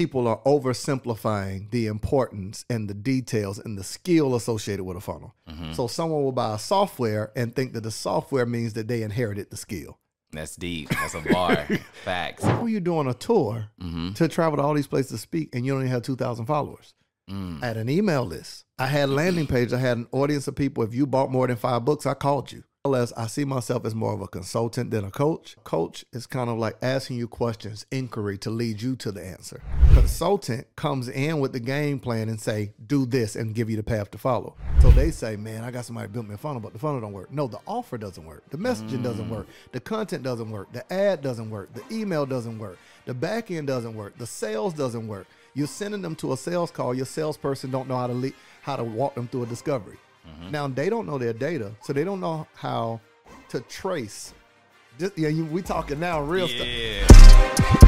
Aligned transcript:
people 0.00 0.26
are 0.26 0.40
oversimplifying 0.46 1.70
the 1.70 1.86
importance 1.86 2.64
and 2.70 2.88
the 2.88 2.94
details 2.94 3.58
and 3.58 3.76
the 3.78 3.84
skill 3.84 4.34
associated 4.34 4.82
with 4.84 4.96
a 4.96 5.00
funnel. 5.00 5.34
So 5.74 5.88
someone 5.88 6.22
will 6.22 6.32
buy 6.32 6.54
a 6.54 6.58
software 6.58 7.32
and 7.36 7.54
think 7.54 7.74
that 7.74 7.82
the 7.82 7.90
software 7.90 8.46
means 8.46 8.72
that 8.74 8.88
they 8.88 9.02
inherited 9.02 9.50
the 9.50 9.56
skill. 9.58 9.98
That's 10.32 10.56
deep. 10.56 10.88
That's 10.88 11.14
a 11.14 11.20
bar. 11.20 11.66
Facts. 12.04 12.44
How 12.44 12.62
are 12.62 12.68
you 12.68 12.80
doing 12.80 13.08
a 13.08 13.14
tour 13.14 13.66
Mm-hmm. 13.82 14.12
to 14.14 14.28
travel 14.28 14.56
to 14.56 14.62
all 14.62 14.74
these 14.74 14.86
places 14.86 15.10
to 15.12 15.18
speak 15.18 15.50
and 15.54 15.66
you 15.66 15.74
only 15.74 15.88
have 15.88 16.02
2,000 16.02 16.46
followers? 16.46 16.94
Mm. 17.30 17.62
I 17.62 17.66
had 17.66 17.76
an 17.76 17.88
email 17.90 18.24
list. 18.24 18.64
I 18.78 18.86
had 18.86 19.08
a 19.08 19.12
landing 19.12 19.46
page. 19.46 19.72
I 19.72 19.78
had 19.78 19.98
an 19.98 20.06
audience 20.12 20.48
of 20.48 20.54
people. 20.56 20.82
If 20.82 20.94
you 20.94 21.06
bought 21.06 21.30
more 21.30 21.46
than 21.46 21.56
five 21.56 21.84
books, 21.84 22.06
I 22.06 22.14
called 22.14 22.50
you. 22.52 22.64
Unless 22.86 23.12
I 23.12 23.26
see 23.26 23.44
myself 23.44 23.84
as 23.84 23.94
more 23.94 24.14
of 24.14 24.22
a 24.22 24.26
consultant 24.26 24.90
than 24.90 25.04
a 25.04 25.10
coach. 25.10 25.54
Coach 25.64 26.06
is 26.14 26.26
kind 26.26 26.48
of 26.48 26.56
like 26.56 26.76
asking 26.80 27.18
you 27.18 27.28
questions, 27.28 27.84
inquiry 27.90 28.38
to 28.38 28.48
lead 28.48 28.80
you 28.80 28.96
to 28.96 29.12
the 29.12 29.22
answer. 29.22 29.62
Consultant 29.92 30.66
comes 30.76 31.06
in 31.10 31.40
with 31.40 31.52
the 31.52 31.60
game 31.60 31.98
plan 31.98 32.30
and 32.30 32.40
say, 32.40 32.72
do 32.86 33.04
this 33.04 33.36
and 33.36 33.54
give 33.54 33.68
you 33.68 33.76
the 33.76 33.82
path 33.82 34.10
to 34.12 34.16
follow. 34.16 34.56
So 34.80 34.90
they 34.92 35.10
say, 35.10 35.36
man, 35.36 35.62
I 35.62 35.70
got 35.70 35.84
somebody 35.84 36.08
built 36.08 36.26
me 36.26 36.36
a 36.36 36.38
funnel, 36.38 36.62
but 36.62 36.72
the 36.72 36.78
funnel 36.78 37.02
don't 37.02 37.12
work. 37.12 37.30
No, 37.30 37.46
the 37.46 37.60
offer 37.66 37.98
doesn't 37.98 38.24
work. 38.24 38.48
The 38.48 38.56
messaging 38.56 39.02
doesn't 39.02 39.28
work. 39.28 39.46
The 39.72 39.80
content 39.80 40.22
doesn't 40.22 40.50
work. 40.50 40.72
The 40.72 40.90
ad 40.90 41.20
doesn't 41.20 41.50
work. 41.50 41.74
The 41.74 41.82
email 41.94 42.24
doesn't 42.24 42.58
work. 42.58 42.78
The 43.04 43.12
back 43.12 43.50
end 43.50 43.66
doesn't 43.66 43.94
work. 43.94 44.16
The 44.16 44.26
sales 44.26 44.72
doesn't 44.72 45.06
work. 45.06 45.26
You're 45.52 45.66
sending 45.66 46.00
them 46.00 46.14
to 46.16 46.32
a 46.32 46.36
sales 46.38 46.70
call. 46.70 46.94
Your 46.94 47.04
salesperson 47.04 47.70
don't 47.70 47.90
know 47.90 47.98
how 47.98 48.06
to 48.06 48.14
lead, 48.14 48.32
how 48.62 48.76
to 48.76 48.84
walk 48.84 49.16
them 49.16 49.28
through 49.28 49.42
a 49.42 49.46
discovery. 49.46 49.98
Mm-hmm. 50.26 50.50
Now 50.50 50.68
they 50.68 50.90
don't 50.90 51.06
know 51.06 51.18
their 51.18 51.32
data, 51.32 51.72
so 51.82 51.92
they 51.92 52.04
don't 52.04 52.20
know 52.20 52.46
how 52.54 53.00
to 53.50 53.60
trace. 53.62 54.34
Just, 54.98 55.16
yeah, 55.16 55.28
you, 55.28 55.46
we 55.46 55.62
talking 55.62 55.98
now 56.00 56.20
real 56.20 56.48
stuff. 56.48 57.79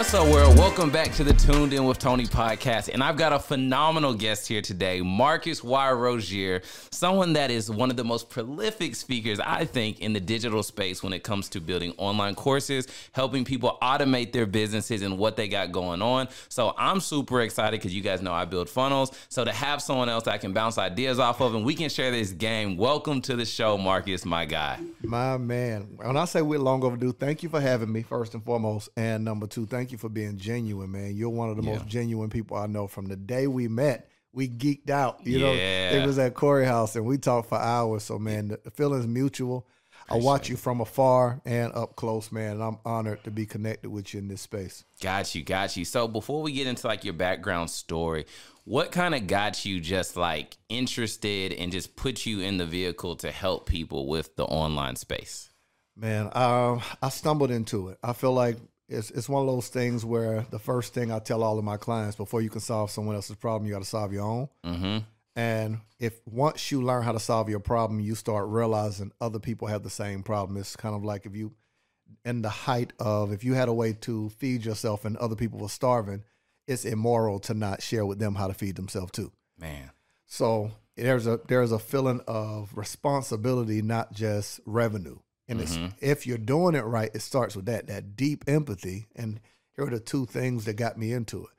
What's 0.00 0.14
up, 0.14 0.28
world? 0.28 0.56
Welcome 0.56 0.88
back 0.88 1.12
to 1.16 1.24
the 1.24 1.34
Tuned 1.34 1.74
In 1.74 1.84
with 1.84 1.98
Tony 1.98 2.24
podcast. 2.24 2.88
And 2.88 3.02
I've 3.02 3.18
got 3.18 3.34
a 3.34 3.38
phenomenal 3.38 4.14
guest 4.14 4.48
here 4.48 4.62
today, 4.62 5.02
Marcus 5.02 5.62
Y. 5.62 5.92
Rosier, 5.92 6.62
someone 6.90 7.34
that 7.34 7.50
is 7.50 7.70
one 7.70 7.90
of 7.90 7.98
the 7.98 8.02
most 8.02 8.30
prolific 8.30 8.96
speakers, 8.96 9.38
I 9.40 9.66
think, 9.66 10.00
in 10.00 10.14
the 10.14 10.18
digital 10.18 10.62
space 10.62 11.02
when 11.02 11.12
it 11.12 11.22
comes 11.22 11.50
to 11.50 11.60
building 11.60 11.92
online 11.98 12.34
courses, 12.34 12.88
helping 13.12 13.44
people 13.44 13.76
automate 13.82 14.32
their 14.32 14.46
businesses 14.46 15.02
and 15.02 15.18
what 15.18 15.36
they 15.36 15.48
got 15.48 15.70
going 15.70 16.00
on. 16.00 16.28
So 16.48 16.74
I'm 16.78 17.00
super 17.00 17.42
excited 17.42 17.78
because 17.78 17.94
you 17.94 18.00
guys 18.00 18.22
know 18.22 18.32
I 18.32 18.46
build 18.46 18.70
funnels. 18.70 19.12
So 19.28 19.44
to 19.44 19.52
have 19.52 19.82
someone 19.82 20.08
else 20.08 20.26
I 20.26 20.38
can 20.38 20.54
bounce 20.54 20.78
ideas 20.78 21.18
off 21.18 21.42
of 21.42 21.54
and 21.54 21.62
we 21.62 21.74
can 21.74 21.90
share 21.90 22.10
this 22.10 22.32
game, 22.32 22.78
welcome 22.78 23.20
to 23.20 23.36
the 23.36 23.44
show, 23.44 23.76
Marcus, 23.76 24.24
my 24.24 24.46
guy. 24.46 24.78
My 25.02 25.36
man, 25.36 25.88
when 25.96 26.16
I 26.16 26.24
say 26.24 26.40
we're 26.40 26.58
long 26.58 26.84
overdue, 26.84 27.12
thank 27.12 27.42
you 27.42 27.50
for 27.50 27.60
having 27.60 27.92
me 27.92 28.00
first 28.00 28.32
and 28.32 28.42
foremost, 28.42 28.88
and 28.96 29.26
number 29.26 29.46
two, 29.46 29.66
thank 29.66 29.89
you 29.90 29.98
for 29.98 30.08
being 30.08 30.36
genuine, 30.36 30.92
man. 30.92 31.16
You're 31.16 31.30
one 31.30 31.50
of 31.50 31.56
the 31.56 31.62
most 31.62 31.86
genuine 31.86 32.30
people 32.30 32.56
I 32.56 32.66
know. 32.66 32.86
From 32.86 33.06
the 33.06 33.16
day 33.16 33.46
we 33.46 33.68
met, 33.68 34.08
we 34.32 34.48
geeked 34.48 34.90
out. 34.90 35.26
You 35.26 35.40
know, 35.40 35.52
it 35.52 36.06
was 36.06 36.18
at 36.18 36.34
Corey 36.34 36.66
House, 36.66 36.96
and 36.96 37.04
we 37.04 37.18
talked 37.18 37.48
for 37.48 37.58
hours. 37.58 38.04
So, 38.04 38.18
man, 38.18 38.48
the 38.48 38.60
the 38.62 38.70
feeling's 38.70 39.06
mutual. 39.06 39.66
I 40.10 40.16
watch 40.16 40.48
you 40.48 40.56
from 40.56 40.80
afar 40.80 41.40
and 41.44 41.72
up 41.72 41.94
close, 41.94 42.32
man. 42.32 42.54
And 42.54 42.62
I'm 42.62 42.78
honored 42.84 43.22
to 43.24 43.30
be 43.30 43.46
connected 43.46 43.90
with 43.90 44.12
you 44.12 44.18
in 44.18 44.26
this 44.26 44.40
space. 44.40 44.84
Got 45.00 45.34
you, 45.34 45.44
got 45.44 45.76
you. 45.76 45.84
So 45.84 46.08
before 46.08 46.42
we 46.42 46.52
get 46.52 46.66
into 46.66 46.86
like 46.88 47.04
your 47.04 47.14
background 47.14 47.70
story, 47.70 48.26
what 48.64 48.90
kind 48.90 49.14
of 49.14 49.28
got 49.28 49.64
you 49.64 49.80
just 49.80 50.16
like 50.16 50.56
interested 50.68 51.52
and 51.52 51.70
just 51.70 51.94
put 51.94 52.26
you 52.26 52.40
in 52.40 52.56
the 52.56 52.66
vehicle 52.66 53.16
to 53.16 53.30
help 53.30 53.66
people 53.66 54.08
with 54.08 54.34
the 54.34 54.44
online 54.44 54.96
space? 54.96 55.50
Man, 55.96 56.30
um, 56.32 56.80
I 57.02 57.08
stumbled 57.10 57.50
into 57.50 57.88
it. 57.88 57.98
I 58.02 58.12
feel 58.12 58.32
like 58.32 58.56
it's 58.90 59.10
it's 59.10 59.28
one 59.28 59.40
of 59.40 59.46
those 59.46 59.68
things 59.68 60.04
where 60.04 60.44
the 60.50 60.58
first 60.58 60.92
thing 60.92 61.12
I 61.12 61.20
tell 61.20 61.42
all 61.42 61.58
of 61.58 61.64
my 61.64 61.76
clients 61.76 62.16
before 62.16 62.42
you 62.42 62.50
can 62.50 62.60
solve 62.60 62.90
someone 62.90 63.14
else's 63.14 63.36
problem, 63.36 63.66
you 63.66 63.72
got 63.72 63.82
to 63.82 63.88
solve 63.88 64.12
your 64.12 64.24
own. 64.24 64.48
Mm-hmm. 64.64 64.98
And 65.36 65.78
if 65.98 66.20
once 66.26 66.70
you 66.72 66.82
learn 66.82 67.04
how 67.04 67.12
to 67.12 67.20
solve 67.20 67.48
your 67.48 67.60
problem, 67.60 68.00
you 68.00 68.14
start 68.14 68.48
realizing 68.48 69.12
other 69.20 69.38
people 69.38 69.68
have 69.68 69.84
the 69.84 69.90
same 69.90 70.22
problem. 70.22 70.58
It's 70.58 70.76
kind 70.76 70.94
of 70.94 71.04
like 71.04 71.24
if 71.24 71.36
you, 71.36 71.52
in 72.24 72.42
the 72.42 72.48
height 72.48 72.92
of, 72.98 73.32
if 73.32 73.44
you 73.44 73.54
had 73.54 73.68
a 73.68 73.72
way 73.72 73.92
to 73.92 74.28
feed 74.30 74.64
yourself 74.64 75.04
and 75.04 75.16
other 75.16 75.36
people 75.36 75.60
were 75.60 75.68
starving, 75.68 76.24
it's 76.66 76.84
immoral 76.84 77.38
to 77.40 77.54
not 77.54 77.80
share 77.80 78.04
with 78.04 78.18
them 78.18 78.34
how 78.34 78.48
to 78.48 78.54
feed 78.54 78.74
themselves 78.74 79.12
too. 79.12 79.30
Man. 79.56 79.90
So 80.26 80.72
there's 80.96 81.26
a 81.26 81.40
there's 81.48 81.72
a 81.72 81.78
feeling 81.78 82.20
of 82.26 82.76
responsibility, 82.76 83.82
not 83.82 84.12
just 84.12 84.60
revenue. 84.66 85.18
And 85.50 85.60
it's, 85.60 85.76
mm-hmm. 85.76 85.88
if 86.00 86.26
you're 86.26 86.38
doing 86.38 86.76
it 86.76 86.84
right, 86.84 87.10
it 87.12 87.22
starts 87.22 87.56
with 87.56 87.66
that 87.66 87.88
that 87.88 88.16
deep 88.16 88.44
empathy. 88.46 89.08
And 89.16 89.40
here 89.74 89.86
are 89.86 89.90
the 89.90 90.00
two 90.00 90.24
things 90.24 90.64
that 90.64 90.74
got 90.74 90.96
me 90.96 91.12
into 91.12 91.42
it. 91.42 91.50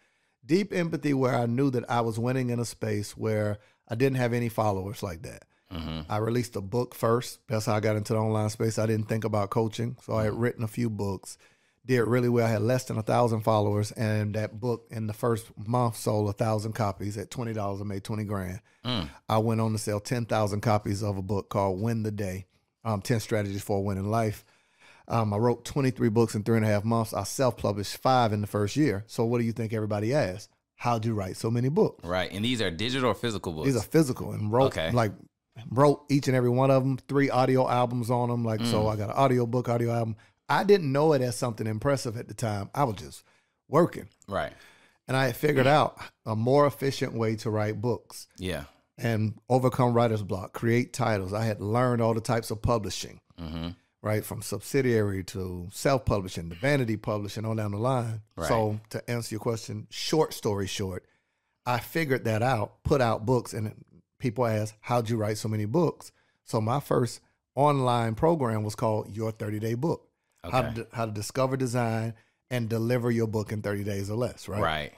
Deep 0.45 0.73
empathy, 0.73 1.13
where 1.13 1.35
I 1.35 1.45
knew 1.45 1.69
that 1.71 1.89
I 1.89 2.01
was 2.01 2.17
winning 2.17 2.49
in 2.49 2.59
a 2.59 2.65
space 2.65 3.17
where 3.17 3.59
I 3.87 3.95
didn't 3.95 4.17
have 4.17 4.33
any 4.33 4.49
followers 4.49 5.03
like 5.03 5.23
that. 5.23 5.45
Mm-hmm. 5.71 6.11
I 6.11 6.17
released 6.17 6.55
a 6.55 6.61
book 6.61 6.95
first. 6.95 7.39
That's 7.47 7.65
how 7.65 7.75
I 7.75 7.79
got 7.79 7.95
into 7.95 8.13
the 8.13 8.19
online 8.19 8.49
space. 8.49 8.79
I 8.79 8.85
didn't 8.85 9.07
think 9.07 9.23
about 9.23 9.49
coaching, 9.49 9.97
so 10.01 10.15
I 10.15 10.23
had 10.23 10.31
mm-hmm. 10.31 10.41
written 10.41 10.63
a 10.63 10.69
few 10.69 10.89
books. 10.89 11.37
Did 11.85 12.01
really 12.01 12.29
well. 12.29 12.45
I 12.45 12.49
had 12.49 12.61
less 12.61 12.85
than 12.85 12.97
a 12.97 13.03
thousand 13.03 13.41
followers, 13.41 13.91
and 13.91 14.35
that 14.35 14.59
book 14.59 14.85
in 14.91 15.07
the 15.07 15.13
first 15.13 15.47
month 15.57 15.97
sold 15.97 16.29
a 16.29 16.33
thousand 16.33 16.73
copies 16.73 17.17
at 17.17 17.31
twenty 17.31 17.53
dollars. 17.53 17.81
I 17.81 17.85
made 17.85 18.03
twenty 18.03 18.23
grand. 18.23 18.61
Mm. 18.85 19.09
I 19.27 19.39
went 19.39 19.61
on 19.61 19.71
to 19.71 19.77
sell 19.77 19.99
ten 19.99 20.25
thousand 20.25 20.61
copies 20.61 21.01
of 21.01 21.17
a 21.17 21.23
book 21.23 21.49
called 21.49 21.81
"Win 21.81 22.03
the 22.03 22.11
Day: 22.11 22.45
um, 22.83 23.01
Ten 23.01 23.19
Strategies 23.19 23.61
for 23.63 23.83
Winning 23.83 24.09
Life." 24.09 24.43
Um, 25.07 25.33
I 25.33 25.37
wrote 25.37 25.65
twenty 25.65 25.91
three 25.91 26.09
books 26.09 26.35
in 26.35 26.43
three 26.43 26.57
and 26.57 26.65
a 26.65 26.69
half 26.69 26.83
months. 26.85 27.13
I 27.13 27.23
self 27.23 27.57
published 27.57 27.97
five 27.97 28.31
in 28.33 28.41
the 28.41 28.47
first 28.47 28.75
year. 28.75 29.03
So 29.07 29.25
what 29.25 29.39
do 29.39 29.43
you 29.45 29.51
think 29.51 29.73
everybody 29.73 30.13
asked? 30.13 30.49
How'd 30.75 31.05
you 31.05 31.13
write 31.13 31.37
so 31.37 31.51
many 31.51 31.69
books? 31.69 32.03
Right. 32.05 32.31
And 32.31 32.43
these 32.45 32.61
are 32.61 32.71
digital 32.71 33.11
or 33.11 33.13
physical 33.15 33.51
books? 33.53 33.67
These 33.67 33.75
are 33.75 33.81
physical 33.83 34.31
and 34.31 34.51
wrote 34.51 34.67
Okay. 34.77 34.89
like 34.91 35.11
wrote 35.69 36.03
each 36.09 36.27
and 36.27 36.35
every 36.35 36.49
one 36.49 36.71
of 36.71 36.81
them, 36.83 36.97
three 37.07 37.29
audio 37.29 37.67
albums 37.69 38.09
on 38.09 38.29
them. 38.29 38.43
Like 38.45 38.61
so, 38.65 38.83
Mm. 38.83 38.93
I 38.93 38.95
got 38.95 39.09
an 39.09 39.15
audio 39.15 39.45
book, 39.45 39.67
audio 39.69 39.91
album. 39.91 40.15
I 40.49 40.63
didn't 40.63 40.91
know 40.91 41.13
it 41.13 41.21
as 41.21 41.35
something 41.37 41.67
impressive 41.67 42.17
at 42.17 42.27
the 42.27 42.33
time. 42.33 42.69
I 42.73 42.83
was 42.85 42.95
just 42.95 43.23
working, 43.69 44.07
right. 44.27 44.53
and 45.07 45.15
I 45.15 45.25
had 45.27 45.35
figured 45.37 45.67
out 45.67 45.97
a 46.25 46.35
more 46.35 46.65
efficient 46.67 47.13
way 47.13 47.35
to 47.37 47.49
write 47.49 47.79
books 47.81 48.27
Yeah. 48.37 48.63
And 49.01 49.33
overcome 49.49 49.93
writer's 49.93 50.23
block, 50.23 50.53
create 50.53 50.93
titles. 50.93 51.33
I 51.33 51.45
had 51.45 51.59
learned 51.61 52.01
all 52.01 52.13
the 52.13 52.21
types 52.21 52.51
of 52.51 52.61
publishing, 52.61 53.19
Mm-hmm. 53.39 53.69
right, 54.03 54.23
from 54.23 54.41
subsidiary 54.43 55.23
to 55.25 55.67
self-publishing, 55.71 56.49
to 56.49 56.55
vanity 56.55 56.95
publishing, 56.97 57.43
on 57.45 57.55
down 57.57 57.71
the 57.71 57.77
line. 57.77 58.21
Right. 58.37 58.47
So 58.47 58.79
to 58.91 59.09
answer 59.09 59.33
your 59.35 59.39
question, 59.39 59.87
short 59.89 60.33
story 60.33 60.67
short, 60.67 61.05
I 61.65 61.79
figured 61.79 62.25
that 62.25 62.43
out, 62.43 62.83
put 62.83 63.01
out 63.01 63.25
books, 63.25 63.53
and 63.53 63.73
people 64.19 64.45
ask, 64.45 64.75
"How'd 64.81 65.09
you 65.09 65.17
write 65.17 65.37
so 65.37 65.49
many 65.49 65.65
books?" 65.65 66.11
So 66.43 66.61
my 66.61 66.79
first 66.79 67.21
online 67.55 68.15
program 68.15 68.63
was 68.63 68.75
called 68.75 69.15
Your 69.15 69.31
30 69.31 69.59
Day 69.59 69.73
Book. 69.73 70.07
How, 70.43 70.61
to, 70.63 70.87
how 70.91 71.05
to 71.05 71.11
discover 71.11 71.55
design 71.55 72.13
and 72.49 72.67
deliver 72.67 73.11
your 73.11 73.27
book 73.27 73.51
in 73.51 73.61
30 73.61 73.83
days 73.83 74.09
or 74.09 74.15
less, 74.15 74.47
right? 74.47 74.61
Right. 74.61 74.93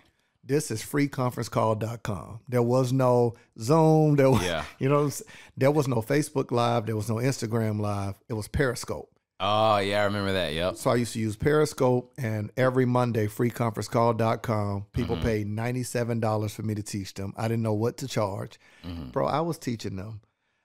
This 0.45 0.71
is 0.71 0.81
freeconferencecall.com. 0.83 2.39
There 2.49 2.61
was 2.61 2.91
no 2.91 3.35
Zoom. 3.59 4.15
There 4.15 4.29
was, 4.31 4.43
Yeah. 4.43 4.65
you 4.79 4.89
know, 4.89 5.09
there 5.57 5.71
was 5.71 5.87
no 5.87 5.97
Facebook 6.01 6.51
Live. 6.51 6.85
There 6.85 6.95
was 6.95 7.09
no 7.09 7.15
Instagram 7.15 7.79
Live. 7.79 8.19
It 8.27 8.33
was 8.33 8.47
Periscope. 8.47 9.09
Oh, 9.39 9.77
yeah, 9.77 10.01
I 10.01 10.05
remember 10.05 10.31
that. 10.33 10.53
Yep. 10.53 10.75
So 10.77 10.91
I 10.91 10.95
used 10.95 11.13
to 11.13 11.19
use 11.19 11.35
Periscope, 11.35 12.13
and 12.17 12.49
every 12.55 12.85
Monday, 12.85 13.27
freeconferencecall.com, 13.27 14.85
people 14.93 15.15
Mm-hmm. 15.17 15.25
paid 15.25 15.47
$97 15.47 16.51
for 16.51 16.61
me 16.63 16.75
to 16.75 16.83
teach 16.83 17.13
them. 17.13 17.33
I 17.37 17.47
didn't 17.47 17.63
know 17.63 17.73
what 17.73 17.97
to 17.97 18.07
charge. 18.07 18.59
Mm-hmm. 18.85 19.09
Bro, 19.09 19.27
I 19.27 19.41
was 19.41 19.57
teaching 19.57 19.95
them 19.95 20.21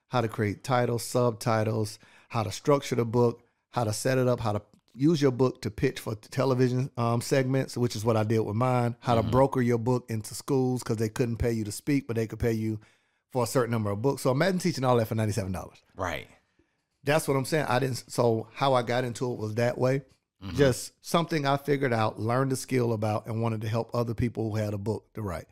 how 0.09 0.21
to 0.21 0.28
create 0.28 0.62
titles, 0.65 1.03
subtitles, 1.05 1.99
how 2.28 2.43
to 2.43 2.53
structure 2.53 2.94
the 2.94 3.05
book, 3.05 3.43
how 3.72 3.84
to 3.84 3.93
set 3.93 4.19
it 4.19 4.28
up, 4.28 4.41
how 4.41 4.52
to 4.52 4.62
use 4.94 5.20
your 5.23 5.31
book 5.31 5.62
to 5.62 5.70
pitch 5.70 6.00
for 6.00 6.14
television 6.17 6.90
um, 6.96 7.20
segments, 7.20 7.76
which 7.76 7.94
is 7.96 8.05
what 8.05 8.17
I 8.17 8.25
did 8.25 8.40
with 8.40 8.56
mine, 8.56 8.96
how 9.00 9.14
to 9.14 9.23
broker 9.23 9.61
your 9.61 9.79
book 9.79 10.06
into 10.08 10.35
schools 10.35 10.82
because 10.82 10.96
they 10.96 11.08
couldn't 11.08 11.37
pay 11.37 11.52
you 11.52 11.64
to 11.64 11.73
speak, 11.73 12.06
but 12.06 12.17
they 12.17 12.26
could 12.26 12.38
pay 12.38 12.52
you 12.52 12.81
for 13.31 13.44
a 13.44 13.46
certain 13.46 13.70
number 13.70 13.90
of 13.90 14.00
books. 14.02 14.23
So 14.23 14.31
imagine 14.31 14.58
teaching 14.58 14.85
all 14.85 14.96
that 14.96 15.06
for 15.06 15.14
$97. 15.14 15.70
Right. 15.96 16.26
That's 17.05 17.29
what 17.29 17.37
I'm 17.37 17.44
saying. 17.44 17.67
I 17.69 17.79
didn't. 17.79 18.05
So 18.08 18.49
how 18.55 18.75
I 18.75 18.82
got 18.82 19.05
into 19.05 19.32
it 19.32 19.38
was 19.38 19.55
that 19.56 19.79
way. 19.79 20.02
Just 20.55 20.93
something 21.05 21.44
I 21.46 21.56
figured 21.56 21.93
out, 21.93 22.20
learned 22.20 22.52
a 22.52 22.56
skill 22.56 22.93
about, 22.93 23.26
and 23.26 23.43
wanted 23.43 23.61
to 23.62 23.69
help 23.69 23.90
other 23.93 24.14
people 24.14 24.50
who 24.50 24.56
had 24.56 24.73
a 24.73 24.79
book 24.79 25.12
to 25.14 25.23
write. 25.23 25.46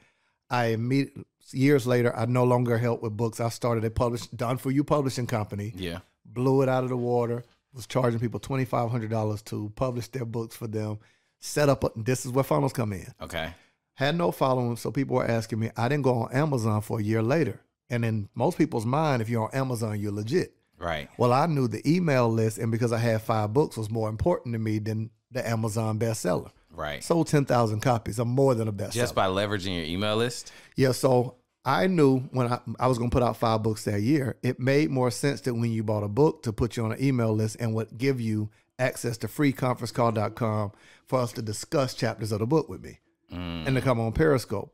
I 0.49 0.67
immediately 0.67 1.25
years 1.53 1.89
later, 1.89 2.15
I 2.17 2.27
no 2.27 2.45
longer 2.45 2.79
help 2.79 3.03
with 3.03 3.17
books. 3.17 3.41
I 3.41 3.49
started 3.49 3.85
a 3.85 3.91
publish 3.91 4.29
done 4.29 4.59
for 4.59 4.71
you 4.71 4.85
publishing 4.85 5.27
company, 5.27 5.73
Yeah. 5.77 5.99
blew 6.25 6.63
it 6.63 6.69
out 6.69 6.85
of 6.85 6.91
the 6.91 6.97
water. 6.97 7.45
Was 7.77 7.87
charging 7.87 8.19
people 8.19 8.41
twenty 8.41 8.65
five 8.65 8.91
hundred 8.91 9.11
dollars 9.11 9.43
to 9.43 9.71
publish 9.77 10.09
their 10.09 10.25
books 10.25 10.57
for 10.57 10.67
them. 10.67 10.99
Set 11.41 11.69
up. 11.69 11.85
A, 11.85 11.91
this 11.95 12.25
is 12.27 12.33
where 12.33 12.43
funnels 12.43 12.73
come 12.73 12.93
in 12.95 13.07
Okay. 13.21 13.51
had 13.95 14.17
no 14.17 14.33
following, 14.33 14.77
so 14.77 14.91
people 14.91 15.17
were 15.17 15.31
asking 15.31 15.59
me. 15.61 15.71
I 15.77 15.89
didn't 15.89 16.05
go 16.05 16.15
on 16.23 16.33
Amazon 16.33 16.81
for 16.81 16.99
a 16.99 17.03
year 17.03 17.23
later, 17.23 17.61
and 17.91 18.03
in 18.05 18.31
most 18.35 18.57
people's 18.57 18.87
mind, 18.87 19.21
if 19.21 19.29
you're 19.29 19.45
on 19.45 19.51
Amazon, 19.55 20.01
you're 20.01 20.11
legit. 20.11 20.55
Right. 20.79 21.09
Well, 21.19 21.33
I 21.35 21.45
knew 21.47 21.69
the 21.69 21.87
email 21.87 22.31
list, 22.31 22.57
and 22.59 22.73
because 22.73 22.93
I 22.93 22.99
had 22.99 23.21
five 23.23 23.53
books, 23.53 23.77
was 23.77 23.91
more 23.91 24.09
important 24.09 24.55
to 24.55 24.59
me 24.59 24.79
than 24.79 25.11
the 25.31 25.47
Amazon 25.47 25.99
bestseller. 25.99 26.51
Right. 26.71 27.05
Sold 27.05 27.27
ten 27.29 27.45
thousand 27.45 27.81
copies. 27.81 28.19
I'm 28.19 28.29
more 28.29 28.55
than 28.55 28.69
a 28.69 28.73
bestseller. 28.73 28.93
Just 28.93 29.15
by 29.15 29.27
leveraging 29.27 29.75
your 29.77 29.85
email 29.85 30.17
list. 30.17 30.51
Yeah, 30.77 30.93
so 30.93 31.37
I 31.67 31.89
knew 31.89 32.21
when 32.31 32.51
I, 32.51 32.61
I 32.79 32.87
was 32.87 32.97
going 32.97 33.11
to 33.11 33.15
put 33.15 33.25
out 33.25 33.37
five 33.37 33.65
books 33.65 33.85
that 33.85 34.01
year, 34.01 34.37
it 34.43 34.61
made 34.61 34.89
more 34.89 35.11
sense 35.11 35.41
that 35.43 35.55
when 35.55 35.73
you 35.73 35.83
bought 35.83 36.05
a 36.05 36.09
book 36.09 36.45
to 36.45 36.53
put 36.53 36.77
you 36.77 36.85
on 36.85 36.93
an 36.93 37.03
email 37.03 37.35
list 37.35 37.57
and 37.59 37.75
would 37.75 37.99
give 37.99 38.21
you 38.21 38.51
access 38.79 39.17
to 39.19 39.27
freeconferencecall.com 39.27 40.73
for 41.07 41.19
us 41.19 41.33
to 41.33 41.43
discuss 41.43 41.95
chapters 41.95 42.31
of 42.31 42.39
the 42.39 42.47
book 42.47 42.69
with 42.69 42.83
me 42.83 43.01
and 43.31 43.67
to 43.67 43.73
mm. 43.73 43.83
come 43.83 43.99
on 43.99 44.13
Periscope. 44.13 44.73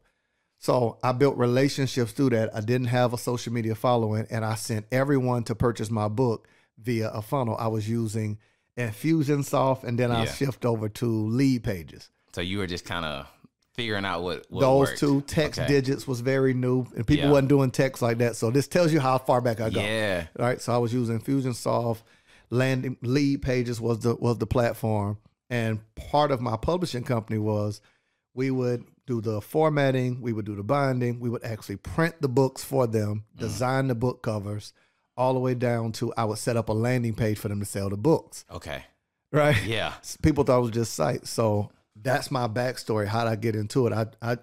So 0.58 0.98
I 1.02 1.12
built 1.12 1.36
relationships 1.38 2.12
through 2.12 2.30
that. 2.30 2.54
I 2.54 2.60
didn't 2.60 2.88
have 2.88 3.14
a 3.14 3.18
social 3.18 3.52
media 3.52 3.74
following, 3.74 4.26
and 4.30 4.44
I 4.44 4.54
sent 4.54 4.86
everyone 4.92 5.44
to 5.44 5.54
purchase 5.54 5.90
my 5.90 6.08
book 6.08 6.46
via 6.78 7.08
a 7.08 7.22
funnel. 7.22 7.56
I 7.58 7.68
was 7.68 7.88
using 7.88 8.38
Infusionsoft, 8.76 9.84
and 9.84 9.98
then 9.98 10.12
I 10.12 10.24
Yeah. 10.24 10.32
shift 10.32 10.64
over 10.64 10.88
to 10.88 11.06
Leadpages. 11.06 12.10
So 12.34 12.40
you 12.40 12.58
were 12.58 12.66
just 12.66 12.84
kind 12.84 13.04
of 13.04 13.26
figuring 13.74 14.04
out 14.04 14.22
what, 14.22 14.44
what 14.50 14.60
Those 14.60 14.88
worked. 14.88 14.98
two 15.00 15.20
text 15.22 15.58
Okay. 15.60 15.68
digits 15.68 16.06
was 16.06 16.20
very 16.20 16.52
new, 16.54 16.86
and 16.96 17.06
people 17.06 17.26
Yeah. 17.26 17.30
wasn't 17.30 17.48
doing 17.48 17.70
text 17.70 18.02
like 18.02 18.18
that. 18.18 18.36
So 18.36 18.50
this 18.50 18.68
tells 18.68 18.92
you 18.92 19.00
how 19.00 19.18
far 19.18 19.40
back 19.40 19.60
I 19.60 19.70
go. 19.70 19.80
Yeah. 19.80 20.26
All 20.38 20.44
right, 20.44 20.60
so 20.60 20.74
I 20.74 20.78
was 20.78 20.92
using 20.92 21.18
Infusionsoft. 21.18 22.02
Landing 22.50 22.96
Leadpages 23.02 23.80
was 23.80 24.00
the 24.00 24.14
was 24.16 24.36
the 24.38 24.46
platform, 24.46 25.16
and 25.48 25.80
part 25.94 26.30
of 26.30 26.40
my 26.42 26.56
publishing 26.58 27.02
company 27.02 27.38
was 27.38 27.80
we 28.34 28.50
would 28.50 28.84
do 29.06 29.20
the 29.22 29.40
formatting, 29.40 30.20
we 30.20 30.32
would 30.34 30.44
do 30.44 30.54
the 30.54 30.62
binding, 30.62 31.18
we 31.18 31.30
would 31.30 31.42
actually 31.44 31.76
print 31.76 32.14
the 32.20 32.28
books 32.28 32.62
for 32.62 32.86
them, 32.86 33.24
Mm. 33.36 33.40
design 33.40 33.88
the 33.88 33.94
book 33.94 34.22
covers, 34.22 34.74
all 35.16 35.32
the 35.34 35.40
way 35.40 35.54
down 35.54 35.92
to 35.92 36.12
I 36.16 36.24
would 36.24 36.38
set 36.38 36.56
up 36.58 36.68
a 36.68 36.72
landing 36.74 37.14
page 37.14 37.38
for 37.38 37.48
them 37.48 37.58
to 37.60 37.66
sell 37.66 37.88
the 37.88 37.96
books. 37.96 38.44
Okay. 38.50 38.84
Right? 39.32 39.56
Yeah. 39.64 39.94
people 40.22 40.44
thought 40.44 40.58
it 40.58 40.62
was 40.62 40.70
just 40.72 40.92
sight. 40.94 41.26
So 41.26 41.70
that's 42.02 42.30
my 42.30 42.48
backstory. 42.48 43.06
How 43.06 43.24
did 43.24 43.30
I 43.30 43.36
get 43.36 43.56
into 43.56 43.86
it? 43.86 43.92
I 43.92 44.06
I 44.20 44.36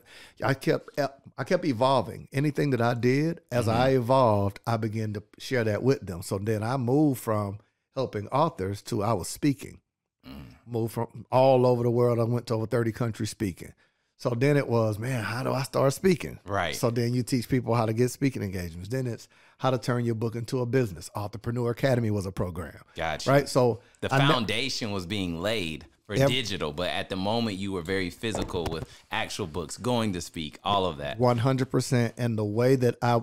I 0.44 0.54
kept 0.54 1.00
I 1.38 1.44
kept 1.44 1.66
evolving. 1.66 2.28
Anything 2.34 2.72
that 2.72 2.82
I 2.82 2.94
did, 2.94 3.42
as 3.52 3.68
I 3.68 3.90
mm-hmm. 3.90 4.02
evolved, 4.02 4.60
I 4.68 4.78
began 4.78 5.14
to 5.14 5.24
share 5.38 5.64
that 5.64 5.84
with 5.84 6.06
them. 6.06 6.22
So 6.22 6.38
then 6.38 6.64
I 6.64 6.78
moved 6.78 7.22
from 7.22 7.60
helping 7.96 8.28
authors 8.28 8.82
to 8.84 9.04
I 9.04 9.14
was 9.14 9.28
speaking. 9.28 9.80
Mm. 10.28 10.46
Moved 10.68 10.94
from 10.94 11.26
all 11.32 11.66
over 11.66 11.84
the 11.84 11.92
world. 11.92 12.20
I 12.20 12.24
went 12.24 12.48
to 12.48 12.56
over 12.56 12.66
30 12.66 12.92
countries 12.92 13.30
speaking. 13.30 13.74
So 14.18 14.32
then 14.32 14.58
it 14.58 14.68
was, 14.68 15.00
man, 15.00 15.24
how 15.24 15.44
do 15.44 15.54
I 15.54 15.64
start 15.64 15.94
speaking? 15.94 16.40
Right. 16.46 16.76
So 16.76 16.90
then 16.90 17.14
you 17.14 17.24
teach 17.24 17.48
people 17.48 17.74
how 17.74 17.86
to 17.86 17.94
get 17.94 18.12
speaking 18.12 18.44
engagements. 18.44 18.90
Then 18.90 19.08
it's 19.08 19.30
how 19.60 19.72
to 19.72 19.78
turn 19.78 20.04
your 20.04 20.16
book 20.16 20.36
into 20.36 20.60
a 20.60 20.66
business. 20.66 21.10
Entrepreneur 21.16 21.72
Academy 21.72 22.12
was 22.12 22.26
a 22.26 22.32
program. 22.34 22.82
Gotcha. 22.98 23.30
Right. 23.30 23.48
So 23.48 23.80
The 24.02 24.14
I 24.14 24.18
ne- 24.18 24.34
foundation 24.34 24.92
was 24.92 25.06
being 25.06 25.40
laid 25.40 25.86
for 26.18 26.24
Ev- 26.24 26.30
digital, 26.30 26.74
but 26.74 26.90
at 26.90 27.10
the 27.10 27.16
moment 27.16 27.58
you 27.58 27.72
were 27.72 27.82
very 27.82 28.10
physical 28.10 28.66
with 28.70 28.88
actual 29.12 29.48
books, 29.48 29.78
going 29.78 30.14
to 30.14 30.22
speak, 30.22 30.60
all 30.64 30.86
of 30.86 30.98
that. 30.98 31.20
One 31.20 31.38
hundred 31.38 31.70
percent. 31.72 32.14
And 32.18 32.38
the 32.38 32.44
way 32.46 32.76
that 32.76 32.96
I, 33.02 33.22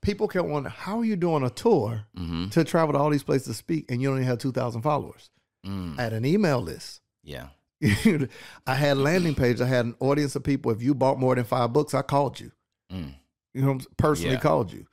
people 0.00 0.26
can 0.28 0.50
wonder, 0.50 0.68
how 0.70 0.98
are 1.00 1.04
you 1.04 1.16
doing 1.16 1.42
a 1.44 1.50
tour 1.50 2.04
Mm-hmm. 2.16 2.48
to 2.48 2.64
travel 2.64 2.94
to 2.94 2.98
all 2.98 3.10
these 3.10 3.22
places 3.22 3.46
to 3.48 3.54
speak, 3.54 3.90
and 3.90 4.00
you 4.02 4.10
only 4.10 4.24
have 4.24 4.38
two 4.38 4.52
thousand 4.52 4.82
followers? 4.82 5.30
Mm. 5.66 5.98
I 5.98 6.02
had 6.02 6.12
an 6.12 6.24
email 6.24 6.60
list. 6.60 7.00
Yeah. 7.24 7.48
I 8.66 8.74
had 8.74 8.96
landing 8.98 9.34
page. 9.34 9.60
I 9.60 9.66
had 9.66 9.84
an 9.86 9.94
audience 10.00 10.36
of 10.36 10.42
people. 10.44 10.70
If 10.72 10.82
you 10.82 10.94
bought 10.94 11.18
more 11.18 11.34
than 11.34 11.44
five 11.44 11.72
books, 11.72 11.94
I 11.94 12.02
called 12.02 12.38
you. 12.40 12.52
Mm. 12.92 13.14
You 13.54 13.62
know, 13.62 13.78
personally 13.96 14.34
Yeah. 14.34 14.40
called 14.40 14.72
you. 14.72 14.86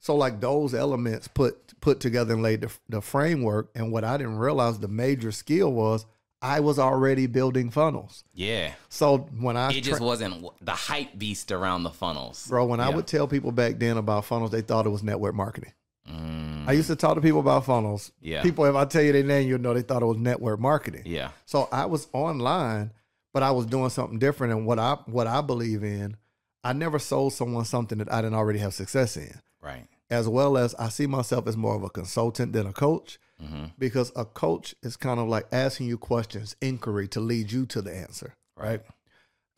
So 0.00 0.14
like 0.14 0.40
those 0.40 0.74
elements 0.74 1.28
put 1.28 1.78
put 1.80 2.00
together 2.00 2.34
and 2.34 2.42
laid 2.42 2.60
the, 2.62 2.70
the 2.88 3.00
framework. 3.00 3.70
And 3.74 3.90
what 3.92 4.04
I 4.04 4.16
didn't 4.18 4.36
realize 4.38 4.78
the 4.78 4.88
major 4.88 5.32
skill 5.32 5.72
was 5.72 6.04
I 6.44 6.60
was 6.60 6.78
already 6.78 7.26
building 7.26 7.70
funnels. 7.70 8.22
Yeah. 8.34 8.74
So 8.90 9.16
when 9.40 9.56
I 9.56 9.70
It 9.70 9.80
just 9.80 10.02
wasn't 10.02 10.44
the 10.60 10.72
hype 10.72 11.16
beast 11.16 11.50
around 11.50 11.84
the 11.84 11.90
funnels. 11.90 12.46
bro, 12.46 12.66
when 12.66 12.80
I 12.80 12.90
would 12.90 13.06
tell 13.06 13.26
people 13.26 13.50
back 13.50 13.78
then 13.78 13.96
about 13.96 14.26
funnels, 14.26 14.50
they 14.50 14.60
thought 14.60 14.84
it 14.84 14.90
was 14.90 15.02
network 15.02 15.34
marketing. 15.34 15.72
Mm. 16.06 16.68
I 16.68 16.72
used 16.72 16.88
to 16.88 16.96
talk 16.96 17.14
to 17.14 17.22
people 17.22 17.40
about 17.40 17.64
funnels. 17.64 18.12
Yeah. 18.20 18.42
People, 18.42 18.66
if 18.66 18.74
I 18.74 18.84
tell 18.84 19.02
you 19.02 19.12
their 19.12 19.22
name, 19.22 19.48
you'll 19.48 19.58
know 19.58 19.72
they 19.72 19.80
thought 19.80 20.02
it 20.02 20.06
was 20.06 20.18
network 20.18 20.60
marketing. 20.60 21.04
Yeah. 21.06 21.30
So 21.46 21.66
I 21.72 21.86
was 21.86 22.08
online, 22.12 22.92
but 23.32 23.42
I 23.42 23.50
was 23.50 23.64
doing 23.64 23.88
something 23.88 24.18
different. 24.18 24.52
And 24.52 24.66
what 24.66 24.78
I 24.78 24.98
what 25.06 25.26
I 25.26 25.40
believe 25.40 25.82
in, 25.82 26.18
I 26.62 26.74
never 26.74 26.98
sold 26.98 27.32
someone 27.32 27.64
something 27.64 27.96
that 27.98 28.12
I 28.12 28.20
didn't 28.20 28.34
already 28.34 28.58
have 28.58 28.74
success 28.74 29.16
in. 29.16 29.40
Right. 29.62 29.86
As 30.10 30.28
well 30.28 30.58
as 30.58 30.74
I 30.74 30.90
see 30.90 31.06
myself 31.06 31.46
as 31.46 31.56
more 31.56 31.74
of 31.74 31.82
a 31.82 31.88
consultant 31.88 32.52
than 32.52 32.66
a 32.66 32.72
coach, 32.74 33.18
Mm-hmm. 33.42 33.64
because 33.78 34.12
a 34.14 34.24
coach 34.24 34.76
is 34.82 34.96
kind 34.96 35.18
of 35.18 35.26
like 35.26 35.46
asking 35.50 35.88
you 35.88 35.98
questions, 35.98 36.54
inquiry 36.60 37.08
to 37.08 37.20
lead 37.20 37.50
you 37.50 37.66
to 37.66 37.82
the 37.82 37.92
answer. 37.92 38.36
Right. 38.56 38.80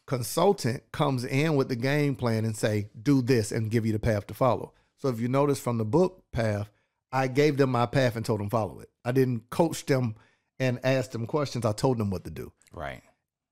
Consultant 0.07 0.83
comes 0.93 1.25
in 1.25 1.57
with 1.57 1.69
the 1.69 1.77
game 1.77 2.15
plan 2.15 2.45
and 2.45 2.57
say, 2.57 2.89
do 3.01 3.21
this 3.21 3.53
and 3.53 3.71
give 3.71 3.85
you 3.85 3.93
the 3.93 3.99
path 3.99 4.27
to 4.29 4.35
follow. 4.35 4.73
So 4.97 5.09
if 5.09 5.21
you 5.21 5.29
notice 5.29 5.61
from 5.61 5.77
the 5.79 5.85
book 5.85 6.25
path, 6.33 6.71
I 7.13 7.29
gave 7.29 7.59
them 7.59 7.71
my 7.71 7.87
path 7.87 8.17
and 8.17 8.25
told 8.25 8.41
them 8.41 8.51
follow 8.51 8.81
it. 8.81 8.89
I 9.05 9.13
didn't 9.13 9.51
coach 9.51 9.85
them 9.85 10.17
and 10.59 10.81
ask 10.83 11.11
them 11.11 11.27
questions. 11.27 11.65
I 11.67 11.73
told 11.73 11.99
them 11.99 12.11
what 12.11 12.25
to 12.25 12.31
do. 12.31 12.53
Right. 12.73 13.03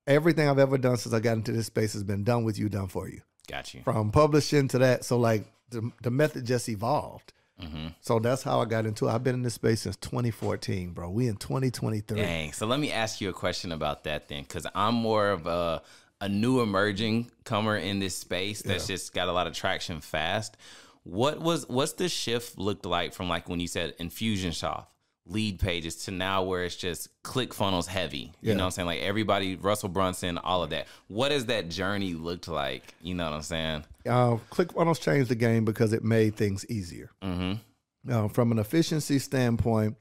Everything 0.07 0.49
I've 0.49 0.59
ever 0.59 0.79
done 0.79 0.97
since 0.97 1.15
I 1.15 1.21
got 1.21 1.37
into 1.37 1.53
this 1.53 1.67
space 1.67 1.93
has 1.93 2.03
been 2.03 2.25
done 2.25 2.45
with 2.45 2.59
you, 2.59 2.69
done 2.69 2.89
for 2.89 3.09
you. 3.09 3.21
Got 3.47 3.75
you. 3.75 3.83
From 3.83 4.11
publishing 4.11 4.69
to 4.69 4.79
that. 4.79 5.05
So 5.05 5.19
like 5.19 5.45
the, 5.71 5.91
the 6.03 6.11
method 6.11 6.47
just 6.47 6.69
evolved. 6.69 7.33
Mm-hmm. 7.63 7.89
So 8.01 8.19
that's 8.19 8.43
how 8.43 8.61
I 8.61 8.65
got 8.65 8.85
into 8.85 9.07
it. 9.09 9.13
I've 9.13 9.23
been 9.23 9.35
in 9.35 9.43
this 9.43 9.55
space 9.55 9.83
since 9.83 9.97
2014, 9.97 10.91
bro. 10.91 11.09
We 11.11 11.29
in 11.29 11.37
2023. 11.37 12.17
Dang. 12.17 12.53
So 12.53 12.67
let 12.67 12.81
me 12.81 12.91
ask 12.91 13.21
you 13.21 13.31
a 13.31 13.33
question 13.33 13.73
about 13.73 14.05
that 14.05 14.29
then, 14.29 14.43
because 14.43 14.67
I'm 14.75 14.95
more 14.95 15.31
of 15.31 15.47
a 15.47 15.83
a 16.21 16.29
new 16.29 16.61
emerging 16.61 17.31
comer 17.45 17.77
in 17.77 17.99
this 17.99 18.17
space 18.17 18.63
that's 18.63 18.87
just 18.87 19.13
got 19.13 19.29
a 19.29 19.33
lot 19.33 19.47
of 19.47 19.53
traction 19.53 20.01
fast. 20.01 20.57
What 21.03 21.39
was 21.41 21.69
what's 21.69 21.93
the 21.93 22.09
shift 22.09 22.57
looked 22.57 22.87
like 22.87 23.13
from 23.13 23.29
like 23.29 23.49
when 23.49 23.61
you 23.61 23.69
said 23.69 23.97
Infusionsoft 23.99 24.87
Leadpages 25.31 26.05
to 26.05 26.11
now 26.11 26.43
where 26.43 26.65
it's 26.65 26.77
just 26.77 27.09
ClickFunnels 27.23 27.87
heavy? 27.87 28.33
You 28.43 28.51
Yeah. 28.51 28.55
know 28.55 28.59
what 28.61 28.65
I'm 28.67 28.71
saying? 28.73 28.87
Like 28.87 29.01
everybody, 29.01 29.57
Russell 29.57 29.89
Brunson, 29.89 30.37
all 30.39 30.63
of 30.63 30.71
that. 30.71 30.87
What 31.09 31.33
has 31.33 31.47
that 31.47 31.71
journey 31.71 32.13
looked 32.15 32.47
like? 32.49 32.95
You 33.01 33.15
know 33.15 33.25
what 33.25 33.33
I'm 33.37 33.43
saying? 33.43 33.85
Uh, 34.07 34.37
ClickFunnels 34.51 35.01
changed 35.01 35.31
the 35.31 35.35
game 35.35 35.65
because 35.65 35.93
it 35.95 36.05
made 36.05 36.37
things 36.37 36.67
easier. 36.69 37.11
Mm-hmm. 37.23 38.11
Uh, 38.13 38.29
from 38.29 38.53
an 38.53 38.59
efficiency 38.59 39.19
standpoint, 39.19 39.97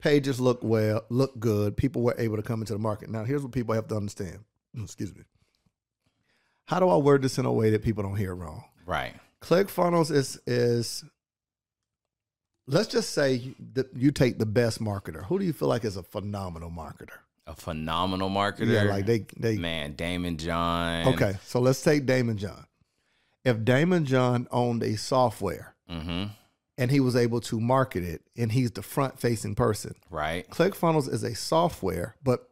pages 0.00 0.40
look 0.40 0.58
well, 0.64 1.04
look 1.10 1.38
good. 1.38 1.76
People 1.76 2.02
were 2.02 2.16
able 2.18 2.34
to 2.36 2.42
come 2.42 2.60
into 2.60 2.72
the 2.72 2.78
market. 2.80 3.08
Now, 3.08 3.22
here's 3.22 3.42
what 3.44 3.52
people 3.52 3.74
have 3.74 3.86
to 3.88 3.96
understand. 3.96 4.40
Excuse 4.82 5.14
me. 5.14 5.22
How 6.64 6.80
do 6.80 6.88
I 6.88 6.96
word 6.96 7.22
this 7.22 7.38
in 7.38 7.46
a 7.46 7.52
way 7.52 7.70
that 7.70 7.82
people 7.82 8.02
don't 8.02 8.16
hear 8.16 8.34
wrong? 8.34 8.64
Right. 8.84 9.14
ClickFunnels 9.40 10.10
is 10.10 10.40
is 10.46 11.04
let's 12.66 12.88
just 12.88 13.10
say 13.10 13.54
that 13.74 13.88
you 13.94 14.10
take 14.10 14.38
the 14.38 14.46
best 14.46 14.80
marketer. 14.80 15.24
Who 15.26 15.38
do 15.38 15.44
you 15.44 15.52
feel 15.52 15.68
like 15.68 15.84
is 15.84 15.96
a 15.96 16.02
phenomenal 16.02 16.70
marketer? 16.70 17.18
A 17.46 17.54
phenomenal 17.54 18.28
marketer. 18.28 18.66
Yeah, 18.72 18.82
like 18.84 19.06
they 19.06 19.26
they 19.36 19.56
man, 19.56 19.94
Daymond 19.94 20.38
John. 20.38 21.08
Okay, 21.14 21.34
so 21.44 21.60
let's 21.60 21.80
take 21.82 22.04
Daymond 22.06 22.36
John. 22.36 22.66
If 23.44 23.58
Daymond 23.58 24.04
John 24.04 24.48
owned 24.50 24.82
a 24.82 24.96
software 24.96 25.74
Mm-hmm. 25.88 26.24
and 26.78 26.90
he 26.90 26.98
was 26.98 27.14
able 27.14 27.40
to 27.42 27.60
market 27.60 28.02
it 28.02 28.22
and 28.36 28.50
he's 28.50 28.72
the 28.72 28.82
front 28.82 29.20
facing 29.20 29.54
person, 29.54 29.94
Right. 30.10 30.48
ClickFunnels 30.50 31.08
is 31.08 31.22
a 31.22 31.36
software, 31.36 32.16
but 32.24 32.48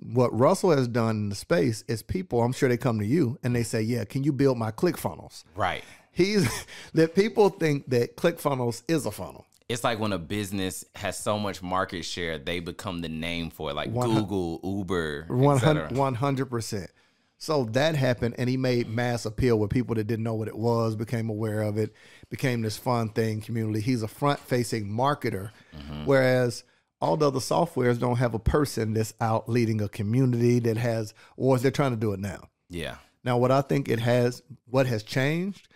what 0.00 0.28
Russell 0.38 0.70
has 0.70 0.86
done 0.86 1.16
in 1.16 1.28
the 1.30 1.34
space 1.34 1.82
is 1.88 2.02
people, 2.04 2.40
I'm 2.44 2.52
sure 2.52 2.68
they 2.68 2.76
come 2.76 3.00
to 3.00 3.04
you 3.06 3.36
and 3.42 3.56
they 3.56 3.64
say, 3.64 3.82
Yeah, 3.82 4.04
can 4.04 4.22
you 4.22 4.32
build 4.32 4.58
my 4.58 4.70
ClickFunnels? 4.70 5.42
Right. 5.56 5.82
He's 6.12 6.48
that 6.94 7.16
people 7.16 7.48
think 7.48 7.90
that 7.90 8.16
ClickFunnels 8.16 8.82
is 8.86 9.04
a 9.06 9.10
funnel. 9.10 9.44
It's 9.68 9.84
like 9.84 9.98
when 9.98 10.12
a 10.12 10.18
business 10.18 10.84
has 10.94 11.18
so 11.18 11.38
much 11.38 11.62
market 11.62 12.04
share, 12.04 12.38
they 12.38 12.60
become 12.60 13.02
the 13.02 13.08
name 13.08 13.50
for 13.50 13.70
it, 13.70 13.74
like 13.74 13.92
Google, 13.92 14.60
Uber, 14.64 15.26
One 15.28 15.56
etc. 15.56 15.82
hundred, 15.82 15.98
one 15.98 16.14
hundred 16.14 16.46
percent. 16.46 16.90
So 17.36 17.64
that 17.66 17.94
happened, 17.94 18.34
and 18.38 18.48
he 18.48 18.56
made 18.56 18.88
mass 18.88 19.24
appeal 19.24 19.58
where 19.58 19.68
people 19.68 19.94
that 19.94 20.08
didn't 20.08 20.24
know 20.24 20.34
what 20.34 20.48
it 20.48 20.56
was 20.56 20.96
became 20.96 21.28
aware 21.30 21.62
of 21.62 21.78
it, 21.78 21.92
became 22.30 22.62
this 22.62 22.76
fun 22.76 23.10
thing 23.10 23.40
community. 23.40 23.80
He's 23.80 24.02
a 24.02 24.08
front-facing 24.08 24.88
marketer, 24.88 25.50
mm-hmm. 25.76 26.04
whereas 26.04 26.64
all 27.00 27.16
the 27.16 27.28
other 27.28 27.38
softwares 27.38 28.00
don't 28.00 28.16
have 28.16 28.34
a 28.34 28.40
person 28.40 28.92
that's 28.92 29.14
out 29.20 29.48
leading 29.48 29.80
a 29.80 29.88
community 29.88 30.58
that 30.58 30.78
has, 30.78 31.14
or 31.36 31.58
they're 31.58 31.70
trying 31.70 31.92
to 31.92 31.96
do 31.96 32.12
it 32.12 32.18
now. 32.18 32.48
Yeah. 32.68 32.96
Now, 33.22 33.38
what 33.38 33.52
I 33.52 33.60
think 33.60 33.88
it 33.88 34.00
has, 34.00 34.42
what 34.64 34.86
has 34.86 35.04
changed, 35.04 35.68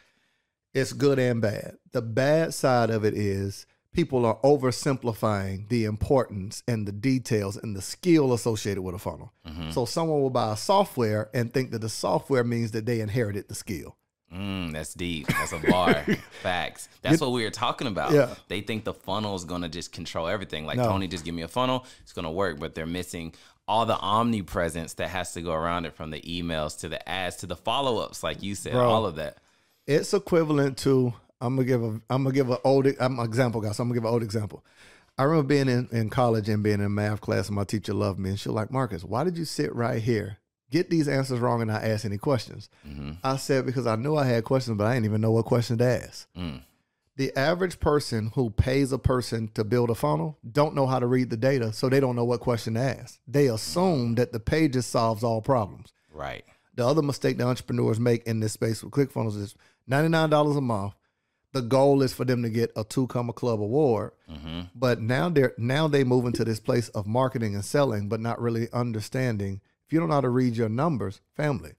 it's 0.74 0.92
good 0.92 1.20
and 1.20 1.40
bad. 1.40 1.76
The 1.92 2.02
bad 2.02 2.54
side 2.54 2.90
of 2.90 3.04
it 3.04 3.14
is 3.14 3.66
people 3.92 4.24
are 4.26 4.38
oversimplifying 4.42 5.68
the 5.68 5.84
importance 5.84 6.62
and 6.66 6.86
the 6.86 6.92
details 6.92 7.56
and 7.56 7.76
the 7.76 7.82
skill 7.82 8.32
associated 8.32 8.82
with 8.82 8.94
a 8.94 8.98
funnel. 8.98 9.32
So 9.70 9.84
someone 9.84 10.20
will 10.22 10.30
buy 10.30 10.52
a 10.52 10.56
software 10.56 11.28
and 11.34 11.52
think 11.52 11.70
that 11.72 11.80
the 11.80 11.88
software 11.88 12.44
means 12.44 12.70
that 12.72 12.86
they 12.86 13.00
inherited 13.00 13.48
the 13.48 13.54
skill. 13.54 13.96
Mm, 14.34 14.72
that's 14.72 14.94
deep. 14.94 15.26
That's 15.26 15.52
a 15.52 15.58
bar. 15.58 15.94
Facts. 16.42 16.88
That's 17.02 17.20
what 17.20 17.32
we 17.32 17.44
were 17.44 17.50
talking 17.50 17.86
about. 17.86 18.12
Yeah. 18.12 18.34
They 18.48 18.62
think 18.62 18.84
the 18.84 18.94
funnel 18.94 19.34
is 19.36 19.44
gonna 19.44 19.68
just 19.68 19.92
control 19.92 20.26
everything. 20.26 20.64
Like 20.64 20.78
No. 20.78 20.84
Tony, 20.84 21.06
just 21.06 21.24
give 21.24 21.34
me 21.34 21.42
a 21.42 21.48
funnel, 21.48 21.84
it's 22.00 22.14
gonna 22.14 22.32
work. 22.32 22.58
But 22.58 22.74
they're 22.74 22.86
missing 22.86 23.34
all 23.68 23.84
the 23.84 23.96
omnipresence 23.98 24.94
that 24.94 25.08
has 25.10 25.34
to 25.34 25.42
go 25.42 25.52
around 25.52 25.84
it, 25.84 25.94
from 25.94 26.10
the 26.10 26.20
emails 26.22 26.80
to 26.80 26.88
the 26.88 27.06
ads 27.08 27.36
to 27.36 27.46
the 27.46 27.56
follow 27.56 27.98
ups, 27.98 28.22
like 28.22 28.42
you 28.42 28.54
said, 28.54 28.72
Bro. 28.72 28.88
all 28.88 29.04
of 29.06 29.16
that. 29.16 29.36
It's 29.86 30.14
equivalent 30.14 30.78
to 30.78 31.12
I'm 31.42 31.56
gonna 31.56 31.66
give 31.66 31.82
a 31.82 32.00
I'm 32.08 32.22
gonna 32.22 32.32
give 32.32 32.48
an 32.48 32.58
old 32.64 32.86
I'm 33.00 33.18
an 33.18 33.24
example, 33.26 33.60
guys. 33.60 33.76
So 33.76 33.82
I'm 33.82 33.88
gonna 33.88 34.00
give 34.00 34.04
an 34.04 34.12
old 34.12 34.22
example. 34.22 34.64
I 35.18 35.24
remember 35.24 35.48
being 35.48 35.68
in, 35.68 35.88
in 35.92 36.08
college 36.08 36.48
and 36.48 36.62
being 36.62 36.80
in 36.80 36.94
math 36.94 37.20
class, 37.20 37.48
and 37.48 37.56
my 37.56 37.64
teacher 37.64 37.92
loved 37.92 38.18
me, 38.18 38.30
and 38.30 38.40
she 38.40 38.48
was 38.48 38.56
like, 38.56 38.70
Marcus, 38.70 39.04
why 39.04 39.24
did 39.24 39.36
you 39.36 39.44
sit 39.44 39.74
right 39.74 40.00
here, 40.00 40.38
get 40.70 40.88
these 40.88 41.06
answers 41.06 41.38
wrong, 41.38 41.60
and 41.60 41.70
not 41.70 41.84
ask 41.84 42.06
any 42.06 42.16
questions? 42.16 42.70
I 43.22 43.36
said 43.36 43.66
because 43.66 43.86
I 43.86 43.96
knew 43.96 44.16
I 44.16 44.24
had 44.24 44.44
questions, 44.44 44.78
but 44.78 44.86
I 44.86 44.94
didn't 44.94 45.06
even 45.06 45.20
know 45.20 45.32
what 45.32 45.44
questions 45.44 45.80
to 45.80 45.84
ask. 45.84 46.26
Mm. 46.34 46.62
The 47.16 47.36
average 47.36 47.78
person 47.78 48.30
who 48.34 48.48
pays 48.48 48.90
a 48.90 48.98
person 48.98 49.48
to 49.54 49.64
build 49.64 49.90
a 49.90 49.94
funnel 49.94 50.38
don't 50.50 50.74
know 50.74 50.86
how 50.86 50.98
to 50.98 51.06
read 51.06 51.28
the 51.28 51.36
data, 51.36 51.72
so 51.72 51.88
they 51.88 52.00
don't 52.00 52.16
know 52.16 52.24
what 52.24 52.40
question 52.40 52.74
to 52.74 52.80
ask. 52.80 53.18
They 53.28 53.48
assume 53.48 54.14
that 54.14 54.32
the 54.32 54.40
pages 54.40 54.86
solves 54.86 55.22
all 55.22 55.42
problems. 55.42 55.92
Right. 56.10 56.44
The 56.74 56.86
other 56.86 57.02
mistake 57.02 57.36
that 57.36 57.46
entrepreneurs 57.46 58.00
make 58.00 58.24
in 58.24 58.40
this 58.40 58.52
space 58.52 58.82
with 58.82 58.94
ClickFunnels 58.94 59.36
is 59.36 59.54
$99 59.90 60.56
a 60.56 60.60
month. 60.62 60.94
The 61.52 61.62
goal 61.62 62.02
is 62.02 62.14
for 62.14 62.24
them 62.24 62.42
to 62.42 62.50
get 62.50 62.72
a 62.76 62.84
two 62.84 63.06
comma 63.06 63.32
club 63.32 63.60
award. 63.60 64.12
Mm-hmm. 64.30 64.60
But 64.74 65.00
now 65.00 65.28
they're 65.28 65.54
now 65.58 65.86
they 65.86 66.02
move 66.02 66.24
into 66.24 66.44
this 66.44 66.60
place 66.60 66.88
of 66.90 67.06
marketing 67.06 67.54
and 67.54 67.64
selling, 67.64 68.08
but 68.08 68.20
not 68.20 68.40
really 68.40 68.68
understanding. 68.72 69.60
If 69.86 69.92
you 69.92 70.00
don't 70.00 70.08
know 70.08 70.14
how 70.14 70.20
to 70.22 70.30
read 70.30 70.56
your 70.56 70.70
numbers, 70.70 71.20
family, 71.36 71.72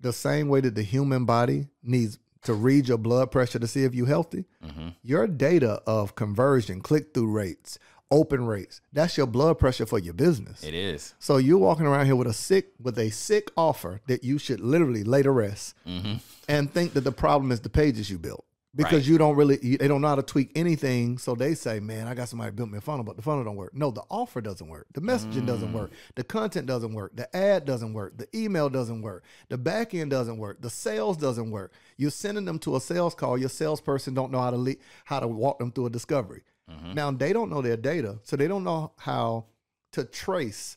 the 0.00 0.12
same 0.12 0.48
way 0.48 0.60
that 0.60 0.74
the 0.74 0.82
human 0.82 1.24
body 1.24 1.68
needs 1.82 2.18
to 2.42 2.54
read 2.54 2.88
your 2.88 2.98
blood 2.98 3.30
pressure 3.30 3.58
to 3.58 3.66
see 3.66 3.84
if 3.84 3.94
you're 3.94 4.06
healthy, 4.06 4.44
mm-hmm. 4.62 4.88
your 5.02 5.26
data 5.26 5.80
of 5.86 6.16
conversion, 6.16 6.80
click 6.80 7.14
through 7.14 7.30
rates, 7.30 7.78
open 8.10 8.46
rates, 8.46 8.80
that's 8.92 9.16
your 9.16 9.26
blood 9.26 9.58
pressure 9.58 9.86
for 9.86 9.98
your 9.98 10.14
business. 10.14 10.62
It 10.64 10.74
is. 10.74 11.14
So 11.20 11.36
you're 11.36 11.58
walking 11.58 11.86
around 11.86 12.06
here 12.06 12.16
with 12.16 12.26
a 12.26 12.34
sick 12.34 12.72
with 12.82 12.98
a 12.98 13.10
sick 13.10 13.50
offer 13.56 14.00
that 14.08 14.24
you 14.24 14.38
should 14.38 14.60
literally 14.60 15.04
lay 15.04 15.22
to 15.22 15.30
rest 15.30 15.74
mm-hmm. 15.86 16.14
and 16.48 16.70
think 16.70 16.94
that 16.94 17.02
the 17.02 17.12
problem 17.12 17.52
is 17.52 17.60
the 17.60 17.70
pages 17.70 18.10
you 18.10 18.18
built 18.18 18.44
because 18.76 18.92
Right. 19.00 19.06
you 19.06 19.18
don't 19.18 19.36
really 19.36 19.58
you, 19.62 19.78
they 19.78 19.86
don't 19.88 20.00
know 20.00 20.08
how 20.08 20.14
to 20.16 20.22
tweak 20.22 20.50
anything. 20.56 21.18
So 21.18 21.34
they 21.34 21.54
say, 21.54 21.80
"Man, 21.80 22.06
I 22.06 22.14
got 22.14 22.28
somebody 22.28 22.50
built 22.50 22.70
me 22.70 22.78
a 22.78 22.80
funnel, 22.80 23.04
but 23.04 23.16
the 23.16 23.22
funnel 23.22 23.44
don't 23.44 23.56
work." 23.56 23.72
No, 23.74 23.90
the 23.90 24.02
offer 24.10 24.40
doesn't 24.40 24.68
work. 24.68 24.86
The 24.94 25.00
messaging 25.00 25.46
doesn't 25.46 25.72
work. 25.72 25.90
Mm. 25.90 25.94
The 26.16 26.24
content 26.24 26.66
doesn't 26.66 26.92
work. 26.92 27.14
The 27.14 27.34
ad 27.36 27.64
doesn't 27.64 27.92
work. 27.92 28.16
The 28.18 28.28
email 28.36 28.68
doesn't 28.68 29.02
work. 29.02 29.24
The 29.48 29.58
back 29.58 29.94
end 29.94 30.10
doesn't 30.10 30.38
work. 30.38 30.60
The 30.60 30.70
sales 30.70 31.16
doesn't 31.16 31.50
work. 31.50 31.72
You're 31.96 32.10
sending 32.10 32.44
them 32.44 32.58
to 32.60 32.76
a 32.76 32.80
sales 32.80 33.14
call. 33.14 33.38
Your 33.38 33.48
salesperson 33.48 34.14
don't 34.14 34.32
know 34.32 34.40
how 34.40 34.50
to 34.50 34.56
lead, 34.56 34.78
how 35.04 35.20
to 35.20 35.28
walk 35.28 35.58
them 35.60 35.70
through 35.70 35.86
a 35.86 35.90
discovery. 35.90 36.42
Mm-hmm. 36.70 36.94
Now 36.94 37.10
they 37.10 37.32
don't 37.32 37.50
know 37.50 37.62
their 37.62 37.76
data, 37.76 38.18
so 38.22 38.36
they 38.36 38.48
don't 38.48 38.64
know 38.64 38.92
how 38.96 39.44
to 39.92 40.04
trace. 40.04 40.76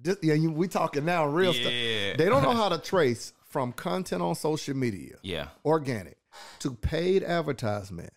This, 0.00 0.16
yeah, 0.22 0.34
you, 0.34 0.50
we 0.50 0.68
talking 0.68 1.04
now 1.04 1.26
real 1.26 1.52
stuff. 1.52 1.72
They 1.72 2.16
don't 2.28 2.42
know 2.42 2.52
how 2.62 2.68
to 2.68 2.78
trace 2.78 3.32
from 3.48 3.72
content 3.72 4.20
on 4.22 4.34
social 4.34 4.76
media, 4.76 5.16
Yeah. 5.22 5.48
organic, 5.64 6.18
to 6.60 6.72
paid 6.72 7.22
advertisement, 7.22 8.12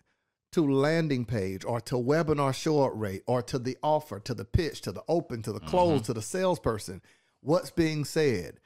to 0.52 0.72
landing 0.72 1.24
page, 1.24 1.64
or 1.64 1.80
to 1.82 1.94
webinar 1.94 2.54
show 2.54 2.82
up 2.82 2.92
rate, 2.94 3.22
or 3.26 3.42
to 3.42 3.58
the 3.58 3.76
offer, 3.82 4.20
to 4.20 4.34
the 4.34 4.44
pitch, 4.44 4.80
to 4.82 4.92
the 4.92 5.02
open, 5.08 5.42
to 5.42 5.52
the 5.52 5.60
close, 5.60 5.98
mm-hmm. 6.00 6.06
to 6.06 6.14
the 6.14 6.22
salesperson. 6.22 7.02
What's 7.40 7.70
being 7.70 8.04
said? 8.04 8.60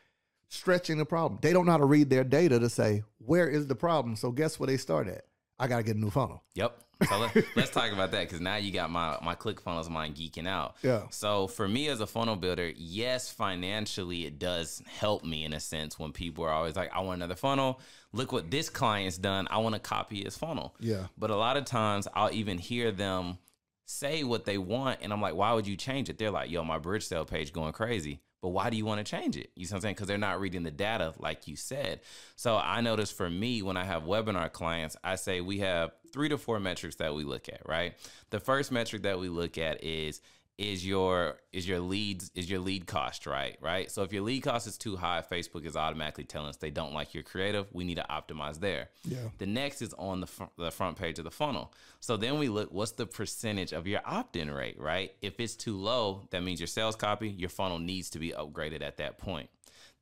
Stretching 0.49 0.99
the 0.99 1.04
problem. 1.04 1.40
They 1.42 1.52
don't 1.52 1.66
know 1.66 1.73
how 1.73 1.78
to 1.78 1.84
read 1.84 2.11
their 2.11 2.25
data 2.25 2.58
to 2.61 2.68
say 2.68 3.02
where 3.18 3.49
is 3.49 3.66
the 3.66 3.75
problem. 3.75 4.16
So 4.16 4.30
guess 4.30 4.58
where 4.58 4.66
they 4.66 4.76
start 4.76 5.08
at? 5.08 5.25
I 5.58 5.68
got 5.68 5.78
to 5.78 5.82
get 5.82 5.96
a 5.96 5.99
new 5.99 6.11
funnel. 6.11 6.42
Yep. 6.54 6.80
So 7.08 7.18
let, 7.18 7.37
us 7.56 7.70
talk 7.70 7.92
about 7.92 8.11
that 8.12 8.23
because 8.23 8.40
now 8.40 8.56
you 8.56 8.73
got 8.73 8.90
my 8.90 9.18
my 9.23 9.34
ClickFunnels 9.34 9.88
mind 9.88 10.16
geeking 10.16 10.49
out. 10.49 10.76
Yeah. 10.82 11.02
So 11.11 11.46
for 11.49 11.68
me 11.68 11.88
as 11.88 12.00
a 12.00 12.06
funnel 12.06 12.37
builder, 12.37 12.73
yes, 12.76 13.30
financially 13.30 14.26
it 14.26 14.38
does 14.38 14.82
help 14.99 15.25
me 15.25 15.44
in 15.44 15.52
a 15.52 15.61
sense 15.61 15.99
when 15.99 16.12
people 16.12 16.44
are 16.44 16.50
always 16.50 16.76
like, 16.76 16.92
I 16.94 17.00
want 17.00 17.16
another 17.16 17.37
funnel. 17.37 17.80
Look 18.12 18.32
what 18.32 18.50
this 18.50 18.70
client's 18.70 19.18
done. 19.18 19.49
I 19.50 19.58
want 19.58 19.75
to 19.75 19.80
copy 19.80 20.25
his 20.25 20.37
funnel. 20.37 20.75
Yeah. 20.80 21.06
But 21.18 21.30
a 21.30 21.37
lot 21.37 21.56
of 21.56 21.64
times 21.64 22.06
I'll 22.14 22.32
even 22.32 22.58
hear 22.58 22.92
them 22.92 23.38
say 23.87 24.25
what 24.25 24.44
they 24.44 24.58
want, 24.58 25.00
and 25.02 25.12
I'm 25.12 25.20
like, 25.20 25.34
why 25.34 25.52
would 25.52 25.66
you 25.66 25.76
change 25.76 26.08
it? 26.08 26.18
They're 26.18 26.30
like, 26.30 26.50
yo, 26.50 26.64
my 26.64 26.78
bridge 26.78 27.06
sale 27.06 27.25
page 27.25 27.52
going 27.52 27.73
crazy. 27.73 28.20
But 28.44 28.50
why 28.50 28.68
do 28.68 28.76
you 28.76 28.84
want 28.84 28.98
to 28.98 29.10
change 29.10 29.38
it? 29.38 29.52
You 29.56 29.64
see 29.64 29.72
what 29.72 29.78
I'm 29.78 29.80
saying? 29.80 29.94
Because 29.94 30.06
they're 30.06 30.18
not 30.18 30.38
reading 30.38 30.64
the 30.64 30.70
data 30.70 31.14
like 31.18 31.48
you 31.48 31.56
said. 31.56 32.00
So 32.36 32.58
I 32.58 32.82
notice 32.82 33.10
for 33.10 33.30
me, 33.30 33.62
when 33.62 33.78
I 33.78 33.84
have 33.84 34.02
webinar 34.02 34.52
clients, 34.52 34.98
I 35.02 35.16
say 35.16 35.40
we 35.40 35.60
have 35.60 35.92
three 36.12 36.28
to 36.28 36.36
four 36.36 36.60
metrics 36.60 36.96
that 36.96 37.14
we 37.14 37.24
look 37.24 37.48
at, 37.48 37.66
right? 37.66 37.94
The 38.28 38.40
first 38.40 38.70
metric 38.70 39.04
that 39.04 39.18
we 39.18 39.30
look 39.30 39.56
at 39.56 39.82
is 39.82 40.20
is 40.56 40.87
your 40.87 41.37
is 41.52 41.66
your 41.66 41.80
leads 41.80 42.30
is 42.37 42.49
your 42.49 42.61
lead 42.61 42.87
cost 42.87 43.26
right 43.26 43.56
right 43.61 43.90
so 43.90 44.02
if 44.04 44.12
your 44.12 44.23
lead 44.23 44.40
cost 44.40 44.68
is 44.68 44.78
too 44.78 44.94
high 44.94 45.20
facebook 45.28 45.66
is 45.66 45.75
automatically 45.75 46.23
telling 46.23 46.49
us 46.49 46.56
they 46.58 46.70
don't 46.70 46.92
like 46.94 47.12
your 47.12 47.25
creative 47.25 47.66
we 47.73 47.82
need 47.82 47.96
to 47.96 48.06
optimize 48.08 48.61
there 48.61 48.88
Yeah. 49.04 49.18
the 49.38 49.46
next 49.46 49.82
is 49.82 49.92
on 49.94 50.20
the, 50.20 50.28
fr- 50.28 50.44
the 50.56 50.70
front 50.70 50.96
page 50.96 51.18
of 51.18 51.25
the 51.25 51.32
funnel. 51.32 51.73
So 51.99 52.16
then 52.16 52.38
we 52.38 52.49
look, 52.49 52.70
what's 52.70 52.92
the 52.92 53.06
percentage 53.06 53.73
of 53.73 53.87
your 53.88 54.00
opt 54.04 54.37
in 54.37 54.50
rate, 54.50 54.78
right? 54.78 55.12
If 55.23 55.40
it's 55.40 55.56
too 55.56 55.76
low, 55.76 56.28
that 56.30 56.42
means 56.42 56.61
your 56.61 56.66
sales 56.68 56.94
copy, 56.96 57.30
your 57.30 57.49
funnel 57.49 57.78
needs 57.78 58.11
to 58.11 58.18
be 58.18 58.30
upgraded 58.30 58.82
at 58.82 58.99
that 58.99 59.18
point. 59.18 59.49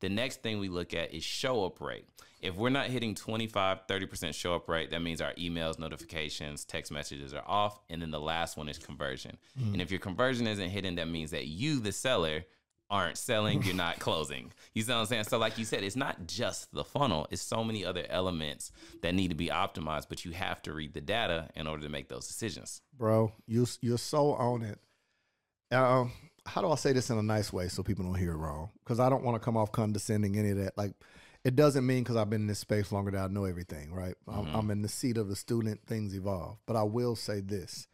The 0.00 0.08
next 0.08 0.42
thing 0.42 0.58
we 0.58 0.68
look 0.68 0.92
at 0.94 1.14
is 1.14 1.22
show 1.22 1.64
up 1.64 1.80
rate. 1.80 2.04
If 2.42 2.56
we're 2.56 2.70
not 2.70 2.88
hitting 2.88 3.14
25, 3.14 3.86
30% 3.86 4.34
show 4.34 4.54
up 4.54 4.68
rate, 4.68 4.90
that 4.90 5.00
means 5.00 5.20
our 5.20 5.32
emails, 5.34 5.78
notifications, 5.78 6.64
text 6.64 6.90
messages 6.90 7.32
are 7.32 7.44
off. 7.46 7.80
And 7.88 8.02
then 8.02 8.10
the 8.10 8.20
last 8.20 8.56
one 8.56 8.68
is 8.68 8.78
conversion. 8.78 9.38
And 9.56 9.80
if 9.80 9.90
your 9.90 10.00
conversion 10.00 10.46
isn't 10.48 10.70
hitting, 10.70 10.96
that 10.96 11.08
means 11.08 11.30
that 11.30 11.46
you, 11.46 11.78
the 11.78 11.92
seller, 11.92 12.44
aren't 12.90 13.16
selling, 13.16 13.62
you're 13.62 13.74
not 13.74 13.98
closing. 14.00 14.52
You 14.74 14.82
see 14.82 14.92
what 14.92 14.98
I'm 14.98 15.06
saying? 15.06 15.24
So, 15.24 15.38
like 15.38 15.56
you 15.56 15.64
said, 15.64 15.82
it's 15.82 15.96
not 15.96 16.26
just 16.26 16.72
the 16.74 16.84
funnel, 16.84 17.26
it's 17.30 17.40
so 17.40 17.64
many 17.64 17.84
other 17.84 18.04
elements 18.10 18.70
that 19.00 19.14
need 19.14 19.28
to 19.28 19.34
be 19.34 19.48
optimized, 19.48 20.08
but 20.10 20.24
you 20.24 20.32
have 20.32 20.60
to 20.62 20.72
read 20.74 20.92
the 20.92 21.00
data 21.00 21.48
in 21.56 21.66
order 21.66 21.82
to 21.84 21.88
make 21.88 22.08
those 22.08 22.26
decisions. 22.28 22.82
bro. 22.96 23.32
You 23.46 23.66
you're 23.80 23.98
so 23.98 24.32
on 24.34 24.62
it. 24.62 24.78
Um, 25.74 26.12
how 26.44 26.60
do 26.60 26.70
I 26.70 26.74
say 26.74 26.92
this 26.92 27.08
in 27.08 27.16
a 27.16 27.22
nice 27.22 27.52
way 27.52 27.68
so 27.68 27.82
people 27.82 28.04
don't 28.04 28.14
hear 28.14 28.32
it 28.32 28.36
wrong? 28.36 28.70
Because 28.84 29.00
I 29.00 29.08
don't 29.08 29.24
want 29.24 29.36
to 29.36 29.44
come 29.44 29.56
off 29.56 29.72
condescending, 29.72 30.36
any 30.36 30.50
of 30.50 30.58
that. 30.58 30.76
Like, 30.76 30.92
it 31.44 31.56
doesn't 31.56 31.86
mean 31.86 32.02
because 32.02 32.16
I've 32.16 32.30
been 32.30 32.42
in 32.42 32.46
this 32.46 32.60
space 32.60 32.92
longer 32.92 33.10
that 33.10 33.24
I 33.24 33.26
know 33.28 33.44
everything, 33.44 33.92
right? 33.92 34.14
I'm, 34.28 34.46
mm-hmm. 34.46 34.56
I'm 34.56 34.70
in 34.70 34.82
the 34.82 34.88
seat 34.88 35.16
of 35.16 35.28
the 35.28 35.36
student. 35.36 35.80
Things 35.86 36.14
evolve, 36.14 36.58
but 36.66 36.76
I 36.76 36.82
will 36.84 37.16
say 37.16 37.40
this: 37.40 37.88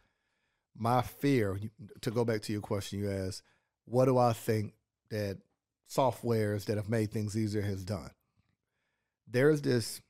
my 0.75 1.01
fear. 1.01 1.59
To 2.01 2.11
go 2.11 2.25
back 2.25 2.41
to 2.43 2.51
your 2.51 2.61
question, 2.61 2.99
you 2.99 3.11
asked, 3.11 3.43
what 3.85 4.05
do 4.05 4.17
I 4.17 4.33
think 4.33 4.73
that 5.09 5.37
softwares 5.89 6.65
that 6.65 6.77
have 6.77 6.89
made 6.89 7.11
things 7.11 7.37
easier 7.37 7.61
has 7.61 7.83
done? 7.83 8.11
There's 9.27 9.61
this 9.61 10.01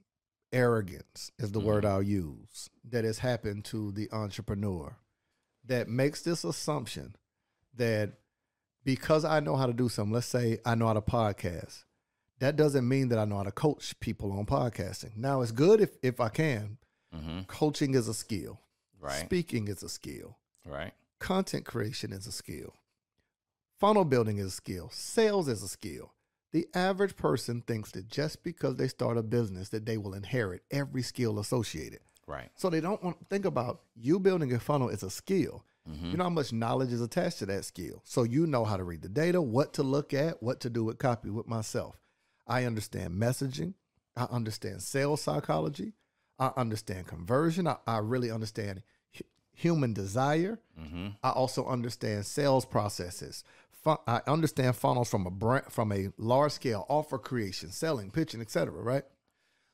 arrogance 0.52 1.32
is 1.38 1.52
the 1.52 1.60
word 1.60 1.84
mm-hmm. 1.84 1.94
I'll 1.94 2.04
use 2.04 2.70
that 2.90 3.06
has 3.06 3.20
happened 3.20 3.66
to 3.66 3.92
the 3.92 4.10
entrepreneur 4.12 4.98
that 5.66 5.88
makes 5.88 6.24
this 6.24 6.44
assumption 6.44 7.16
that 7.76 8.14
because 8.84 9.26
I 9.26 9.40
know 9.40 9.56
how 9.56 9.68
to 9.68 9.74
do 9.74 9.90
something, 9.90 10.14
let's 10.14 10.26
say 10.26 10.60
I 10.66 10.76
know 10.76 10.88
how 10.88 10.94
to 10.94 11.02
podcast, 11.02 11.84
that 12.40 12.56
doesn't 12.56 12.88
mean 12.88 13.10
that 13.10 13.20
I 13.20 13.26
know 13.26 13.38
how 13.38 13.44
to 13.44 13.52
coach 13.52 14.00
people 14.00 14.32
on 14.32 14.46
podcasting. 14.46 15.16
Now 15.16 15.42
it's 15.42 15.52
good 15.52 15.82
if 15.82 15.98
if 16.02 16.20
I 16.20 16.30
can. 16.30 16.78
Mm-hmm. 17.16 17.42
Coaching 17.48 17.96
is 17.96 18.08
a 18.08 18.14
skill. 18.14 18.60
Right. 19.00 19.26
Speaking 19.26 19.68
is 19.68 19.84
a 19.84 19.90
skill. 19.90 20.38
Right. 20.66 20.94
Content 21.20 21.66
creation 21.66 22.12
is 22.14 22.28
a 22.28 22.32
skill. 22.32 22.74
Funnel 23.80 24.06
building 24.06 24.38
is 24.38 24.48
a 24.48 24.52
skill. 24.52 24.90
Sales 24.92 25.48
is 25.48 25.64
a 25.64 25.68
skill. 25.68 26.14
The 26.52 26.68
average 26.74 27.16
person 27.16 27.62
thinks 27.62 27.92
that 27.92 28.10
just 28.10 28.44
because 28.44 28.76
they 28.76 28.88
start 28.88 29.18
a 29.18 29.24
business 29.24 29.70
that 29.70 29.86
they 29.86 29.98
will 29.98 30.14
inherit 30.14 30.64
every 30.72 31.02
skill 31.02 31.40
associated. 31.40 32.00
Right. 32.28 32.50
So 32.56 32.70
they 32.70 32.82
don't 32.82 33.04
want 33.04 33.20
to 33.20 33.26
think 33.26 33.46
about 33.46 33.82
you 33.96 34.20
building 34.20 34.54
a 34.54 34.60
funnel 34.60 34.90
is 34.90 35.04
a 35.04 35.10
skill. 35.10 35.64
You 35.92 36.18
know 36.18 36.26
how 36.26 36.30
much 36.30 36.54
knowledge 36.54 36.94
is 36.94 37.02
attached 37.02 37.40
to 37.40 37.48
that 37.48 37.66
skill. 37.66 38.04
So 38.06 38.22
you 38.22 38.46
know 38.46 38.64
how 38.64 38.78
to 38.78 38.84
read 38.84 39.02
the 39.02 39.10
data, 39.10 39.42
what 39.42 39.74
to 39.74 39.82
look 39.82 40.14
at, 40.14 40.44
what 40.44 40.60
to 40.60 40.70
do 40.70 40.84
with 40.84 41.00
copy 41.00 41.32
with 41.32 41.48
myself. 41.48 41.96
I 42.50 42.66
understand 42.66 43.14
messaging. 43.14 43.76
I 44.18 44.24
understand 44.24 44.82
sales 44.82 45.22
psychology. 45.22 45.94
I 46.40 46.52
understand 46.58 47.08
conversion. 47.08 47.68
I, 47.68 47.78
I 47.86 48.00
really 48.00 48.32
understand 48.32 48.82
hu- 49.16 49.24
human 49.54 49.94
desire. 49.94 50.60
Mm-hmm. 50.80 51.10
I 51.24 51.30
also 51.30 51.66
understand 51.68 52.26
sales 52.26 52.66
processes. 52.66 53.44
Fu- 53.72 54.00
I 54.08 54.22
understand 54.28 54.76
funnels 54.76 55.10
from 55.10 55.28
a 55.28 55.32
brand, 55.32 55.66
from 55.70 55.92
a 55.92 56.10
large 56.18 56.54
scale 56.54 56.86
offer 56.90 57.18
creation, 57.18 57.72
selling, 57.72 58.10
pitching, 58.12 58.42
etc. 58.42 58.74
Right. 58.74 59.04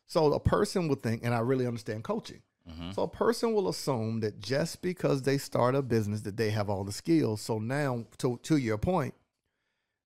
So 0.07 0.33
a 0.33 0.39
person 0.39 0.87
would 0.89 1.01
think, 1.01 1.23
and 1.23 1.33
I 1.33 1.39
really 1.39 1.65
understand 1.65 2.03
coaching. 2.03 2.41
Mm-hmm. 2.69 2.91
So 2.91 3.03
a 3.03 3.07
person 3.07 3.53
will 3.53 3.69
assume 3.69 4.19
that 4.21 4.39
just 4.39 4.81
because 4.81 5.21
they 5.21 5.37
start 5.37 5.75
a 5.75 5.81
business 5.81 6.21
that 6.21 6.37
they 6.37 6.49
have 6.49 6.69
all 6.69 6.83
the 6.83 6.91
skills. 6.91 7.41
So 7.41 7.59
now, 7.59 8.05
to 8.19 8.39
to 8.43 8.57
your 8.57 8.77
point, 8.77 9.13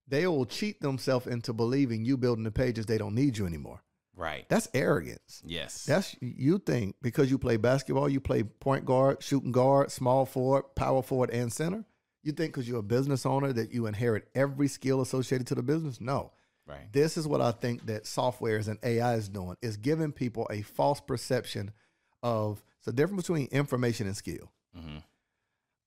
they 0.10 0.26
will 0.28 0.46
cheat 0.46 0.82
themselves 0.82 1.28
into 1.28 1.54
believing 1.54 2.04
you 2.04 2.18
building 2.18 2.44
the 2.44 2.52
pages 2.52 2.86
they 2.86 2.98
don't 2.98 3.16
need 3.16 3.38
you 3.38 3.46
anymore. 3.46 3.84
Right. 4.16 4.46
That's 4.50 4.68
arrogance. 4.74 5.42
yes. 5.46 5.86
That's 5.86 6.16
you 6.20 6.58
think 6.58 6.96
because 7.02 7.32
you 7.32 7.38
play 7.38 7.56
basketball, 7.56 8.10
you 8.10 8.20
play 8.20 8.44
point 8.44 8.84
guard, 8.86 9.24
shooting 9.24 9.54
guard, 9.54 9.92
small 9.92 10.26
forward, 10.26 10.64
power 10.76 11.02
forward, 11.02 11.30
and 11.30 11.54
center. 11.54 11.86
You 12.24 12.34
think 12.34 12.52
because 12.54 12.68
you're 12.68 12.80
a 12.80 12.84
business 12.84 13.26
owner 13.26 13.54
that 13.54 13.72
you 13.72 13.86
inherit 13.86 14.28
every 14.36 14.68
skill 14.68 15.00
associated 15.00 15.48
to 15.48 15.56
the 15.56 15.64
business? 15.64 16.02
No. 16.02 16.34
right. 16.68 16.92
This 16.92 17.16
is 17.16 17.28
what 17.30 17.40
I 17.40 17.52
think 17.52 17.86
that 17.86 18.04
softwares 18.04 18.68
and 18.68 18.78
AI 18.84 19.14
is 19.16 19.30
doing 19.30 19.56
is 19.62 19.78
giving 19.78 20.12
people 20.12 20.46
a 20.52 20.64
false 20.64 21.00
perception 21.00 21.72
of 22.22 22.62
the 22.84 22.92
difference 22.92 23.24
between 23.24 23.48
information 23.52 24.06
and 24.08 24.18
skill. 24.18 24.52
Mhm. 24.78 25.02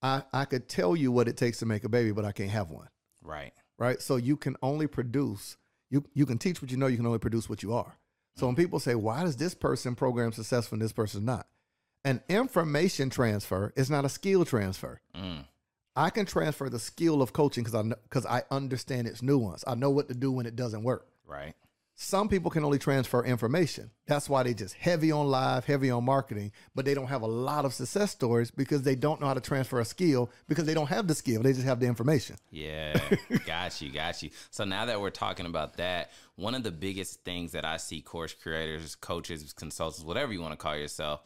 I, 0.00 0.23
I 0.33 0.45
could 0.47 0.69
tell 0.69 0.97
you 0.97 1.12
what 1.12 1.29
it 1.29 1.37
takes 1.37 1.59
to 1.59 1.67
make 1.67 1.85
a 1.85 1.88
baby, 1.91 2.12
but 2.12 2.25
I 2.25 2.33
can't 2.33 2.50
have 2.50 2.71
one. 2.71 2.88
Right. 3.23 3.52
Right. 3.83 4.01
So 4.01 4.15
you 4.15 4.37
can 4.37 4.57
only 4.62 4.87
produce 4.87 5.57
you 5.91 6.05
you 6.15 6.25
can 6.25 6.39
teach 6.39 6.62
what 6.62 6.71
you 6.71 6.77
know, 6.77 6.87
you 6.87 6.97
can 6.97 7.07
only 7.07 7.19
produce 7.19 7.49
what 7.49 7.65
you 7.65 7.75
are. 7.75 7.99
So 8.37 8.47
when 8.47 8.55
people 8.55 8.79
say, 8.79 8.95
Why 8.95 9.25
does 9.25 9.37
this 9.37 9.55
person 9.55 9.97
program 9.97 10.31
successful 10.31 10.77
and 10.77 10.83
this 10.83 10.93
person's 10.93 11.25
not? 11.25 11.49
An 12.05 12.23
information 12.29 13.11
transfer 13.11 13.73
is 13.75 13.91
not 13.91 14.05
a 14.05 14.09
skill 14.09 14.45
transfer. 14.45 15.01
Mm. 15.17 15.47
I 15.97 16.11
can 16.11 16.27
transfer 16.27 16.71
the 16.71 16.79
skill 16.79 17.23
of 17.23 17.33
coaching 17.33 17.65
because 17.65 17.75
I 17.75 17.83
because 18.05 18.25
I 18.25 18.45
understand 18.53 19.09
its 19.09 19.21
nuance. 19.21 19.65
I 19.67 19.75
know 19.75 19.91
what 19.91 20.07
to 20.09 20.15
do 20.15 20.31
when 20.31 20.47
it 20.47 20.55
doesn't 20.55 20.85
work. 20.85 21.09
Right. 21.27 21.55
Some 21.95 22.29
people 22.29 22.51
can 22.51 22.65
only 22.65 22.79
transfer 22.79 23.25
information. 23.25 23.91
That's 24.07 24.29
why 24.29 24.43
they 24.43 24.55
just 24.55 24.75
heavy 24.75 25.13
on 25.13 25.27
live, 25.27 25.67
heavy 25.67 25.91
on 25.91 26.05
marketing, 26.05 26.53
but 26.75 26.85
they 26.85 26.95
don't 26.95 27.07
have 27.07 27.23
a 27.23 27.27
lot 27.27 27.65
of 27.65 27.75
success 27.75 28.11
stories 28.11 28.51
because 28.51 28.83
they 28.83 28.95
don't 28.95 29.21
know 29.21 29.27
how 29.27 29.35
to 29.35 29.41
transfer 29.41 29.79
a 29.79 29.85
skill 29.85 30.31
because 30.49 30.65
they 30.65 30.75
don't 30.75 30.89
have 30.89 31.07
the 31.07 31.15
skill. 31.15 31.43
They 31.43 31.53
just 31.53 31.65
have 31.65 31.81
the 31.81 31.87
information. 31.87 32.37
Yeah, 32.51 32.99
got 33.47 33.81
you, 33.81 33.91
got 33.91 34.23
you. 34.23 34.31
So 34.51 34.65
now 34.65 34.87
that 34.87 35.01
we're 35.01 35.11
talking 35.11 35.47
about 35.47 35.77
that, 35.77 36.11
one 36.37 36.55
of 36.55 36.63
the 36.63 36.73
biggest 36.73 37.25
things 37.25 37.53
that 37.53 37.65
I 37.65 37.77
see 37.77 38.01
course 38.01 38.35
creators, 38.35 38.95
coaches, 38.95 39.53
consultants, 39.53 40.05
whatever 40.05 40.33
you 40.33 40.41
want 40.41 40.53
to 40.53 40.57
call 40.57 40.77
yourself, 40.77 41.23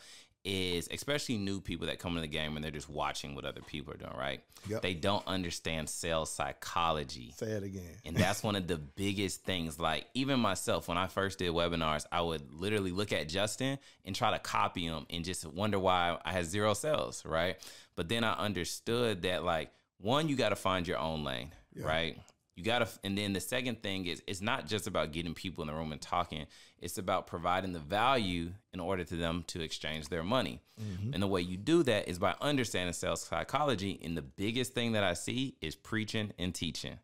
is 0.47 0.89
especially 0.93 1.37
new 1.37 1.61
people 1.61 1.89
that 1.89 1.99
come 1.99 2.13
into 2.13 2.21
the 2.21 2.29
game 2.29 2.55
and 2.55 2.65
they're 2.65 2.71
just 2.71 2.89
watching 2.89 3.35
what 3.35 3.45
other 3.45 3.61
people 3.63 3.93
are 3.93 3.97
doing, 3.97 4.17
right? 4.17 4.41
Yep. 4.69 4.81
They 4.81 4.95
don't 4.95 5.27
understand 5.27 5.89
sales 5.89 6.31
psychology. 6.31 7.35
Say 7.37 7.47
it 7.49 7.65
again. 7.65 7.97
And 8.05 8.17
that's 8.17 8.45
one 8.45 8.55
of 8.55 8.69
the 8.69 8.77
biggest 8.77 9.43
things. 9.43 9.81
Like, 9.81 10.07
even 10.15 10.39
myself, 10.39 10.87
when 10.87 10.99
I 10.99 11.09
first 11.09 11.41
did 11.41 11.51
webinars, 11.51 12.07
I 12.13 12.21
would 12.21 12.43
literally 12.53 12.93
look 12.93 13.13
at 13.13 13.29
Justin 13.29 13.79
and 14.05 14.15
try 14.15 14.31
to 14.31 14.39
copy 14.39 14.85
him 14.85 15.07
and 15.11 15.25
just 15.25 15.45
wonder 15.45 15.81
why 15.81 16.17
I 16.25 16.33
had 16.33 16.47
zero 16.47 16.75
sales, 16.75 17.25
right? 17.25 17.57
But 17.97 18.09
then 18.09 18.23
I 18.23 18.35
understood 18.35 19.23
that, 19.23 19.43
like, 19.43 19.73
one, 19.99 20.29
you 20.29 20.37
got 20.37 20.51
to 20.51 20.57
find 20.57 20.87
your 20.87 20.99
own 20.99 21.25
lane, 21.25 21.51
right? 21.75 22.19
You 22.57 22.65
got 22.65 22.79
to, 22.79 22.89
and 23.05 23.17
then 23.19 23.35
the 23.35 23.41
second 23.41 23.83
thing 23.83 24.07
is, 24.07 24.23
it's 24.27 24.41
not 24.41 24.67
just 24.67 24.87
about 24.87 25.13
getting 25.13 25.35
people 25.35 25.63
in 25.63 25.69
the 25.69 25.75
room 25.75 25.93
and 25.93 26.01
talking, 26.01 26.47
it's 26.79 26.97
about 26.97 27.27
providing 27.27 27.75
the 27.75 27.79
value 27.79 28.51
in 28.73 28.81
order 28.81 29.05
to 29.05 29.15
them 29.15 29.45
to 29.49 29.61
exchange 29.61 30.09
their 30.09 30.23
money. 30.23 30.63
Mm-hmm. 30.81 31.13
And 31.13 31.23
the 31.23 31.27
way 31.27 31.43
you 31.43 31.59
do 31.59 31.83
that 31.83 32.09
is 32.09 32.19
by 32.19 32.35
understanding 32.41 32.95
sales 32.95 33.23
psychology. 33.23 34.01
And 34.03 34.17
the 34.17 34.23
biggest 34.23 34.73
thing 34.73 34.93
that 34.93 35.05
I 35.05 35.13
see 35.13 35.57
is 35.61 35.75
preaching 35.75 36.33
and 36.39 36.55
teaching. 36.55 36.99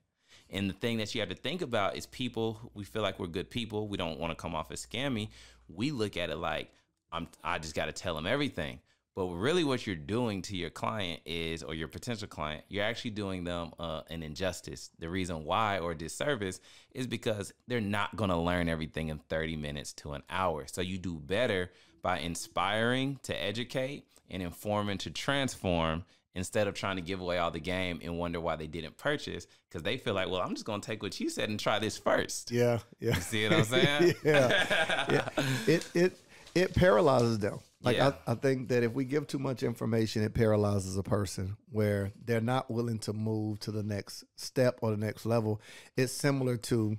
And 0.49 0.71
the 0.71 0.75
thing 0.75 0.97
that 0.99 1.15
you 1.15 1.21
have 1.21 1.29
to 1.29 1.35
think 1.35 1.61
about 1.61 1.97
is 1.97 2.07
people, 2.07 2.71
we 2.73 2.85
feel 2.85 3.03
like 3.03 3.19
we're 3.19 3.27
good 3.27 3.51
people. 3.51 3.89
We 3.89 3.99
don't 3.99 4.19
want 4.19 4.31
to 4.31 4.35
come 4.35 4.55
off 4.55 4.73
as 4.73 4.87
scammy. 4.87 5.29
We 5.69 5.91
look 5.91 6.17
at 6.17 6.31
it 6.31 6.37
like, 6.37 6.71
I'm, 7.11 7.29
I 7.45 7.59
just 7.59 7.75
got 7.75 7.87
to 7.87 7.93
tell 7.93 8.15
them 8.15 8.27
everything. 8.27 8.81
But 9.15 9.27
really, 9.27 9.63
what 9.63 9.87
you're 9.87 9.95
doing 9.95 10.41
to 10.43 10.57
your 10.57 10.71
client 10.71 11.21
is, 11.27 11.63
or 11.63 11.75
your 11.75 11.89
potential 11.89 12.29
client, 12.29 12.65
you're 12.69 12.85
actually 12.85 13.11
doing 13.11 13.45
them 13.45 13.73
uh, 13.79 14.03
an 14.09 14.23
injustice. 14.23 14.91
The 14.99 15.11
reason 15.11 15.45
why, 15.45 15.79
or 15.79 15.93
disservice, 15.93 16.61
is 16.93 17.07
because 17.07 17.53
they're 17.69 17.81
not 17.81 18.17
going 18.17 18.31
to 18.31 18.39
learn 18.39 18.71
everything 18.71 19.09
in 19.09 19.19
30 19.19 19.57
minutes 19.57 19.93
to 19.95 20.13
an 20.13 20.23
hour. 20.31 20.67
So 20.67 20.81
you 20.81 20.97
do 20.97 21.19
better 21.19 21.71
by 22.01 22.21
inspiring 22.21 23.19
to 23.25 23.35
educate 23.35 24.07
and 24.31 24.43
informing 24.43 24.99
to 24.99 25.11
transform 25.11 26.05
instead 26.35 26.67
of 26.67 26.75
trying 26.75 26.97
to 26.97 27.03
give 27.03 27.21
away 27.21 27.39
all 27.39 27.51
the 27.51 27.61
game 27.61 28.01
and 28.03 28.19
wonder 28.19 28.41
why 28.41 28.57
they 28.57 28.67
didn't 28.67 28.97
purchase 28.97 29.47
because 29.69 29.83
they 29.83 29.99
feel 29.99 30.15
like, 30.15 30.31
well, 30.31 30.41
I'm 30.41 30.55
just 30.55 30.65
going 30.65 30.81
to 30.81 30.87
take 30.87 31.03
what 31.03 31.19
you 31.21 31.29
said 31.29 31.51
and 31.51 31.61
try 31.61 31.79
this 31.79 31.99
first. 31.99 32.51
Yeah, 32.51 32.79
yeah. 33.01 33.15
See 33.17 33.45
what 33.45 33.59
I'm 33.59 33.65
saying? 33.65 34.15
yeah, 34.25 35.07
yeah. 35.11 35.29
It 35.67 35.89
it 35.95 36.19
it 36.55 36.75
paralyzes 36.75 37.39
them. 37.39 37.61
Like 37.83 37.97
Yeah. 37.97 38.13
I, 38.27 38.33
I 38.33 38.35
think 38.35 38.69
that 38.69 38.83
if 38.83 38.93
we 38.93 39.05
give 39.05 39.27
too 39.27 39.39
much 39.39 39.63
information, 39.63 40.23
it 40.23 40.35
paralyzes 40.35 40.97
a 40.97 41.03
person 41.03 41.57
where 41.71 42.13
they're 42.25 42.41
not 42.41 42.71
willing 42.71 42.99
to 43.01 43.13
move 43.13 43.59
to 43.61 43.71
the 43.73 43.83
next 43.83 44.25
step 44.37 44.79
or 44.83 44.91
the 44.93 44.97
next 44.97 45.27
level. 45.27 45.61
It's 45.97 46.13
similar 46.13 46.57
to. 46.59 46.97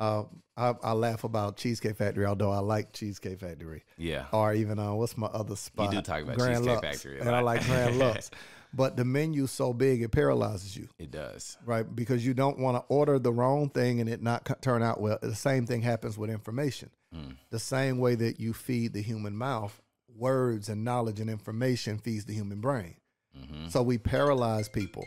Uh, 0.00 0.24
I, 0.56 0.74
I 0.82 0.92
laugh 0.94 1.22
about 1.22 1.56
Cheesecake 1.58 1.96
Factory, 1.96 2.26
although 2.26 2.50
I 2.50 2.58
like 2.58 2.92
Cheesecake 2.92 3.38
Factory. 3.38 3.84
Yeah. 3.96 4.24
Or 4.32 4.52
even 4.52 4.78
uh, 4.80 4.94
what's 4.94 5.16
my 5.16 5.28
other 5.28 5.54
spot? 5.54 5.92
You 5.92 5.98
do 5.98 6.02
talk 6.02 6.22
about 6.22 6.36
Grand 6.38 6.64
Cheesecake 6.64 6.82
Lux. 6.82 7.02
Factory 7.02 7.20
and 7.20 7.30
I 7.30 7.40
like 7.40 7.64
Grand 7.66 7.98
Lux. 8.00 8.30
But 8.74 8.96
the 8.96 9.04
menu's 9.04 9.50
so 9.50 9.72
big, 9.74 10.00
it 10.02 10.10
paralyzes 10.10 10.74
you 10.76 10.88
It 10.98 11.10
does. 11.10 11.58
right? 11.66 11.84
Because 11.94 12.24
you 12.26 12.32
don't 12.32 12.58
want 12.58 12.78
to 12.78 12.84
order 12.88 13.18
the 13.18 13.30
wrong 13.32 13.68
thing 13.68 14.00
and 14.00 14.08
it 14.08 14.22
not 14.22 14.60
turn 14.62 14.82
out 14.82 14.98
well. 15.00 15.18
The 15.20 15.34
same 15.34 15.66
thing 15.66 15.82
happens 15.82 16.16
with 16.18 16.30
information. 16.30 16.90
The 17.50 17.58
same 17.58 17.98
way 17.98 18.14
that 18.14 18.40
you 18.40 18.54
feed 18.54 18.94
the 18.94 19.02
human 19.02 19.36
mouth, 19.36 19.78
words 20.16 20.68
and 20.68 20.84
knowledge 20.84 21.20
and 21.20 21.30
information 21.30 21.98
feeds 21.98 22.24
the 22.24 22.34
human 22.34 22.60
brain. 22.60 22.96
So 23.68 23.82
we 23.82 23.96
paralyze 23.98 24.68
people. 24.68 25.06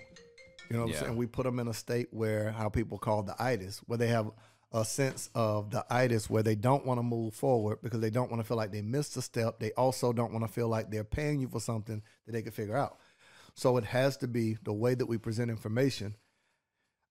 You 0.69 0.77
know 0.77 0.83
what 0.83 0.91
Yeah. 0.91 0.97
I'm 0.99 1.03
saying? 1.05 1.17
We 1.17 1.27
put 1.27 1.43
them 1.43 1.59
in 1.59 1.67
a 1.67 1.73
state 1.73 2.07
where 2.11 2.51
how 2.51 2.69
people 2.69 2.97
call 2.97 3.21
the 3.23 3.35
itis, 3.39 3.79
where 3.85 3.97
they 3.97 4.07
have 4.07 4.31
a 4.71 4.83
sense 4.83 5.29
of 5.35 5.69
the 5.71 5.85
itis 5.89 6.29
where 6.29 6.41
they 6.43 6.55
don't 6.55 6.85
want 6.85 6.97
to 6.97 7.03
move 7.03 7.33
forward 7.35 7.77
because 7.83 8.01
they 8.01 8.09
don't 8.09 8.29
want 8.31 8.41
to 8.41 8.47
feel 8.47 8.57
like 8.57 8.71
they 8.71 8.81
missed 8.81 9.15
a 9.15 9.21
step. 9.21 9.59
They 9.59 9.71
also 9.73 10.11
don't 10.11 10.33
want 10.33 10.43
to 10.45 10.51
feel 10.51 10.67
like 10.67 10.89
they're 10.89 11.03
paying 11.03 11.39
you 11.39 11.47
for 11.47 11.59
something 11.61 12.01
that 12.25 12.31
they 12.31 12.41
can 12.41 12.51
figure 12.51 12.75
out. 12.75 12.97
So 13.53 13.77
it 13.77 13.85
has 13.85 14.17
to 14.17 14.27
be 14.27 14.57
the 14.63 14.73
way 14.73 14.95
that 14.95 15.05
we 15.05 15.17
present 15.17 15.49
information. 15.51 16.15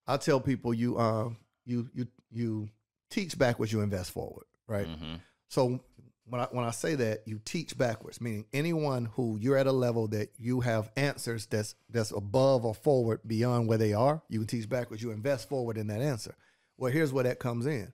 I 0.07 0.17
tell 0.19 0.41
people 0.41 0.75
you 0.75 0.99
um 0.99 1.39
you 1.65 1.89
you 1.95 2.07
you 2.31 2.69
teach 3.09 3.39
backwards, 3.39 3.73
you 3.73 3.81
invest 3.81 4.11
forward, 4.11 4.45
right? 4.67 4.87
Mm-hmm. 4.87 5.15
So 5.49 5.81
when 6.27 6.41
I 6.41 6.47
when 6.51 6.65
I 6.65 6.71
say 6.71 6.95
that, 6.95 7.23
you 7.27 7.41
teach 7.45 7.77
backwards, 7.77 8.21
meaning 8.21 8.47
anyone 8.53 9.07
who 9.15 9.39
you're 9.41 9.59
at 9.59 9.67
a 9.67 9.73
level 9.73 10.09
that 10.09 10.31
you 10.39 10.61
have 10.61 10.91
answers 10.97 11.47
that's 11.47 11.75
that's 11.91 12.13
above 12.13 12.65
or 12.65 12.75
forward 12.75 13.21
beyond 13.27 13.69
where 13.69 13.79
they 13.79 13.93
are, 13.93 14.23
you 14.29 14.39
can 14.39 14.47
teach 14.47 14.69
backwards. 14.69 15.03
You 15.03 15.11
invest 15.11 15.49
forward 15.49 15.77
in 15.77 15.89
that 15.89 16.01
answer. 16.01 16.35
Well, 16.77 16.93
here's 16.93 17.13
where 17.13 17.25
that 17.25 17.39
comes 17.39 17.67
in. 17.67 17.93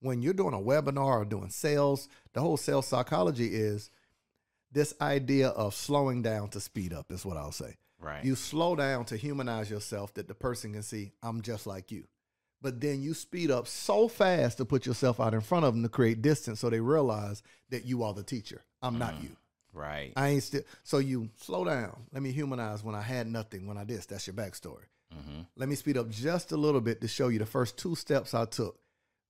When 0.00 0.22
you're 0.22 0.34
doing 0.34 0.54
a 0.54 0.58
webinar 0.58 1.20
or 1.20 1.24
doing 1.24 1.50
sales, 1.50 2.08
the 2.32 2.40
whole 2.40 2.56
sales 2.56 2.86
psychology 2.86 3.48
is 3.48 3.90
this 4.72 4.94
idea 5.00 5.48
of 5.48 5.74
slowing 5.74 6.22
down 6.22 6.48
to 6.50 6.60
speed 6.60 6.92
up 6.92 7.10
is 7.10 7.26
what 7.26 7.36
I'll 7.36 7.52
say. 7.52 7.76
Right. 7.98 8.24
You 8.24 8.34
slow 8.34 8.76
down 8.76 9.04
to 9.06 9.16
humanize 9.16 9.70
yourself 9.70 10.14
that 10.14 10.28
the 10.28 10.34
person 10.34 10.72
can 10.72 10.82
see, 10.82 11.12
I'm 11.22 11.42
just 11.42 11.66
like 11.66 11.90
you. 11.90 12.04
But 12.62 12.80
then 12.80 13.02
you 13.02 13.14
speed 13.14 13.50
up 13.50 13.66
so 13.66 14.06
fast 14.06 14.58
to 14.58 14.64
put 14.64 14.84
yourself 14.84 15.18
out 15.18 15.32
in 15.32 15.40
front 15.40 15.64
of 15.64 15.74
them 15.74 15.82
to 15.82 15.88
create 15.88 16.20
distance 16.20 16.60
so 16.60 16.68
they 16.68 16.80
realize 16.80 17.42
that 17.70 17.86
you 17.86 18.02
are 18.02 18.12
the 18.12 18.22
teacher. 18.22 18.62
I'm 18.82 18.98
not 18.98 19.22
you. 19.22 19.30
right. 19.72 20.12
I 20.16 20.28
ain't 20.28 20.42
still. 20.42 20.62
So 20.82 20.98
you 20.98 21.30
slow 21.36 21.64
down. 21.64 22.02
Let 22.12 22.22
me 22.22 22.32
humanize 22.32 22.84
when 22.84 22.94
I 22.94 23.02
had 23.02 23.26
nothing, 23.26 23.66
when 23.66 23.78
I 23.78 23.84
this. 23.84 24.06
That's 24.06 24.26
your 24.26 24.34
backstory. 24.34 24.88
mm-hmm. 25.14 25.42
Let 25.56 25.68
me 25.68 25.74
speed 25.74 25.96
up 25.96 26.10
just 26.10 26.52
a 26.52 26.56
little 26.56 26.80
bit 26.80 27.00
to 27.00 27.08
show 27.08 27.28
you 27.28 27.38
the 27.38 27.46
first 27.46 27.78
two 27.78 27.94
steps 27.94 28.34
I 28.34 28.44
took 28.44 28.78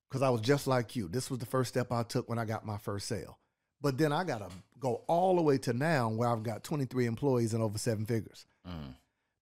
because 0.09 0.23
I 0.23 0.31
was 0.31 0.41
just 0.41 0.67
like 0.67 0.97
you. 0.97 1.09
This 1.09 1.31
was 1.31 1.39
the 1.39 1.47
first 1.47 1.69
step 1.69 1.93
I 1.93 2.03
took 2.03 2.29
when 2.29 2.39
I 2.39 2.45
got 2.45 2.67
my 2.67 2.79
first 2.79 3.07
sale. 3.07 3.39
But 3.81 3.97
then 3.97 4.13
I 4.13 4.25
got 4.25 4.39
to 4.39 4.55
go 4.79 5.03
all 5.07 5.37
the 5.37 5.43
way 5.43 5.57
to 5.59 5.73
now 5.73 6.09
where 6.11 6.29
I've 6.29 6.43
got 6.43 6.65
23 6.65 7.07
employees 7.07 7.55
and 7.55 7.63
over 7.63 7.79
seven 7.79 8.05
figures. 8.05 8.45
Mm. 8.69 8.95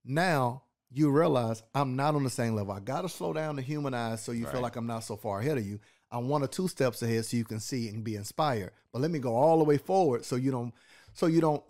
Now 0.05 0.63
you 0.91 1.11
realize 1.11 1.63
I'm 1.75 1.97
not 1.97 2.15
on 2.15 2.25
the 2.25 2.31
same 2.31 2.55
level. 2.55 2.73
I 2.73 2.81
got 2.81 3.03
to 3.03 3.09
slow 3.09 3.33
down 3.33 3.57
to 3.57 3.63
humanize 3.63 4.23
so 4.23 4.33
you 4.33 4.47
feel 4.47 4.61
like 4.63 4.77
I'm 4.77 4.87
not 4.87 5.05
so 5.05 5.17
far 5.17 5.41
ahead 5.41 5.59
of 5.59 5.67
you. 5.67 5.79
I'm 6.11 6.29
one 6.29 6.43
or 6.43 6.47
two 6.47 6.69
steps 6.69 7.03
ahead 7.03 7.27
so 7.27 7.37
you 7.37 7.45
can 7.45 7.61
see 7.61 7.89
and 7.89 8.03
be 8.03 8.17
inspired. 8.17 8.71
But 8.93 9.03
let 9.03 9.11
me 9.11 9.19
go 9.19 9.37
all 9.37 9.59
the 9.59 9.65
way 9.65 9.77
forward 9.77 10.25
so 10.25 10.37
you 10.37 10.51
don't 10.51 10.73
so 11.13 11.27
you 11.27 11.41
don't 11.41 11.63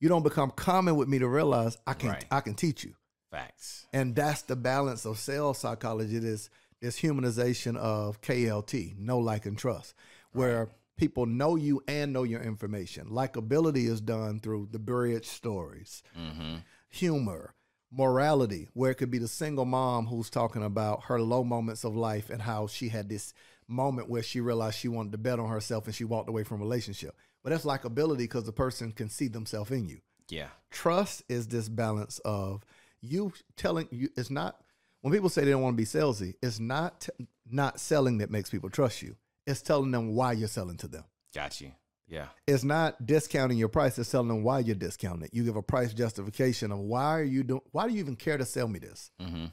you 0.00 0.08
don't 0.08 0.22
become 0.22 0.50
common 0.50 0.96
with 0.96 1.08
me 1.08 1.18
to 1.18 1.28
realize 1.28 1.76
I 1.86 1.92
can 1.94 2.10
Right. 2.10 2.24
I 2.30 2.40
can 2.40 2.54
teach 2.54 2.84
you. 2.84 2.94
Facts. 3.30 3.86
And 3.92 4.14
that's 4.14 4.42
the 4.42 4.56
balance 4.56 5.04
of 5.04 5.18
sales 5.18 5.58
psychology. 5.58 6.18
This 6.18 6.48
this 6.80 7.00
humanization 7.00 7.76
of 7.76 8.20
KLT, 8.20 8.98
know, 8.98 9.18
like, 9.18 9.46
and 9.46 9.56
trust, 9.58 9.94
where 10.32 10.68
people 10.96 11.24
know 11.26 11.56
you 11.56 11.82
and 11.88 12.12
know 12.12 12.22
your 12.22 12.42
information. 12.42 13.08
Likability 13.08 13.86
is 13.88 14.00
done 14.00 14.40
through 14.40 14.68
the 14.70 14.78
bridge 14.78 15.26
stories, 15.26 16.02
Mm-hmm. 16.18 16.56
humor, 16.90 17.54
morality, 17.90 18.68
where 18.74 18.90
it 18.90 18.96
could 18.96 19.10
be 19.10 19.18
the 19.18 19.28
single 19.28 19.64
mom 19.64 20.06
who's 20.06 20.30
talking 20.30 20.62
about 20.62 21.04
her 21.04 21.20
low 21.20 21.44
moments 21.44 21.84
of 21.84 21.96
life 21.96 22.30
and 22.30 22.42
how 22.42 22.66
she 22.66 22.88
had 22.88 23.08
this 23.08 23.32
moment 23.68 24.08
where 24.08 24.22
she 24.22 24.40
realized 24.40 24.78
she 24.78 24.88
wanted 24.88 25.12
to 25.12 25.18
bet 25.18 25.38
on 25.40 25.48
herself 25.48 25.86
and 25.86 25.94
she 25.94 26.04
walked 26.04 26.28
away 26.28 26.44
from 26.44 26.60
a 26.60 26.64
relationship. 26.64 27.16
But 27.42 27.50
that's 27.50 27.64
likability 27.64 28.18
because 28.18 28.44
the 28.44 28.52
person 28.52 28.92
can 28.92 29.08
see 29.08 29.28
themselves 29.28 29.70
in 29.70 29.88
you 29.88 30.00
Yeah. 30.28 30.48
trust 30.70 31.22
is 31.28 31.46
this 31.48 31.68
balance 31.68 32.18
of 32.20 32.64
you 33.00 33.32
telling 33.56 33.88
you 33.90 34.08
it's 34.16 34.30
not 34.30 34.60
when 35.00 35.12
people 35.12 35.28
say 35.28 35.44
they 35.44 35.50
don't 35.52 35.62
want 35.62 35.74
to 35.74 35.76
be 35.76 35.84
salesy 35.84 36.34
it's 36.42 36.58
not 36.58 37.08
not 37.48 37.78
selling 37.78 38.18
that 38.18 38.30
makes 38.30 38.50
people 38.50 38.68
trust 38.70 39.02
you 39.02 39.16
It's 39.46 39.62
telling 39.62 39.92
them 39.92 40.14
why 40.14 40.32
you're 40.32 40.48
selling 40.48 40.76
to 40.78 40.88
them. 40.88 41.04
Got 41.32 41.60
you. 41.60 41.70
Yeah. 42.08 42.26
It's 42.46 42.62
not 42.64 43.04
discounting 43.04 43.58
your 43.58 43.68
price. 43.68 43.98
It's 43.98 44.10
telling 44.10 44.28
them 44.28 44.42
why 44.44 44.60
you're 44.60 44.76
discounting 44.76 45.24
it. 45.24 45.30
You 45.34 45.44
give 45.44 45.56
a 45.56 45.62
price 45.62 45.92
justification 45.92 46.70
of 46.70 46.78
why 46.78 47.18
are 47.18 47.24
you 47.24 47.42
doing. 47.42 47.62
Why 47.72 47.88
do 47.88 47.94
you 47.94 47.98
even 48.00 48.16
care 48.16 48.38
to 48.38 48.44
sell 48.44 48.68
me 48.68 48.78
this? 48.78 49.10
Mm-hmm. 49.20 49.46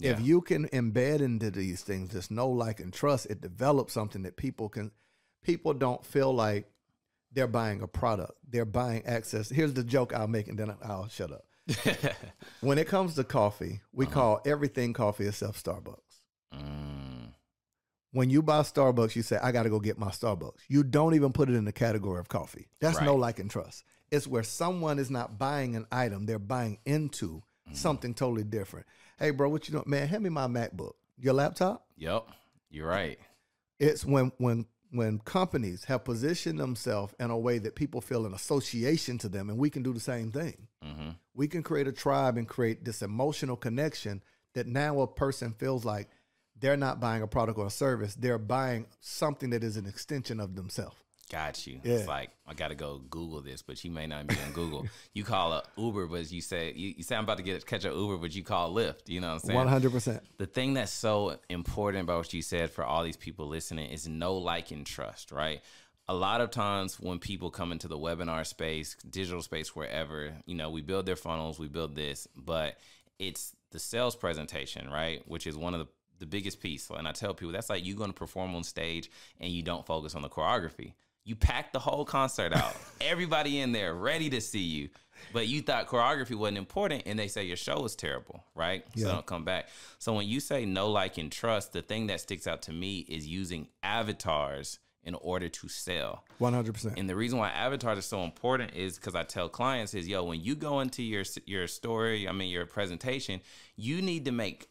If 0.00 0.20
you 0.20 0.40
can 0.40 0.66
embed 0.68 1.20
into 1.20 1.50
these 1.50 1.82
things, 1.82 2.10
this 2.10 2.30
know, 2.30 2.48
like, 2.48 2.80
and 2.80 2.92
trust, 2.92 3.26
it 3.26 3.40
develops 3.40 3.92
something 3.92 4.22
that 4.22 4.36
people 4.36 4.68
can. 4.68 4.90
People 5.42 5.72
don't 5.74 6.04
feel 6.04 6.34
like 6.34 6.66
they're 7.32 7.46
buying 7.46 7.80
a 7.82 7.86
product. 7.86 8.32
They're 8.48 8.64
buying 8.64 9.04
access. 9.06 9.48
Here's 9.50 9.72
the 9.74 9.84
joke 9.84 10.12
I'll 10.14 10.26
make, 10.28 10.48
and 10.48 10.58
then 10.58 10.74
I'll 10.82 11.08
shut 11.08 11.32
up. 11.32 11.44
when 12.60 12.78
it 12.78 12.86
comes 12.88 13.14
to 13.14 13.24
coffee, 13.24 13.80
we 13.92 14.06
Uh-huh. 14.06 14.14
call 14.14 14.40
everything 14.46 14.92
coffee 14.94 15.26
except 15.28 15.62
Starbucks. 15.62 15.98
Mm, 16.54 16.93
When 18.14 18.30
you 18.30 18.42
buy 18.42 18.60
Starbucks, 18.60 19.16
you 19.16 19.22
say, 19.22 19.38
I 19.42 19.50
got 19.52 19.64
to 19.64 19.70
go 19.70 19.80
get 19.80 19.98
my 19.98 20.08
Starbucks. 20.10 20.54
You 20.68 20.84
don't 20.84 21.14
even 21.14 21.32
put 21.32 21.50
it 21.50 21.56
in 21.56 21.64
the 21.64 21.72
category 21.72 22.20
of 22.20 22.28
coffee. 22.28 22.68
That's 22.80 23.00
know 23.00 23.16
like 23.16 23.40
and 23.40 23.50
trust. 23.50 23.84
It's 24.10 24.26
where 24.26 24.44
someone 24.44 25.00
is 25.00 25.10
not 25.10 25.36
buying 25.38 25.74
an 25.74 25.86
item, 25.92 26.24
they're 26.24 26.38
buying 26.38 26.78
into 26.86 27.42
Mm-hmm. 27.66 27.76
something 27.76 28.12
totally 28.12 28.44
different. 28.44 28.84
Hey, 29.18 29.30
bro, 29.30 29.48
what 29.48 29.66
you 29.66 29.72
doing? 29.72 29.84
Man, 29.86 30.06
hand 30.06 30.22
me 30.22 30.28
my 30.28 30.46
MacBook. 30.46 30.92
Your 31.18 31.32
laptop? 31.32 31.86
yep. 31.96 32.26
You're 32.70 32.86
right. 32.86 33.18
It's 33.78 34.04
when 34.04 34.32
when 34.36 34.66
when 34.90 35.18
companies 35.20 35.84
have 35.84 36.04
positioned 36.04 36.58
themselves 36.60 37.14
in 37.18 37.30
a 37.30 37.38
way 37.38 37.58
that 37.58 37.74
people 37.74 38.02
feel 38.02 38.26
an 38.26 38.34
association 38.34 39.16
to 39.18 39.30
them, 39.30 39.48
and 39.48 39.58
we 39.58 39.70
can 39.70 39.82
do 39.82 39.94
the 39.94 39.98
same 40.00 40.30
thing. 40.30 40.68
Mm-hmm. 40.84 41.10
We 41.34 41.48
can 41.48 41.62
create 41.62 41.88
a 41.88 41.92
tribe 41.92 42.36
and 42.36 42.46
create 42.46 42.84
this 42.84 43.00
emotional 43.00 43.56
connection 43.56 44.22
that 44.52 44.66
now 44.66 45.00
a 45.00 45.06
person 45.06 45.54
feels 45.54 45.86
like 45.86 46.10
they're 46.64 46.78
not 46.78 46.98
buying 46.98 47.20
a 47.20 47.26
product 47.26 47.58
or 47.58 47.66
a 47.66 47.70
service, 47.70 48.14
they're 48.14 48.38
buying 48.38 48.86
something 49.02 49.50
that 49.50 49.62
is 49.62 49.76
an 49.76 49.84
extension 49.84 50.40
of 50.40 50.56
themselves. 50.56 50.96
Got 51.30 51.66
you. 51.66 51.78
Yeah. 51.84 51.96
It's 51.96 52.08
like 52.08 52.30
I 52.46 52.54
gotta 52.54 52.74
go 52.74 53.02
Google 53.10 53.42
this, 53.42 53.60
but 53.60 53.84
you 53.84 53.90
may 53.90 54.06
not 54.06 54.26
be 54.26 54.36
on 54.46 54.52
Google. 54.52 54.86
you 55.12 55.24
call 55.24 55.52
a 55.52 55.62
Uber, 55.76 56.06
but 56.06 56.32
you 56.32 56.40
say 56.40 56.72
you, 56.74 56.94
you 56.96 57.02
say 57.02 57.16
I'm 57.16 57.24
about 57.24 57.36
to 57.36 57.42
get 57.42 57.66
catch 57.66 57.84
a 57.84 57.90
Uber, 57.90 58.16
but 58.16 58.34
you 58.34 58.42
call 58.42 58.72
Lyft. 58.72 59.08
You 59.08 59.20
know 59.20 59.28
what 59.28 59.34
I'm 59.34 59.40
saying? 59.40 59.56
One 59.58 59.68
hundred 59.68 59.92
percent. 59.92 60.22
the 60.38 60.46
thing 60.46 60.72
that's 60.72 60.90
so 60.90 61.38
important 61.50 62.04
about 62.04 62.16
what 62.16 62.32
you 62.32 62.40
said 62.40 62.70
for 62.70 62.82
all 62.82 63.04
these 63.04 63.18
people 63.18 63.46
listening 63.46 63.90
is 63.90 64.08
know 64.08 64.36
like, 64.36 64.70
and 64.70 64.86
trust, 64.86 65.32
right? 65.32 65.60
A 66.08 66.14
lot 66.14 66.40
of 66.40 66.50
times 66.50 66.98
when 66.98 67.18
people 67.18 67.50
come 67.50 67.72
into 67.72 67.88
the 67.88 67.98
webinar 67.98 68.46
space, 68.46 68.96
digital 69.08 69.42
space, 69.42 69.76
wherever, 69.76 70.32
you 70.46 70.54
know, 70.54 70.70
we 70.70 70.80
build 70.80 71.04
their 71.04 71.16
funnels, 71.16 71.58
we 71.58 71.68
build 71.68 71.94
this, 71.94 72.26
but 72.34 72.78
it's 73.18 73.54
the 73.70 73.78
sales 73.78 74.16
presentation, 74.16 74.88
right? 74.90 75.22
Which 75.26 75.46
is 75.46 75.56
one 75.56 75.74
of 75.74 75.80
the, 75.80 75.86
the 76.24 76.30
biggest 76.30 76.60
piece. 76.60 76.88
And 76.90 77.06
I 77.06 77.12
tell 77.12 77.34
people 77.34 77.52
that's 77.52 77.70
like 77.70 77.84
you 77.84 77.94
going 77.94 78.10
to 78.10 78.14
perform 78.14 78.54
on 78.54 78.64
stage 78.64 79.10
and 79.40 79.52
you 79.52 79.62
don't 79.62 79.86
focus 79.86 80.14
on 80.14 80.22
the 80.22 80.28
choreography. 80.28 80.94
You 81.24 81.36
pack 81.36 81.72
the 81.72 81.78
whole 81.78 82.04
concert 82.04 82.52
out, 82.52 82.76
everybody 83.00 83.60
in 83.60 83.72
there 83.72 83.94
ready 83.94 84.28
to 84.30 84.40
see 84.40 84.60
you, 84.60 84.90
but 85.32 85.46
you 85.46 85.62
thought 85.62 85.86
choreography 85.86 86.34
wasn't 86.34 86.58
important, 86.58 87.04
and 87.06 87.18
they 87.18 87.28
say 87.28 87.44
your 87.44 87.56
show 87.56 87.80
was 87.80 87.96
terrible, 87.96 88.44
right? 88.54 88.84
So 88.94 89.08
don't 89.08 89.24
come 89.24 89.44
back. 89.44 89.68
So 89.98 90.12
when 90.12 90.28
you 90.28 90.38
say 90.38 90.66
know, 90.66 90.90
like, 90.90 91.16
and 91.16 91.32
trust, 91.32 91.72
the 91.72 91.80
thing 91.80 92.08
that 92.08 92.20
sticks 92.20 92.46
out 92.46 92.60
to 92.62 92.72
me 92.72 93.00
is 93.00 93.26
using 93.26 93.68
avatars 93.82 94.80
in 95.02 95.14
order 95.14 95.48
to 95.48 95.68
sell. 95.68 96.24
One 96.38 96.52
hundred 96.52 96.74
percent. 96.74 96.98
And 96.98 97.08
the 97.08 97.16
reason 97.16 97.38
why 97.38 97.50
avatars 97.50 97.98
are 97.98 98.02
so 98.02 98.24
important 98.24 98.74
is 98.74 98.96
because 98.96 99.14
I 99.14 99.22
tell 99.22 99.48
clients 99.48 99.94
is, 99.94 100.08
yo, 100.08 100.24
when 100.24 100.42
you 100.42 100.54
go 100.54 100.80
into 100.80 101.02
your 101.02 101.24
your 101.46 101.66
story, 101.68 102.28
I 102.28 102.32
mean 102.32 102.50
your 102.50 102.66
presentation, 102.66 103.40
you 103.76 104.02
need 104.02 104.24
to 104.24 104.32
make 104.32 104.68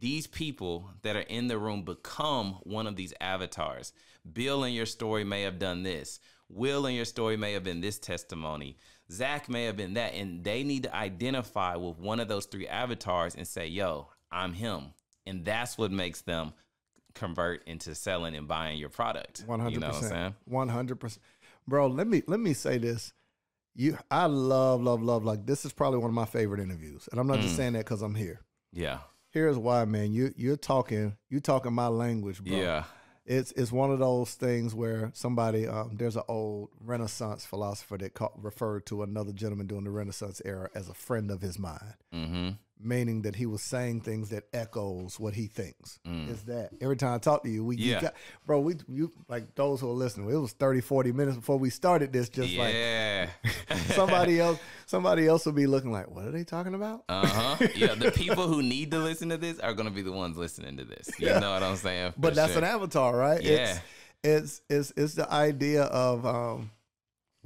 these 0.00 0.26
people 0.26 0.90
that 1.02 1.16
are 1.16 1.20
in 1.20 1.48
the 1.48 1.58
room 1.58 1.82
become 1.82 2.58
one 2.62 2.86
of 2.86 2.96
these 2.96 3.12
avatars. 3.20 3.92
Bill 4.32 4.64
in 4.64 4.72
your 4.72 4.86
story 4.86 5.24
may 5.24 5.42
have 5.42 5.58
done 5.58 5.82
this. 5.82 6.20
Will 6.48 6.86
in 6.86 6.94
your 6.94 7.04
story 7.04 7.36
may 7.36 7.52
have 7.52 7.64
been 7.64 7.80
this 7.80 7.98
testimony. 7.98 8.76
Zach 9.10 9.48
may 9.48 9.64
have 9.64 9.76
been 9.76 9.94
that. 9.94 10.14
And 10.14 10.44
they 10.44 10.62
need 10.62 10.84
to 10.84 10.94
identify 10.94 11.76
with 11.76 11.98
one 11.98 12.20
of 12.20 12.28
those 12.28 12.46
three 12.46 12.68
avatars 12.68 13.34
and 13.34 13.46
say, 13.46 13.66
yo, 13.66 14.08
I'm 14.30 14.52
him. 14.52 14.92
And 15.26 15.44
that's 15.44 15.76
what 15.78 15.90
makes 15.90 16.22
them 16.22 16.52
convert 17.14 17.66
into 17.66 17.94
selling 17.94 18.34
and 18.36 18.46
buying 18.46 18.78
your 18.78 18.88
product. 18.90 19.42
One 19.46 19.58
You 19.58 19.64
hundred 19.64 19.80
know 19.80 19.86
what 19.88 19.96
I'm 19.96 20.00
saying? 20.02 20.12
percent. 20.12 20.34
One 20.44 20.68
hundred 20.68 21.00
percent. 21.00 21.22
Bro, 21.66 21.88
let 21.88 22.06
me 22.06 22.22
let 22.26 22.40
me 22.40 22.54
say 22.54 22.78
this. 22.78 23.12
You, 23.74 23.98
I 24.10 24.26
love, 24.26 24.82
love, 24.82 25.02
love. 25.02 25.24
Like 25.24 25.44
this 25.46 25.64
is 25.64 25.72
probably 25.72 25.98
one 25.98 26.08
of 26.10 26.14
my 26.14 26.24
favorite 26.24 26.60
interviews, 26.60 27.08
and 27.10 27.20
I'm 27.20 27.26
not 27.26 27.40
just 27.40 27.54
Mm. 27.54 27.56
saying 27.56 27.72
that 27.74 27.80
because 27.84 28.02
I'm 28.02 28.14
here. 28.14 28.40
Yeah. 28.72 28.98
Here's 29.38 29.56
why, 29.56 29.84
man. 29.84 30.12
You 30.12 30.34
you're 30.36 30.56
talking 30.56 31.16
you 31.28 31.38
talking 31.38 31.72
my 31.72 31.86
language, 31.86 32.42
bro. 32.42 32.56
Yeah. 32.56 32.84
It's 33.24 33.52
it's 33.52 33.70
one 33.70 33.92
of 33.92 34.00
those 34.00 34.34
things 34.34 34.74
where 34.74 35.12
somebody 35.14 35.68
um, 35.68 35.94
there's 35.94 36.16
an 36.16 36.24
old 36.26 36.70
Renaissance 36.80 37.46
philosopher 37.46 37.96
that 37.98 38.14
called, 38.14 38.32
referred 38.42 38.84
to 38.86 39.04
another 39.04 39.30
gentleman 39.30 39.68
during 39.68 39.84
the 39.84 39.92
Renaissance 39.92 40.42
era 40.44 40.70
as 40.74 40.88
a 40.88 40.94
friend 40.94 41.30
of 41.30 41.40
his 41.40 41.56
mind, 41.56 41.94
Mm-hmm. 42.12 42.48
Meaning 42.80 43.22
that 43.22 43.34
he 43.34 43.46
was 43.46 43.62
saying 43.62 44.00
things 44.02 44.30
that 44.30 44.44
echoes 44.52 45.18
what 45.18 45.34
he 45.34 45.46
thinks. 45.46 45.98
Mm. 46.06 46.30
Is 46.30 46.42
that 46.44 46.70
every 46.80 46.96
time 46.96 47.14
I 47.14 47.18
talk 47.18 47.42
to 47.44 47.48
you, 47.48 47.64
we 47.64 47.76
you 47.76 47.92
Yeah. 47.92 48.00
got, 48.00 48.14
bro, 48.46 48.60
we 48.60 48.76
you 48.88 49.12
like 49.28 49.54
those 49.54 49.80
who 49.80 49.88
are 49.90 49.94
listening. 49.94 50.30
It 50.30 50.36
was 50.36 50.52
30, 50.52 50.80
40 50.80 51.12
minutes 51.12 51.36
before 51.36 51.58
we 51.58 51.70
started 51.70 52.12
this. 52.12 52.28
Just 52.28 52.50
yeah. 52.50 53.28
like 53.68 53.78
somebody 53.92 54.40
else, 54.40 54.58
somebody 54.86 55.26
else 55.26 55.46
will 55.46 55.52
be 55.52 55.66
looking 55.66 55.92
like, 55.92 56.10
what 56.10 56.24
are 56.24 56.30
they 56.30 56.44
talking 56.44 56.74
about? 56.74 57.04
Uh 57.08 57.26
huh. 57.26 57.66
Yeah, 57.76 57.94
the 57.94 58.10
people 58.10 58.48
who 58.48 58.62
need 58.62 58.90
to 58.92 58.98
listen 58.98 59.28
to 59.28 59.36
this 59.36 59.58
are 59.60 59.74
going 59.74 59.88
to 59.88 59.94
be 59.94 60.02
the 60.02 60.12
ones 60.12 60.36
listening 60.36 60.76
to 60.78 60.84
this. 60.84 61.10
You 61.18 61.28
know 61.28 61.52
what 61.52 61.62
I'm 61.62 61.76
saying? 61.76 62.14
but 62.16 62.34
that's 62.34 62.52
sure. 62.52 62.62
an 62.62 62.68
avatar, 62.68 63.16
right? 63.16 63.42
Yeah. 63.42 63.78
It's, 63.78 63.80
it's 64.24 64.62
it's 64.68 64.92
it's 64.96 65.14
the 65.14 65.32
idea 65.32 65.84
of 65.84 66.26
um, 66.26 66.70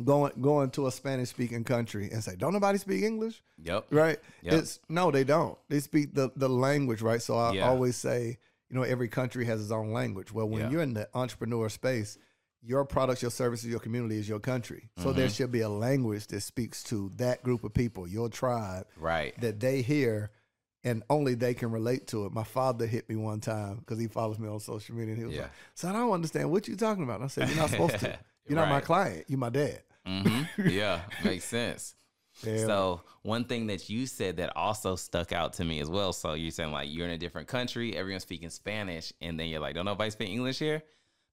going 0.05 0.33
going 0.41 0.71
to 0.71 0.87
a 0.87 0.93
Spanish 0.93 1.29
speaking 1.31 1.65
country 1.65 2.11
and 2.11 2.23
say, 2.25 2.35
"Don't 2.37 2.53
nobody 2.53 2.79
speak 2.79 3.03
English?" 3.03 3.43
Yep. 3.63 3.87
Right? 3.91 4.19
Yep. 4.43 4.55
It's 4.55 4.81
no, 4.89 5.11
they 5.11 5.25
don't. 5.25 5.59
They 5.69 5.81
speak 5.81 6.15
the 6.15 6.31
the 6.37 6.49
language, 6.49 7.03
right? 7.03 7.21
So 7.23 7.37
I 7.37 7.53
Yeah. 7.55 7.69
always 7.69 7.97
say, 7.97 8.39
you 8.71 8.77
know, 8.77 8.83
every 8.83 9.09
country 9.09 9.45
has 9.45 9.61
its 9.61 9.71
own 9.71 9.93
language. 9.93 10.33
Well, 10.33 10.49
when 10.49 10.63
Yeah. 10.63 10.71
you're 10.71 10.83
in 10.83 10.95
the 10.95 11.09
entrepreneur 11.15 11.69
space, 11.69 12.17
your 12.63 12.85
products, 12.85 13.23
your 13.23 13.31
services, 13.31 13.69
your 13.69 13.81
community 13.81 14.17
is 14.19 14.29
your 14.29 14.39
country. 14.41 14.89
So 14.99 15.13
there 15.13 15.27
Mm-hmm. 15.27 15.33
should 15.35 15.53
be 15.53 15.61
a 15.61 15.69
language 15.69 16.27
that 16.29 16.41
speaks 16.43 16.83
to 16.85 17.11
that 17.17 17.43
group 17.43 17.63
of 17.65 17.75
people, 17.75 18.07
your 18.09 18.29
tribe, 18.29 18.87
Right. 18.97 19.39
that 19.41 19.61
they 19.61 19.83
hear 19.83 20.31
and 20.85 21.03
only 21.11 21.35
they 21.35 21.55
can 21.55 21.71
relate 21.71 22.07
to 22.09 22.25
it. 22.27 22.33
My 22.33 22.43
father 22.45 22.87
hit 22.87 23.09
me 23.09 23.15
one 23.17 23.41
time 23.41 23.77
because 23.79 24.01
he 24.01 24.09
follows 24.09 24.39
me 24.39 24.49
on 24.49 24.59
social 24.59 24.97
media. 24.97 25.13
And 25.15 25.19
he 25.19 25.25
was 25.27 25.35
Yeah. 25.35 25.43
like, 25.43 25.51
"Son, 25.75 25.95
I 25.95 26.01
don't 26.01 26.13
understand 26.13 26.51
what 26.51 26.67
you're 26.67 26.77
talking 26.77 27.05
about." 27.05 27.17
And 27.17 27.25
I 27.25 27.29
said, 27.29 27.49
"You're 27.49 27.59
not 27.59 27.71
supposed 27.71 27.99
to. 28.01 28.19
You're 28.47 28.57
not 28.57 28.69
my 28.69 28.81
client. 28.81 29.25
You're 29.29 29.39
my 29.39 29.51
dad." 29.51 29.83
hmm 30.07 30.43
Yeah. 30.69 31.01
Makes 31.25 31.45
sense. 31.45 31.95
Yeah. 32.43 32.67
So 32.67 33.03
one 33.23 33.45
thing 33.45 33.67
that 33.69 33.89
you 33.89 34.07
said 34.07 34.39
that 34.39 34.57
also 34.57 34.97
stuck 34.97 35.33
out 35.33 35.53
to 35.55 35.65
me 35.65 35.81
as 35.81 35.89
well. 35.89 36.13
So 36.13 36.35
you're 36.35 36.51
saying 36.51 36.73
like 36.73 36.89
you're 36.91 37.07
in 37.07 37.13
a 37.13 37.19
different 37.19 37.47
country, 37.47 37.95
everyone's 37.97 38.23
speaking 38.23 38.51
Spanish, 38.51 39.13
and 39.21 39.39
then 39.39 39.49
you're 39.49 39.61
like, 39.61 39.75
don't 39.75 39.85
nobody 39.85 40.11
speak 40.11 40.31
English 40.31 40.59
here. 40.59 40.83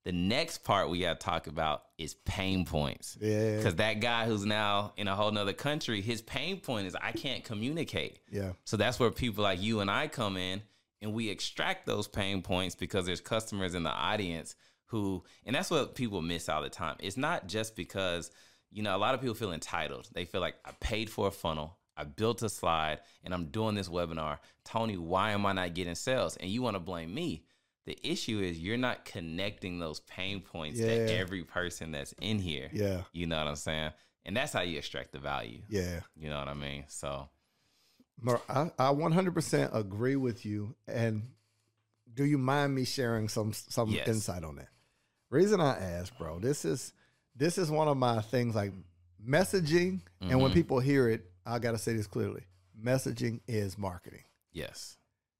The 0.05 0.11
next 0.13 0.63
part 0.63 0.89
we 0.89 1.01
got 1.01 1.19
to 1.19 1.25
talk 1.25 1.47
about 1.47 1.83
is 1.97 2.13
pain 2.13 2.65
points. 2.65 3.17
Yeah. 3.19 3.57
Because 3.57 3.75
that 3.75 3.99
guy 3.99 4.25
who's 4.25 4.45
now 4.45 4.93
in 4.97 5.07
a 5.07 5.15
whole 5.15 5.31
nother 5.31 5.53
country, 5.53 6.01
his 6.01 6.21
pain 6.21 6.59
point 6.59 6.87
is 6.87 6.95
I 6.95 7.11
can't 7.11 7.43
communicate. 7.43 8.19
Yeah. 8.31 8.51
So 8.63 8.77
that's 8.77 8.99
where 8.99 9.11
people 9.11 9.43
like 9.43 9.61
you 9.61 9.81
and 9.81 9.91
I 9.91 10.07
come 10.07 10.37
in 10.37 10.61
and 11.01 11.13
we 11.13 11.29
extract 11.29 11.85
those 11.85 12.07
pain 12.07 12.41
points 12.41 12.75
because 12.75 13.05
there's 13.05 13.21
customers 13.21 13.73
in 13.75 13.83
the 13.83 13.91
audience 13.91 14.55
who, 14.89 15.23
and 15.45 15.55
that's 15.55 15.71
what 15.71 15.95
people 15.95 16.21
miss 16.21 16.47
all 16.49 16.61
the 16.61 16.69
time. 16.69 16.95
It's 16.99 17.17
not 17.17 17.47
just 17.47 17.75
because, 17.75 18.29
you 18.71 18.83
know, 18.83 18.95
a 18.95 18.99
lot 18.99 19.15
of 19.15 19.21
people 19.21 19.35
feel 19.35 19.51
entitled. 19.53 20.07
They 20.13 20.25
feel 20.25 20.41
like 20.41 20.55
I 20.65 20.71
paid 20.79 21.09
for 21.09 21.27
a 21.27 21.31
funnel, 21.31 21.77
I 21.97 22.03
built 22.05 22.41
a 22.43 22.49
slide, 22.49 22.99
and 23.23 23.33
I'm 23.33 23.45
doing 23.45 23.75
this 23.75 23.89
webinar. 23.89 24.37
Tony, 24.65 24.97
why 24.97 25.31
am 25.31 25.45
I 25.45 25.53
not 25.53 25.73
getting 25.73 25.95
sales? 25.95 26.37
And 26.37 26.49
you 26.49 26.61
want 26.61 26.75
to 26.75 26.79
blame 26.79 27.13
me. 27.13 27.43
The 27.85 27.97
issue 28.03 28.39
is 28.39 28.59
you're 28.59 28.77
not 28.77 29.03
connecting 29.05 29.79
those 29.79 29.99
pain 30.01 30.41
points 30.41 30.79
Yeah. 30.79 30.87
to 31.07 31.13
every 31.17 31.43
person 31.43 31.91
that's 31.91 32.13
in 32.21 32.37
here. 32.39 32.69
Yeah. 32.71 33.01
You 33.13 33.25
know 33.25 33.37
what 33.37 33.47
I'm 33.47 33.55
saying? 33.55 33.91
And 34.25 34.37
that's 34.37 34.53
how 34.53 34.61
you 34.61 34.77
extract 34.77 35.11
the 35.11 35.19
value. 35.19 35.61
Yeah. 35.69 36.01
You 36.15 36.29
know 36.29 36.37
what 36.39 36.47
I 36.49 36.53
mean? 36.53 36.83
So, 36.87 37.29
I, 38.49 38.69
I 38.77 38.91
100% 38.93 39.73
agree 39.75 40.15
with 40.17 40.45
you. 40.45 40.75
And 40.87 41.29
do 42.13 42.25
you 42.25 42.37
mind 42.37 42.75
me 42.75 42.83
sharing 42.85 43.27
some 43.29 43.53
some 43.53 43.89
Yes. 43.89 44.07
insight 44.07 44.43
on 44.43 44.57
that? 44.57 44.67
Reason 45.29 45.59
I 45.61 45.77
ask, 45.77 46.17
bro, 46.17 46.39
this 46.39 46.65
is 46.65 46.93
this 47.35 47.57
is 47.57 47.69
one 47.71 47.87
of 47.87 47.97
my 47.97 48.21
things 48.21 48.55
like 48.55 48.73
messaging. 49.25 50.01
And 50.21 50.31
Mm-hmm. 50.31 50.39
when 50.41 50.51
people 50.51 50.79
hear 50.79 51.07
it, 51.09 51.25
I 51.45 51.59
got 51.59 51.71
to 51.71 51.77
say 51.77 51.93
this 51.93 52.07
clearly: 52.07 52.43
messaging 52.81 53.39
is 53.47 53.77
marketing. 53.77 54.23
yes. 54.51 54.95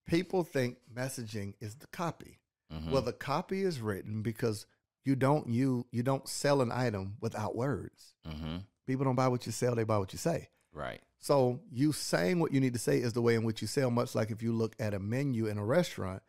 People 0.05 0.43
think 0.43 0.77
messaging 0.91 1.53
is 1.59 1.75
the 1.75 1.85
copy. 1.87 2.39
Mhm. 2.73 2.89
Well, 2.89 3.03
the 3.03 3.13
copy 3.13 3.61
is 3.61 3.79
written 3.79 4.23
because 4.23 4.65
you 5.05 5.15
don't 5.15 5.47
you 5.47 5.85
you 5.91 6.01
don't 6.01 6.27
sell 6.27 6.61
an 6.61 6.71
item 6.71 7.17
without 7.21 7.55
words. 7.55 8.15
hmm 8.25 8.57
People 8.87 9.05
don't 9.05 9.15
buy 9.15 9.27
what 9.27 9.45
you 9.45 9.51
sell; 9.51 9.75
they 9.75 9.83
buy 9.83 9.99
what 9.99 10.11
you 10.13 10.17
say. 10.17 10.49
Right. 10.73 11.01
So 11.19 11.59
you 11.71 11.91
saying 11.91 12.39
what 12.39 12.51
you 12.53 12.59
need 12.59 12.73
to 12.73 12.79
say 12.79 12.97
is 12.97 13.13
the 13.13 13.21
way 13.21 13.35
in 13.35 13.43
which 13.43 13.61
you 13.61 13.67
sell. 13.67 13.91
Much 13.91 14.15
like 14.15 14.31
if 14.31 14.41
you 14.41 14.51
look 14.51 14.75
at 14.79 14.93
a 14.95 14.99
menu 14.99 15.45
in 15.45 15.59
a 15.59 15.65
restaurant, 15.65 16.23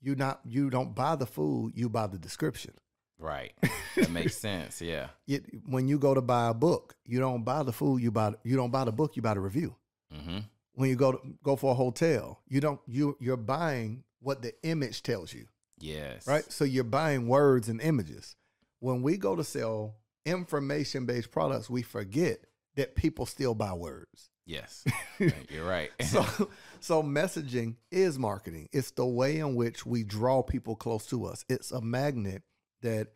you 0.00 0.14
not 0.14 0.38
you 0.44 0.70
don't 0.70 0.94
buy 0.94 1.16
the 1.16 1.26
food, 1.26 1.72
you 1.74 1.88
buy 1.88 2.06
the 2.06 2.18
description. 2.18 2.74
Right. 3.18 3.52
That 3.96 4.10
makes 4.10 4.36
sense. 4.36 4.80
Yeah. 4.82 5.08
It, 5.26 5.44
when 5.66 5.88
you 5.88 5.98
go 5.98 6.14
to 6.14 6.20
buy 6.20 6.48
a 6.48 6.54
book, 6.54 6.94
you 7.04 7.18
don't 7.20 7.44
buy 7.44 7.62
the 7.62 7.72
food. 7.72 8.02
You 8.02 8.10
buy 8.10 8.34
you 8.44 8.56
don't 8.56 8.70
buy 8.70 8.84
the 8.84 8.92
book. 8.92 9.16
You 9.16 9.22
buy 9.22 9.34
the 9.34 9.40
review. 9.40 9.74
Mm-hmm. 10.14 10.38
When 10.74 10.90
you 10.90 10.96
go 10.96 11.12
to, 11.12 11.18
go 11.42 11.56
for 11.56 11.72
a 11.72 11.74
hotel, 11.74 12.40
you 12.48 12.60
don't 12.60 12.80
you 12.86 13.16
you're 13.20 13.36
buying 13.36 14.04
what 14.20 14.42
the 14.42 14.52
image 14.62 15.02
tells 15.02 15.32
you, 15.32 15.46
Yes. 15.78 16.26
right? 16.26 16.44
So 16.50 16.64
you're 16.64 16.84
buying 16.84 17.28
words 17.28 17.68
and 17.68 17.80
images. 17.80 18.36
When 18.80 19.02
we 19.02 19.16
go 19.16 19.36
to 19.36 19.44
sell 19.44 19.94
information 20.26 21.06
based 21.06 21.30
products, 21.30 21.70
we 21.70 21.82
forget 21.82 22.40
that 22.76 22.94
people 22.96 23.26
still 23.26 23.54
buy 23.54 23.72
words. 23.72 24.30
Yes. 24.46 24.84
You're 25.18 25.64
right. 25.64 25.90
So 26.04 26.50
so 26.80 27.02
messaging 27.02 27.76
is 27.90 28.18
marketing. 28.18 28.68
It's 28.72 28.90
the 28.90 29.06
way 29.06 29.38
in 29.38 29.54
which 29.54 29.86
we 29.86 30.02
draw 30.04 30.42
people 30.42 30.76
close 30.76 31.06
to 31.06 31.24
us. 31.24 31.44
It's 31.48 31.70
a 31.70 31.80
magnet 31.80 32.42
that 32.84 33.08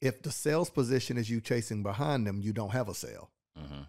if 0.00 0.22
the 0.22 0.30
sales 0.30 0.70
position 0.70 1.16
is 1.18 1.28
you 1.28 1.40
chasing 1.40 1.82
behind 1.82 2.26
them, 2.26 2.40
you 2.40 2.52
don't 2.52 2.72
have 2.72 2.88
a 2.88 2.94
sale. 2.94 3.30
hmm 3.56 3.82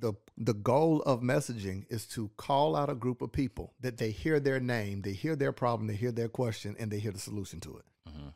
the 0.00 0.12
the 0.36 0.54
goal 0.54 1.02
of 1.02 1.22
messaging 1.22 1.84
is 1.90 2.06
to 2.06 2.30
call 2.36 2.76
out 2.76 2.88
a 2.90 2.94
group 2.94 3.20
of 3.20 3.32
people 3.32 3.74
that 3.80 3.96
they 3.96 4.10
hear 4.12 4.38
their 4.38 4.60
name, 4.60 5.02
they 5.02 5.12
hear 5.12 5.34
their 5.34 5.50
problem, 5.52 5.88
they 5.88 5.96
hear 5.96 6.12
their 6.12 6.28
question, 6.28 6.76
and 6.78 6.90
they 6.90 7.00
hear 7.00 7.10
the 7.12 7.18
solution 7.18 7.58
to 7.60 7.78
it. 7.78 7.84
hmm 8.06 8.28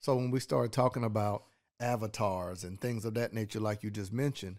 So 0.00 0.16
when 0.16 0.30
we 0.30 0.40
start 0.40 0.72
talking 0.72 1.04
about 1.04 1.44
avatars 1.80 2.64
and 2.64 2.80
things 2.80 3.04
of 3.04 3.14
that 3.14 3.32
nature, 3.34 3.60
like 3.60 3.82
you 3.82 3.90
just 3.90 4.12
mentioned, 4.12 4.56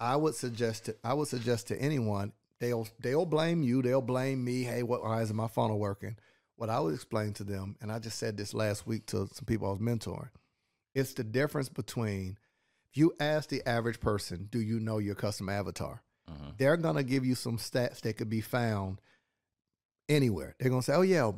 I 0.00 0.16
would 0.16 0.34
suggest 0.34 0.86
to, 0.86 0.96
I 1.04 1.12
would 1.14 1.28
suggest 1.28 1.68
to 1.68 1.78
anyone 1.78 2.32
they'll 2.58 2.88
they'll 3.00 3.26
blame 3.26 3.62
you, 3.62 3.82
they'll 3.82 4.00
blame 4.00 4.42
me. 4.42 4.62
Hey, 4.62 4.82
what 4.82 5.02
why 5.02 5.20
isn't 5.22 5.36
my 5.36 5.48
funnel 5.48 5.78
working? 5.78 6.16
What 6.56 6.70
I 6.70 6.78
would 6.80 6.94
explain 6.94 7.32
to 7.34 7.44
them, 7.44 7.76
and 7.80 7.90
I 7.90 7.98
just 7.98 8.18
said 8.18 8.36
this 8.36 8.54
last 8.54 8.86
week 8.86 9.06
to 9.06 9.26
some 9.32 9.44
people 9.46 9.68
I 9.68 9.72
was 9.72 9.80
mentoring, 9.80 10.30
it's 10.94 11.14
the 11.14 11.24
difference 11.24 11.68
between 11.68 12.38
if 12.90 12.96
you 12.98 13.12
ask 13.18 13.48
the 13.48 13.66
average 13.66 14.00
person, 14.00 14.48
do 14.50 14.60
you 14.60 14.78
know 14.78 14.98
your 14.98 15.14
custom 15.14 15.48
avatar? 15.48 16.02
hmm 16.28 16.50
they're 16.58 16.76
going 16.76 16.94
to 16.96 17.02
give 17.02 17.24
you 17.24 17.34
some 17.34 17.56
stats 17.58 18.00
that 18.02 18.16
could 18.16 18.28
be 18.30 18.40
found 18.42 19.00
anywhere. 20.08 20.54
They're 20.58 20.70
going 20.70 20.82
to 20.82 20.84
say, 20.84 20.94
oh, 20.94 21.02
yeah, 21.02 21.32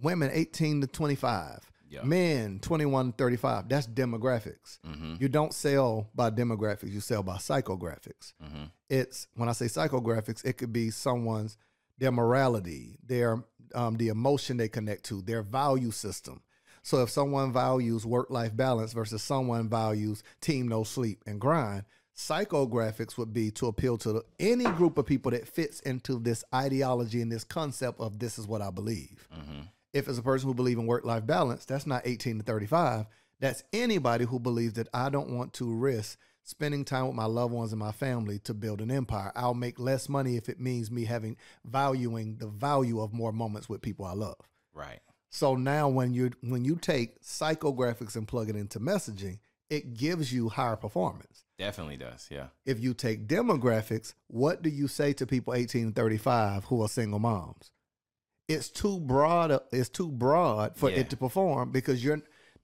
women 0.00 0.30
18 0.32 0.82
to 0.82 0.86
25, 0.86 1.70
Yeah. 1.88 2.02
men 2.02 2.58
21 2.60 3.12
to 3.12 3.16
35. 3.16 3.68
That's 3.68 3.86
demographics. 3.86 4.78
hmm 4.84 5.14
You 5.18 5.28
don't 5.28 5.52
sell 5.54 6.08
by 6.14 6.30
demographics, 6.30 6.90
you 6.92 7.00
sell 7.00 7.22
by 7.22 7.36
psychographics. 7.36 8.34
hmm 8.40 8.64
It's 8.88 9.26
when 9.34 9.48
I 9.48 9.52
say 9.52 9.66
psychographics, 9.66 10.44
it 10.44 10.54
could 10.58 10.72
be 10.72 10.90
someone's 10.90 11.56
their 12.00 12.10
morality, 12.10 12.98
their 13.06 13.44
um, 13.74 13.96
the 13.96 14.08
emotion 14.08 14.56
they 14.56 14.68
connect 14.68 15.04
to, 15.04 15.22
their 15.22 15.42
value 15.42 15.92
system. 15.92 16.42
So 16.82 17.02
if 17.02 17.10
someone 17.10 17.52
values 17.52 18.04
work 18.04 18.30
life 18.30 18.56
balance 18.56 18.92
versus 18.92 19.22
someone 19.22 19.68
values 19.68 20.24
team 20.40 20.66
no 20.66 20.82
sleep 20.82 21.22
and 21.26 21.40
grind, 21.40 21.84
psychographics 22.16 23.16
would 23.16 23.32
be 23.32 23.50
to 23.52 23.66
appeal 23.66 23.96
to 23.98 24.24
any 24.40 24.64
group 24.64 24.98
of 24.98 25.06
people 25.06 25.30
that 25.30 25.46
fits 25.46 25.80
into 25.80 26.18
this 26.18 26.42
ideology 26.54 27.22
and 27.22 27.30
this 27.30 27.44
concept 27.44 28.00
of 28.00 28.18
this 28.18 28.38
is 28.38 28.46
what 28.46 28.62
I 28.62 28.70
believe. 28.70 29.28
hmm 29.30 29.60
If 29.92 30.08
it's 30.08 30.18
a 30.18 30.22
person 30.22 30.48
who 30.48 30.54
believes 30.54 30.80
in 30.80 30.86
work 30.86 31.04
life 31.04 31.26
balance, 31.26 31.64
that's 31.64 31.86
not 31.86 32.02
18 32.06 32.38
to 32.38 32.44
35. 32.44 33.06
That's 33.40 33.62
anybody 33.72 34.24
who 34.24 34.38
believes 34.38 34.74
that 34.74 34.88
I 34.92 35.10
don't 35.10 35.30
want 35.30 35.52
to 35.54 35.72
risk 35.72 36.18
spending 36.42 36.84
time 36.84 37.06
with 37.06 37.16
my 37.16 37.26
loved 37.26 37.52
ones 37.52 37.72
and 37.72 37.78
my 37.78 37.92
family 37.92 38.38
to 38.40 38.54
build 38.54 38.80
an 38.80 38.90
empire. 38.90 39.32
I'll 39.36 39.54
make 39.54 39.78
less 39.78 40.08
money 40.08 40.36
if 40.36 40.48
it 40.48 40.60
means 40.60 40.90
me 40.90 41.04
having 41.04 41.36
valuing 41.64 42.36
the 42.38 42.48
value 42.48 43.00
of 43.00 43.12
more 43.12 43.32
moments 43.32 43.68
with 43.68 43.82
people 43.82 44.04
I 44.04 44.14
love. 44.14 44.38
Right. 44.74 45.00
So 45.30 45.54
now 45.54 45.88
when 45.88 46.12
you 46.12 46.32
when 46.42 46.64
you 46.64 46.76
take 46.76 47.22
psychographics 47.22 48.16
and 48.16 48.26
plug 48.26 48.48
it 48.48 48.56
into 48.56 48.80
messaging, 48.80 49.38
it 49.68 49.94
gives 49.94 50.32
you 50.32 50.48
higher 50.48 50.76
performance. 50.76 51.44
Definitely 51.58 51.98
does. 51.98 52.26
Yeah. 52.30 52.46
If 52.66 52.80
you 52.80 52.94
take 52.94 53.28
demographics, 53.28 54.14
what 54.26 54.62
do 54.62 54.70
you 54.70 54.88
say 54.88 55.12
to 55.12 55.26
people 55.26 55.54
18 55.54 55.88
to 55.88 55.92
35 55.92 56.64
who 56.64 56.82
are 56.82 56.88
single 56.88 57.18
moms? 57.20 57.70
It's 58.48 58.68
too 58.68 58.98
broad 58.98 59.60
it's 59.70 59.88
too 59.88 60.10
broad 60.10 60.76
for 60.76 60.90
Yeah. 60.90 60.96
it 61.00 61.10
to 61.10 61.16
perform 61.16 61.70
because 61.70 62.02
you're 62.02 62.20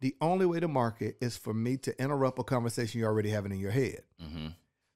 the 0.07 0.15
only 0.21 0.47
way 0.47 0.61
to 0.61 0.69
market 0.69 1.17
is 1.21 1.37
for 1.37 1.53
me 1.53 1.77
to 1.79 2.01
interrupt 2.01 2.39
a 2.39 2.45
conversation 2.45 3.01
you're 3.01 3.09
already 3.09 3.31
having 3.31 3.51
in 3.51 3.59
your 3.59 3.73
head. 3.73 4.03
hmm 4.21 4.49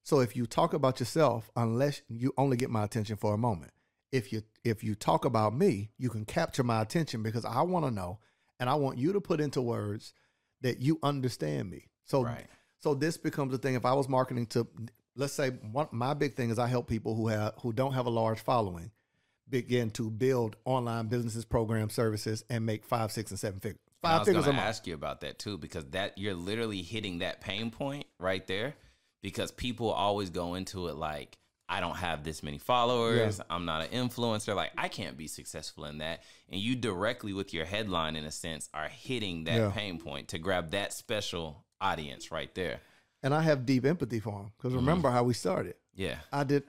So 0.03 0.21
if 0.21 0.37
you 0.37 0.45
talk 0.45 0.73
about 0.73 1.01
yourself, 1.01 1.51
unless 1.57 2.01
you 2.07 2.33
only 2.37 2.55
get 2.55 2.69
my 2.69 2.85
attention 2.85 3.17
for 3.17 3.33
a 3.33 3.37
moment, 3.37 3.73
if 4.13 4.31
you 4.31 4.43
if 4.63 4.85
you 4.85 4.95
talk 4.95 5.25
about 5.25 5.53
me, 5.53 5.89
you 5.97 6.09
can 6.09 6.23
capture 6.23 6.63
my 6.63 6.81
attention 6.81 7.23
because 7.23 7.43
I 7.43 7.61
want 7.63 7.83
to 7.85 7.91
know 7.91 8.19
and 8.57 8.69
I 8.69 8.75
want 8.75 8.99
you 8.99 9.11
to 9.11 9.19
put 9.19 9.41
into 9.41 9.61
words 9.61 10.13
that 10.61 10.79
you 10.79 10.97
understand 11.03 11.69
me. 11.69 11.89
So 12.05 12.23
Right. 12.23 12.47
so 12.79 12.93
this 12.93 13.17
becomes 13.17 13.53
a 13.53 13.57
thing. 13.57 13.75
If 13.75 13.85
I 13.85 13.93
was 13.93 14.07
marketing 14.07 14.45
to, 14.47 14.65
let's 15.17 15.33
say, 15.33 15.49
one, 15.49 15.89
my 15.91 16.13
big 16.13 16.35
thing 16.35 16.51
is 16.51 16.57
I 16.57 16.67
help 16.67 16.87
people 16.87 17.15
who 17.15 17.27
have 17.27 17.55
who 17.61 17.73
don't 17.73 17.93
have 17.93 18.05
a 18.05 18.09
large 18.21 18.39
following 18.39 18.91
begin 19.49 19.91
to 19.91 20.09
build 20.09 20.55
online 20.63 21.07
businesses, 21.07 21.43
programs, 21.43 21.93
services, 21.93 22.45
and 22.49 22.65
make 22.65 22.85
five, 22.85 23.11
six, 23.11 23.29
and 23.31 23.39
seven 23.39 23.59
figures. 23.59 23.90
I 24.03 24.07
Five 24.07 24.19
was 24.19 24.27
figures 24.27 24.43
a 24.45 24.47
gonna 24.47 24.57
month. 24.57 24.67
ask 24.69 24.87
you 24.87 24.93
about 24.93 25.21
that 25.21 25.37
too, 25.39 25.57
because 25.57 25.85
that 25.91 26.17
you're 26.17 26.33
literally 26.33 26.81
hitting 26.81 27.19
that 27.19 27.41
pain 27.41 27.69
point 27.71 28.05
right 28.19 28.45
there. 28.47 28.75
Because 29.21 29.51
people 29.51 29.91
always 29.91 30.31
go 30.31 30.55
into 30.55 30.87
it 30.87 30.95
like, 30.95 31.37
I 31.69 31.79
don't 31.79 31.95
have 31.97 32.23
this 32.23 32.41
many 32.41 32.57
followers. 32.57 33.39
I'm 33.49 33.65
not 33.65 33.81
an 33.81 33.89
influencer. 33.89 34.55
Like, 34.55 34.71
I 34.77 34.87
can't 34.87 35.15
be 35.15 35.27
successful 35.27 35.85
in 35.85 35.99
that. 35.99 36.23
And 36.49 36.59
you 36.59 36.75
directly, 36.75 37.31
with 37.31 37.53
your 37.53 37.63
headline, 37.65 38.15
in 38.15 38.25
a 38.25 38.31
sense, 38.31 38.67
are 38.73 38.87
hitting 38.89 39.43
that 39.45 39.57
Yeah. 39.57 39.69
pain 39.71 39.99
point 39.99 40.29
to 40.29 40.39
grab 40.39 40.71
that 40.71 40.91
special 40.91 41.63
audience 41.79 42.31
right 42.31 42.53
there. 42.55 42.81
and 43.23 43.35
I 43.35 43.41
have 43.43 43.67
deep 43.67 43.85
empathy 43.85 44.19
for 44.19 44.31
them 44.41 44.51
because 44.57 44.71
mm-hmm. 44.71 44.79
remember 44.79 45.11
how 45.11 45.23
we 45.23 45.35
started. 45.35 45.75
Yeah. 45.93 46.15
I 46.31 46.43
did 46.43 46.63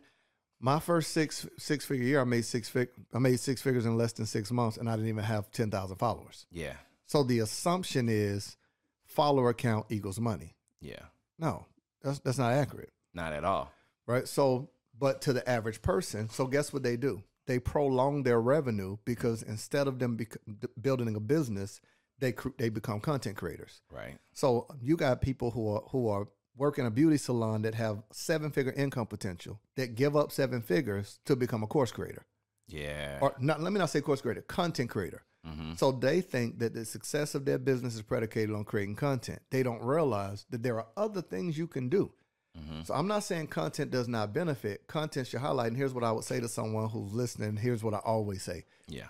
my 0.61 0.79
first 0.79 1.13
six 1.13 1.47
six 1.57 1.87
figure 1.87 2.05
year. 2.05 2.21
I 2.21 2.25
made 2.25 2.45
six 2.45 2.69
fig. 2.69 2.91
I 3.15 3.19
made 3.19 3.41
six 3.41 3.63
figures 3.63 3.87
in 3.87 3.97
less 3.97 4.13
than 4.13 4.27
six 4.27 4.53
months, 4.53 4.77
and 4.77 4.89
I 4.89 4.97
didn't 4.97 5.09
even 5.09 5.25
have 5.25 5.51
ten 5.51 5.71
thousand 5.71 5.97
followers. 5.97 6.45
Yeah. 6.53 6.75
So 7.13 7.23
the 7.23 7.41
assumption 7.41 8.09
is 8.09 8.57
follower 9.05 9.53
count 9.53 9.85
equals 9.91 10.19
money. 10.19 10.57
Yeah. 10.81 11.05
No, 11.39 11.67
that's 12.03 12.21
that's 12.21 12.39
not 12.39 12.55
accurate, 12.55 12.89
Not 13.13 13.35
at 13.35 13.45
all. 13.45 13.71
right? 14.07 14.27
So, 14.27 14.71
but 14.99 15.21
to 15.23 15.35
the 15.35 15.47
average 15.47 15.83
person, 15.83 16.31
so 16.31 16.47
guess 16.47 16.73
what 16.73 16.83
they 16.83 16.97
do? 16.97 17.23
They 17.47 17.59
prolong 17.59 18.23
their 18.23 18.41
revenue 18.41 18.97
because 19.05 19.43
instead 19.43 19.89
of 19.89 19.99
them 19.99 20.17
bec- 20.17 20.39
building 20.81 21.15
a 21.15 21.21
business, 21.21 21.83
they 22.19 22.33
cr- 22.33 22.57
they 22.57 22.71
become 22.71 22.99
content 22.99 23.37
creators. 23.37 23.83
Right. 23.91 24.17
So 24.33 24.67
you 24.81 24.97
got 24.97 25.21
people 25.21 25.51
who 25.51 25.69
are 25.69 25.83
who 25.91 26.09
are 26.09 26.29
working 26.57 26.87
a 26.87 26.91
beauty 26.91 27.19
salon 27.19 27.61
that 27.63 27.75
have 27.75 28.03
seven 28.11 28.51
figure 28.51 28.73
income 28.73 29.07
potential 29.07 29.61
that 29.77 29.97
give 29.97 30.17
up 30.17 30.33
seven 30.33 30.63
figures 30.63 31.21
to 31.27 31.37
become 31.37 31.63
a 31.63 31.67
course 31.67 31.93
creator. 31.93 32.25
Yeah. 32.69 33.19
Or 33.21 33.35
not 33.39 33.61
let 33.61 33.71
me 33.75 33.79
not 33.81 33.91
say 33.91 34.01
course 34.01 34.23
creator, 34.23 34.41
content 34.41 34.89
creator. 34.89 35.23
Hmm 35.45 35.75
So 35.75 35.93
they 35.93 36.21
think 36.21 36.59
that 36.61 36.75
the 36.75 36.85
success 36.85 37.35
of 37.35 37.45
their 37.45 37.59
business 37.59 37.95
is 37.95 38.03
predicated 38.03 38.55
on 38.55 38.65
creating 38.65 38.97
content. 38.97 39.41
They 39.51 39.63
don't 39.63 39.83
realize 39.83 40.47
that 40.51 40.63
there 40.63 40.77
are 40.79 40.87
other 40.97 41.23
things 41.23 41.59
you 41.59 41.67
can 41.67 41.89
do. 41.89 42.13
hmm 42.57 42.83
So 42.83 42.95
I'm 42.95 43.09
not 43.09 43.25
saying 43.25 43.49
content 43.49 43.91
does 43.91 44.09
not 44.09 44.33
benefit. 44.33 44.87
Content 44.87 45.27
should 45.27 45.41
highlight. 45.41 45.69
And 45.69 45.77
here's 45.77 45.95
what 45.95 46.05
I 46.05 46.13
would 46.13 46.25
say 46.25 46.41
to 46.41 46.49
someone 46.49 46.89
who's 46.91 47.13
listening. 47.13 47.57
Here's 47.57 47.83
what 47.83 47.95
I 47.95 47.99
always 47.99 48.43
say. 48.43 48.65
Yeah. 48.87 49.09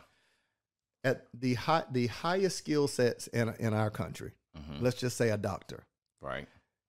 At 1.05 1.27
the 1.35 1.55
high, 1.55 1.85
the 1.91 2.07
highest 2.07 2.59
skill 2.59 2.87
sets 2.89 3.27
in 3.29 3.53
in 3.59 3.75
our 3.75 3.91
country, 3.91 4.33
hmm 4.57 4.83
let's 4.83 4.97
just 5.01 5.17
say 5.17 5.31
a 5.31 5.37
doctor. 5.37 5.85
Right. 6.21 6.47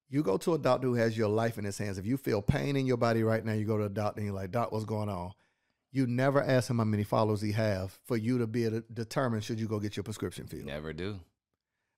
You 0.08 0.22
go 0.22 0.36
to 0.38 0.54
a 0.54 0.58
doctor 0.58 0.86
who 0.86 0.94
has 0.94 1.18
your 1.18 1.28
life 1.28 1.58
in 1.58 1.64
his 1.64 1.76
hands. 1.78 1.98
If 1.98 2.06
you 2.06 2.16
feel 2.16 2.40
pain 2.40 2.76
in 2.76 2.86
your 2.86 2.96
body 2.98 3.24
right 3.24 3.44
now, 3.44 3.52
you 3.54 3.64
go 3.64 3.76
to 3.78 3.84
a 3.84 3.88
doctor 3.88 4.20
and 4.20 4.26
you're 4.26 4.36
like, 4.36 4.52
Doc, 4.52 4.70
what's 4.70 4.84
going 4.84 5.08
on? 5.08 5.32
You 5.94 6.08
never 6.08 6.42
ask 6.42 6.68
him 6.68 6.78
how 6.78 6.84
many 6.84 7.04
followers 7.04 7.40
he 7.40 7.52
have 7.52 7.96
for 8.02 8.16
you 8.16 8.38
to 8.38 8.48
be 8.48 8.64
able 8.64 8.80
to 8.80 8.92
determine 8.92 9.40
should 9.42 9.60
you 9.60 9.68
go 9.68 9.78
get 9.78 9.96
your 9.96 10.02
prescription 10.02 10.48
filled. 10.48 10.64
Never 10.64 10.92
do. 10.92 11.20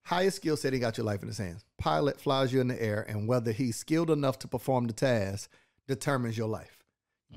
Highest 0.05 0.37
skill 0.37 0.59
set, 0.59 0.75
he 0.75 0.79
got 0.79 0.99
your 0.99 1.07
life 1.07 1.23
in 1.23 1.29
his 1.29 1.39
hands. 1.39 1.65
Pilot 1.79 2.21
flies 2.21 2.53
you 2.53 2.61
in 2.61 2.69
the 2.69 2.81
air, 2.81 3.07
and 3.09 3.27
whether 3.27 3.53
he's 3.53 3.77
skilled 3.77 4.11
enough 4.11 4.39
to 4.41 4.49
perform 4.49 4.87
the 4.87 4.93
task 4.93 5.51
determines 5.89 6.37
your 6.37 6.47
life. 6.47 6.85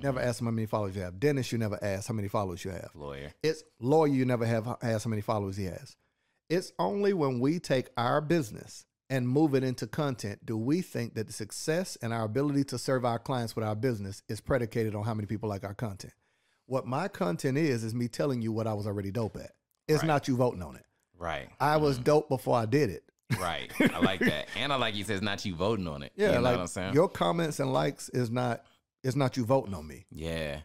Never 0.04 0.20
mm-hmm. 0.20 0.28
ask 0.28 0.42
him 0.42 0.48
how 0.48 0.52
many 0.52 0.66
followers 0.66 0.98
you 0.98 1.02
have. 1.02 1.18
Dentist, 1.18 1.54
you 1.54 1.58
never 1.58 1.80
ask 1.82 2.10
how 2.10 2.14
many 2.14 2.28
followers 2.28 2.66
you 2.66 2.72
have. 2.72 2.92
Lawyer. 2.94 3.32
It's 3.42 3.64
lawyer, 3.80 4.10
you 4.10 4.26
never 4.26 4.46
have 4.46 4.68
asked 4.84 5.06
how 5.06 5.10
many 5.10 5.22
followers 5.22 5.56
he 5.56 5.64
has. 5.64 5.96
It's 6.50 6.74
only 6.78 7.14
when 7.14 7.40
we 7.40 7.60
take 7.60 7.88
our 7.96 8.20
business 8.20 8.86
and 9.10 9.30
move 9.30 9.56
it 9.56 9.64
into 9.64 9.88
content 9.88 10.46
do 10.46 10.58
we 10.58 10.82
think 10.82 11.16
that 11.16 11.28
the 11.28 11.34
success 11.34 11.98
and 12.02 12.14
our 12.14 12.26
ability 12.26 12.66
to 12.66 12.78
serve 12.78 13.06
our 13.06 13.18
clients 13.18 13.56
with 13.56 13.66
our 13.66 13.76
business 13.76 14.22
is 14.28 14.42
predicated 14.42 14.94
on 14.94 15.06
how 15.06 15.14
many 15.14 15.26
people 15.26 15.48
like 15.48 15.64
our 15.64 15.74
content. 15.74 16.14
What 16.70 16.86
my 16.86 17.08
content 17.08 17.58
is 17.58 17.84
is 17.84 17.96
me 17.96 18.08
telling 18.08 18.42
you 18.42 18.52
what 18.52 18.68
I 18.68 18.74
was 18.74 18.86
already 18.88 19.12
dope 19.12 19.36
at. 19.38 19.52
It's 19.88 20.04
Right. 20.04 20.08
not 20.08 20.28
you 20.28 20.36
voting 20.38 20.62
on 20.62 20.76
it. 20.76 20.86
Right. 21.18 21.50
I 21.60 21.78
was 21.78 21.98
dope 21.98 22.30
before 22.30 22.56
I 22.58 22.66
did 22.68 22.90
it. 22.92 23.04
Right. 23.40 23.72
I 23.94 24.00
like 24.00 24.20
that. 24.22 24.48
And 24.56 24.72
I 24.72 24.76
like 24.76 24.96
you 24.96 25.04
said 25.04 25.16
it's 25.16 25.24
not 25.24 25.44
you 25.46 25.56
voting 25.56 25.88
on 25.88 26.04
it. 26.04 26.12
Yeah, 26.16 26.28
you 26.30 26.36
know 26.36 26.42
like 26.42 26.56
what 26.56 26.62
I'm 26.62 26.68
saying? 26.68 26.94
your 26.94 27.10
comments 27.10 27.60
and 27.60 27.74
likes 27.74 28.10
is 28.10 28.30
not 28.30 28.64
is 29.04 29.16
not 29.16 29.36
you 29.36 29.46
voting 29.46 29.74
on 29.74 29.88
me. 29.88 30.06
Yeah. 30.12 30.60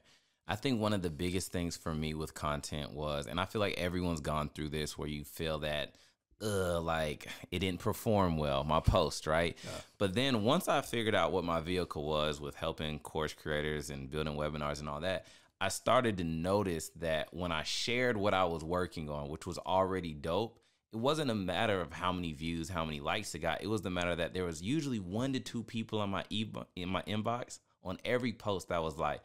I 0.47 0.57
think 0.57 0.79
one 0.79 0.93
of 0.93 1.01
the 1.01 1.09
biggest 1.11 1.53
things 1.53 1.75
for 1.77 1.95
me 1.95 2.13
with 2.13 2.35
content 2.35 2.93
was, 2.93 3.27
and 3.27 3.41
I 3.41 3.47
feel 3.47 3.61
like 3.61 3.79
everyone's 3.79 4.21
gone 4.21 4.51
through 4.55 4.69
this 4.71 4.99
where 4.99 5.09
you 5.09 5.25
feel 5.25 5.61
that, 5.61 5.95
uh, 6.43 6.79
like 6.81 7.29
it 7.51 7.61
didn't 7.61 7.81
perform 7.81 8.37
well, 8.37 8.63
my 8.63 8.81
post, 8.81 9.27
right? 9.27 9.57
Yeah. 9.65 9.71
But 9.97 10.15
then 10.15 10.43
once 10.43 10.69
I 10.69 10.83
figured 10.83 11.15
out 11.15 11.33
what 11.33 11.45
my 11.45 11.61
vehicle 11.61 12.05
was 12.07 12.41
with 12.43 12.57
helping 12.57 12.99
course 12.99 13.33
creators 13.33 13.89
and 13.89 14.11
building 14.11 14.35
webinars 14.35 14.81
and 14.81 14.89
all 14.91 15.01
that, 15.01 15.25
I 15.65 15.69
started 15.69 16.19
to 16.19 16.25
notice 16.25 16.91
that 16.97 17.33
when 17.33 17.51
I 17.51 17.63
shared 17.63 18.19
what 18.19 18.35
I 18.35 18.45
was 18.45 18.63
working 18.63 19.09
on, 19.09 19.31
which 19.31 19.47
was 19.47 19.57
already 19.57 20.13
dope, 20.13 20.59
it 20.93 20.99
wasn't 20.99 21.31
a 21.31 21.35
matter 21.35 21.81
of 21.81 21.91
how 21.91 22.13
many 22.13 22.35
views, 22.35 22.69
how 22.69 22.85
many 22.85 23.01
likes 23.01 23.35
it 23.35 23.39
got. 23.39 23.63
It 23.63 23.69
was 23.69 23.81
the 23.81 23.89
matter 23.89 24.15
that 24.15 24.35
there 24.35 24.45
was 24.45 24.61
usually 24.61 24.99
one 24.99 25.33
to 25.33 25.41
two 25.41 25.63
people 25.63 26.03
in 26.03 26.11
my 26.11 26.23
e- 26.29 26.53
in 26.77 26.91
my 26.91 27.01
inbox 27.05 27.61
on 27.83 27.97
every 28.05 28.35
post 28.35 28.69
that 28.69 28.83
was 28.83 28.99
like, 28.99 29.23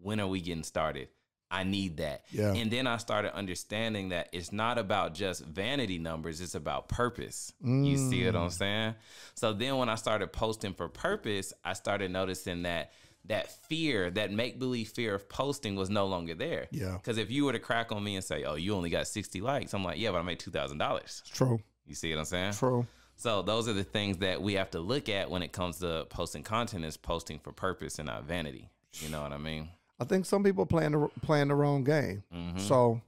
"When 0.00 0.20
are 0.20 0.26
we 0.26 0.40
getting 0.40 0.62
started?" 0.62 1.08
I 1.50 1.64
need 1.64 1.98
that. 1.98 2.24
Yeah. 2.30 2.54
And 2.54 2.70
then 2.70 2.86
I 2.86 2.96
started 2.96 3.36
understanding 3.36 4.08
that 4.08 4.30
it's 4.32 4.52
not 4.52 4.78
about 4.78 5.12
just 5.12 5.44
vanity 5.44 5.98
numbers, 5.98 6.40
it's 6.40 6.54
about 6.54 6.88
purpose. 6.88 7.52
Mm. 7.62 7.86
You 7.86 7.98
see 7.98 8.24
what 8.24 8.36
I'm 8.36 8.48
mm. 8.48 8.52
saying? 8.52 8.94
So 9.34 9.52
then 9.52 9.76
when 9.76 9.90
I 9.90 9.96
started 9.96 10.32
posting 10.32 10.72
for 10.72 10.88
purpose, 10.88 11.52
I 11.62 11.74
started 11.74 12.10
noticing 12.10 12.62
that 12.62 12.92
that 13.26 13.50
fear, 13.68 14.10
that 14.10 14.30
make 14.30 14.58
believe 14.58 14.88
fear 14.88 15.14
of 15.14 15.28
posting 15.28 15.76
was 15.76 15.90
no 15.90 16.06
longer 16.06 16.34
there. 16.34 16.68
Yeah. 16.70 16.92
Because 16.92 17.18
if 17.18 17.30
you 17.30 17.44
were 17.44 17.52
to 17.52 17.58
crack 17.58 17.92
on 17.92 18.04
me 18.04 18.16
and 18.16 18.24
say, 18.24 18.44
"Oh, 18.44 18.54
you 18.54 18.74
only 18.74 18.90
got 18.90 19.06
sixty 19.06 19.40
likes," 19.40 19.72
I'm 19.72 19.84
like, 19.84 19.98
"Yeah, 19.98 20.10
but 20.12 20.18
I 20.18 20.22
made 20.22 20.38
two 20.38 20.50
thousand 20.50 20.78
dollars." 20.78 21.22
True. 21.32 21.60
You 21.86 21.94
see 21.94 22.10
what 22.10 22.20
I'm 22.20 22.24
saying? 22.24 22.52
True. 22.54 22.86
So 23.16 23.42
those 23.42 23.68
are 23.68 23.72
the 23.72 23.84
things 23.84 24.18
that 24.18 24.42
we 24.42 24.54
have 24.54 24.70
to 24.72 24.80
look 24.80 25.08
at 25.08 25.30
when 25.30 25.42
it 25.42 25.52
comes 25.52 25.78
to 25.78 26.06
posting 26.10 26.42
content 26.42 26.84
is 26.84 26.96
posting 26.96 27.38
for 27.38 27.52
purpose 27.52 27.98
and 27.98 28.06
not 28.06 28.24
vanity. 28.24 28.68
You 28.94 29.08
know 29.08 29.22
what 29.22 29.32
I 29.32 29.38
mean? 29.38 29.68
I 30.00 30.04
think 30.04 30.26
some 30.26 30.42
people 30.42 30.66
playing 30.66 30.92
the 30.92 31.08
playing 31.22 31.48
the 31.48 31.54
wrong 31.54 31.84
game. 31.84 32.24
Mm-hmm. 32.34 32.58
So, 32.58 33.00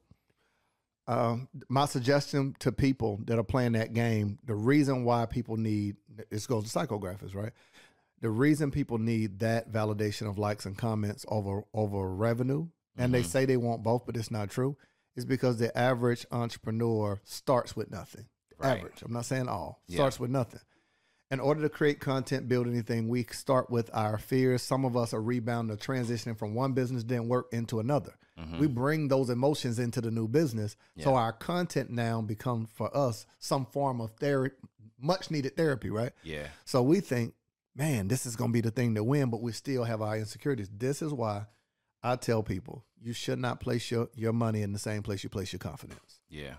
uh, 1.09 1.37
my 1.69 1.87
suggestion 1.87 2.55
to 2.61 2.73
people 2.73 3.21
that 3.25 3.39
are 3.39 3.45
playing 3.45 3.73
that 3.73 3.93
game, 3.93 4.39
the 4.47 4.55
reason 4.55 5.05
why 5.05 5.27
people 5.27 5.57
need 5.57 5.97
this 6.31 6.47
goes 6.47 6.71
to 6.71 6.79
psychographics, 6.79 7.35
right? 7.35 7.53
The 8.27 8.31
reason 8.31 8.73
people 8.73 8.99
need 8.99 9.39
that 9.39 9.71
validation 9.71 10.29
of 10.29 10.37
likes 10.37 10.67
and 10.67 10.77
comments 10.77 11.25
over 11.29 11.63
over 11.73 12.13
revenue, 12.13 12.63
mm-hmm. 12.65 13.01
and 13.01 13.15
they 13.15 13.21
mm-hmm. 13.21 13.29
say 13.29 13.45
they 13.45 13.57
want 13.57 13.85
both, 13.85 14.05
but 14.05 14.17
it's 14.17 14.33
not 14.33 14.51
true, 14.51 14.77
is 15.15 15.25
because 15.25 15.59
the 15.59 15.77
average 15.79 16.27
entrepreneur 16.33 17.21
starts 17.23 17.77
with 17.77 17.91
nothing. 17.91 18.27
Right. 18.59 18.79
Average. 18.79 19.03
I'm 19.03 19.13
not 19.13 19.27
saying 19.27 19.49
all. 19.49 19.81
Starts 19.89 20.19
with 20.19 20.31
nothing 20.31 20.61
in 21.31 21.41
order 21.41 21.63
to 21.63 21.69
create 21.69 22.01
content, 22.01 22.49
build 22.49 22.67
anything, 22.67 23.09
we 23.09 23.25
start 23.25 23.71
with 23.71 23.91
our 23.93 24.19
fears. 24.19 24.63
Some 24.63 24.85
of 24.85 24.97
us 24.97 25.13
are 25.13 25.23
rebounding, 25.23 25.77
transitioning 25.77 26.39
from 26.39 26.55
one 26.55 26.73
business 26.73 27.03
didn't 27.03 27.29
work 27.29 27.49
into 27.53 27.81
another. 27.81 28.15
Mm-hmm. 28.39 28.59
We 28.59 28.67
bring 28.69 29.09
those 29.09 29.31
emotions 29.31 29.79
into 29.79 30.01
the 30.01 30.11
new 30.11 30.29
business. 30.29 30.77
Yeah. 30.95 31.05
So 31.05 31.15
our 31.15 31.33
content 31.33 31.91
now 31.91 32.21
becomes 32.21 32.69
for 32.75 32.95
us 32.97 33.27
some 33.39 33.67
form 33.67 34.01
of 34.01 34.13
therapy, 34.13 34.57
much 35.01 35.31
needed 35.31 35.57
therapy, 35.57 35.91
right? 35.91 36.13
Yeah. 36.23 36.47
So 36.65 36.83
we 36.83 37.01
think, 37.01 37.35
man, 37.77 38.09
this 38.09 38.27
is 38.27 38.37
going 38.37 38.51
to 38.51 38.53
be 38.53 38.61
the 38.61 38.71
thing 38.71 38.95
to 38.95 39.05
win, 39.05 39.31
but 39.31 39.43
we 39.43 39.53
still 39.53 39.85
have 39.85 40.03
our 40.03 40.17
insecurities. 40.17 40.71
This 40.73 41.03
is 41.03 41.13
why 41.13 41.47
I 42.03 42.17
tell 42.17 42.43
people 42.43 42.85
you 43.01 43.13
should 43.13 43.39
not 43.39 43.61
place 43.61 43.91
your, 43.91 44.09
your 44.15 44.33
money 44.33 44.63
in 44.63 44.73
the 44.73 44.79
same 44.79 45.03
place 45.03 45.23
you 45.23 45.29
place 45.29 45.53
your 45.53 45.61
confidence. 45.61 46.21
Yeah 46.29 46.55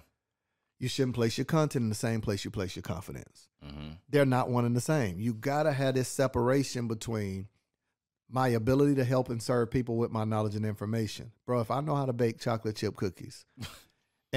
you 0.80 0.88
shouldn't 0.88 1.16
place 1.16 1.38
your 1.38 1.46
content 1.46 1.84
in 1.84 1.90
the 1.90 1.96
same 1.96 2.22
place 2.22 2.46
you 2.46 2.52
place 2.52 2.76
your 2.76 2.84
confidence. 2.84 3.48
Mm-hmm. 3.66 3.94
They're 4.10 4.26
not 4.26 4.50
one 4.50 4.66
and 4.66 4.76
the 4.76 4.82
same. 4.82 5.20
You 5.20 5.34
gotta 5.34 5.72
have 5.72 5.96
this 5.96 6.08
separation 6.08 6.88
between 6.88 7.48
my 8.30 8.50
ability 8.50 8.96
to 8.96 9.04
help 9.04 9.30
and 9.30 9.42
serve 9.42 9.72
people 9.72 9.98
with 9.98 10.12
my 10.12 10.24
knowledge 10.24 10.56
and 10.56 10.66
information. 10.66 11.32
Bro, 11.46 11.62
if 11.62 11.72
I 11.72 11.82
know 11.82 11.96
how 11.96 12.06
to 12.06 12.14
bake 12.14 12.40
chocolate 12.40 12.76
chip 12.76 12.96
cookies 12.96 13.46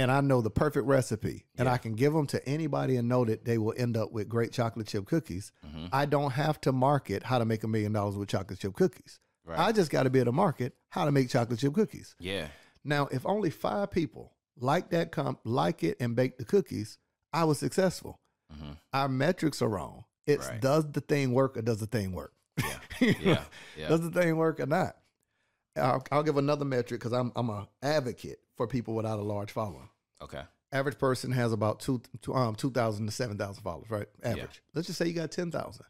and 0.01 0.11
I 0.11 0.23
know 0.23 0.41
the 0.41 0.51
perfect 0.51 0.87
recipe 0.87 1.45
and 1.59 1.69
I 1.69 1.77
can 1.77 1.93
give 1.93 2.15
them 2.15 2.27
to 2.29 2.49
anybody 2.49 2.97
and 2.97 3.07
know 3.07 3.27
that 3.27 3.45
they 3.45 3.59
will 3.59 3.75
end 3.77 3.97
up 3.97 4.13
with 4.13 4.29
great 4.29 4.51
chocolate 4.51 4.87
chip 4.87 5.05
cookies, 5.05 5.53
mm-hmm. 5.67 5.87
I 5.93 6.07
don't 6.07 6.33
have 6.33 6.59
to 6.63 6.73
market 6.73 7.23
how 7.23 7.39
to 7.39 7.45
make 7.45 7.65
a 7.65 7.69
million 7.69 7.93
dollars 7.93 8.17
with 8.17 8.31
chocolate 8.31 8.59
chip 8.59 8.75
cookies. 8.75 9.21
Right. 9.45 9.59
I 9.59 9.73
just 9.73 9.91
got 9.91 10.05
to 10.05 10.11
be 10.11 10.19
able 10.19 10.33
to 10.33 10.37
market 10.37 10.75
how 10.89 11.05
to 11.05 11.13
make 11.13 11.29
chocolate 11.29 11.59
chip 11.59 11.75
cookies. 11.75 12.15
Yeah. 12.19 12.49
Now, 12.83 13.09
if 13.13 13.27
only 13.27 13.51
five 13.51 13.91
people 13.91 14.33
like 14.59 14.91
that 14.91 15.13
comp, 15.13 15.41
like 15.45 15.83
it, 15.83 15.99
and 16.01 16.17
bake 16.17 16.39
the 16.39 16.45
cookies, 16.45 16.99
I 17.33 17.45
was 17.45 17.59
successful. 17.59 18.19
Mm-hmm. 18.53 18.73
Our 18.95 19.09
metrics 19.09 19.61
are 19.61 19.69
wrong. 19.69 20.05
It's 20.27 20.49
right. 20.49 20.61
does 20.61 20.91
the 20.91 21.01
thing 21.03 21.33
work 21.33 21.59
or 21.59 21.63
does 21.63 21.79
the 21.79 21.87
thing 21.87 22.13
work? 22.13 22.33
Yeah. 22.59 22.79
yeah. 23.21 23.43
yeah. 23.77 23.89
Does 23.89 24.01
the 24.01 24.11
thing 24.11 24.37
work 24.37 24.61
or 24.61 24.67
not? 24.67 24.97
I'll, 25.77 26.05
I'll 26.11 26.23
give 26.23 26.37
another 26.39 26.65
metric 26.65 27.01
because 27.01 27.13
I'm 27.13 27.33
I'm 27.37 27.51
a 27.51 27.69
advocate 27.83 28.39
for 28.57 28.67
people 28.67 28.95
without 28.95 29.19
a 29.19 29.23
large 29.23 29.53
following. 29.53 29.89
Okay. 30.23 30.43
Average 30.73 30.99
person 30.99 31.33
has 31.33 31.53
about 31.53 31.81
two, 31.81 32.01
two 32.23 32.35
um 32.35 32.55
two 32.55 32.71
thousand 32.71 33.07
to 33.07 33.13
seven 33.13 33.37
thousand 33.37 33.63
followers, 33.63 33.91
right? 33.91 34.07
Average. 34.23 34.63
Yeah. 34.63 34.71
Let's 34.75 34.87
just 34.87 34.99
say 34.99 35.07
you 35.07 35.15
got 35.15 35.31
ten 35.31 35.51
thousand. 35.51 35.87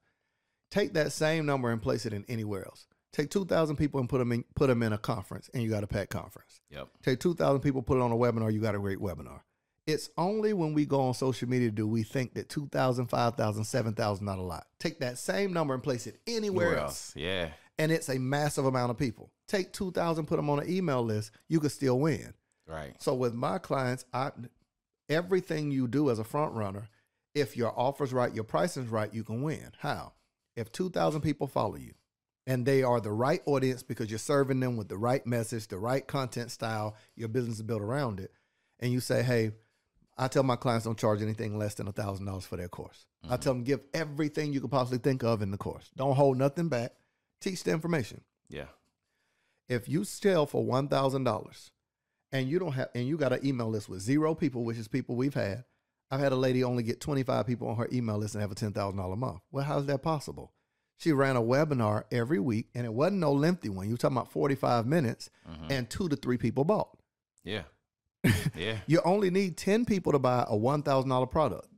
Take 0.71 0.95
that 0.95 1.13
same 1.13 1.47
number 1.47 1.71
and 1.71 1.83
place 1.83 2.07
it 2.07 2.13
in 2.13 2.25
anywhere 2.29 2.65
else. 2.65 2.87
Take 3.13 3.31
two 3.31 3.45
thousand 3.45 3.77
people 3.77 4.01
and 4.01 4.09
put 4.09 4.19
them 4.19 4.33
in 4.33 4.45
put 4.55 4.69
them 4.69 4.83
in 4.83 4.93
a 4.93 4.99
conference, 4.99 5.51
and 5.53 5.63
you 5.63 5.69
got 5.69 5.85
a 5.85 5.87
packed 5.87 6.11
conference. 6.11 6.61
Yep. 6.71 6.89
Take 7.03 7.21
two 7.21 7.35
thousand 7.35 7.61
people, 7.61 7.83
put 7.83 7.99
it 7.99 8.03
on 8.03 8.13
a 8.13 8.17
webinar, 8.17 8.53
you 8.53 8.61
got 8.61 8.75
a 8.75 8.79
great 8.79 8.99
webinar. 8.99 9.41
It's 9.87 10.11
only 10.17 10.53
when 10.53 10.73
we 10.73 10.87
go 10.87 11.01
on 11.01 11.15
social 11.15 11.49
media 11.49 11.71
do 11.71 11.87
we 11.87 12.03
think 12.03 12.35
that 12.35 12.49
2,000, 12.49 13.07
5,000, 13.07 13.65
7,000 13.65 14.25
not 14.25 14.39
a 14.39 14.43
lot. 14.43 14.67
Take 14.79 15.01
that 15.01 15.19
same 15.19 15.53
number 15.53 15.75
and 15.75 15.83
place 15.83 16.07
it 16.07 16.21
anywhere 16.27 16.77
else. 16.77 16.83
else. 16.83 17.13
Yeah. 17.17 17.49
And 17.79 17.91
it's 17.91 18.09
a 18.09 18.19
massive 18.19 18.67
amount 18.67 18.91
of 18.91 18.99
people. 18.99 19.33
Take 19.49 19.73
2,000, 19.73 20.27
put 20.27 20.37
them 20.37 20.51
on 20.51 20.61
an 20.61 20.71
email 20.71 21.03
list, 21.03 21.33
you 21.49 21.59
could 21.61 21.73
still 21.73 21.99
win. 21.99 22.35
Right. 22.71 22.95
So 22.99 23.15
with 23.15 23.35
my 23.35 23.59
clients, 23.59 24.05
I 24.13 24.31
everything 25.09 25.71
you 25.71 25.89
do 25.89 26.11
as 26.11 26.19
a 26.19 26.25
front 26.25 26.55
runner, 26.55 26.89
if 27.35 27.57
your 27.57 27.79
offer's 27.79 28.13
right, 28.13 28.35
your 28.35 28.45
pricing's 28.45 28.89
right, 28.89 29.13
you 29.13 29.25
can 29.25 29.43
win. 29.43 29.73
How? 29.79 30.13
If 30.57 30.73
2,000 30.73 31.21
people 31.21 31.47
follow 31.47 31.77
you, 31.77 31.95
and 32.47 32.65
they 32.65 32.83
are 32.83 33.01
the 33.01 33.13
right 33.13 33.43
audience 33.47 33.83
because 33.83 34.11
you're 34.11 34.19
serving 34.19 34.61
them 34.61 34.77
with 34.77 34.89
the 34.89 34.97
right 34.97 35.25
message, 35.27 35.69
the 35.69 35.79
right 35.79 36.07
content 36.07 36.51
style, 36.51 36.97
your 37.15 37.29
business 37.29 37.57
is 37.57 37.63
built 37.63 37.83
around 37.83 38.19
it. 38.19 38.33
And 38.81 38.93
you 38.93 39.01
say, 39.01 39.23
hey, 39.23 39.53
I 40.17 40.29
tell 40.29 40.43
my 40.43 40.57
clients 40.57 40.85
don't 40.85 40.99
charge 40.99 41.23
anything 41.23 41.59
less 41.59 41.75
than 41.75 41.87
a 41.87 41.93
thousand 41.93 42.27
dollars 42.27 42.47
for 42.47 42.57
their 42.57 42.69
course. 42.69 43.07
Mm-hmm. 43.25 43.35
I 43.35 43.37
tell 43.37 43.55
them 43.55 43.63
give 43.63 43.81
everything 43.95 44.53
you 44.53 44.61
could 44.61 44.71
possibly 44.71 44.99
think 44.99 45.23
of 45.23 45.43
in 45.43 45.51
the 45.51 45.59
course. 45.59 45.91
Don't 45.97 46.17
hold 46.17 46.39
nothing 46.39 46.69
back. 46.69 46.93
Teach 47.41 47.63
the 47.63 47.73
information. 47.73 48.23
Yeah. 48.49 48.67
If 49.69 49.89
you 49.89 50.05
sell 50.05 50.47
for 50.47 50.65
one 50.65 50.89
thousand 50.89 51.25
dollars 51.25 51.71
and 52.33 52.49
you 52.49 52.59
don't 52.59 52.73
have 52.73 52.89
and 52.95 53.07
you 53.07 53.17
got 53.17 53.33
an 53.33 53.45
email 53.45 53.69
list 53.69 53.89
with 53.89 54.01
zero 54.01 54.35
people, 54.35 54.65
which 54.65 54.79
is 54.79 54.89
people 54.89 55.17
we've 55.17 55.35
had. 55.35 55.65
I've 56.11 56.21
had 56.21 56.33
a 56.33 56.37
lady 56.37 56.65
only 56.65 56.83
get 56.83 57.01
25 57.01 57.47
people 57.47 57.69
on 57.69 57.77
her 57.77 57.89
email 57.93 58.19
list 58.19 58.35
and 58.35 58.43
have 58.43 58.51
a 58.51 58.57
$10,000 58.57 59.17
month. 59.17 59.41
Well, 59.53 59.65
how's 59.65 59.87
that 59.87 60.03
possible? 60.03 60.53
she 61.01 61.13
ran 61.13 61.35
a 61.35 61.41
webinar 61.41 62.05
every 62.13 62.39
week, 62.39 62.69
and 62.75 62.85
it 62.85 62.93
wasn't 62.93 63.21
no 63.21 63.33
lengthy 63.33 63.71
one. 63.71 63.87
You 63.87 63.95
were 63.95 63.99
talking 63.99 64.19
about 64.19 64.31
45 64.31 64.87
minutes, 64.87 65.31
mm-hmm. 65.51 65.73
and 65.73 65.89
two 65.89 66.11
to 66.11 66.17
three 66.17 66.37
people 66.37 66.65
bought. 66.65 66.97
Yeah. 67.43 67.63
Yeah. 68.55 68.77
you 68.87 69.01
only 69.03 69.31
need 69.31 69.57
10 69.57 69.87
people 69.87 70.13
to 70.13 70.19
buy 70.19 70.45
a 70.47 70.55
$1,000 70.55 71.31
product. 71.31 71.69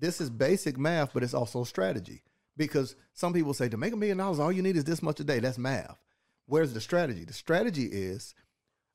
This 0.00 0.20
is 0.20 0.30
basic 0.30 0.76
math, 0.76 1.14
but 1.14 1.22
it's 1.22 1.32
also 1.32 1.62
strategy. 1.62 2.24
Because 2.56 2.96
some 3.14 3.32
people 3.32 3.54
say 3.54 3.68
to 3.68 3.76
make 3.76 3.92
a 3.92 3.96
million 3.96 4.18
dollars, 4.18 4.40
all 4.40 4.50
you 4.50 4.62
need 4.62 4.76
is 4.76 4.82
this 4.82 5.00
much 5.00 5.20
a 5.20 5.24
day. 5.24 5.38
That's 5.38 5.58
math. 5.58 5.96
Where's 6.46 6.74
the 6.74 6.80
strategy? 6.80 7.24
The 7.24 7.32
strategy 7.32 7.84
is 7.84 8.34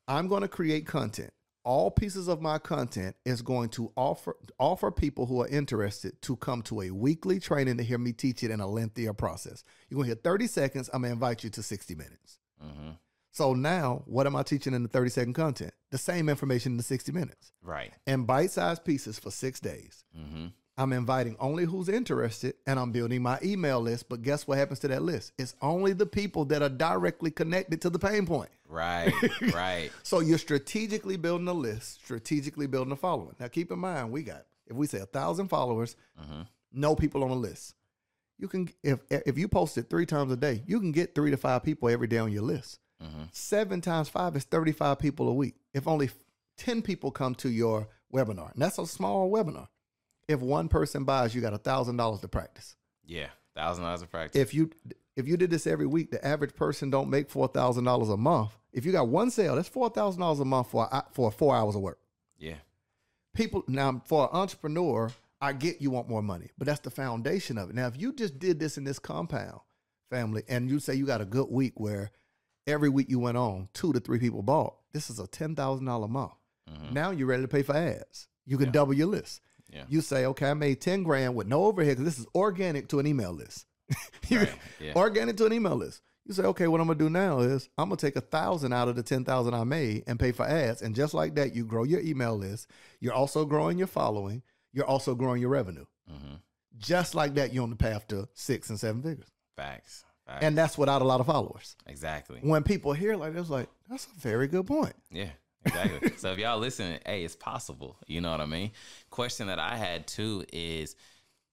I'm 0.08 0.26
going 0.26 0.42
to 0.42 0.48
create 0.48 0.86
content 0.86 1.30
all 1.68 1.90
pieces 1.90 2.28
of 2.28 2.40
my 2.40 2.58
content 2.58 3.14
is 3.26 3.42
going 3.42 3.68
to 3.68 3.92
offer 3.94 4.34
offer 4.58 4.90
people 4.90 5.26
who 5.26 5.42
are 5.42 5.48
interested 5.48 6.20
to 6.22 6.34
come 6.36 6.62
to 6.62 6.80
a 6.80 6.90
weekly 6.90 7.38
training 7.38 7.76
to 7.76 7.82
hear 7.82 7.98
me 7.98 8.10
teach 8.10 8.42
it 8.42 8.50
in 8.50 8.60
a 8.60 8.66
lengthier 8.66 9.12
process. 9.12 9.64
You're 9.88 9.98
gonna 9.98 10.06
hear 10.06 10.14
30 10.14 10.46
seconds. 10.46 10.88
I'm 10.94 11.02
gonna 11.02 11.12
invite 11.12 11.44
you 11.44 11.50
to 11.50 11.62
60 11.62 11.94
minutes. 11.94 12.38
Mm-hmm. 12.64 12.92
So 13.32 13.52
now, 13.52 14.02
what 14.06 14.26
am 14.26 14.34
I 14.34 14.44
teaching 14.44 14.72
in 14.72 14.82
the 14.82 14.88
30 14.88 15.10
second 15.10 15.34
content? 15.34 15.74
The 15.90 15.98
same 15.98 16.30
information 16.30 16.72
in 16.72 16.76
the 16.78 16.82
60 16.82 17.12
minutes. 17.12 17.52
Right. 17.62 17.92
And 18.06 18.26
bite 18.26 18.50
sized 18.50 18.84
pieces 18.86 19.18
for 19.18 19.30
six 19.30 19.60
days. 19.60 20.04
Mm-hmm. 20.18 20.46
I'm 20.78 20.92
inviting 20.92 21.36
only 21.40 21.64
who's 21.64 21.88
interested 21.88 22.54
and 22.64 22.78
I'm 22.78 22.92
building 22.92 23.20
my 23.20 23.38
email 23.42 23.80
list. 23.80 24.08
But 24.08 24.22
guess 24.22 24.46
what 24.46 24.58
happens 24.58 24.78
to 24.80 24.88
that 24.88 25.02
list? 25.02 25.32
It's 25.36 25.56
only 25.60 25.92
the 25.92 26.06
people 26.06 26.44
that 26.46 26.62
are 26.62 26.68
directly 26.68 27.32
connected 27.32 27.82
to 27.82 27.90
the 27.90 27.98
pain 27.98 28.26
point. 28.26 28.50
Right, 28.68 29.12
right. 29.52 29.90
so 30.04 30.20
you're 30.20 30.38
strategically 30.38 31.16
building 31.16 31.48
a 31.48 31.52
list, 31.52 32.04
strategically 32.04 32.68
building 32.68 32.92
a 32.92 32.96
following. 32.96 33.34
Now 33.40 33.48
keep 33.48 33.72
in 33.72 33.80
mind, 33.80 34.12
we 34.12 34.22
got, 34.22 34.44
if 34.68 34.76
we 34.76 34.86
say 34.86 35.00
a 35.00 35.06
thousand 35.06 35.48
followers, 35.48 35.96
mm-hmm. 36.20 36.42
no 36.72 36.94
people 36.94 37.24
on 37.24 37.30
the 37.30 37.36
list. 37.36 37.74
You 38.38 38.46
can, 38.46 38.68
if 38.84 39.00
if 39.10 39.36
you 39.36 39.48
post 39.48 39.76
it 39.78 39.90
three 39.90 40.06
times 40.06 40.30
a 40.30 40.36
day, 40.36 40.62
you 40.64 40.78
can 40.78 40.92
get 40.92 41.12
three 41.12 41.32
to 41.32 41.36
five 41.36 41.64
people 41.64 41.88
every 41.88 42.06
day 42.06 42.18
on 42.18 42.30
your 42.30 42.42
list. 42.42 42.78
Mm-hmm. 43.02 43.22
Seven 43.32 43.80
times 43.80 44.08
five 44.08 44.36
is 44.36 44.44
35 44.44 45.00
people 45.00 45.28
a 45.28 45.34
week. 45.34 45.56
If 45.74 45.88
only 45.88 46.10
10 46.58 46.82
people 46.82 47.10
come 47.10 47.34
to 47.36 47.48
your 47.48 47.88
webinar, 48.12 48.52
and 48.52 48.62
that's 48.62 48.78
a 48.78 48.86
small 48.86 49.28
webinar 49.28 49.68
if 50.28 50.40
one 50.40 50.68
person 50.68 51.04
buys, 51.04 51.34
you 51.34 51.40
got 51.40 51.54
a 51.54 51.58
thousand 51.58 51.96
dollars 51.96 52.20
to 52.20 52.28
practice. 52.28 52.76
Yeah, 53.04 53.28
thousand 53.56 53.84
dollars 53.84 54.02
to 54.02 54.06
practice. 54.06 54.40
If 54.40 54.54
you 54.54 54.70
if 55.16 55.26
you 55.26 55.36
did 55.36 55.50
this 55.50 55.66
every 55.66 55.86
week, 55.86 56.10
the 56.10 56.24
average 56.24 56.54
person 56.54 56.90
don't 56.90 57.10
make 57.10 57.28
four 57.30 57.48
thousand 57.48 57.84
dollars 57.84 58.08
a 58.10 58.16
month. 58.16 58.50
If 58.72 58.84
you 58.84 58.92
got 58.92 59.08
one 59.08 59.30
sale, 59.30 59.56
that's 59.56 59.68
four 59.68 59.88
thousand 59.90 60.20
dollars 60.20 60.40
a 60.40 60.44
month 60.44 60.70
for 60.70 60.88
uh, 60.94 61.02
for 61.12 61.32
four 61.32 61.56
hours 61.56 61.74
of 61.74 61.80
work. 61.80 61.98
Yeah. 62.38 62.56
People 63.34 63.64
now 63.66 64.02
for 64.04 64.24
an 64.24 64.30
entrepreneur, 64.32 65.10
I 65.40 65.52
get 65.54 65.80
you 65.80 65.90
want 65.90 66.08
more 66.08 66.22
money, 66.22 66.50
but 66.58 66.66
that's 66.66 66.80
the 66.80 66.90
foundation 66.90 67.56
of 67.58 67.70
it. 67.70 67.74
Now, 67.76 67.86
if 67.86 67.96
you 68.00 68.12
just 68.12 68.38
did 68.38 68.58
this 68.60 68.76
in 68.78 68.84
this 68.84 68.98
compound 68.98 69.60
family 70.10 70.42
and 70.48 70.68
you 70.70 70.78
say 70.80 70.94
you 70.94 71.06
got 71.06 71.20
a 71.20 71.24
good 71.26 71.48
week 71.50 71.74
where 71.76 72.10
every 72.66 72.88
week 72.88 73.08
you 73.08 73.18
went 73.18 73.36
on, 73.36 73.68
two 73.74 73.92
to 73.92 74.00
three 74.00 74.18
people 74.18 74.42
bought, 74.42 74.74
this 74.92 75.10
is 75.10 75.18
a 75.18 75.26
$10,000 75.26 76.08
month. 76.08 76.32
Mm-hmm. 76.68 76.94
Now 76.94 77.10
you're 77.10 77.26
ready 77.26 77.42
to 77.42 77.48
pay 77.48 77.62
for 77.62 77.76
ads. 77.76 78.26
You 78.46 78.56
can 78.56 78.66
Yeah. 78.66 78.72
double 78.72 78.94
your 78.94 79.06
list. 79.08 79.40
Yeah. 79.70 79.84
You 79.88 80.00
say, 80.00 80.24
okay, 80.26 80.50
I 80.50 80.54
made 80.54 80.80
10 80.80 81.02
grand 81.02 81.34
with 81.34 81.46
no 81.46 81.64
overhead 81.64 81.98
because 81.98 82.04
this 82.04 82.18
is 82.18 82.26
organic 82.34 82.88
to 82.88 82.98
an 83.00 83.06
email 83.06 83.32
list. 83.32 83.66
Right, 84.30 84.52
yeah. 84.80 84.92
Organic 84.94 85.36
to 85.38 85.46
an 85.46 85.52
email 85.54 85.74
list. 85.76 86.02
You 86.26 86.34
say, 86.34 86.42
okay, 86.42 86.66
what 86.68 86.80
I'm 86.80 86.86
gonna 86.88 86.98
do 86.98 87.08
now 87.08 87.40
is 87.40 87.70
I'm 87.78 87.88
gonna 87.88 87.96
take 87.96 88.16
a 88.16 88.20
thousand 88.20 88.74
out 88.74 88.88
of 88.88 88.96
the 88.96 89.02
ten 89.02 89.24
thousand 89.24 89.54
I 89.54 89.64
made 89.64 90.04
and 90.06 90.20
pay 90.20 90.32
for 90.32 90.44
ads, 90.46 90.82
and 90.82 90.94
just 90.94 91.14
like 91.14 91.34
that, 91.36 91.54
you 91.54 91.64
grow 91.64 91.84
your 91.84 92.00
email 92.00 92.36
list. 92.36 92.66
You're 93.00 93.14
also 93.14 93.46
growing 93.46 93.78
your 93.78 93.86
following. 93.86 94.42
You're 94.74 94.84
also 94.84 95.14
growing 95.14 95.40
your 95.40 95.48
revenue. 95.50 95.86
hmm 96.06 96.34
Just 96.76 97.14
like 97.14 97.34
that, 97.36 97.54
you're 97.54 97.62
on 97.62 97.70
the 97.70 97.76
path 97.76 98.06
to 98.08 98.28
six 98.34 98.68
and 98.68 98.78
seven 98.78 99.00
figures, 99.02 99.28
Facts. 99.56 100.04
Facts. 100.26 100.44
and 100.44 100.58
that's 100.58 100.76
without 100.76 101.00
a 101.00 101.06
lot 101.06 101.20
of 101.20 101.26
followers. 101.26 101.74
exactly. 101.86 102.40
When 102.42 102.62
people 102.62 102.92
hear 102.92 103.16
like 103.16 103.32
that's 103.32 103.48
like 103.48 103.70
that's 103.88 104.04
a 104.06 104.20
very 104.20 104.48
good 104.48 104.66
point. 104.66 104.92
Yeah, 105.10 105.30
exactly. 105.64 106.12
so 106.16 106.32
if 106.32 106.38
y'all 106.38 106.58
listening, 106.58 107.00
hey, 107.04 107.24
it's 107.24 107.36
possible. 107.36 107.96
You 108.06 108.20
know 108.20 108.30
what 108.30 108.40
I 108.40 108.46
mean? 108.46 108.72
Question 109.10 109.48
that 109.48 109.58
I 109.58 109.76
had 109.76 110.06
too 110.06 110.44
is 110.52 110.96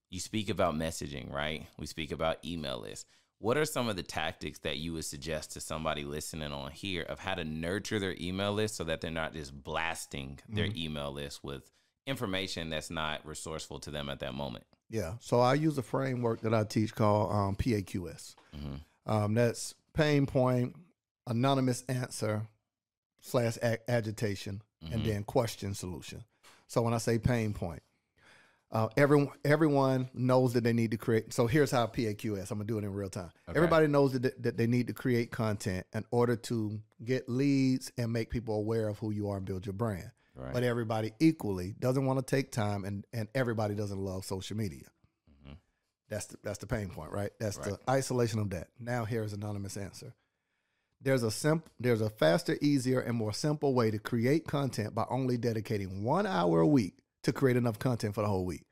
you 0.09 0.19
speak 0.19 0.49
about 0.49 0.75
messaging, 0.75 1.31
right? 1.33 1.65
We 1.77 1.87
speak 1.87 2.11
about 2.11 2.43
email 2.45 2.79
lists. 2.79 3.05
What 3.39 3.57
are 3.57 3.65
some 3.65 3.89
of 3.89 3.95
the 3.95 4.03
tactics 4.03 4.59
that 4.59 4.77
you 4.77 4.93
would 4.93 5.05
suggest 5.05 5.51
to 5.51 5.59
somebody 5.59 6.03
listening 6.03 6.51
on 6.53 6.71
here 6.71 7.03
of 7.03 7.19
how 7.19 7.35
to 7.35 7.43
nurture 7.43 7.99
their 7.99 8.15
email 8.19 8.53
list 8.53 8.75
so 8.75 8.85
that 8.85 9.01
they're 9.01 9.11
not 9.11 9.33
just 9.33 9.53
blasting 9.61 10.39
their 10.47 10.69
email 10.75 11.11
list 11.11 11.43
with 11.43 11.69
information 12.07 12.69
that's 12.69 12.89
not 12.89 13.25
resourceful 13.25 13.79
to 13.79 13.91
them 13.91 14.09
at 14.09 14.19
that 14.21 14.33
moment? 14.33 14.65
Yeah. 14.89 15.13
So 15.19 15.41
I 15.41 15.55
use 15.55 15.77
a 15.77 15.83
framework 15.83 16.41
that 16.41 16.53
I 16.53 16.63
teach 16.63 16.95
called 16.95 17.31
um, 17.31 17.55
PAQS. 17.55 18.35
Mhm. 18.55 18.79
Um, 19.05 19.33
that's 19.33 19.75
pain 19.93 20.25
point, 20.25 20.75
anonymous 21.27 21.83
answer, 21.89 22.47
slash 23.25 23.57
a- 23.63 23.89
agitation, 23.89 24.61
and 24.81 25.01
Mhm. 25.01 25.05
then 25.05 25.23
question 25.23 25.73
solution. 25.73 26.23
So 26.67 26.81
when 26.83 26.93
I 26.93 26.99
say 26.99 27.17
pain 27.17 27.53
point, 27.53 27.81
uh, 28.71 28.89
everyone 28.97 29.33
everyone 29.43 30.09
knows 30.13 30.53
that 30.53 30.63
they 30.63 30.73
need 30.73 30.91
to 30.91 30.97
create. 30.97 31.33
So 31.33 31.47
here's 31.47 31.71
how 31.71 31.87
PAQS. 31.87 32.51
I'm 32.51 32.57
gonna 32.59 32.67
do 32.67 32.77
it 32.77 32.83
in 32.83 32.93
real 32.93 33.09
time. 33.09 33.31
Okay. 33.49 33.57
Everybody 33.57 33.87
knows 33.87 34.13
that, 34.13 34.41
that 34.43 34.57
they 34.57 34.67
need 34.67 34.87
to 34.87 34.93
create 34.93 35.31
content 35.31 35.87
in 35.93 36.05
order 36.11 36.35
to 36.35 36.79
get 37.03 37.27
leads 37.27 37.91
and 37.97 38.11
make 38.13 38.29
people 38.29 38.55
aware 38.55 38.87
of 38.87 38.99
who 38.99 39.11
you 39.11 39.29
are 39.29 39.37
and 39.37 39.45
build 39.45 39.65
your 39.65 39.73
brand 39.73 40.11
Right. 40.35 40.53
but 40.53 40.63
everybody 40.63 41.13
equally 41.19 41.73
doesn't 41.79 42.05
want 42.05 42.19
to 42.19 42.25
take 42.25 42.51
time 42.51 42.83
and 42.85 43.05
and 43.13 43.27
everybody 43.33 43.73
doesn't 43.75 43.99
love 43.99 44.25
social 44.25 44.57
media 44.57 44.87
Mhm. 45.47 45.57
that's 46.09 46.25
the, 46.27 46.37
that's 46.43 46.57
the 46.59 46.67
pain 46.67 46.89
point 46.89 47.11
right 47.11 47.31
that's 47.39 47.57
the 47.57 47.79
isolation 47.89 48.39
of 48.39 48.49
that 48.49 48.69
now 48.79 49.05
here's 49.05 49.31
anonymous 49.33 49.77
answer 49.77 50.13
there's 51.01 51.23
a 51.23 51.31
simp 51.31 51.69
there's 51.79 52.01
a 52.01 52.09
faster 52.09 52.57
easier 52.61 52.99
and 52.99 53.15
more 53.17 53.33
simple 53.33 53.73
way 53.73 53.91
to 53.91 53.99
create 53.99 54.47
content 54.47 54.95
by 54.95 55.05
only 55.09 55.37
dedicating 55.37 56.03
one 56.03 56.25
hour 56.25 56.61
a 56.61 56.67
week 56.67 56.95
to 57.23 57.31
create 57.33 57.57
enough 57.57 57.77
content 57.79 58.15
for 58.15 58.21
the 58.21 58.27
whole 58.27 58.45
week 58.45 58.63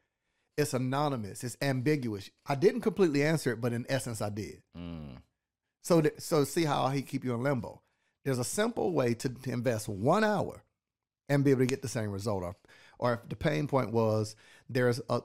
it's 0.58 0.74
anonymous 0.74 1.44
it's 1.44 1.58
ambiguous 1.62 2.30
i 2.48 2.56
didn't 2.56 2.82
completely 2.82 3.24
answer 3.24 3.52
it 3.52 3.62
but 3.62 3.74
in 3.74 3.86
essence 3.90 4.22
i 4.22 4.30
did 4.30 4.62
Mm. 4.78 5.18
so, 5.84 6.02
th- 6.02 6.16
so 6.20 6.44
see 6.44 6.64
how 6.64 6.88
he 6.90 7.02
keep 7.02 7.24
you 7.24 7.34
in 7.34 7.44
limbo. 7.44 7.82
There's 8.26 8.40
a 8.40 8.44
simple 8.46 8.94
way 8.94 9.14
to, 9.16 9.30
to 9.30 9.52
invest 9.52 9.90
one 9.90 10.24
hour 10.24 10.64
and 11.28 11.44
be 11.44 11.52
able 11.52 11.60
to 11.62 11.66
get 11.66 11.82
the 11.82 11.88
same 11.90 12.10
result. 12.10 12.44
Or, 12.44 12.56
or 13.00 13.14
if 13.16 13.28
the 13.30 13.36
pain 13.36 13.68
point 13.68 13.92
was 13.92 14.36
there's 14.70 15.02
a 15.10 15.22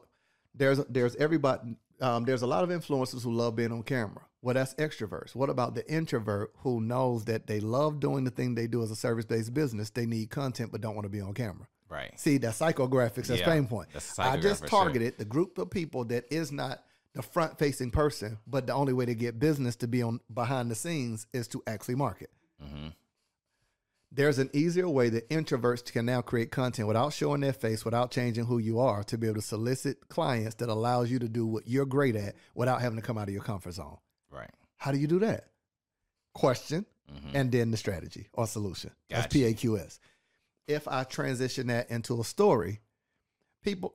there's 0.54 0.78
there's 0.88 1.14
everybody 1.16 1.76
um, 2.00 2.24
there's 2.24 2.42
a 2.42 2.46
lot 2.46 2.64
of 2.64 2.70
influencers 2.70 3.22
who 3.22 3.32
love 3.32 3.54
being 3.54 3.70
on 3.70 3.82
camera. 3.84 4.22
Well, 4.40 4.54
that's 4.54 4.74
extroverts. 4.74 5.34
What 5.34 5.50
about 5.50 5.74
the 5.74 5.90
introvert 5.92 6.52
who 6.58 6.80
knows 6.80 7.24
that 7.24 7.46
they 7.48 7.58
love 7.60 7.98
doing 7.98 8.22
the 8.24 8.30
thing 8.30 8.54
they 8.54 8.68
do 8.68 8.82
as 8.82 8.90
a 8.90 8.96
service 8.96 9.24
based 9.24 9.52
business? 9.52 9.90
They 9.90 10.06
need 10.06 10.30
content 10.30 10.70
but 10.70 10.80
don't 10.80 10.94
want 10.94 11.06
to 11.06 11.10
be 11.10 11.20
on 11.20 11.34
camera. 11.34 11.66
Right. 11.90 12.12
See, 12.20 12.38
that 12.38 12.52
psychographics, 12.52 13.26
that's 13.26 13.40
Yeah, 13.40 13.46
pain 13.46 13.66
point. 13.66 13.88
that's 13.92 14.18
I 14.18 14.36
just 14.36 14.62
for 14.62 14.68
sure. 14.68 14.80
targeted 14.84 15.18
the 15.18 15.24
group 15.24 15.58
of 15.58 15.70
people 15.70 16.04
that 16.06 16.24
is 16.32 16.52
not 16.52 16.84
the 17.14 17.22
front 17.22 17.58
facing 17.58 17.90
person, 17.90 18.38
but 18.46 18.66
the 18.66 18.74
only 18.74 18.92
way 18.92 19.06
to 19.06 19.14
get 19.14 19.40
business 19.40 19.74
to 19.76 19.88
be 19.88 20.02
on 20.02 20.20
behind 20.32 20.70
the 20.70 20.74
scenes 20.76 21.26
is 21.32 21.48
to 21.48 21.62
actually 21.66 21.94
market. 21.96 22.30
hmm 22.62 22.88
There's 24.12 24.38
an 24.38 24.50
easier 24.52 24.88
way 24.88 25.08
that 25.08 25.28
introverts 25.30 25.90
can 25.92 26.06
now 26.06 26.20
create 26.20 26.50
content 26.52 26.86
without 26.86 27.12
showing 27.12 27.40
their 27.40 27.52
face, 27.52 27.84
without 27.84 28.10
changing 28.12 28.44
who 28.44 28.58
you 28.58 28.78
are, 28.78 29.02
to 29.04 29.18
be 29.18 29.26
able 29.26 29.40
to 29.40 29.46
solicit 29.46 30.08
clients 30.08 30.54
that 30.56 30.68
allows 30.68 31.10
you 31.10 31.18
to 31.18 31.28
do 31.28 31.44
what 31.46 31.66
you're 31.66 31.86
great 31.86 32.14
at 32.14 32.36
without 32.54 32.80
having 32.80 32.96
to 33.00 33.02
come 33.02 33.18
out 33.18 33.28
of 33.28 33.34
your 33.34 33.42
comfort 33.42 33.72
zone. 33.72 33.96
Right. 34.30 34.50
How 34.76 34.92
do 34.92 34.98
you 34.98 35.06
do 35.06 35.18
that? 35.20 35.48
Question 36.34 36.86
hmm 37.10 37.34
and 37.34 37.50
then 37.50 37.70
the 37.70 37.76
strategy 37.78 38.28
or 38.34 38.46
solution. 38.46 38.90
That's 39.08 39.34
PAQS. 39.34 39.98
If 40.66 40.86
I 40.86 41.04
transition 41.04 41.68
that 41.68 41.90
into 41.90 42.20
a 42.20 42.24
story, 42.24 42.80
people, 43.62 43.94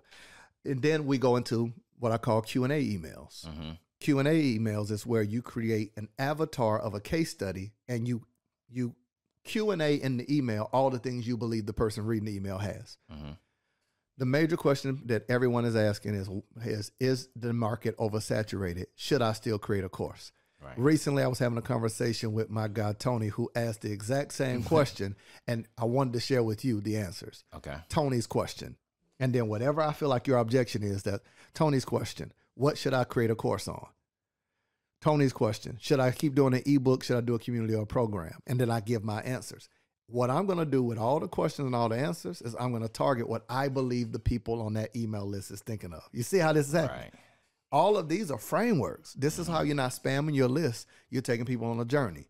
and 0.66 0.82
then 0.82 1.06
we 1.06 1.20
go 1.20 1.36
into 1.36 1.74
what 2.00 2.12
I 2.12 2.18
call 2.18 2.42
Q 2.42 2.64
and 2.64 2.74
A 2.74 2.82
emails. 2.82 3.46
hmm 3.48 3.72
Q 4.00 4.20
and 4.20 4.28
A 4.28 4.34
emails 4.34 4.92
is 4.92 5.06
where 5.06 5.22
you 5.22 5.42
create 5.42 5.94
an 5.96 6.10
avatar 6.20 6.78
of 6.80 6.94
a 6.94 7.00
case 7.00 7.30
study 7.32 7.72
and 7.88 8.08
you 8.08 8.26
you 8.68 8.96
Q 9.46 9.72
and 9.72 9.82
A 9.82 9.94
in 9.96 10.18
the 10.18 10.36
email 10.36 10.70
all 10.74 10.90
the 10.90 11.00
things 11.00 11.28
you 11.28 11.38
believe 11.38 11.66
the 11.68 11.74
person 11.74 12.06
reading 12.06 12.26
the 12.26 12.36
email 12.36 12.58
has. 12.58 12.98
hmm 13.10 13.32
The 14.18 14.26
major 14.26 14.57
question 14.57 15.01
that 15.05 15.26
everyone 15.28 15.66
is 15.66 15.76
asking 15.76 16.16
is 16.16 16.30
is 16.64 16.91
is 16.99 17.30
the 17.36 17.53
market 17.53 17.97
oversaturated? 17.97 18.86
Should 18.95 19.22
I 19.22 19.34
still 19.34 19.57
create 19.57 19.84
a 19.84 19.89
course? 19.89 20.32
Right. 20.64 20.78
Recently, 20.78 21.24
I 21.24 21.28
was 21.28 21.39
having 21.39 21.57
a 21.57 21.64
conversation 21.64 22.32
with 22.32 22.49
my 22.49 22.68
guy 22.68 22.93
Tony, 22.93 23.28
who 23.28 23.51
asked 23.55 23.82
the 23.82 23.91
exact 23.91 24.34
same 24.34 24.64
question, 24.74 25.16
and 25.47 25.68
I 25.78 25.86
wanted 25.86 26.14
to 26.14 26.20
share 26.20 26.43
with 26.43 26.64
you 26.64 26.80
the 26.80 26.97
answers. 26.97 27.43
Okay. 27.55 27.76
Tony's 27.89 28.28
question, 28.28 28.78
and 29.20 29.34
then 29.34 29.47
whatever 29.47 29.82
I 29.82 29.93
feel 29.93 30.09
like 30.09 30.28
your 30.28 30.38
objection 30.38 30.84
is, 30.84 31.03
that 31.03 31.22
Tony's 31.53 31.86
question: 31.86 32.32
What 32.53 32.78
should 32.78 32.93
I 32.93 33.03
create 33.03 33.32
a 33.32 33.36
course 33.36 33.68
on? 33.68 33.88
Tony's 35.01 35.34
question: 35.34 35.78
Should 35.82 35.99
I 35.99 36.11
keep 36.11 36.36
doing 36.36 36.53
an 36.53 36.64
ebook? 36.66 37.03
Should 37.03 37.18
I 37.18 37.22
do 37.22 37.36
a 37.36 37.39
community 37.39 37.74
or 37.74 37.84
a 37.84 37.88
program? 37.88 38.39
And 38.47 38.59
then 38.59 38.70
I 38.70 38.80
give 38.80 39.03
my 39.03 39.22
answers. 39.22 39.68
What 40.14 40.30
I'm 40.30 40.45
going 40.45 40.59
to 40.59 40.66
do 40.66 40.84
with 40.84 40.99
all 40.99 41.20
the 41.20 41.28
questions 41.28 41.66
and 41.66 41.76
all 41.76 41.89
the 41.89 41.97
answers 41.97 42.39
is 42.43 42.55
I'm 42.59 42.70
going 42.70 42.84
to 42.84 42.88
target 42.89 43.28
what 43.28 43.45
I 43.49 43.68
believe 43.68 44.11
the 44.11 44.20
people 44.20 44.61
on 44.61 44.74
that 44.76 44.95
email 44.95 45.26
list 45.26 45.49
is 45.49 45.61
thinking 45.61 45.91
of. 45.91 46.03
You 46.11 46.22
see 46.22 46.38
how 46.38 46.53
this 46.53 46.68
is 46.68 46.74
happening? 46.74 47.01
Right. 47.05 47.14
all 47.72 47.97
of 47.97 48.07
these 48.07 48.30
are 48.30 48.38
frameworks. 48.38 49.14
This 49.14 49.39
is 49.39 49.47
how 49.47 49.57
Mm-hmm. 49.57 49.66
you're 49.68 49.76
not 49.76 49.91
spamming 49.91 50.36
your 50.36 50.47
list. 50.49 50.86
You're 51.09 51.24
taking 51.24 51.45
people 51.47 51.66
on 51.68 51.80
a 51.80 51.86
journey. 51.86 52.28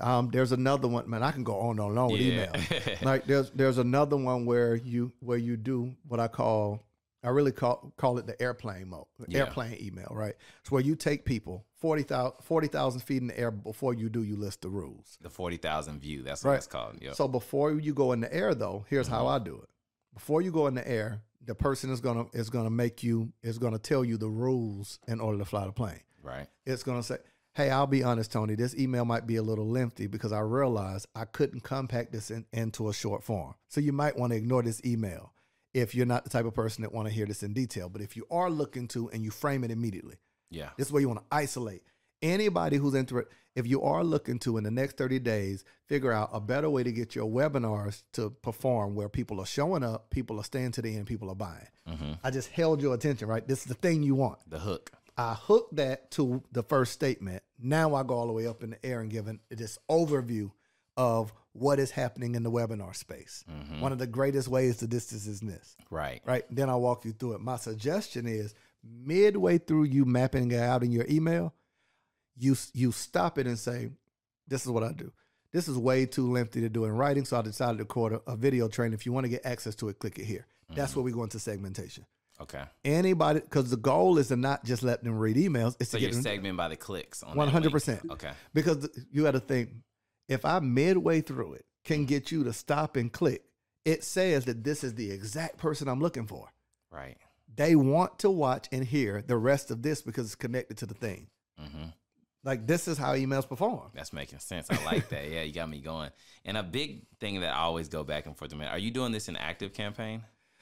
Um, 0.00 0.30
there's 0.32 0.52
another 0.52 0.88
one, 0.88 1.08
man. 1.10 1.22
I 1.22 1.32
can 1.32 1.44
go 1.44 1.58
on 1.60 1.78
and 1.78 1.98
on 1.98 2.12
with 2.12 2.20
Yeah. 2.22 2.48
email. 2.54 2.96
Like 3.02 3.26
there's 3.26 3.50
there's 3.50 3.76
another 3.76 4.16
one 4.16 4.46
where 4.46 4.74
you 4.74 5.12
where 5.20 5.36
you 5.38 5.58
do 5.58 5.94
what 6.08 6.18
I 6.18 6.28
call 6.28 6.82
I 7.22 7.28
really 7.28 7.52
call 7.52 7.92
call 7.98 8.16
it 8.16 8.26
the 8.26 8.40
airplane 8.40 8.88
mode, 8.88 9.04
Yeah. 9.28 9.40
airplane 9.40 9.76
email, 9.82 10.08
right? 10.12 10.34
It's 10.62 10.70
where 10.70 10.80
you 10.82 10.96
take 10.96 11.26
people 11.26 11.65
40,000 11.78 12.32
40,000 12.42 13.00
feet 13.00 13.22
in 13.22 13.28
the 13.28 13.38
air 13.38 13.50
before 13.50 13.94
you 13.94 14.08
do. 14.08 14.22
You 14.22 14.36
list 14.36 14.62
the 14.62 14.68
rules. 14.68 15.18
The 15.20 15.30
forty 15.30 15.56
thousand 15.56 16.00
view. 16.00 16.22
That's 16.22 16.44
what 16.44 16.50
Right. 16.52 16.56
it's 16.56 16.66
called. 16.66 16.98
Yep. 17.00 17.14
So 17.14 17.28
before 17.28 17.72
you 17.72 17.94
go 17.94 18.12
in 18.12 18.20
the 18.20 18.32
air, 18.32 18.54
though, 18.54 18.84
here's 18.88 19.08
how 19.08 19.24
mm-hmm. 19.24 19.42
I 19.42 19.44
do 19.44 19.56
it. 19.62 19.68
Before 20.14 20.40
you 20.40 20.50
go 20.50 20.66
in 20.66 20.74
the 20.74 20.88
air, 20.88 21.22
the 21.44 21.54
person 21.54 21.90
is 21.90 22.00
gonna 22.00 22.26
is 22.32 22.50
gonna 22.50 22.70
make 22.70 23.02
you 23.02 23.32
is 23.42 23.58
gonna 23.58 23.78
tell 23.78 24.04
you 24.04 24.16
the 24.16 24.28
rules 24.28 24.98
in 25.06 25.20
order 25.20 25.38
to 25.38 25.44
fly 25.44 25.66
the 25.66 25.72
plane 25.72 26.00
right. 26.26 26.48
it's 26.66 26.82
going 26.82 26.98
to 26.98 27.06
say, 27.06 27.18
Hey, 27.54 27.70
I'll 27.70 27.86
be 27.86 28.02
honest, 28.04 28.32
Tony, 28.32 28.54
this 28.54 28.76
email 28.76 29.06
might 29.06 29.26
be 29.26 29.36
a 29.36 29.42
little 29.42 29.66
lengthy 29.66 30.08
because 30.08 30.30
I 30.30 30.40
realized 30.40 31.06
I 31.14 31.24
couldn't 31.24 31.62
compact 31.62 32.12
this 32.12 32.30
in, 32.30 32.44
into 32.52 32.90
a 32.90 32.92
short 32.92 33.22
form. 33.24 33.54
So 33.68 33.80
you 33.80 33.92
might 33.92 34.18
want 34.18 34.32
to 34.32 34.36
ignore 34.36 34.62
this 34.62 34.82
email 34.84 35.32
if 35.72 35.94
you're 35.94 36.04
not 36.04 36.24
the 36.24 36.30
type 36.30 36.44
of 36.44 36.52
person 36.52 36.82
that 36.82 36.92
want 36.92 37.08
to 37.08 37.14
hear 37.14 37.24
this 37.24 37.42
in 37.42 37.54
detail. 37.54 37.88
But 37.88 38.02
if 38.02 38.14
you 38.14 38.26
are 38.30 38.50
looking 38.50 38.88
to 38.88 39.08
and 39.08 39.24
you 39.24 39.30
frame 39.30 39.64
it 39.64 39.70
immediately, 39.70 40.16
Yeah. 40.50 40.70
this 40.76 40.86
is 40.88 40.92
where 40.92 41.00
you 41.02 41.08
want 41.08 41.20
to 41.20 41.26
isolate 41.36 41.82
anybody 42.22 42.76
who's 42.76 42.94
interested. 42.94 43.32
If 43.54 43.66
you 43.66 43.82
are 43.82 44.04
looking 44.04 44.38
to 44.40 44.58
in 44.58 44.64
the 44.64 44.70
next 44.70 44.96
30 44.98 45.18
days, 45.20 45.64
figure 45.86 46.12
out 46.12 46.28
a 46.32 46.40
better 46.40 46.68
way 46.68 46.82
to 46.82 46.92
get 46.92 47.14
your 47.14 47.26
webinars 47.30 48.02
to 48.12 48.30
perform 48.30 48.94
where 48.94 49.08
people 49.08 49.40
are 49.40 49.46
showing 49.46 49.82
up, 49.82 50.10
people 50.10 50.38
are 50.38 50.44
staying 50.44 50.72
to 50.72 50.82
the 50.82 50.94
end, 50.96 51.06
people 51.06 51.30
are 51.30 51.34
buying. 51.34 51.66
hmm 51.86 52.12
I 52.22 52.30
just 52.30 52.48
held 52.50 52.82
your 52.82 52.94
attention, 52.94 53.28
right? 53.28 53.46
This 53.46 53.60
is 53.60 53.64
the 53.66 53.74
thing 53.74 54.02
you 54.02 54.14
want. 54.14 54.38
The 54.48 54.58
hook. 54.58 54.90
I 55.16 55.32
hook 55.34 55.68
that 55.72 56.10
to 56.12 56.42
the 56.52 56.62
first 56.62 56.92
statement. 56.92 57.42
Now 57.58 57.94
I 57.94 58.02
go 58.02 58.14
all 58.14 58.26
the 58.26 58.32
way 58.34 58.46
up 58.46 58.62
in 58.62 58.70
the 58.70 58.84
air 58.84 59.00
and 59.00 59.10
give 59.10 59.26
an- 59.28 59.40
this 59.48 59.78
overview 59.90 60.50
of 60.98 61.32
what 61.52 61.78
is 61.78 61.90
happening 61.90 62.34
in 62.34 62.42
the 62.42 62.50
webinar 62.50 62.94
space. 62.94 63.42
Mhm. 63.50 63.80
One 63.80 63.92
of 63.92 63.98
the 63.98 64.06
greatest 64.06 64.48
ways 64.48 64.76
to 64.78 64.86
distance 64.86 65.26
is 65.26 65.40
this, 65.40 65.76
Right. 65.90 66.20
right? 66.26 66.44
Then 66.50 66.68
I'll 66.68 66.82
walk 66.82 67.06
you 67.06 67.12
through 67.12 67.34
it. 67.34 67.40
My 67.40 67.56
suggestion 67.56 68.26
is 68.26 68.54
midway 68.90 69.58
through 69.58 69.84
you 69.84 70.04
mapping 70.04 70.50
it 70.50 70.60
out 70.60 70.82
in 70.82 70.92
your 70.92 71.06
email, 71.08 71.54
you 72.36 72.56
you 72.72 72.92
stop 72.92 73.38
it 73.38 73.46
and 73.46 73.58
say, 73.58 73.90
"This 74.46 74.64
is 74.64 74.70
what 74.70 74.82
I 74.82 74.92
do." 74.92 75.12
This 75.52 75.68
is 75.68 75.78
way 75.78 76.04
too 76.04 76.30
lengthy 76.30 76.60
to 76.60 76.68
do 76.68 76.84
in 76.84 76.92
writing, 76.92 77.24
so 77.24 77.38
I 77.38 77.42
decided 77.42 77.78
to 77.78 77.84
record 77.84 78.12
a, 78.12 78.32
a 78.32 78.36
video 78.36 78.68
training. 78.68 78.92
If 78.92 79.06
you 79.06 79.12
want 79.12 79.24
to 79.24 79.30
get 79.30 79.46
access 79.46 79.74
to 79.76 79.88
it, 79.88 79.98
click 79.98 80.18
it 80.18 80.24
here. 80.24 80.46
That's 80.68 80.90
mm-hmm. 80.90 81.00
where 81.00 81.04
we 81.04 81.12
go 81.12 81.22
into 81.22 81.38
segmentation. 81.38 82.04
Okay. 82.40 82.62
Anybody, 82.84 83.40
because 83.40 83.70
the 83.70 83.78
goal 83.78 84.18
is 84.18 84.28
to 84.28 84.36
not 84.36 84.64
just 84.64 84.82
let 84.82 85.02
them 85.02 85.18
read 85.18 85.36
emails. 85.36 85.76
It's 85.80 85.90
So 85.90 85.96
to 85.96 86.02
you're 86.02 86.10
get 86.10 86.22
them 86.22 86.42
segmenting 86.42 86.56
by 86.56 86.68
the 86.68 86.76
clicks 86.76 87.22
on 87.22 87.36
One 87.36 87.48
hundred 87.48 87.72
percent. 87.72 88.00
Okay. 88.10 88.32
Because 88.52 88.88
you 89.10 89.22
got 89.22 89.30
to 89.30 89.40
think, 89.40 89.70
if 90.28 90.44
I 90.44 90.58
midway 90.58 91.22
through 91.22 91.54
it 91.54 91.64
can 91.84 91.98
mm-hmm. 91.98 92.06
get 92.06 92.30
you 92.30 92.44
to 92.44 92.52
stop 92.52 92.96
and 92.96 93.10
click, 93.10 93.42
it 93.86 94.04
says 94.04 94.44
that 94.46 94.64
this 94.64 94.84
is 94.84 94.94
the 94.94 95.10
exact 95.10 95.56
person 95.56 95.88
I'm 95.88 96.00
looking 96.00 96.26
for. 96.26 96.52
Right. 96.90 97.16
They 97.54 97.74
want 97.76 98.18
to 98.20 98.30
watch 98.30 98.68
and 98.72 98.84
hear 98.84 99.22
the 99.26 99.36
rest 99.36 99.70
of 99.70 99.82
this 99.82 100.02
because 100.02 100.26
it's 100.26 100.34
connected 100.34 100.76
to 100.78 100.86
the 100.86 100.94
thing. 100.94 101.28
hmm 101.58 101.86
Like 102.44 102.66
this 102.66 102.86
is 102.88 102.98
how 102.98 103.14
emails 103.14 103.48
perform. 103.48 103.90
That's 103.94 104.12
making 104.12 104.40
sense. 104.40 104.66
I 104.70 104.82
like 104.84 105.08
that. 105.10 105.30
Yeah, 105.30 105.42
you 105.42 105.52
got 105.52 105.68
me 105.68 105.80
going. 105.80 106.10
And 106.44 106.56
a 106.56 106.62
big 106.62 107.06
thing 107.18 107.40
that 107.40 107.54
I 107.54 107.60
always 107.60 107.88
go 107.88 108.04
back 108.04 108.26
and 108.26 108.36
forth 108.36 108.50
to, 108.50 108.56
man, 108.56 108.68
are 108.68 108.78
you 108.78 108.90
doing 108.90 109.12
this 109.12 109.28
in 109.28 109.36
ActiveCampaign? 109.36 110.20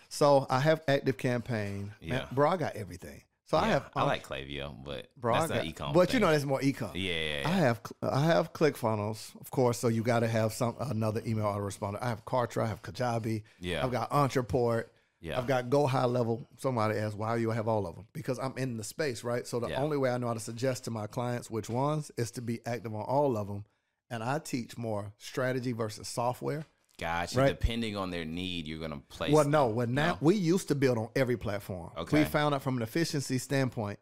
So 0.08 0.46
I 0.48 0.60
have 0.60 0.84
ActiveCampaign. 0.86 1.48
Man, 1.50 1.90
Yeah. 2.00 2.26
bro, 2.32 2.50
I 2.50 2.56
got 2.56 2.76
everything. 2.76 3.22
So 3.46 3.58
I 3.58 3.66
have 3.66 3.90
I 3.94 4.00
um, 4.00 4.06
like 4.08 4.26
Klaviyo, 4.26 4.74
but 4.84 5.08
bro, 5.18 5.34
that's 5.34 5.50
I 5.52 5.56
got, 5.56 5.66
e-com. 5.66 5.92
but 5.92 6.14
you 6.14 6.18
know 6.20 6.30
that's 6.30 6.46
more 6.46 6.60
ecom. 6.60 6.92
yeah, 6.94 7.12
yeah, 7.12 7.40
yeah. 7.42 7.48
I 7.48 7.52
have 7.52 7.80
I 8.02 8.24
have 8.24 8.54
ClickFunnels, 8.54 9.38
of 9.38 9.50
course. 9.50 9.78
So 9.78 9.88
you 9.88 10.02
got 10.02 10.20
to 10.20 10.28
have 10.28 10.54
some 10.54 10.74
another 10.80 11.20
email 11.26 11.44
autoresponder. 11.44 11.98
I 12.02 12.08
have 12.08 12.24
Kartra, 12.24 12.64
I 12.64 12.68
have 12.68 12.80
Kajabi, 12.82 13.42
Yeah. 13.60 13.84
I've 13.84 13.92
got 13.92 14.10
Entreport, 14.10 14.84
Yeah. 15.24 15.38
I've 15.38 15.46
got 15.46 15.70
GoHighLevel. 15.70 16.44
Somebody 16.58 16.98
asked 16.98 17.16
why 17.16 17.36
you 17.36 17.50
have 17.50 17.66
all 17.66 17.86
of 17.86 17.94
them 17.94 18.06
because 18.12 18.38
I'm 18.38 18.52
in 18.58 18.76
the 18.76 18.84
space, 18.84 19.24
right? 19.24 19.46
So 19.46 19.58
the 19.58 19.68
Yeah. 19.70 19.80
only 19.82 19.96
way 19.96 20.10
I 20.10 20.18
know 20.18 20.26
how 20.26 20.34
to 20.34 20.40
suggest 20.40 20.84
to 20.84 20.90
my 20.90 21.06
clients 21.06 21.50
which 21.50 21.70
ones 21.70 22.10
is 22.18 22.30
to 22.32 22.42
be 22.42 22.60
active 22.66 22.94
on 22.94 23.00
all 23.02 23.38
of 23.38 23.48
them, 23.48 23.64
and 24.10 24.22
I 24.22 24.38
teach 24.38 24.76
more 24.76 25.14
strategy 25.16 25.72
versus 25.72 26.08
software. 26.08 26.66
Gotcha. 26.98 27.38
Right. 27.38 27.58
Depending 27.58 27.96
on 27.96 28.10
their 28.10 28.26
need, 28.26 28.68
you're 28.68 28.78
gonna 28.78 29.00
place. 29.08 29.32
Well, 29.32 29.46
no, 29.48 29.66
well 29.68 29.86
now 29.86 30.12
No. 30.12 30.18
we 30.20 30.34
used 30.36 30.68
to 30.68 30.74
build 30.74 30.98
on 30.98 31.08
every 31.16 31.38
platform. 31.38 31.90
Okay. 31.96 32.18
We 32.18 32.24
found 32.26 32.54
out 32.54 32.62
from 32.62 32.76
an 32.76 32.82
efficiency 32.82 33.38
standpoint, 33.38 33.98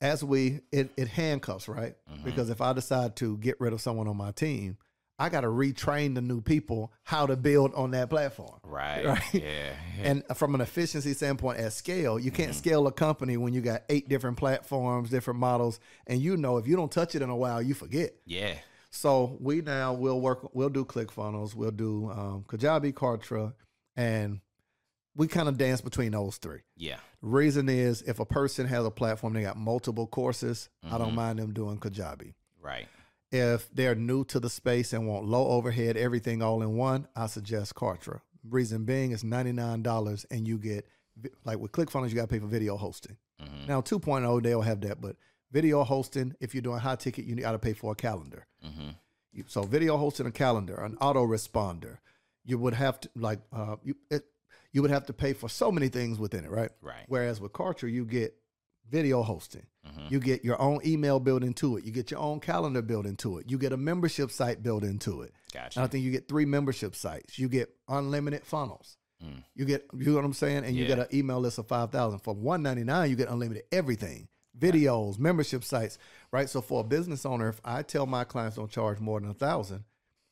as 0.00 0.24
we 0.24 0.60
it, 0.72 0.90
it 0.96 1.08
handcuffs, 1.08 1.68
right? 1.68 1.94
Mm-hmm. 2.10 2.24
Because 2.24 2.48
if 2.50 2.60
I 2.62 2.72
decide 2.72 3.16
to 3.16 3.36
get 3.36 3.60
rid 3.60 3.72
of 3.74 3.80
someone 3.82 4.08
on 4.08 4.16
my 4.16 4.32
team, 4.32 4.78
I 5.18 5.28
got 5.30 5.40
to 5.42 5.46
retrain 5.48 6.14
the 6.14 6.20
new 6.20 6.40
people 6.42 6.92
how 7.04 7.26
to 7.26 7.36
build 7.36 7.72
on 7.74 7.92
that 7.92 8.10
platform. 8.10 8.58
Right. 8.62 9.04
Right. 9.06 9.22
Yeah. 9.34 9.40
yeah. 9.42 10.04
And 10.04 10.22
from 10.34 10.54
an 10.54 10.60
efficiency 10.60 11.14
standpoint 11.14 11.58
at 11.58 11.72
scale, 11.72 12.18
you 12.18 12.30
Mm-hmm. 12.30 12.42
can't 12.42 12.54
scale 12.54 12.86
a 12.86 12.92
company 12.92 13.36
when 13.38 13.54
you 13.54 13.60
got 13.62 13.82
eight 13.88 14.08
different 14.08 14.36
platforms, 14.36 15.08
different 15.10 15.40
models, 15.40 15.80
and 16.06 16.20
you 16.20 16.36
know 16.36 16.58
if 16.58 16.66
you 16.66 16.76
don't 16.76 16.92
touch 16.92 17.14
it 17.14 17.22
in 17.22 17.30
a 17.30 17.36
while, 17.36 17.62
you 17.62 17.72
forget. 17.74 18.14
yeah. 18.26 18.54
So 18.90 19.36
we 19.40 19.60
now 19.60 19.92
will 19.92 20.20
work. 20.20 20.54
We'll 20.54 20.70
do 20.70 20.84
ClickFunnels. 20.86 21.54
We'll 21.54 21.70
do 21.70 22.10
um, 22.10 22.44
Kajabi, 22.48 22.94
Kartra, 22.94 23.52
and 23.94 24.40
we 25.14 25.26
kind 25.28 25.48
of 25.48 25.58
dance 25.58 25.80
between 25.82 26.12
those 26.12 26.36
three. 26.38 26.60
Yeah. 26.76 26.96
Reason 27.20 27.68
is 27.68 28.00
if 28.02 28.20
a 28.20 28.24
person 28.24 28.66
has 28.66 28.86
a 28.86 28.90
platform, 28.90 29.34
they 29.34 29.42
got 29.42 29.56
multiple 29.58 30.06
courses. 30.06 30.68
I 30.82 30.86
Mm-hmm. 30.88 30.98
don't 30.98 31.14
mind 31.14 31.38
them 31.38 31.52
doing 31.52 31.78
Kajabi. 31.78 32.34
Right. 32.60 32.88
If 33.32 33.68
they're 33.74 33.94
new 33.94 34.24
to 34.26 34.38
the 34.40 34.48
space 34.50 34.92
and 34.92 35.06
want 35.08 35.26
low 35.26 35.48
overhead, 35.48 35.96
everything 35.96 36.42
all 36.42 36.62
in 36.62 36.76
one, 36.76 37.08
I 37.16 37.26
suggest 37.26 37.74
Kartra. 37.74 38.20
Reason 38.48 38.84
being, 38.84 39.10
it's 39.12 39.24
ninety 39.24 39.52
nine 39.52 39.82
dollars, 39.82 40.24
and 40.30 40.46
you 40.46 40.58
get 40.58 40.86
like 41.44 41.58
with 41.58 41.72
ClickFunnels, 41.72 42.10
you 42.10 42.14
got 42.14 42.22
to 42.22 42.28
pay 42.28 42.38
for 42.38 42.46
video 42.46 42.76
hosting. 42.76 43.16
Mhm. 43.42 43.66
Now 43.66 43.80
2.0, 43.80 44.40
they'll 44.42 44.60
have 44.62 44.80
that, 44.82 45.00
but 45.00 45.16
video 45.50 45.82
hosting, 45.82 46.34
if 46.40 46.54
you're 46.54 46.62
doing 46.62 46.78
high 46.78 46.96
ticket, 46.96 47.24
you 47.24 47.34
got 47.36 47.52
to 47.52 47.58
pay 47.58 47.72
for 47.72 47.92
a 47.92 47.94
calendar. 47.96 48.46
Mhm. 48.64 48.94
You- 49.32 49.44
So 49.48 49.62
video 49.62 49.96
hosting 49.96 50.26
a 50.26 50.30
calendar, 50.30 50.76
an 50.76 50.96
autoresponder, 50.98 51.98
you 52.44 52.58
would 52.58 52.74
have 52.74 53.00
to 53.00 53.10
like 53.16 53.40
uh, 53.52 53.76
you 53.82 53.96
it, 54.10 54.24
you 54.72 54.82
would 54.82 54.90
have 54.90 55.06
to 55.06 55.12
pay 55.12 55.32
for 55.32 55.48
so 55.48 55.72
many 55.72 55.88
things 55.88 56.18
within 56.18 56.44
it, 56.44 56.50
right? 56.50 56.70
Right. 56.80 57.04
Whereas 57.08 57.40
with 57.40 57.52
Kartra, 57.52 57.90
you 57.90 58.04
get 58.04 58.34
video 58.90 59.22
hosting, 59.22 59.66
Mhm. 59.86 60.10
you 60.10 60.20
get 60.20 60.44
your 60.44 60.60
own 60.60 60.80
email 60.84 61.18
built 61.20 61.42
into 61.42 61.76
it, 61.76 61.84
you 61.84 61.92
get 61.92 62.10
your 62.10 62.20
own 62.20 62.40
calendar 62.40 62.82
built 62.82 63.06
into 63.06 63.38
it, 63.38 63.50
you 63.50 63.58
get 63.58 63.72
a 63.72 63.76
membership 63.76 64.30
site 64.30 64.62
built 64.62 64.84
into 64.84 65.22
it. 65.22 65.32
Gotcha. 65.52 65.78
And 65.80 65.84
I 65.84 65.88
think 65.88 66.04
you 66.04 66.10
get 66.10 66.28
three 66.28 66.44
membership 66.44 66.94
sites, 66.94 67.38
you 67.38 67.48
get 67.48 67.74
unlimited 67.88 68.44
funnels. 68.44 68.96
Mm. 69.24 69.42
You 69.54 69.64
get, 69.64 69.86
you 69.94 70.06
know 70.06 70.14
what 70.16 70.24
I'm 70.24 70.32
saying, 70.34 70.64
and 70.64 70.76
you 70.76 70.86
get 70.86 70.98
an 70.98 71.06
email 71.12 71.40
list 71.40 71.58
of 71.58 71.66
five 71.66 71.90
thousand 71.90 72.18
for 72.20 72.34
one 72.34 72.62
ninety 72.62 72.84
nine. 72.84 73.08
You 73.08 73.16
get 73.16 73.28
unlimited 73.30 73.64
everything, 73.72 74.28
videos, 74.58 75.18
membership 75.18 75.64
sites, 75.64 75.96
right? 76.32 76.50
So 76.50 76.60
for 76.60 76.82
a 76.82 76.84
business 76.84 77.24
owner, 77.24 77.48
if 77.48 77.58
I 77.64 77.82
tell 77.82 78.04
my 78.06 78.24
clients 78.24 78.56
don't 78.56 78.70
charge 78.70 79.00
more 79.00 79.18
than 79.18 79.30
a 79.30 79.34
thousand, 79.34 79.84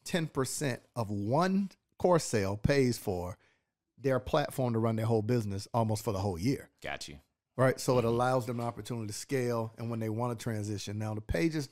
ten 0.04 0.26
percent 0.26 0.82
of 0.94 1.10
one 1.10 1.70
course 1.98 2.24
sale 2.24 2.58
pays 2.58 2.98
for 2.98 3.38
their 3.96 4.20
platform 4.20 4.74
to 4.74 4.78
run 4.78 4.96
their 4.96 5.06
whole 5.06 5.22
business 5.22 5.66
almost 5.72 6.04
for 6.04 6.12
the 6.12 6.18
whole 6.18 6.38
year, 6.38 6.68
Got 6.82 7.08
you. 7.08 7.18
Right? 7.56 7.78
So 7.80 7.98
it 7.98 8.04
allows 8.04 8.46
them 8.46 8.60
an 8.60 8.66
opportunity 8.66 9.06
to 9.08 9.12
scale, 9.12 9.72
and 9.78 9.90
when 9.90 10.00
they 10.00 10.08
want 10.08 10.38
to 10.38 10.42
transition, 10.42 10.98
now 10.98 11.14
the 11.14 11.20
pages 11.20 11.68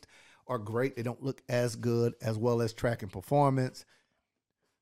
are 0.47 0.59
great. 0.59 0.97
They 0.97 1.03
don't 1.03 1.22
look 1.22 1.43
as 1.49 1.76
good 1.76 2.14
as 2.20 2.37
well 2.37 2.62
as 2.62 2.72
tracking 2.72 3.09
performance. 3.09 3.85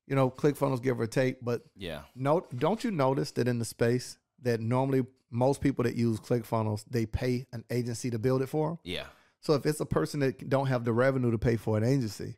You 0.07 0.15
know, 0.15 0.29
ClickFunnels 0.29 0.81
give 0.81 0.99
or 0.99 1.07
take, 1.07 1.43
but 1.43 1.63
Yeah. 1.75 2.01
Note, 2.15 2.57
don't 2.57 2.83
you 2.83 2.91
notice 2.91 3.31
that 3.31 3.47
in 3.47 3.59
the 3.59 3.65
space 3.65 4.17
that 4.41 4.59
normally 4.59 5.05
most 5.29 5.61
people 5.61 5.83
that 5.83 5.95
use 5.95 6.19
ClickFunnels 6.19 6.83
they 6.89 7.05
pay 7.05 7.45
an 7.53 7.63
agency 7.69 8.09
to 8.09 8.19
build 8.19 8.41
it 8.41 8.47
for 8.47 8.69
them. 8.69 8.79
Yeah. 8.83 9.05
So 9.39 9.53
if 9.53 9.65
it's 9.65 9.79
a 9.79 9.85
person 9.85 10.19
that 10.19 10.49
don't 10.49 10.67
have 10.67 10.83
the 10.83 10.93
revenue 10.93 11.31
to 11.31 11.37
pay 11.37 11.55
for 11.55 11.77
an 11.77 11.83
agency, 11.83 12.35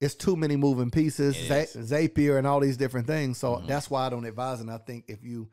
it's 0.00 0.14
too 0.14 0.36
many 0.36 0.56
moving 0.56 0.90
pieces, 0.90 1.36
Zapier 1.36 2.38
and 2.38 2.46
all 2.46 2.60
these 2.60 2.76
different 2.76 3.06
things. 3.06 3.38
So 3.38 3.56
Mhm. 3.56 3.66
that's 3.66 3.90
why 3.90 4.06
I 4.06 4.10
don't 4.10 4.24
advise. 4.24 4.60
And 4.60 4.70
I 4.70 4.78
think 4.78 5.04
if 5.08 5.22
you 5.24 5.48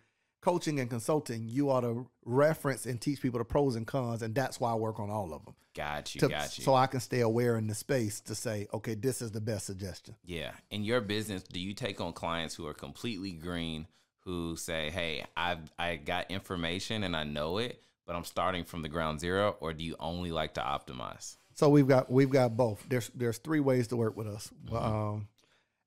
coaching 0.46 0.80
and 0.80 0.92
consulting, 0.92 1.50
you 1.50 1.72
ought 1.72 1.82
to 1.82 2.08
reference 2.24 2.86
and 2.86 3.02
teach 3.02 3.20
people 3.20 3.40
the 3.40 3.44
pros 3.44 3.76
and 3.76 3.88
cons, 3.88 4.22
and 4.22 4.36
that's 4.36 4.60
why 4.60 4.72
I 4.72 4.76
work 4.76 5.00
on 5.00 5.10
all 5.10 5.34
of 5.34 5.44
them. 5.44 5.56
Got 5.76 6.14
you. 6.14 6.22
To- 6.22 6.30
got 6.30 6.56
you. 6.56 6.64
So 6.64 6.76
I 6.76 6.86
can 6.86 7.00
stay 7.00 7.22
aware 7.22 7.58
in 7.58 7.66
the 7.66 7.74
space 7.74 8.22
to 8.22 8.36
say, 8.36 8.68
okay, 8.72 8.94
this 8.94 9.24
is 9.24 9.32
the 9.32 9.42
best 9.42 9.66
suggestion. 9.66 10.16
Yeah. 10.24 10.52
In 10.70 10.84
your 10.84 11.02
business, 11.02 11.42
do 11.42 11.60
you 11.60 11.74
take 11.74 12.00
on 12.00 12.14
clients 12.14 12.54
who 12.54 12.68
are 12.68 12.76
completely 12.76 13.32
green 13.32 13.88
who 14.20 14.56
say, 14.56 14.92
"Hey, 14.92 15.26
I've 15.36 15.72
I 15.80 15.96
got 15.96 16.30
information 16.30 17.04
and 17.04 17.16
I 17.16 17.24
know 17.24 17.58
it, 17.58 17.82
but 18.06 18.16
I'm 18.16 18.24
starting 18.24 18.66
from 18.66 18.84
the 18.84 18.90
ground 18.90 19.20
zero," 19.20 19.56
or 19.60 19.74
do 19.74 19.84
you 19.84 19.96
only 20.00 20.32
like 20.32 20.54
to 20.56 20.62
optimize? 20.62 21.38
So 21.56 21.70
we've 21.70 21.88
got 21.88 22.12
we've 22.12 22.30
got 22.30 22.56
both. 22.56 22.84
There's 22.88 23.10
there's 23.16 23.40
three 23.40 23.60
ways 23.60 23.88
to 23.88 23.98
work 23.98 24.16
with 24.16 24.28
us, 24.28 24.52
um, 24.72 25.28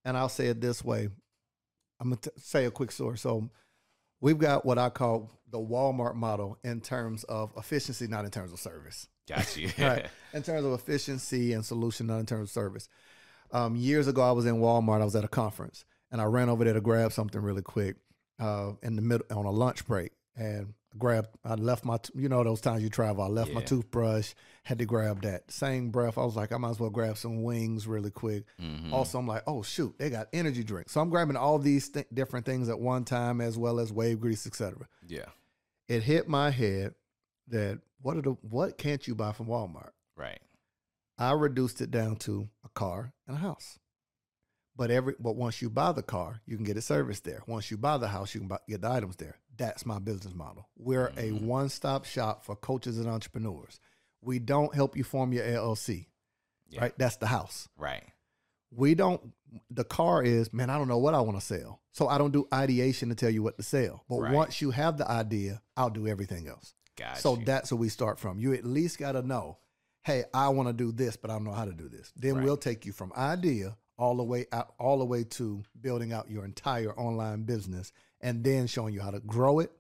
and 0.05 0.17
I'll 0.17 0.29
say 0.29 0.47
it 0.49 0.61
this 0.61 0.85
way. 0.85 1.09
I'm 2.01 2.11
gonna 2.11 2.17
t- 2.17 2.31
say 2.39 2.65
a 2.65 2.71
quick 2.71 2.93
story. 2.93 3.19
So 3.19 3.51
we've 4.21 4.39
got 4.39 4.65
what 4.65 4.79
I 4.79 4.91
call 4.91 5.31
the 5.51 5.59
Walmart 5.59 6.15
model 6.15 6.59
in 6.63 6.81
terms 6.81 7.25
of 7.25 7.53
efficiency, 7.57 8.07
not 8.07 8.25
in 8.25 8.31
terms 8.31 8.53
of 8.53 8.61
service. 8.61 9.09
Got 9.29 9.57
you. 9.57 9.71
Right. 9.79 10.07
in 10.33 10.43
terms 10.43 10.65
of 10.65 10.73
efficiency 10.73 11.53
and 11.53 11.65
solution, 11.65 12.07
not 12.07 12.19
in 12.19 12.27
terms 12.27 12.49
of 12.49 12.51
service. 12.51 12.89
Um, 13.51 13.77
years 13.77 14.09
ago, 14.09 14.23
I 14.23 14.33
was 14.33 14.47
in 14.47 14.57
Walmart. 14.57 15.01
I 15.01 15.05
was 15.05 15.17
at 15.17 15.25
a 15.25 15.29
conference, 15.29 15.85
and 16.11 16.21
I 16.21 16.25
ran 16.25 16.49
over 16.49 16.65
there 16.65 16.75
to 16.75 16.81
grab 16.81 17.13
something 17.13 17.41
really 17.41 17.63
quick 17.63 17.97
uh, 18.39 18.73
in 18.83 18.97
the 18.97 19.03
middle 19.03 19.27
on 19.31 19.47
a 19.47 19.51
lunch 19.51 19.87
break, 19.87 20.13
and 20.37 20.75
grabbed. 20.99 21.29
I 21.45 21.55
left 21.55 21.85
my, 21.85 21.99
you 22.15 22.29
know, 22.29 22.45
those 22.45 22.61
times 22.61 22.83
you 22.83 22.91
travel. 22.91 23.25
I 23.25 23.29
left 23.29 23.53
my 23.53 23.63
toothbrush. 23.63 24.35
Had 24.69 24.81
to 24.81 24.85
grab 24.85 25.23
that. 25.23 25.51
Same 25.51 25.89
breath, 25.89 26.19
I 26.19 26.25
was 26.27 26.37
like, 26.37 26.53
I 26.53 26.59
might 26.59 26.69
as 26.69 26.79
well 26.79 26.91
grab 26.91 27.17
some 27.17 27.43
wings 27.43 27.87
really 27.87 28.11
quick. 28.11 28.45
Mhm. 28.61 28.93
Also, 28.93 29.19
I'm 29.19 29.27
like, 29.27 29.43
oh 29.47 29.63
shoot, 29.63 29.95
they 29.99 30.11
got 30.11 30.29
energy 30.35 30.63
drinks. 30.63 30.93
So 30.93 31.01
I'm 31.01 31.09
grabbing 31.09 31.37
all 31.37 31.59
these 31.59 31.89
th- 31.89 32.07
different 32.13 32.45
things 32.45 32.69
at 32.69 32.79
one 32.79 33.07
time, 33.07 33.41
as 33.41 33.57
well 33.57 33.81
as 33.81 33.91
wave 33.95 34.21
grease, 34.21 34.47
etc. 34.47 34.87
Yeah. 35.07 35.25
It 35.89 36.03
hit 36.03 36.29
my 36.29 36.51
head 36.51 36.95
that 37.47 37.81
what 38.03 38.19
are 38.19 38.21
the 38.21 38.33
what 38.43 38.77
can't 38.77 39.09
you 39.09 39.15
buy 39.15 39.33
from 39.33 39.47
Walmart? 39.47 39.93
Right. 40.15 40.39
I 41.17 41.33
reduced 41.33 41.81
it 41.81 41.91
down 41.91 42.17
to 42.17 42.51
a 42.63 42.69
car 42.69 43.15
and 43.27 43.39
a 43.39 43.41
house. 43.41 43.79
But 44.77 44.91
every 44.91 45.15
but 45.19 45.35
once 45.35 45.63
you 45.63 45.71
buy 45.71 45.93
the 45.93 46.03
car, 46.03 46.43
you 46.45 46.57
can 46.57 46.65
get 46.67 46.77
it 46.77 46.83
serviced 46.83 47.25
there. 47.25 47.43
Once 47.47 47.71
you 47.71 47.79
buy 47.79 47.97
the 47.97 48.09
house, 48.09 48.35
you 48.35 48.41
can 48.41 48.49
buy, 48.49 48.59
get 48.69 48.83
the 48.83 48.91
items 48.91 49.17
there. 49.17 49.39
That's 49.57 49.87
my 49.87 49.99
business 49.99 50.35
model. 50.35 50.69
We're 50.77 51.07
a 51.17 51.31
Mhm. 51.33 51.43
one-stop 51.47 52.05
shop 52.05 52.45
for 52.45 52.55
coaches 52.55 52.99
and 52.99 53.09
entrepreneurs. 53.09 53.81
We 54.23 54.39
don't 54.39 54.75
help 54.75 54.97
you 54.97 55.05
form 55.05 55.33
your 55.33 55.45
LLC, 55.45 56.07
Yeah. 56.69 56.81
right? 56.83 56.99
That's 56.99 57.17
the 57.17 57.27
house. 57.27 57.69
Right. 57.77 58.05
We 58.71 58.95
don't. 58.95 59.33
The 59.71 59.85
car 59.85 60.23
is 60.23 60.53
man. 60.53 60.69
I 60.69 60.77
don't 60.77 60.89
know 60.89 60.99
what 60.99 61.15
I 61.15 61.21
want 61.21 61.39
to 61.41 61.45
sell, 61.45 61.81
so 61.93 62.07
I 62.09 62.19
don't 62.19 62.33
do 62.33 62.47
ideation 62.53 63.09
to 63.09 63.15
tell 63.15 63.31
you 63.31 63.43
what 63.43 63.57
to 63.57 63.63
sell. 63.63 64.05
But 64.09 64.21
Right. 64.21 64.35
once 64.35 64.61
you 64.61 64.73
have 64.73 64.99
the 64.99 65.11
idea, 65.11 65.63
I'll 65.77 65.89
do 65.91 66.07
everything 66.07 66.47
else. 66.49 66.75
Got 66.97 67.19
So 67.19 67.37
you. 67.39 67.45
that's 67.47 67.73
where 67.73 67.79
we 67.79 67.89
start 67.89 68.19
from. 68.19 68.39
You 68.39 68.53
at 68.53 68.65
least 68.65 68.99
got 68.99 69.13
to 69.13 69.23
know, 69.23 69.59
hey, 70.03 70.25
I 70.35 70.49
want 70.51 70.69
to 70.69 70.73
do 70.75 70.93
this, 70.93 71.17
but 71.17 71.31
I 71.31 71.35
don't 71.35 71.45
know 71.45 71.53
how 71.53 71.65
to 71.65 71.73
do 71.73 71.89
this. 71.89 72.13
Then 72.17 72.35
Right. 72.37 72.45
we'll 72.45 72.57
take 72.59 72.85
you 72.85 72.93
from 72.93 73.13
idea 73.17 73.79
all 73.97 74.17
the 74.17 74.25
way 74.25 74.47
out, 74.53 74.75
all 74.79 74.99
the 74.99 75.05
way 75.07 75.25
to 75.25 75.63
building 75.81 76.13
out 76.13 76.31
your 76.31 76.45
entire 76.45 76.93
online 76.99 77.45
business, 77.45 77.93
and 78.21 78.45
then 78.45 78.67
showing 78.67 78.93
you 78.93 79.01
how 79.01 79.11
to 79.13 79.21
grow 79.21 79.61
it, 79.61 79.73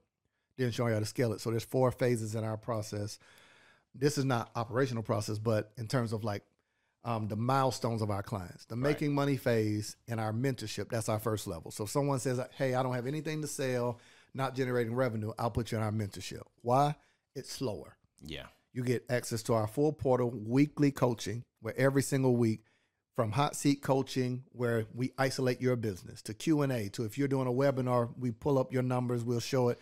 then 0.57 0.71
showing 0.71 0.89
you 0.91 0.95
how 0.95 1.01
to 1.01 1.07
scale 1.07 1.33
it. 1.35 1.41
So 1.41 1.51
there's 1.51 1.65
four 1.65 1.91
phases 1.93 2.35
in 2.35 2.43
our 2.43 2.57
process. 2.57 3.19
This 3.95 4.19
is 4.19 4.25
not 4.25 4.51
operational 4.55 5.03
process, 5.03 5.39
but 5.39 5.73
in 5.77 5.87
terms 5.87 6.13
of 6.13 6.25
like 6.25 6.43
um, 7.05 7.29
the 7.29 7.37
milestones 7.37 8.03
of 8.03 8.11
our 8.11 8.23
clients, 8.23 8.65
the 8.67 8.75
Right. 8.75 8.83
making 8.83 9.15
money 9.15 9.37
phase 9.37 9.97
and 10.09 10.21
our 10.21 10.33
mentorship. 10.33 10.91
That's 10.91 11.09
our 11.09 11.19
first 11.21 11.47
level. 11.47 11.71
So 11.71 11.85
if 11.85 11.91
someone 11.91 12.19
says, 12.19 12.41
"Hey, 12.57 12.75
I 12.75 12.83
don't 12.83 12.95
have 12.95 13.07
anything 13.07 13.41
to 13.43 13.49
sell," 13.49 13.99
not 14.35 14.55
generating 14.55 14.95
revenue, 14.95 15.33
I'll 15.39 15.51
put 15.51 15.71
you 15.73 15.79
in 15.79 15.85
our 15.85 15.93
mentorship. 15.93 16.43
Why? 16.61 16.97
It's 17.35 17.51
slower. 17.51 17.97
Yeah. 18.21 18.47
You 18.73 18.83
get 18.83 19.05
access 19.09 19.43
to 19.45 19.55
our 19.55 19.67
full 19.67 19.93
portal 19.93 20.31
weekly 20.31 20.91
coaching, 20.91 21.45
where 21.61 21.75
every 21.79 22.03
single 22.03 22.37
week, 22.37 22.65
from 23.15 23.33
hot 23.33 23.57
seat 23.57 23.81
coaching, 23.83 24.45
where 24.53 24.87
we 24.95 25.13
isolate 25.19 25.61
your 25.61 25.77
business, 25.77 26.21
to 26.23 26.35
Q 26.35 26.63
and 26.63 26.71
A, 26.73 26.89
to 26.91 27.05
if 27.05 27.17
you're 27.17 27.27
doing 27.29 27.49
a 27.49 27.53
webinar, 27.53 28.13
we 28.19 28.33
pull 28.33 28.59
up 28.59 28.73
your 28.73 28.83
numbers, 28.83 29.25
we'll 29.25 29.41
show 29.41 29.69
it, 29.71 29.79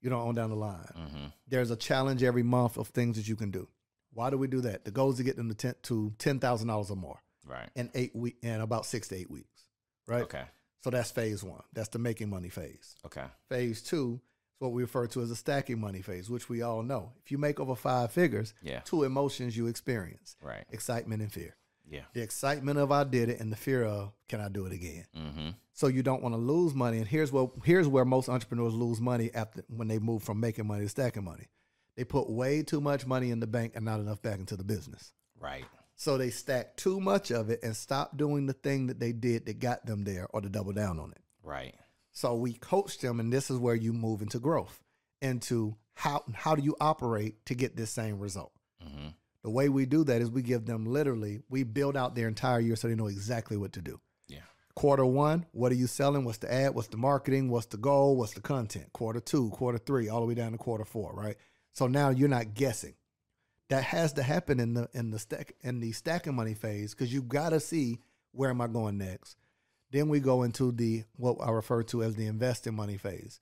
you 0.00 0.10
know, 0.10 0.20
on 0.20 0.34
down 0.34 0.50
the 0.50 0.56
line. 0.56 0.86
Mm-hmm. 0.96 1.24
There's 1.48 1.70
a 1.70 1.76
challenge 1.76 2.22
every 2.22 2.42
month 2.42 2.76
of 2.78 2.88
things 2.88 3.16
that 3.16 3.28
you 3.28 3.36
can 3.36 3.50
do. 3.50 3.68
Why 4.12 4.30
do 4.30 4.38
we 4.38 4.48
do 4.48 4.60
that? 4.62 4.84
The 4.84 4.90
goal 4.90 5.10
is 5.10 5.18
to 5.18 5.22
get 5.24 5.36
them 5.36 5.48
to 5.48 5.54
ten 5.54 5.74
to 5.84 6.12
ten 6.18 6.38
thousand 6.40 6.68
dollars 6.68 6.90
or 6.90 6.96
more 6.96 7.22
Right. 7.46 7.68
in 7.76 7.90
eight 7.94 8.14
week 8.14 8.36
in 8.42 8.60
about 8.60 8.86
six 8.86 9.08
to 9.08 9.16
eight 9.16 9.30
weeks. 9.30 9.66
Right. 10.06 10.22
Okay. 10.22 10.44
So 10.82 10.90
that's 10.90 11.10
phase 11.10 11.44
one. 11.44 11.62
That's 11.72 11.88
the 11.90 11.98
making 11.98 12.30
money 12.30 12.48
phase. 12.48 12.96
Okay. 13.06 13.24
Phase 13.48 13.82
two 13.82 14.14
is 14.54 14.60
what 14.60 14.72
we 14.72 14.82
refer 14.82 15.06
to 15.08 15.22
as 15.22 15.28
the 15.28 15.36
stacking 15.36 15.78
money 15.80 16.00
phase, 16.02 16.28
which 16.30 16.48
we 16.48 16.62
all 16.62 16.82
know. 16.82 17.12
If 17.22 17.30
you 17.30 17.38
make 17.38 17.60
over 17.60 17.76
five 17.76 18.10
figures, 18.12 18.54
Yeah. 18.62 18.80
two 18.80 19.04
emotions 19.04 19.56
you 19.56 19.66
experience 19.66 20.36
Right. 20.42 20.64
excitement 20.70 21.22
and 21.22 21.32
fear. 21.32 21.54
Yeah. 21.90 22.02
The 22.14 22.22
excitement 22.22 22.78
of 22.78 22.92
I 22.92 23.04
did 23.04 23.28
it 23.28 23.40
and 23.40 23.52
the 23.52 23.56
fear 23.56 23.84
of 23.84 24.12
can 24.28 24.40
I 24.40 24.48
do 24.48 24.66
it 24.66 24.72
again? 24.72 25.06
Mm-hmm. 25.16 25.48
So 25.72 25.88
you 25.88 26.02
don't 26.02 26.22
want 26.22 26.34
to 26.34 26.40
lose 26.40 26.72
money. 26.72 26.98
And 26.98 27.06
here's 27.06 27.32
what 27.32 27.50
here's 27.64 27.88
where 27.88 28.04
most 28.04 28.28
entrepreneurs 28.28 28.74
lose 28.74 29.00
money 29.00 29.30
after 29.34 29.64
when 29.68 29.88
they 29.88 29.98
move 29.98 30.22
from 30.22 30.38
making 30.40 30.66
money 30.66 30.84
to 30.84 30.88
stacking 30.88 31.24
money. 31.24 31.48
They 31.96 32.04
put 32.04 32.30
way 32.30 32.62
too 32.62 32.80
much 32.80 33.06
money 33.06 33.30
in 33.30 33.40
the 33.40 33.46
bank 33.46 33.72
and 33.74 33.84
not 33.84 34.00
enough 34.00 34.22
back 34.22 34.38
into 34.38 34.56
the 34.56 34.64
business. 34.64 35.12
Right. 35.38 35.64
So 35.96 36.16
they 36.16 36.30
stack 36.30 36.76
too 36.76 37.00
much 37.00 37.30
of 37.30 37.50
it 37.50 37.60
and 37.62 37.76
stop 37.76 38.16
doing 38.16 38.46
the 38.46 38.54
thing 38.54 38.86
that 38.86 39.00
they 39.00 39.12
did 39.12 39.44
that 39.46 39.58
got 39.58 39.84
them 39.84 40.04
there 40.04 40.28
or 40.30 40.40
to 40.40 40.48
double 40.48 40.72
down 40.72 40.98
on 40.98 41.10
it. 41.10 41.20
Right. 41.42 41.74
So 42.12 42.36
we 42.36 42.54
coach 42.54 42.98
them, 42.98 43.20
and 43.20 43.32
this 43.32 43.50
is 43.50 43.58
where 43.58 43.74
you 43.74 43.92
move 43.92 44.22
into 44.22 44.38
growth, 44.38 44.80
into 45.20 45.76
how 45.94 46.24
how 46.34 46.54
do 46.54 46.62
you 46.62 46.76
operate 46.80 47.44
to 47.46 47.54
get 47.54 47.76
this 47.76 47.90
same 47.90 48.18
result. 48.18 48.52
Mm-hmm. 48.82 49.08
The 49.42 49.50
way 49.50 49.68
we 49.68 49.86
do 49.86 50.04
that 50.04 50.20
is 50.20 50.30
we 50.30 50.42
give 50.42 50.66
them 50.66 50.84
literally 50.84 51.40
we 51.48 51.62
build 51.62 51.96
out 51.96 52.14
their 52.14 52.28
entire 52.28 52.60
year 52.60 52.76
so 52.76 52.88
they 52.88 52.94
know 52.94 53.06
exactly 53.06 53.56
what 53.56 53.72
to 53.72 53.80
do. 53.80 54.00
Yeah. 54.28 54.40
Quarter 54.74 55.06
one, 55.06 55.46
what 55.52 55.72
are 55.72 55.76
you 55.76 55.86
selling? 55.86 56.24
What's 56.24 56.38
the 56.38 56.52
ad? 56.52 56.74
What's 56.74 56.88
the 56.88 56.98
marketing? 56.98 57.50
What's 57.50 57.66
the 57.66 57.78
goal? 57.78 58.16
What's 58.16 58.34
the 58.34 58.40
content? 58.40 58.92
Quarter 58.92 59.20
two, 59.20 59.50
quarter 59.50 59.78
three, 59.78 60.08
all 60.08 60.20
the 60.20 60.26
way 60.26 60.34
down 60.34 60.52
to 60.52 60.58
quarter 60.58 60.84
four, 60.84 61.12
right? 61.14 61.36
So 61.72 61.86
now 61.86 62.10
you're 62.10 62.28
not 62.28 62.54
guessing. 62.54 62.94
That 63.70 63.84
has 63.84 64.12
to 64.14 64.22
happen 64.22 64.58
in 64.58 64.74
the 64.74 64.88
in 64.92 65.10
the 65.10 65.18
stack 65.18 65.54
in 65.62 65.80
the 65.80 65.92
stacking 65.92 66.34
money 66.34 66.54
phase 66.54 66.94
because 66.94 67.12
you've 67.12 67.28
got 67.28 67.50
to 67.50 67.60
see 67.60 68.00
where 68.32 68.50
am 68.50 68.60
I 68.60 68.66
going 68.66 68.98
next. 68.98 69.36
Then 69.92 70.08
we 70.08 70.20
go 70.20 70.42
into 70.42 70.72
the 70.72 71.04
what 71.16 71.36
I 71.40 71.50
refer 71.50 71.82
to 71.84 72.02
as 72.02 72.14
the 72.14 72.26
investing 72.26 72.74
money 72.74 72.96
phase. 72.96 73.40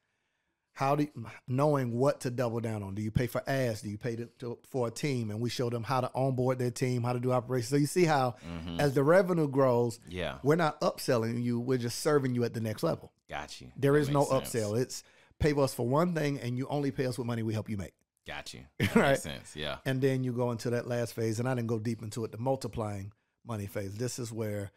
How 0.78 0.94
do 0.94 1.02
you, 1.02 1.26
knowing 1.48 1.92
what 1.92 2.20
to 2.20 2.30
double 2.30 2.60
down 2.60 2.84
on? 2.84 2.94
Do 2.94 3.02
you 3.02 3.10
pay 3.10 3.26
for 3.26 3.42
ads? 3.50 3.82
Do 3.82 3.90
you 3.90 3.98
pay 3.98 4.14
to, 4.14 4.26
to, 4.38 4.58
for 4.70 4.86
a 4.86 4.92
team? 4.92 5.32
And 5.32 5.40
we 5.40 5.50
show 5.50 5.68
them 5.68 5.82
how 5.82 6.00
to 6.02 6.10
onboard 6.14 6.60
their 6.60 6.70
team, 6.70 7.02
how 7.02 7.14
to 7.14 7.18
do 7.18 7.32
operations. 7.32 7.70
So 7.70 7.74
you 7.76 7.86
see 7.86 8.04
how 8.04 8.36
Mm-hmm. 8.48 8.78
as 8.78 8.94
the 8.94 9.02
revenue 9.02 9.48
grows, 9.48 9.98
Yeah. 10.08 10.36
we're 10.44 10.54
not 10.54 10.80
upselling 10.80 11.42
you. 11.42 11.58
We're 11.58 11.78
just 11.78 11.98
serving 11.98 12.36
you 12.36 12.44
at 12.44 12.54
the 12.54 12.60
next 12.60 12.84
level. 12.84 13.10
Got 13.28 13.60
you. 13.60 13.72
There 13.76 13.94
That 13.94 13.98
is 13.98 14.08
no 14.08 14.24
sense. 14.24 14.50
upsell. 14.54 14.78
It's 14.80 15.02
pay 15.40 15.52
us 15.52 15.74
for 15.74 15.84
one 15.84 16.14
thing, 16.14 16.38
and 16.38 16.56
you 16.56 16.68
only 16.68 16.92
pay 16.92 17.06
us 17.06 17.18
with 17.18 17.26
money 17.26 17.42
we 17.42 17.54
help 17.54 17.68
you 17.68 17.76
make. 17.76 17.94
Got 18.24 18.54
you. 18.54 18.60
That 18.78 18.94
Right. 18.94 19.08
Makes 19.10 19.22
sense. 19.22 19.56
Yeah. 19.56 19.78
And 19.84 20.00
then 20.00 20.22
you 20.22 20.32
go 20.32 20.52
into 20.52 20.70
that 20.70 20.86
last 20.86 21.12
phase, 21.12 21.40
and 21.40 21.48
I 21.48 21.54
didn't 21.56 21.66
go 21.68 21.80
deep 21.80 22.02
into 22.02 22.24
it. 22.24 22.30
The 22.30 22.38
multiplying 22.38 23.10
money 23.44 23.66
phase. 23.66 23.96
This 23.96 24.20
is 24.20 24.30
where, 24.30 24.70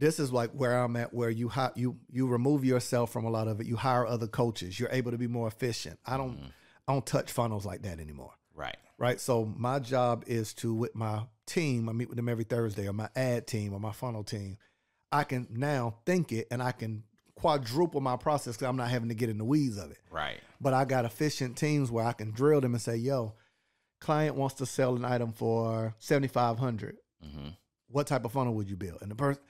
this 0.00 0.18
is 0.18 0.32
like 0.32 0.50
where 0.50 0.76
I'm 0.82 0.96
at, 0.96 1.14
where 1.14 1.30
you 1.30 1.48
hi- 1.48 1.70
you 1.76 1.96
you 2.10 2.26
remove 2.26 2.64
yourself 2.64 3.12
from 3.12 3.24
a 3.24 3.30
lot 3.30 3.46
of 3.46 3.60
it. 3.60 3.66
You 3.66 3.76
hire 3.76 4.06
other 4.06 4.26
coaches. 4.26 4.80
You're 4.80 4.90
able 4.90 5.12
to 5.12 5.18
be 5.18 5.28
more 5.28 5.46
efficient. 5.46 6.00
I 6.04 6.16
don't 6.16 6.36
Mm-hmm. 6.38 6.46
I 6.88 6.92
don't 6.94 7.06
touch 7.06 7.30
funnels 7.30 7.64
like 7.64 7.82
that 7.82 8.00
anymore. 8.00 8.32
Right. 8.52 8.76
Right. 8.98 9.20
So 9.20 9.44
my 9.56 9.78
job 9.78 10.24
is 10.26 10.52
to 10.54 10.74
with 10.74 10.94
my 10.96 11.22
team. 11.46 11.88
I 11.88 11.92
meet 11.92 12.08
with 12.08 12.16
them 12.16 12.28
every 12.28 12.42
Thursday, 12.44 12.88
or 12.88 12.92
my 12.92 13.08
ad 13.14 13.46
team, 13.46 13.72
or 13.72 13.78
my 13.78 13.92
funnel 13.92 14.24
team. 14.24 14.58
I 15.12 15.22
can 15.24 15.46
now 15.50 15.96
think 16.04 16.32
it, 16.32 16.48
and 16.50 16.60
I 16.62 16.72
can 16.72 17.04
quadruple 17.36 18.00
my 18.00 18.16
process 18.16 18.56
because 18.56 18.68
I'm 18.68 18.76
not 18.76 18.90
having 18.90 19.08
to 19.08 19.14
get 19.14 19.28
in 19.30 19.38
the 19.38 19.44
weeds 19.44 19.78
of 19.78 19.90
it. 19.92 19.98
Right. 20.10 20.40
But 20.60 20.74
I 20.74 20.84
got 20.84 21.04
efficient 21.04 21.56
teams 21.56 21.90
where 21.90 22.04
I 22.04 22.12
can 22.12 22.32
drill 22.32 22.60
them 22.60 22.74
and 22.74 22.82
say, 22.82 22.96
"Yo, 22.96 23.34
client 24.00 24.34
wants 24.34 24.56
to 24.56 24.66
sell 24.66 24.96
an 24.96 25.04
item 25.04 25.32
for 25.32 25.94
seventy 25.98 26.28
five 26.28 26.58
hundred. 26.58 26.96
Mm-hmm. 27.24 27.50
What 27.88 28.06
type 28.08 28.24
of 28.24 28.32
funnel 28.32 28.54
would 28.54 28.68
you 28.68 28.76
build?" 28.76 28.98
And 29.02 29.10
the 29.10 29.14
person, 29.14 29.42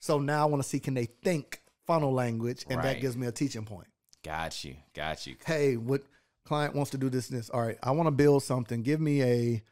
so 0.00 0.18
now 0.18 0.42
I 0.42 0.44
want 0.46 0.62
to 0.62 0.68
see 0.68 0.80
can 0.80 0.94
they 0.94 1.06
think 1.06 1.62
funnel 1.86 2.12
language, 2.12 2.64
and 2.68 2.78
Right. 2.78 2.94
that 2.94 3.00
gives 3.00 3.16
me 3.16 3.26
a 3.26 3.32
teaching 3.32 3.64
point. 3.64 3.86
Got 4.22 4.64
you. 4.64 4.76
Got 4.94 5.26
you. 5.26 5.36
Hey, 5.46 5.76
what 5.76 6.02
client 6.44 6.74
wants 6.74 6.90
to 6.90 6.98
do 6.98 7.08
this 7.08 7.30
and 7.30 7.38
this? 7.38 7.50
All 7.50 7.60
right, 7.62 7.78
I 7.82 7.92
want 7.92 8.06
to 8.08 8.10
build 8.10 8.42
something. 8.42 8.82
Give 8.82 9.00
me 9.00 9.22
a 9.22 9.62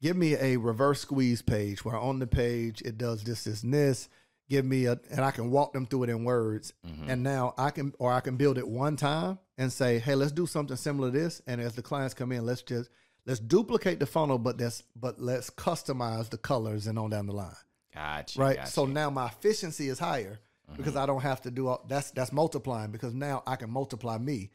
give 0.00 0.16
me 0.16 0.36
a 0.36 0.56
reverse 0.56 1.00
squeeze 1.00 1.42
page 1.42 1.84
where 1.84 1.96
on 1.96 2.20
the 2.20 2.26
page 2.26 2.82
it 2.82 2.96
does 2.98 3.24
this, 3.24 3.44
this, 3.44 3.62
and 3.64 3.74
this. 3.74 4.08
Give 4.48 4.64
me 4.64 4.86
a, 4.86 4.98
and 5.10 5.20
I 5.20 5.30
can 5.32 5.50
walk 5.50 5.72
them 5.74 5.84
through 5.86 6.04
it 6.04 6.10
in 6.10 6.24
words. 6.24 6.72
Mhm. 6.86 7.08
And 7.08 7.22
now 7.22 7.52
I 7.58 7.70
can, 7.70 7.92
or 7.98 8.12
I 8.12 8.20
can 8.20 8.36
build 8.36 8.56
it 8.56 8.66
one 8.66 8.96
time 8.96 9.38
and 9.58 9.70
say, 9.70 9.98
hey, 9.98 10.14
let's 10.14 10.32
do 10.32 10.46
something 10.46 10.76
similar 10.76 11.10
to 11.10 11.18
this. 11.18 11.42
And 11.46 11.60
as 11.60 11.74
the 11.74 11.82
clients 11.82 12.14
come 12.14 12.32
in, 12.32 12.46
let's 12.46 12.62
just 12.62 12.88
let's 13.26 13.40
duplicate 13.40 13.98
the 14.00 14.06
funnel, 14.06 14.38
but 14.38 14.58
let's 14.58 14.84
but 14.96 15.20
let's 15.20 15.50
customize 15.50 16.30
the 16.30 16.38
colors 16.38 16.86
and 16.86 16.98
on 16.98 17.10
down 17.10 17.26
the 17.26 17.34
line. 17.34 17.56
Got 17.98 18.36
you. 18.36 18.42
Right. 18.42 18.56
Got 18.56 18.68
so 18.68 18.86
now 18.86 19.10
my 19.10 19.26
efficiency 19.26 19.88
is 19.88 19.98
higher 19.98 20.38
because 20.76 20.96
I 20.96 21.06
don't 21.06 21.22
have 21.22 21.40
to 21.42 21.50
do 21.50 21.68
all 21.68 21.84
that's 21.88 22.10
that's 22.12 22.32
multiplying 22.32 22.90
because 22.90 23.14
now 23.14 23.42
I 23.46 23.56
can 23.56 23.70
multiply 23.70 24.18
me 24.18 24.50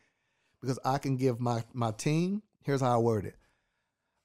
because 0.61 0.79
I 0.85 0.97
can 0.97 1.17
give 1.17 1.39
my 1.39 1.63
my 1.73 1.91
team, 1.91 2.41
here's 2.61 2.81
how 2.81 2.93
I 2.93 2.97
word 2.97 3.25
it. 3.25 3.35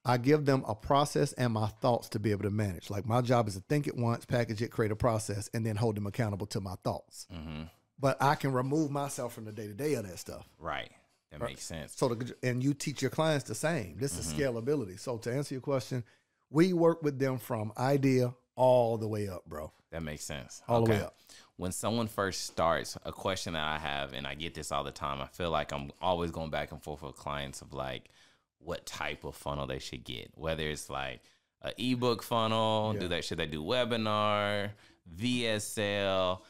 I 0.05 0.17
give 0.17 0.45
them 0.47 0.65
a 0.67 0.75
process 0.75 1.33
and 1.35 1.53
my 1.53 1.67
thoughts 1.67 2.09
to 2.11 2.19
be 2.19 2.31
able 2.31 2.45
to 2.45 2.51
manage. 2.51 2.89
Like 2.91 3.07
my 3.07 3.21
job 3.21 3.49
is 3.49 3.55
to 3.55 3.61
think 3.69 3.87
it 3.87 3.97
once, 3.97 4.25
package 4.25 4.63
it, 4.63 4.71
create 4.71 4.93
a 4.93 4.97
process, 4.97 5.51
and 5.53 5.67
then 5.67 5.77
hold 5.77 5.97
them 5.97 6.07
accountable 6.07 6.47
to 6.47 6.61
my 6.61 6.75
thoughts. 6.85 7.27
Mm-hmm. 7.35 7.65
But 7.99 8.17
I 8.23 8.37
can 8.37 8.53
remove 8.53 8.91
myself 8.91 9.35
from 9.35 9.45
the 9.45 9.53
day 9.53 9.67
to 9.67 9.75
day 9.75 9.95
of 9.95 10.07
that 10.09 10.19
stuff. 10.19 10.49
Right. 10.59 10.91
That 11.31 11.41
makes 11.43 11.65
sense. 11.65 11.95
So 11.97 12.09
the, 12.09 12.35
and 12.43 12.63
you 12.63 12.73
teach 12.73 13.03
your 13.03 13.11
clients 13.11 13.45
the 13.45 13.55
same. 13.55 13.97
This 13.99 14.17
is 14.19 14.33
Mm-hmm. 14.33 14.41
scalability. 14.41 15.01
So 15.01 15.19
to 15.19 15.33
answer 15.33 15.55
your 15.55 15.61
question, 15.63 16.05
we 16.49 16.73
work 16.73 17.03
with 17.03 17.19
them 17.19 17.37
from 17.39 17.73
idea 17.77 18.33
all 18.59 18.99
the 18.99 19.09
way 19.09 19.29
up, 19.29 19.45
bro. 19.47 19.73
That 19.91 20.03
makes 20.03 20.25
sense. 20.25 20.63
All 20.69 20.83
the 20.85 20.91
way 20.91 21.01
up. 21.01 21.15
When 21.57 21.73
someone 21.73 22.09
first 22.09 22.45
starts, 22.45 22.99
a 23.05 23.13
question 23.13 23.55
that 23.55 23.65
I 23.65 23.79
have, 23.79 24.13
and 24.13 24.27
I 24.27 24.35
get 24.35 24.55
this 24.55 24.71
all 24.71 24.85
the 24.85 24.91
time, 24.93 25.21
I 25.21 25.27
feel 25.27 25.51
like 25.51 25.73
I'm 25.73 25.91
always 26.03 26.31
going 26.31 26.51
back 26.51 26.73
and 26.73 26.83
forth 26.83 27.03
with 27.03 27.17
clients 27.17 27.63
of 27.63 27.73
like 27.73 28.11
what 28.59 28.85
type 28.85 29.25
of 29.25 29.35
funnel 29.35 29.67
they 29.67 29.79
should 29.79 30.05
get. 30.05 30.31
Whether 30.35 30.69
it's 30.69 30.91
like 30.91 31.23
an 31.63 31.73
ebook 31.79 32.23
funnel, 32.23 32.93
Yeah. 32.95 33.01
do 33.01 33.09
they 33.09 33.21
should 33.23 33.39
they 33.39 33.47
do 33.47 33.63
webinar, 33.63 34.71
VSL, 35.17 36.41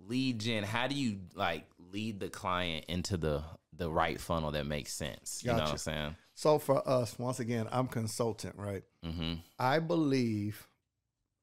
lead 0.00 0.40
gen? 0.40 0.62
How 0.64 0.86
do 0.86 0.94
you 0.94 1.18
like 1.34 1.64
lead 1.92 2.20
the 2.20 2.28
client 2.28 2.86
into 2.88 3.16
the 3.16 3.42
the 3.72 3.90
right 3.90 4.20
funnel 4.20 4.50
that 4.52 4.66
makes 4.66 4.92
sense? 4.92 5.42
You 5.44 5.52
know 5.52 5.58
what 5.58 5.70
I'm 5.70 5.78
saying? 5.78 6.16
So 6.34 6.58
for 6.58 6.86
us, 6.88 7.18
once 7.18 7.40
again, 7.40 7.66
I'm 7.72 7.86
consultant, 7.86 8.56
right? 8.56 8.82
Mm-hmm. 9.04 9.34
I 9.58 9.78
believe, 9.78 10.66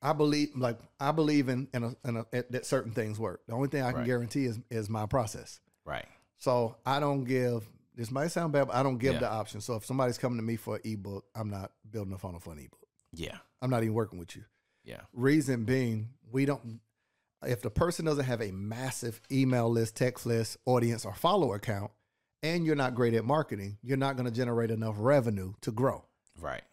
I 0.03 0.13
believe, 0.13 0.49
like 0.55 0.77
I 0.99 1.11
believe 1.11 1.47
in 1.49 1.67
in, 1.73 1.83
a, 1.83 1.95
in 2.07 2.17
a, 2.17 2.25
that 2.51 2.65
certain 2.65 2.91
things 2.91 3.17
work. 3.17 3.41
The 3.47 3.53
only 3.53 3.69
thing 3.69 3.81
I 3.81 3.89
can 3.91 3.99
Right. 3.99 4.05
guarantee 4.05 4.45
is 4.45 4.59
is 4.69 4.89
my 4.89 5.05
process. 5.07 5.59
Right. 5.85 6.05
So 6.37 6.75
I 6.85 6.99
don't 6.99 7.23
give. 7.23 7.67
This 7.95 8.11
might 8.11 8.27
sound 8.27 8.53
bad, 8.53 8.67
but 8.67 8.75
I 8.75 8.83
don't 8.83 8.97
give 8.97 9.13
Yeah. 9.13 9.19
the 9.19 9.31
option. 9.31 9.61
So 9.61 9.75
if 9.75 9.85
somebody's 9.85 10.17
coming 10.17 10.37
to 10.39 10.43
me 10.43 10.55
for 10.57 10.75
an 10.75 10.81
ebook, 10.83 11.25
I'm 11.35 11.49
not 11.49 11.71
building 11.89 12.13
a 12.13 12.17
funnel 12.17 12.39
for 12.39 12.51
an 12.51 12.59
ebook. 12.59 12.85
Yeah. 13.13 13.37
I'm 13.61 13.69
not 13.69 13.83
even 13.83 13.93
working 13.93 14.19
with 14.19 14.35
you. 14.35 14.43
Yeah. 14.83 15.01
Reason 15.13 15.63
being, 15.63 16.09
we 16.31 16.45
don't. 16.45 16.81
If 17.45 17.61
the 17.61 17.69
person 17.69 18.05
doesn't 18.05 18.25
have 18.25 18.41
a 18.41 18.51
massive 18.51 19.21
email 19.31 19.69
list, 19.69 19.95
text 19.95 20.25
list, 20.25 20.57
audience, 20.65 21.05
or 21.05 21.13
follower 21.13 21.59
count, 21.59 21.91
and 22.41 22.65
you're 22.65 22.75
not 22.75 22.95
great 22.95 23.13
at 23.13 23.23
marketing, 23.25 23.77
you're 23.83 23.95
not 23.97 24.15
going 24.17 24.25
to 24.25 24.31
generate 24.31 24.71
enough 24.71 24.95
revenue 24.97 25.53
to 25.61 25.71
grow. 25.71 26.03
Right. 26.39 26.63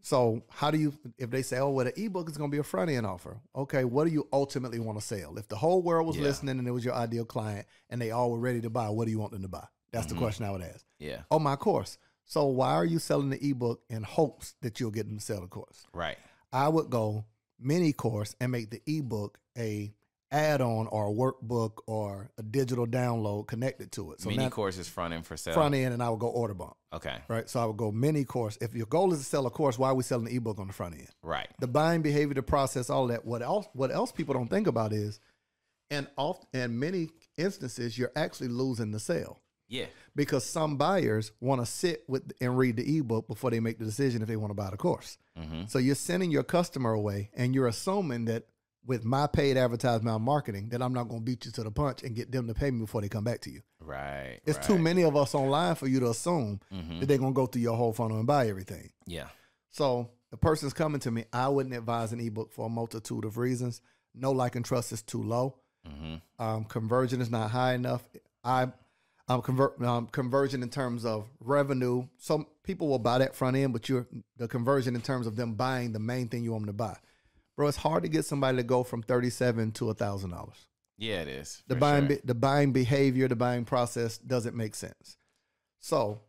So 0.00 0.42
how 0.50 0.70
do 0.70 0.78
you 0.78 0.92
if 1.18 1.30
they 1.30 1.42
say, 1.42 1.58
oh, 1.58 1.70
well, 1.70 1.84
the 1.84 2.04
ebook 2.04 2.28
is 2.28 2.36
going 2.36 2.50
to 2.50 2.54
be 2.54 2.58
a 2.58 2.64
front 2.64 2.90
end 2.90 3.06
offer? 3.06 3.40
Okay, 3.54 3.84
what 3.84 4.06
do 4.06 4.12
you 4.12 4.26
ultimately 4.32 4.80
want 4.80 4.98
to 4.98 5.04
sell? 5.04 5.38
If 5.38 5.48
the 5.48 5.56
whole 5.56 5.80
world 5.82 6.06
was 6.08 6.16
Yeah. 6.16 6.24
listening 6.24 6.58
and 6.58 6.66
it 6.66 6.72
was 6.72 6.84
your 6.84 6.94
ideal 6.94 7.24
client 7.24 7.66
and 7.88 8.00
they 8.00 8.10
all 8.10 8.30
were 8.30 8.38
ready 8.40 8.60
to 8.62 8.70
buy, 8.70 8.88
what 8.88 9.04
do 9.04 9.10
you 9.12 9.18
want 9.20 9.32
them 9.32 9.42
to 9.42 9.48
buy? 9.48 9.66
That's 9.92 10.06
Mhm. 10.06 10.10
the 10.10 10.14
question 10.16 10.44
I 10.44 10.50
would 10.50 10.62
ask. 10.62 10.84
Yeah. 10.98 11.22
Oh, 11.30 11.38
my 11.38 11.54
course. 11.56 11.98
So 12.24 12.46
why 12.46 12.70
are 12.72 12.84
you 12.84 12.98
selling 12.98 13.30
the 13.30 13.48
ebook 13.48 13.82
in 13.90 14.02
hopes 14.02 14.54
that 14.62 14.80
you'll 14.80 14.90
get 14.90 15.06
them 15.06 15.18
to 15.18 15.24
sell 15.24 15.40
the 15.40 15.46
course? 15.48 15.86
Right. 15.92 16.18
I 16.52 16.68
would 16.68 16.90
go 16.90 17.26
mini 17.58 17.92
course 17.92 18.34
and 18.40 18.50
make 18.50 18.70
the 18.70 18.82
ebook 18.86 19.38
a 19.56 19.94
add-on 20.32 20.86
or 20.88 21.08
a 21.08 21.12
workbook 21.12 21.78
or 21.86 22.30
a 22.38 22.42
digital 22.42 22.86
download 22.86 23.46
connected 23.46 23.92
to 23.92 24.12
it. 24.12 24.20
So 24.20 24.30
Mini 24.30 24.44
now 24.44 24.48
course 24.48 24.78
is 24.78 24.88
front 24.88 25.14
end 25.14 25.26
for 25.26 25.36
sale. 25.36 25.54
front 25.54 25.74
end 25.74 25.92
and 25.94 26.02
I 26.02 26.08
would 26.10 26.18
go 26.18 26.28
order 26.28 26.54
bump. 26.54 26.74
Okay. 26.92 27.18
Right. 27.28 27.48
So 27.48 27.60
I 27.60 27.66
would 27.66 27.76
go 27.76 27.92
mini 27.92 28.24
course. 28.24 28.58
If 28.60 28.74
your 28.74 28.86
goal 28.86 29.12
is 29.12 29.18
to 29.20 29.24
sell 29.24 29.46
a 29.46 29.50
course, 29.50 29.78
why 29.78 29.90
are 29.90 29.94
we 29.94 30.02
selling 30.02 30.24
the 30.24 30.34
ebook 30.34 30.58
on 30.58 30.66
the 30.66 30.72
front 30.72 30.94
end? 30.94 31.08
Right. 31.22 31.48
The 31.60 31.68
buying 31.68 32.02
behavior, 32.02 32.34
the 32.34 32.42
process, 32.42 32.90
all 32.90 33.06
that. 33.08 33.24
What 33.24 33.42
else 33.42 33.66
what 33.74 33.92
else 33.92 34.10
people 34.10 34.34
don't 34.34 34.48
think 34.48 34.66
about 34.66 34.92
is 34.92 35.20
and 35.90 36.08
oft 36.16 36.46
in 36.54 36.78
many 36.78 37.10
instances 37.36 37.96
you're 37.98 38.12
actually 38.16 38.48
losing 38.48 38.90
the 38.90 39.00
sale. 39.00 39.38
Yeah. 39.68 39.86
because 40.14 40.44
some 40.44 40.76
buyers 40.76 41.32
want 41.40 41.62
to 41.62 41.66
sit 41.66 42.04
with 42.06 42.30
and 42.42 42.58
read 42.58 42.76
the 42.76 42.98
ebook 42.98 43.26
before 43.26 43.50
they 43.50 43.58
make 43.60 43.78
the 43.78 43.86
decision 43.86 44.20
if 44.20 44.28
they 44.28 44.36
want 44.36 44.50
to 44.50 44.54
buy 44.54 44.68
the 44.68 44.76
course. 44.76 45.16
Mm-hmm. 45.38 45.62
So 45.68 45.78
you're 45.78 45.94
sending 45.94 46.30
your 46.30 46.42
customer 46.42 46.92
away, 46.92 47.30
and 47.32 47.54
you're 47.54 47.68
assuming 47.68 48.26
that 48.26 48.44
with 48.84 49.04
my 49.04 49.26
paid 49.26 49.56
advertisement 49.56 50.20
marketing, 50.22 50.68
that 50.70 50.82
I'm 50.82 50.92
not 50.92 51.04
going 51.04 51.20
to 51.20 51.24
beat 51.24 51.44
you 51.46 51.52
to 51.52 51.62
the 51.62 51.70
punch 51.70 52.02
and 52.02 52.16
get 52.16 52.32
them 52.32 52.48
to 52.48 52.54
pay 52.54 52.70
me 52.70 52.80
before 52.80 53.00
they 53.00 53.08
come 53.08 53.24
back 53.24 53.40
to 53.42 53.50
you. 53.50 53.60
Right. 53.80 54.40
It's 54.44 54.58
right. 54.58 54.66
too 54.66 54.78
many 54.78 55.02
of 55.02 55.16
us 55.16 55.34
online 55.34 55.74
for 55.76 55.86
you 55.86 56.00
to 56.00 56.10
assume 56.10 56.60
Mhm. 56.72 57.00
that 57.00 57.06
they're 57.06 57.18
going 57.18 57.32
to 57.32 57.36
go 57.36 57.46
through 57.46 57.62
your 57.62 57.76
whole 57.76 57.92
funnel 57.92 58.18
and 58.18 58.26
buy 58.26 58.48
everything. 58.48 58.90
Yeah. 59.06 59.28
So 59.70 60.10
the 60.30 60.36
person's 60.36 60.72
coming 60.72 61.00
to 61.00 61.10
me. 61.10 61.24
I 61.32 61.48
wouldn't 61.48 61.74
advise 61.74 62.12
an 62.12 62.20
ebook 62.20 62.52
for 62.52 62.66
a 62.66 62.68
multitude 62.68 63.24
of 63.24 63.38
reasons. 63.38 63.80
Know 64.14 64.32
like 64.32 64.56
and 64.56 64.64
trust 64.64 64.92
is 64.92 65.02
too 65.02 65.22
low. 65.22 65.58
Mm-hmm. 65.86 66.42
Um, 66.42 66.64
conversion 66.64 67.20
is 67.20 67.30
not 67.30 67.50
high 67.50 67.74
enough. 67.74 68.02
I'm 68.44 68.72
convert 69.42 69.80
um, 69.82 70.06
conversion 70.08 70.62
in 70.62 70.68
terms 70.68 71.04
of 71.06 71.28
revenue. 71.40 72.06
Some 72.18 72.46
people 72.64 72.88
will 72.88 72.98
buy 72.98 73.18
that 73.18 73.34
front 73.34 73.56
end, 73.56 73.72
but 73.72 73.88
you're 73.88 74.06
the 74.36 74.46
conversion 74.48 74.94
in 74.94 75.00
terms 75.00 75.26
of 75.26 75.36
them 75.36 75.54
buying 75.54 75.92
the 75.92 75.98
main 75.98 76.28
thing 76.28 76.44
you 76.44 76.52
want 76.52 76.66
them 76.66 76.74
to 76.74 76.76
buy. 76.76 76.96
Bro, 77.62 77.68
it's 77.68 77.76
hard 77.76 78.02
to 78.02 78.08
get 78.08 78.24
somebody 78.24 78.56
to 78.56 78.64
go 78.64 78.82
from 78.82 79.04
thirty 79.04 79.30
seven 79.30 79.70
to 79.72 79.90
a 79.90 79.94
thousand 79.94 80.30
dollars. 80.30 80.66
Yeah, 80.98 81.22
it 81.22 81.28
is. 81.28 81.62
The 81.68 81.76
buying 81.76 82.08
sure. 82.08 82.18
the 82.24 82.34
buying 82.34 82.72
behavior, 82.72 83.28
the 83.28 83.36
buying 83.36 83.64
process 83.64 84.18
doesn't 84.18 84.56
make 84.56 84.74
sense. 84.74 85.16
So 85.78 86.22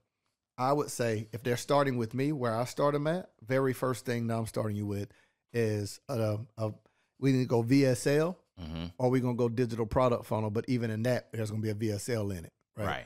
I 0.60 0.72
would 0.74 0.92
say 0.92 1.30
if 1.34 1.42
they're 1.42 1.58
starting 1.58 1.98
with 1.98 2.14
me 2.14 2.34
where 2.34 2.56
I 2.56 2.66
start 2.66 2.94
them 2.94 3.08
at, 3.08 3.32
very 3.44 3.74
first 3.74 4.06
thing 4.06 4.28
that 4.28 4.36
I'm 4.38 4.46
starting 4.46 4.76
you 4.78 4.86
with 4.86 5.10
is 5.54 6.00
a, 6.08 6.38
a 6.60 6.72
we 7.20 7.32
need 7.32 7.40
to 7.42 7.46
go 7.48 7.64
VSL 7.64 8.36
Mhm. 8.62 8.92
or 9.00 9.10
we're 9.10 9.20
gonna 9.22 9.34
go 9.34 9.50
digital 9.50 9.88
product 9.88 10.26
funnel. 10.26 10.52
But 10.52 10.66
even 10.68 10.92
in 10.92 11.02
that, 11.04 11.32
there's 11.34 11.50
gonna 11.50 11.64
be 11.64 11.72
a 11.72 11.76
VSL 11.76 12.30
in 12.30 12.46
it, 12.46 12.54
right? 12.78 12.86
Right. 12.86 13.06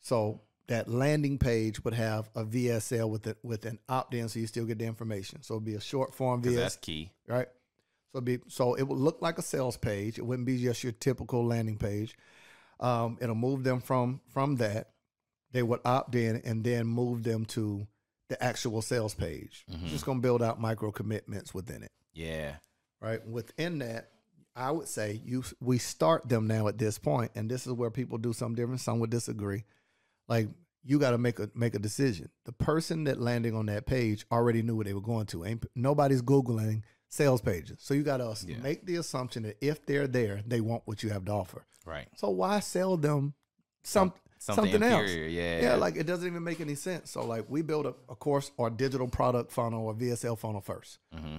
So 0.00 0.40
that 0.66 0.88
landing 0.88 1.38
page 1.38 1.82
would 1.84 1.94
have 1.94 2.28
a 2.34 2.44
VSL 2.44 3.08
with 3.08 3.26
it 3.28 3.38
with 3.44 3.64
an 3.66 3.78
opt 3.88 4.14
in, 4.14 4.28
so 4.28 4.38
you 4.40 4.46
still 4.48 4.64
get 4.66 4.78
the 4.78 4.84
information. 4.84 5.42
So 5.42 5.54
it'd 5.54 5.64
be 5.64 5.74
a 5.76 5.80
short 5.80 6.14
form 6.14 6.42
VSL 6.42 6.56
that's 6.56 6.76
key. 6.76 7.12
right? 7.28 7.48
So 8.14 8.20
be 8.20 8.38
so 8.48 8.74
it 8.74 8.82
would 8.82 8.98
look 8.98 9.20
like 9.20 9.38
a 9.38 9.42
sales 9.42 9.76
page. 9.76 10.18
It 10.18 10.24
wouldn't 10.26 10.46
be 10.46 10.62
just 10.62 10.82
your 10.82 10.92
typical 10.92 11.44
landing 11.44 11.76
page. 11.76 12.16
Um, 12.80 13.18
it'll 13.20 13.34
move 13.34 13.64
them 13.64 13.80
from 13.80 14.20
from 14.32 14.56
that. 14.56 14.90
They 15.52 15.62
would 15.62 15.80
opt 15.84 16.14
in 16.14 16.36
and 16.44 16.64
then 16.64 16.86
move 16.86 17.22
them 17.22 17.44
to 17.46 17.86
the 18.28 18.42
actual 18.42 18.82
sales 18.82 19.14
page. 19.14 19.64
Mhm. 19.70 19.86
Just 19.88 20.04
gonna 20.06 20.20
build 20.20 20.42
out 20.42 20.60
micro 20.60 20.90
commitments 20.92 21.52
within 21.54 21.82
it, 21.82 21.92
Yeah. 22.12 22.56
right? 23.00 23.26
Within 23.26 23.78
that, 23.78 24.10
I 24.54 24.70
would 24.70 24.88
say 24.88 25.20
you 25.24 25.44
we 25.60 25.78
start 25.78 26.28
them 26.28 26.46
now 26.46 26.68
at 26.68 26.78
this 26.78 26.98
point, 26.98 27.32
and 27.34 27.50
this 27.50 27.66
is 27.66 27.72
where 27.72 27.90
people 27.90 28.18
do 28.18 28.32
something 28.32 28.56
different. 28.56 28.80
Some 28.80 29.00
would 29.00 29.10
disagree. 29.10 29.64
Like 30.28 30.48
you 30.84 30.98
got 30.98 31.10
to 31.10 31.18
make 31.18 31.38
a 31.38 31.50
make 31.54 31.74
a 31.74 31.78
decision. 31.78 32.30
The 32.44 32.52
person 32.52 33.04
that 33.04 33.20
landing 33.20 33.54
on 33.54 33.66
that 33.66 33.84
page 33.86 34.24
already 34.30 34.62
knew 34.62 34.76
what 34.76 34.86
they 34.86 34.94
were 34.94 35.00
going 35.00 35.26
to. 35.26 35.44
Ain't 35.44 35.66
nobody's 35.74 36.22
googling 36.22 36.82
sales 37.08 37.40
pages, 37.40 37.78
so 37.80 37.94
you 37.94 38.02
got 38.02 38.18
to 38.18 38.36
Yeah. 38.46 38.58
make 38.58 38.84
the 38.86 38.96
assumption 38.96 39.42
that 39.44 39.56
if 39.64 39.84
they're 39.86 40.06
there, 40.06 40.42
they 40.46 40.60
want 40.60 40.82
what 40.86 41.02
you 41.02 41.10
have 41.10 41.24
to 41.26 41.32
offer. 41.32 41.64
Right. 41.86 42.08
So 42.16 42.30
why 42.30 42.60
sell 42.60 42.96
them 42.96 43.34
some 43.82 44.12
Something, 44.40 44.70
something, 44.72 44.82
else? 44.84 45.10
Yeah. 45.10 45.60
Yeah, 45.62 45.74
like 45.76 45.96
it 45.96 46.06
doesn't 46.06 46.26
even 46.26 46.44
make 46.44 46.60
any 46.60 46.74
sense. 46.76 47.10
So 47.10 47.24
like 47.24 47.46
we 47.48 47.62
build 47.62 47.86
a, 47.86 47.94
a 48.08 48.14
course 48.14 48.52
or 48.56 48.70
digital 48.70 49.08
product 49.08 49.50
funnel 49.50 49.86
or 49.86 49.94
VSL 49.94 50.38
funnel 50.38 50.60
first. 50.60 50.98
hmm 51.12 51.38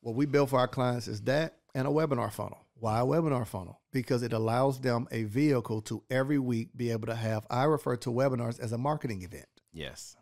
What 0.00 0.14
we 0.14 0.24
build 0.26 0.50
for 0.50 0.58
our 0.58 0.68
clients 0.68 1.08
is 1.08 1.20
that 1.22 1.56
and 1.74 1.86
a 1.86 1.90
webinar 1.90 2.32
funnel. 2.32 2.64
Why 2.80 3.00
a 3.00 3.04
webinar 3.04 3.46
funnel? 3.46 3.80
Because 3.92 4.22
it 4.22 4.32
allows 4.32 4.80
them 4.80 5.08
a 5.10 5.24
vehicle 5.24 5.82
to 5.82 6.02
every 6.08 6.38
week 6.38 6.70
be 6.76 6.90
able 6.92 7.08
to 7.08 7.14
have, 7.16 7.44
I 7.50 7.64
refer 7.64 7.96
to 7.96 8.10
webinars 8.10 8.60
as 8.60 8.70
a 8.72 8.78
marketing 8.78 9.22
event. 9.22 9.46
Yes. 9.72 10.16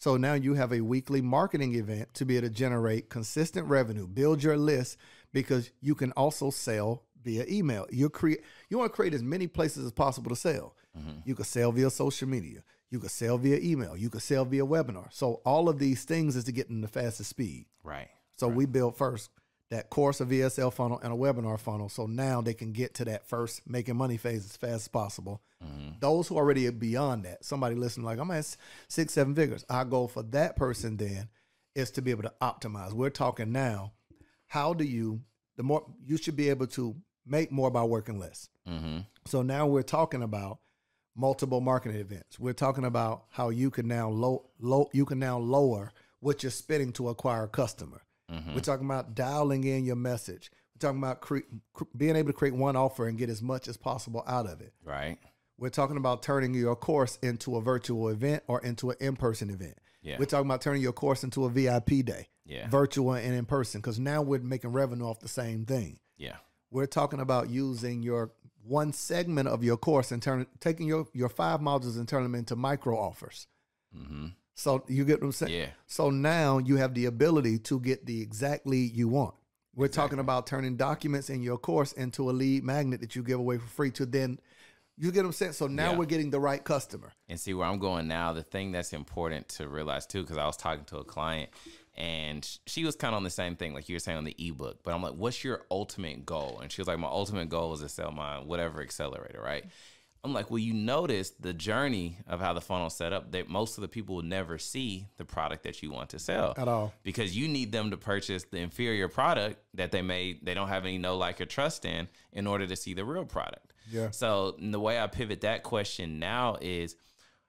So 0.00 0.16
now 0.16 0.32
you 0.32 0.54
have 0.54 0.72
a 0.72 0.80
weekly 0.80 1.20
marketing 1.20 1.74
event 1.74 2.14
to 2.14 2.24
be 2.24 2.38
able 2.38 2.48
to 2.48 2.54
generate 2.54 3.10
consistent 3.10 3.68
revenue, 3.68 4.06
build 4.06 4.42
your 4.42 4.56
list 4.56 4.96
because 5.30 5.70
you 5.82 5.94
can 5.94 6.10
also 6.12 6.48
sell 6.48 7.02
via 7.22 7.44
email. 7.46 7.86
You 7.90 8.08
create 8.08 8.40
you 8.70 8.78
want 8.78 8.90
to 8.90 8.96
create 8.96 9.12
as 9.12 9.22
many 9.22 9.46
places 9.46 9.84
as 9.84 9.92
possible 9.92 10.30
to 10.30 10.36
sell. 10.36 10.74
Mhm. 10.98 11.20
You 11.26 11.34
could 11.34 11.44
sell 11.44 11.70
via 11.70 11.90
social 11.90 12.26
media. 12.26 12.64
You 12.88 12.98
could 12.98 13.10
sell 13.10 13.36
via 13.36 13.58
email. 13.58 13.94
You 13.94 14.08
could 14.08 14.22
sell 14.22 14.46
via 14.46 14.64
webinar. 14.64 15.12
So 15.12 15.42
all 15.44 15.68
of 15.68 15.78
these 15.78 16.04
things 16.04 16.34
is 16.34 16.44
to 16.44 16.52
get 16.52 16.70
in 16.70 16.80
the 16.80 16.88
fastest 16.88 17.28
speed. 17.28 17.66
Right. 17.84 18.08
So 18.36 18.48
we 18.48 18.64
build 18.64 18.96
first 18.96 19.28
that 19.70 19.90
course, 19.90 20.20
a 20.20 20.26
VSL 20.26 20.72
funnel, 20.72 21.00
and 21.02 21.12
a 21.12 21.16
webinar 21.16 21.58
funnel. 21.58 21.88
So 21.88 22.06
now 22.06 22.40
they 22.40 22.54
can 22.54 22.72
get 22.72 22.94
to 22.94 23.04
that 23.06 23.26
first 23.26 23.62
making 23.68 23.96
money 23.96 24.16
phase 24.16 24.44
as 24.44 24.56
fast 24.56 24.74
as 24.74 24.88
possible. 24.88 25.42
Mhm. 25.62 26.00
Those 26.00 26.28
who 26.28 26.36
already 26.36 26.64
are 26.64 26.68
already 26.68 26.78
beyond 26.78 27.24
that, 27.24 27.44
somebody 27.44 27.76
listening 27.76 28.06
like 28.06 28.18
I'm 28.18 28.30
at 28.30 28.56
six, 28.88 29.12
seven 29.12 29.34
figures. 29.34 29.64
Our 29.70 29.84
goal 29.84 30.08
for 30.08 30.22
that 30.24 30.56
person 30.56 30.96
then 30.96 31.28
is 31.74 31.90
to 31.92 32.02
be 32.02 32.10
able 32.10 32.24
to 32.24 32.34
optimize. 32.40 32.92
We're 32.92 33.10
talking 33.10 33.52
now. 33.52 33.92
How 34.46 34.74
do 34.74 34.84
you 34.84 35.22
the 35.56 35.62
more 35.62 35.84
you 36.06 36.16
should 36.16 36.36
be 36.36 36.48
able 36.48 36.66
to 36.66 36.96
make 37.26 37.52
more 37.52 37.70
by 37.70 37.84
working 37.84 38.18
less. 38.18 38.48
hmm 38.66 39.00
So 39.26 39.42
now 39.42 39.66
we're 39.66 39.82
talking 39.82 40.22
about 40.22 40.60
multiple 41.14 41.60
marketing 41.60 42.00
events. 42.00 42.40
We're 42.40 42.54
talking 42.54 42.84
about 42.86 43.24
how 43.30 43.50
you 43.50 43.70
can 43.70 43.86
now 43.86 44.08
low, 44.08 44.48
low 44.58 44.88
you 44.92 45.04
can 45.04 45.18
now 45.18 45.38
lower 45.38 45.92
what 46.20 46.42
you're 46.42 46.50
spending 46.50 46.92
to 46.94 47.10
acquire 47.10 47.44
a 47.44 47.48
customer. 47.48 48.00
Hmm 48.30 48.54
We're 48.54 48.60
talking 48.60 48.86
about 48.86 49.14
dialing 49.14 49.64
in 49.64 49.84
your 49.84 49.96
message. 49.96 50.50
We're 50.74 50.88
talking 50.88 50.98
about 51.02 51.20
cre- 51.20 51.38
cr- 51.72 51.84
being 51.96 52.16
able 52.16 52.28
to 52.28 52.38
create 52.38 52.54
one 52.54 52.76
offer 52.76 53.06
and 53.08 53.18
get 53.18 53.28
as 53.30 53.42
much 53.42 53.66
as 53.68 53.76
possible 53.76 54.22
out 54.26 54.46
of 54.46 54.60
it. 54.60 54.72
Right. 54.84 55.18
We're 55.58 55.68
talking 55.70 55.96
about 55.98 56.22
turning 56.22 56.54
your 56.54 56.76
course 56.76 57.18
into 57.22 57.56
a 57.56 57.60
virtual 57.60 58.08
event 58.08 58.44
or 58.46 58.60
into 58.62 58.90
an 58.90 58.96
in-person 59.00 59.50
event. 59.50 59.74
Yeah. 60.02 60.16
We're 60.18 60.24
talking 60.26 60.46
about 60.46 60.62
turning 60.62 60.80
your 60.80 60.92
course 60.94 61.22
into 61.24 61.44
a 61.44 61.50
VIP 61.50 62.02
day, 62.04 62.28
Yeah. 62.46 62.68
virtual 62.70 63.12
and 63.12 63.34
in 63.34 63.44
person, 63.44 63.80
because 63.82 63.98
now 63.98 64.22
we're 64.22 64.40
making 64.40 64.72
revenue 64.72 65.04
off 65.04 65.20
the 65.20 65.28
same 65.28 65.66
thing. 65.66 65.98
Yeah. 66.16 66.36
We're 66.70 66.86
talking 66.86 67.20
about 67.20 67.50
using 67.50 68.02
your 68.02 68.30
one 68.62 68.92
segment 68.92 69.48
of 69.48 69.62
your 69.64 69.76
course 69.76 70.12
and 70.12 70.22
turning 70.22 70.46
taking 70.60 70.86
your 70.86 71.06
your 71.12 71.28
five 71.28 71.60
modules 71.60 71.98
and 71.98 72.06
turning 72.08 72.30
them 72.30 72.34
into 72.38 72.56
micro 72.56 72.96
offers. 72.98 73.46
hmm 73.94 74.28
So 74.54 74.84
you 74.88 75.04
get 75.04 75.20
what 75.20 75.26
I'm 75.26 75.32
saying? 75.32 75.54
Yeah. 75.54 75.68
So 75.86 76.10
now 76.10 76.58
you 76.58 76.76
have 76.76 76.94
the 76.94 77.06
ability 77.06 77.58
to 77.60 77.80
get 77.80 78.06
the 78.06 78.20
exact 78.20 78.66
lead 78.66 78.94
you 78.94 79.08
want. 79.08 79.34
We're 79.74 79.88
talking 79.88 80.18
about 80.18 80.46
turning 80.46 80.76
documents 80.76 81.30
in 81.30 81.42
your 81.42 81.56
course 81.56 81.92
into 81.92 82.28
a 82.28 82.32
lead 82.32 82.64
magnet 82.64 83.00
that 83.00 83.16
you 83.16 83.22
give 83.22 83.38
away 83.38 83.58
for 83.58 83.66
free 83.66 83.90
to 83.92 84.04
then 84.06 84.38
you 85.00 85.10
get 85.10 85.20
what 85.20 85.28
I'm 85.28 85.32
saying? 85.32 85.52
So 85.52 85.66
now 85.66 85.92
Yeah. 85.92 85.96
we're 85.96 86.04
getting 86.04 86.28
the 86.28 86.40
right 86.40 86.62
customer. 86.62 87.10
And 87.26 87.40
see 87.40 87.54
where 87.54 87.66
I'm 87.66 87.78
going 87.78 88.06
now. 88.06 88.34
The 88.34 88.42
thing 88.42 88.70
that's 88.70 88.92
important 88.92 89.48
to 89.50 89.66
realize 89.66 90.06
too, 90.06 90.20
because 90.20 90.36
I 90.36 90.44
was 90.44 90.58
talking 90.58 90.84
to 90.86 90.98
a 90.98 91.04
client 91.04 91.48
and 91.96 92.46
she 92.66 92.84
was 92.84 92.96
kind 92.96 93.14
of 93.14 93.16
on 93.16 93.24
the 93.24 93.30
same 93.30 93.56
thing, 93.56 93.72
like 93.72 93.88
you 93.88 93.94
were 93.94 94.00
saying 94.00 94.18
on 94.18 94.24
the 94.24 94.36
ebook. 94.38 94.80
But 94.84 94.92
I'm 94.92 95.02
like, 95.02 95.14
what's 95.14 95.42
your 95.42 95.64
ultimate 95.70 96.26
goal? 96.26 96.60
And 96.60 96.70
she 96.70 96.82
was 96.82 96.88
like, 96.88 96.98
my 96.98 97.08
ultimate 97.08 97.48
goal 97.48 97.72
is 97.72 97.80
to 97.80 97.88
sell 97.88 98.12
my 98.12 98.40
whatever 98.40 98.82
accelerator, 98.82 99.40
right? 99.42 99.64
I'm 100.22 100.34
like, 100.34 100.50
well, 100.50 100.58
you 100.58 100.74
notice 100.74 101.30
the 101.30 101.54
journey 101.54 102.18
of 102.26 102.40
how 102.40 102.52
the 102.52 102.60
funnel's 102.60 102.94
set 102.94 103.12
up 103.12 103.32
that 103.32 103.48
most 103.48 103.78
of 103.78 103.82
the 103.82 103.88
people 103.88 104.16
will 104.16 104.22
never 104.22 104.58
see 104.58 105.06
the 105.16 105.24
product 105.24 105.62
that 105.64 105.82
you 105.82 105.90
want 105.90 106.10
to 106.10 106.18
sell 106.18 106.54
At 106.58 106.68
all. 106.68 106.92
because 107.02 107.36
you 107.36 107.48
need 107.48 107.72
them 107.72 107.90
to 107.90 107.96
purchase 107.96 108.44
the 108.44 108.58
inferior 108.58 109.08
product 109.08 109.62
that 109.74 109.92
they 109.92 110.02
may 110.02 110.38
they 110.42 110.52
don't 110.54 110.68
have 110.68 110.84
any 110.84 110.98
know 110.98 111.16
like 111.16 111.40
or 111.40 111.46
trust 111.46 111.84
in 111.84 112.08
in 112.32 112.46
order 112.46 112.66
to 112.66 112.76
see 112.76 112.92
the 112.92 113.04
real 113.04 113.24
product. 113.24 113.72
Yeah. 113.90 114.10
So 114.10 114.56
the 114.60 114.78
way 114.80 115.00
I 115.00 115.06
pivot 115.06 115.40
that 115.40 115.62
question 115.62 116.18
now 116.18 116.58
is 116.60 116.96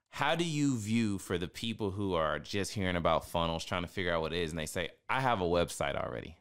how 0.08 0.34
do 0.34 0.44
you 0.44 0.78
view 0.78 1.18
for 1.18 1.38
the 1.38 1.48
people 1.48 1.90
who 1.90 2.14
are 2.14 2.38
just 2.38 2.72
hearing 2.72 2.96
about 2.96 3.26
funnels 3.28 3.64
trying 3.64 3.82
to 3.82 3.88
figure 3.88 4.12
out 4.14 4.22
what 4.22 4.32
it 4.32 4.42
is 4.42 4.50
and 4.50 4.58
they 4.58 4.66
say 4.66 4.90
I 5.10 5.20
have 5.20 5.40
a 5.40 5.44
website 5.44 5.94
already. 5.96 6.36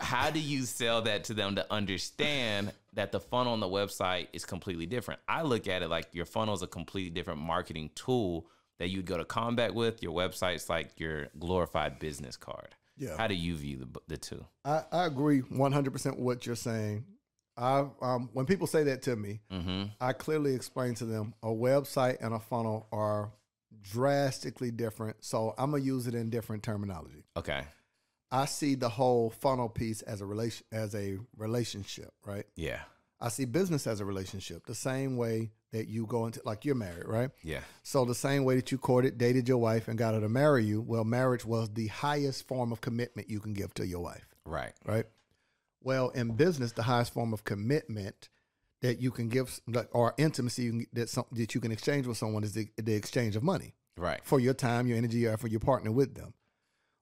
How 0.00 0.30
do 0.30 0.38
you 0.38 0.62
sell 0.62 1.02
that 1.02 1.24
to 1.24 1.34
them 1.34 1.56
to 1.56 1.72
understand 1.72 2.72
that 2.92 3.10
the 3.10 3.20
funnel 3.20 3.52
on 3.52 3.60
the 3.60 3.66
website 3.66 4.28
is 4.32 4.44
completely 4.44 4.86
different? 4.86 5.20
I 5.28 5.42
look 5.42 5.66
at 5.66 5.82
it 5.82 5.88
like 5.88 6.08
your 6.12 6.24
funnel 6.24 6.54
is 6.54 6.62
a 6.62 6.66
completely 6.68 7.10
different 7.10 7.40
marketing 7.40 7.90
tool 7.94 8.46
that 8.78 8.88
you'd 8.88 9.06
go 9.06 9.16
to 9.16 9.24
combat 9.24 9.74
with. 9.74 10.02
Your 10.02 10.12
website's 10.12 10.68
like 10.68 10.98
your 11.00 11.28
glorified 11.38 11.98
business 11.98 12.36
card. 12.36 12.74
Yeah. 12.96 13.16
How 13.16 13.26
do 13.26 13.34
you 13.34 13.56
view 13.56 13.78
the, 13.78 14.00
the 14.06 14.16
two? 14.16 14.44
I, 14.64 14.82
I 14.92 15.06
agree 15.06 15.40
100% 15.40 15.92
with 15.92 16.18
what 16.18 16.46
you're 16.46 16.54
saying. 16.54 17.04
I 17.56 17.84
um, 18.00 18.30
when 18.32 18.46
people 18.46 18.66
say 18.66 18.84
that 18.84 19.02
to 19.02 19.16
me, 19.16 19.40
Mm-hmm. 19.52 19.84
I 20.00 20.12
clearly 20.12 20.54
explain 20.54 20.94
to 20.96 21.04
them 21.04 21.34
a 21.42 21.48
website 21.48 22.18
and 22.24 22.32
a 22.32 22.38
funnel 22.38 22.86
are 22.92 23.32
drastically 23.82 24.70
different. 24.70 25.16
So 25.20 25.54
I'm 25.58 25.72
gonna 25.72 25.82
use 25.82 26.06
it 26.06 26.14
in 26.14 26.30
different 26.30 26.62
terminology. 26.62 27.24
Okay. 27.36 27.62
I 28.32 28.46
see 28.46 28.74
the 28.74 28.88
whole 28.88 29.30
funnel 29.30 29.68
piece 29.68 30.02
as 30.02 30.20
a 30.22 30.26
relation 30.26 30.64
as 30.72 30.94
a 30.94 31.18
relationship, 31.36 32.12
right? 32.26 32.46
Yeah. 32.56 32.80
I 33.20 33.28
see 33.28 33.44
business 33.44 33.86
as 33.86 34.00
a 34.00 34.04
relationship, 34.04 34.66
the 34.66 34.74
same 34.74 35.16
way 35.16 35.52
that 35.70 35.86
you 35.86 36.06
go 36.06 36.26
into 36.26 36.40
like 36.44 36.64
you're 36.64 36.74
married, 36.74 37.06
right? 37.06 37.30
Yeah. 37.44 37.60
So 37.84 38.04
the 38.04 38.14
same 38.16 38.42
way 38.44 38.56
that 38.56 38.72
you 38.72 38.78
courted, 38.78 39.16
dated 39.16 39.48
your 39.48 39.58
wife, 39.58 39.86
and 39.86 39.96
got 39.96 40.14
her 40.14 40.20
to 40.20 40.28
marry 40.28 40.64
you, 40.64 40.80
well, 40.80 41.04
marriage 41.04 41.44
was 41.44 41.70
the 41.70 41.86
highest 41.86 42.48
form 42.48 42.72
of 42.72 42.80
commitment 42.80 43.30
you 43.30 43.38
can 43.38 43.52
give 43.52 43.72
to 43.74 43.86
your 43.86 44.00
wife, 44.00 44.26
Right. 44.44 44.72
right? 44.84 45.04
Well, 45.82 46.08
in 46.10 46.32
business, 46.36 46.72
the 46.72 46.82
highest 46.82 47.12
form 47.12 47.32
of 47.32 47.44
commitment 47.44 48.28
that 48.80 49.00
you 49.00 49.10
can 49.12 49.28
give, 49.28 49.60
or 49.92 50.14
intimacy 50.18 50.62
you 50.64 50.70
can, 50.72 50.86
that 50.92 51.08
some, 51.08 51.24
that 51.32 51.54
you 51.54 51.60
can 51.60 51.70
exchange 51.70 52.06
with 52.08 52.16
someone 52.16 52.42
is 52.44 52.52
the, 52.54 52.68
the 52.76 52.94
exchange 52.94 53.36
of 53.36 53.42
money 53.44 53.74
Right. 53.96 54.20
for 54.24 54.40
your 54.40 54.54
time, 54.54 54.86
your 54.88 54.98
energy, 54.98 55.26
or 55.26 55.36
for 55.36 55.46
your 55.48 55.60
partner 55.60 55.92
with 55.92 56.14
them. 56.16 56.34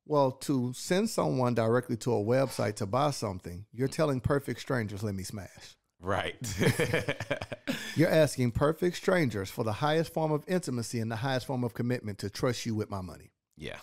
Well, 0.07 0.33
to 0.33 0.73
send 0.73 1.09
someone 1.11 1.55
directly 1.55 1.97
to 1.99 2.13
a 2.13 2.25
website 2.25 2.77
to 2.77 2.87
buy 2.87 3.11
something, 3.11 3.67
you're 3.73 3.89
telling 3.89 4.21
perfect 4.21 4.61
strangers, 4.61 5.03
"Let 5.03 5.15
me 5.15 5.23
smash." 5.23 5.77
Right. 6.03 6.39
You're 7.95 8.09
asking 8.09 8.53
perfect 8.53 8.97
strangers 8.97 9.51
for 9.51 9.65
the 9.65 9.73
highest 9.73 10.15
form 10.15 10.33
of 10.33 10.45
intimacy 10.49 10.99
and 10.99 11.13
the 11.13 11.17
highest 11.17 11.47
form 11.47 11.63
of 11.63 11.75
commitment 11.75 12.19
to 12.21 12.31
trust 12.31 12.65
you 12.65 12.75
with 12.75 12.89
my 12.91 13.03
money. 13.03 13.33
yeah. 13.57 13.77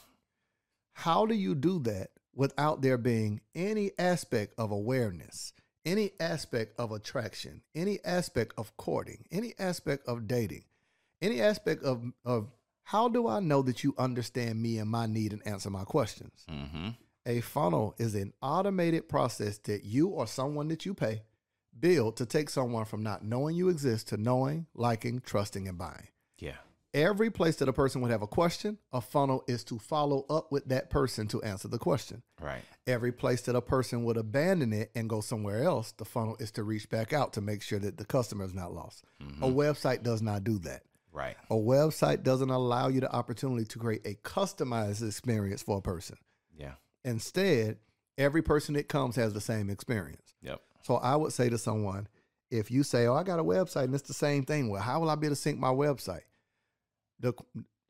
How 0.93 1.27
do 1.27 1.35
you 1.35 1.53
do 1.53 1.77
that 1.81 2.09
without 2.33 2.81
there 2.81 2.97
being 2.97 3.41
any 3.53 3.91
aspect 3.99 4.55
of 4.57 4.71
awareness, 4.71 5.53
any 5.85 6.11
aspect 6.19 6.73
of 6.79 6.91
attraction, 6.91 7.61
any 7.75 7.99
aspect 8.03 8.53
of 8.57 8.75
courting, 8.77 9.25
any 9.31 9.53
aspect 9.59 10.07
of 10.07 10.27
dating, 10.27 10.63
any 11.21 11.39
aspect 11.39 11.83
of, 11.83 12.03
of 12.25 12.49
how 12.87 13.09
do 13.09 13.27
I 13.27 13.41
know 13.41 13.63
that 13.63 13.83
you 13.83 13.93
understand 13.97 14.61
me 14.61 14.77
and 14.77 14.89
my 14.89 15.07
need 15.07 15.33
and 15.33 15.45
answer 15.45 15.69
my 15.69 15.83
questions? 15.83 16.45
Mm-hmm. 16.49 16.91
A 17.25 17.41
funnel 17.41 17.93
is 17.97 18.15
an 18.15 18.31
automated 18.41 19.09
process 19.09 19.57
that 19.65 19.83
you 19.83 20.07
or 20.07 20.25
someone 20.25 20.69
that 20.69 20.85
you 20.85 20.93
pay 20.93 21.23
build 21.77 22.15
to 22.15 22.25
take 22.25 22.49
someone 22.49 22.85
from 22.85 23.03
not 23.03 23.25
knowing 23.25 23.57
you 23.57 23.67
exist 23.67 24.07
to 24.07 24.17
knowing, 24.17 24.67
liking, 24.73 25.19
trusting, 25.19 25.67
and 25.67 25.77
buying. 25.77 26.07
Yeah. 26.39 26.55
Every 26.93 27.29
place 27.29 27.57
that 27.57 27.67
a 27.67 27.73
person 27.73 27.99
would 27.99 28.11
have 28.11 28.21
a 28.21 28.27
question, 28.27 28.77
a 28.93 29.01
funnel 29.01 29.43
is 29.49 29.65
to 29.65 29.79
follow 29.79 30.25
up 30.29 30.53
with 30.53 30.69
that 30.69 30.89
person 30.89 31.27
to 31.27 31.43
answer 31.43 31.67
the 31.67 31.77
question. 31.77 32.23
Right. 32.41 32.61
Every 32.87 33.11
place 33.11 33.41
that 33.41 33.55
a 33.57 33.61
person 33.61 34.05
would 34.05 34.15
abandon 34.15 34.71
it 34.71 34.91
and 34.95 35.09
go 35.09 35.19
somewhere 35.19 35.61
else, 35.61 35.91
the 35.91 36.05
funnel 36.05 36.37
is 36.39 36.51
to 36.51 36.63
reach 36.63 36.89
back 36.89 37.11
out 37.11 37.33
to 37.33 37.41
make 37.41 37.63
sure 37.63 37.79
that 37.79 37.97
the 37.97 38.05
customer 38.05 38.45
is 38.45 38.53
not 38.53 38.73
lost. 38.73 39.03
Mm-hmm. 39.21 39.43
A 39.43 39.51
website 39.51 40.03
does 40.03 40.21
not 40.21 40.45
do 40.45 40.57
that. 40.59 40.83
Right. 41.17 41.35
A 41.49 41.55
website 41.55 42.21
doesn't 42.21 42.51
allow 42.51 42.89
you 42.89 42.99
the 43.01 43.11
opportunity 43.11 43.65
to 43.65 43.79
create 43.79 44.05
a 44.05 44.13
customized 44.27 45.05
experience 45.05 45.63
for 45.63 45.79
a 45.79 45.81
person. 45.81 46.17
Yeah. 46.55 46.73
Instead, 47.03 47.77
every 48.19 48.43
person 48.43 48.75
that 48.75 48.87
comes 48.87 49.15
has 49.15 49.33
the 49.33 49.41
same 49.41 49.71
experience. 49.71 50.35
Yep. 50.43 50.61
So 50.83 50.97
I 50.97 51.15
would 51.15 51.33
say 51.33 51.49
to 51.49 51.57
someone, 51.57 52.07
if 52.51 52.69
you 52.69 52.83
say, 52.83 53.07
"Oh, 53.07 53.15
I 53.15 53.23
got 53.23 53.39
a 53.39 53.43
website 53.43 53.85
and 53.85 53.95
it's 53.95 54.07
the 54.07 54.13
same 54.13 54.43
thing," 54.45 54.69
well, 54.69 54.81
how 54.81 54.99
will 54.99 55.09
I 55.09 55.15
be 55.15 55.25
able 55.27 55.35
to 55.35 55.41
sync 55.41 55.57
my 55.59 55.69
website? 55.69 56.21
The 57.19 57.33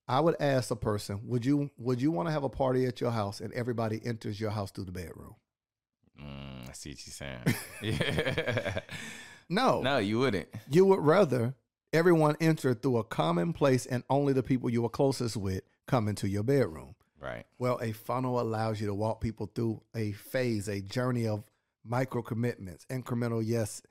I 0.08 0.22
would 0.22 0.38
ask 0.40 0.72
a 0.72 0.76
person, 0.78 1.20
"Would 1.28 1.46
you 1.46 1.70
would 1.78 2.02
you 2.02 2.12
want 2.12 2.30
to 2.30 2.32
have 2.32 2.44
a 2.46 2.50
party 2.50 2.86
at 2.86 3.02
your 3.02 3.12
house 3.12 3.42
and 3.42 3.52
everybody 3.54 4.00
enters 4.06 4.40
your 4.40 4.52
house 4.52 4.72
through 4.72 4.86
the 4.86 4.92
bedroom?" 4.94 5.36
Mm, 6.20 6.70
I 6.70 6.72
see 6.74 6.92
what 6.92 7.06
you're 7.06 7.14
saying. 7.14 7.44
yeah. 7.82 8.80
No, 9.50 9.82
No, 9.82 9.98
you 9.98 10.20
wouldn't. 10.20 10.50
you 10.70 10.86
would 10.86 11.00
rather 11.00 11.54
everyone 11.98 12.36
enter 12.40 12.76
through 12.76 12.98
a 12.98 13.04
common 13.04 13.54
place 13.54 13.88
and 13.88 14.04
only 14.08 14.32
the 14.32 14.44
people 14.44 14.70
you 14.70 14.86
are 14.86 14.90
closest 14.90 15.36
with 15.36 15.64
come 15.88 16.08
into 16.08 16.30
your 16.30 16.44
bedroom. 16.44 16.94
Right. 17.20 17.44
Well, 17.58 17.80
a 17.82 17.92
funnel 17.92 18.40
allows 18.40 18.80
you 18.80 18.86
to 18.86 18.94
walk 18.94 19.20
people 19.20 19.50
through 19.54 19.82
a 19.96 20.12
phase, 20.12 20.68
a 20.68 20.80
journey 20.80 21.28
of 21.28 21.44
micro 21.84 22.22
commitments, 22.22 22.86
incremental 22.92 23.42
yes, 23.44 23.82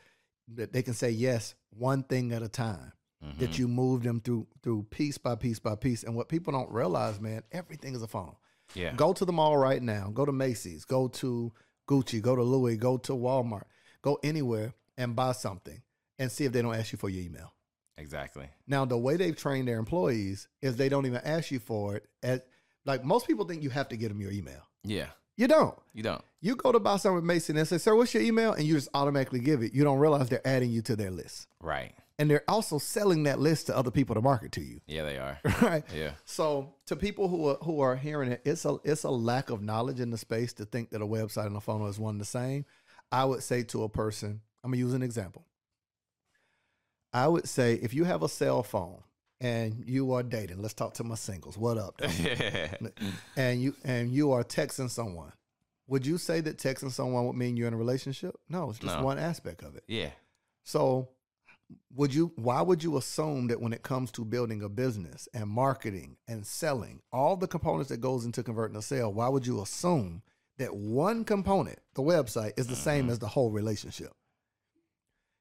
that 0.54 0.72
they 0.72 0.82
can 0.82 0.94
say 0.94 1.10
yes 1.10 1.56
one 1.70 2.04
thing 2.04 2.32
at 2.32 2.42
a 2.42 2.48
time. 2.48 2.92
Mm-hmm. 3.24 3.40
That 3.40 3.58
you 3.58 3.66
move 3.66 4.02
them 4.02 4.20
through 4.20 4.46
through 4.62 4.84
piece 4.90 5.16
by 5.16 5.36
piece 5.36 5.58
by 5.58 5.74
piece. 5.74 6.02
And 6.04 6.14
what 6.14 6.28
people 6.28 6.52
don't 6.52 6.70
realize, 6.70 7.18
man, 7.18 7.42
everything 7.50 7.94
is 7.94 8.02
a 8.02 8.06
funnel. 8.06 8.38
Yeah. 8.74 8.92
Go 8.92 9.14
to 9.14 9.24
the 9.24 9.32
mall 9.32 9.56
right 9.56 9.82
now. 9.82 10.10
Go 10.12 10.26
to 10.26 10.32
Macy's. 10.32 10.84
Go 10.84 11.08
to 11.08 11.50
Gucci. 11.88 12.20
Go 12.20 12.36
to 12.36 12.42
Louis. 12.42 12.76
Go 12.76 12.98
to 12.98 13.12
Walmart. 13.14 13.64
Go 14.02 14.18
anywhere 14.22 14.74
and 14.98 15.16
buy 15.16 15.32
something 15.32 15.80
and 16.18 16.30
see 16.30 16.44
if 16.44 16.52
they 16.52 16.60
don't 16.60 16.74
ask 16.74 16.92
you 16.92 16.98
for 16.98 17.08
your 17.08 17.24
email. 17.24 17.54
Exactly. 17.98 18.48
Now, 18.66 18.84
the 18.84 18.98
way 18.98 19.16
they've 19.16 19.36
trained 19.36 19.68
their 19.68 19.78
employees 19.78 20.48
is 20.62 20.76
they 20.76 20.88
don't 20.88 21.06
even 21.06 21.20
ask 21.24 21.50
you 21.50 21.58
for 21.58 21.96
it. 21.96 22.04
At, 22.22 22.46
like 22.84 23.04
most 23.04 23.26
people 23.26 23.44
think 23.46 23.62
you 23.62 23.70
have 23.70 23.88
to 23.88 23.96
get 23.96 24.08
them 24.08 24.20
your 24.20 24.30
email. 24.32 24.60
Yeah. 24.84 25.06
You 25.36 25.48
don't. 25.48 25.74
You 25.92 26.02
don't. 26.02 26.22
You 26.40 26.56
go 26.56 26.72
to 26.72 26.78
buy 26.80 26.96
something 26.96 27.16
with 27.16 27.24
Mason 27.24 27.56
and 27.58 27.68
say, 27.68 27.76
"Sir, 27.76 27.94
what's 27.94 28.14
your 28.14 28.22
email?" 28.22 28.52
and 28.54 28.64
you 28.64 28.72
just 28.74 28.88
automatically 28.94 29.40
give 29.40 29.62
it. 29.62 29.74
You 29.74 29.84
don't 29.84 29.98
realize 29.98 30.28
they're 30.30 30.46
adding 30.46 30.70
you 30.70 30.80
to 30.82 30.96
their 30.96 31.10
list, 31.10 31.46
Right. 31.60 31.92
and 32.18 32.30
they're 32.30 32.44
also 32.48 32.78
selling 32.78 33.24
that 33.24 33.38
list 33.38 33.66
to 33.66 33.76
other 33.76 33.90
people 33.90 34.14
to 34.14 34.22
market 34.22 34.52
to 34.52 34.62
you. 34.62 34.80
Yeah, 34.86 35.02
they 35.04 35.18
are. 35.18 35.38
Right. 35.60 35.84
Yeah. 35.94 36.12
So, 36.24 36.72
to 36.86 36.96
people 36.96 37.28
who 37.28 37.48
are 37.48 37.56
who 37.56 37.80
are 37.80 37.96
hearing 37.96 38.32
it, 38.32 38.40
it's 38.46 38.64
a 38.64 38.78
it's 38.82 39.02
a 39.04 39.10
lack 39.10 39.50
of 39.50 39.60
knowledge 39.62 40.00
in 40.00 40.10
the 40.10 40.16
space 40.16 40.54
to 40.54 40.64
think 40.64 40.88
that 40.90 41.02
a 41.02 41.06
website 41.06 41.46
and 41.46 41.56
a 41.56 41.60
funnel 41.60 41.86
is 41.88 41.98
one 41.98 42.14
and 42.14 42.20
the 42.20 42.24
same. 42.24 42.64
I 43.12 43.26
would 43.26 43.42
say 43.42 43.62
to 43.64 43.82
a 43.82 43.90
person, 43.90 44.40
I'm 44.64 44.70
gonna 44.70 44.78
use 44.78 44.94
an 44.94 45.02
example. 45.02 45.44
I 47.16 47.28
would 47.28 47.48
say 47.48 47.76
if 47.76 47.94
you 47.94 48.04
have 48.04 48.22
a 48.22 48.28
cell 48.28 48.62
phone 48.62 49.02
and 49.40 49.82
you 49.86 50.12
are 50.12 50.22
dating, 50.22 50.60
let's 50.60 50.74
talk 50.74 50.92
to 50.94 51.04
my 51.04 51.14
singles. 51.14 51.56
What 51.56 51.78
up? 51.78 51.98
and 53.38 53.62
you 53.62 53.74
and 53.84 54.10
you 54.12 54.32
are 54.32 54.44
texting 54.44 54.90
someone. 54.90 55.32
Would 55.88 56.04
you 56.04 56.18
say 56.18 56.42
that 56.42 56.58
texting 56.58 56.92
someone 56.92 57.26
would 57.26 57.36
mean 57.36 57.56
you're 57.56 57.68
in 57.68 57.74
a 57.74 57.78
relationship? 57.78 58.36
No, 58.50 58.68
it's 58.68 58.78
just 58.80 58.98
No. 58.98 59.02
one 59.02 59.18
aspect 59.18 59.62
of 59.62 59.76
it. 59.76 59.84
yeah. 59.88 60.10
So, 60.64 61.08
would 61.94 62.12
you? 62.12 62.32
Why 62.36 62.60
would 62.60 62.84
you 62.84 62.98
assume 62.98 63.46
that 63.46 63.62
when 63.62 63.72
it 63.72 63.82
comes 63.82 64.10
to 64.12 64.24
building 64.24 64.62
a 64.62 64.68
business 64.68 65.26
and 65.32 65.48
marketing 65.48 66.18
and 66.28 66.46
selling, 66.46 67.00
all 67.14 67.36
the 67.36 67.48
components 67.48 67.88
that 67.88 68.02
goes 68.02 68.26
into 68.26 68.42
converting 68.42 68.76
a 68.76 68.82
sale, 68.82 69.10
why 69.10 69.28
would 69.28 69.46
you 69.46 69.62
assume 69.62 70.20
that 70.58 70.76
one 70.76 71.24
component, 71.24 71.78
the 71.94 72.02
website, 72.02 72.52
is 72.58 72.66
the 72.66 72.76
same 72.76 73.04
mm-hmm. 73.04 73.12
as 73.12 73.20
the 73.20 73.28
whole 73.28 73.50
relationship? 73.50 74.12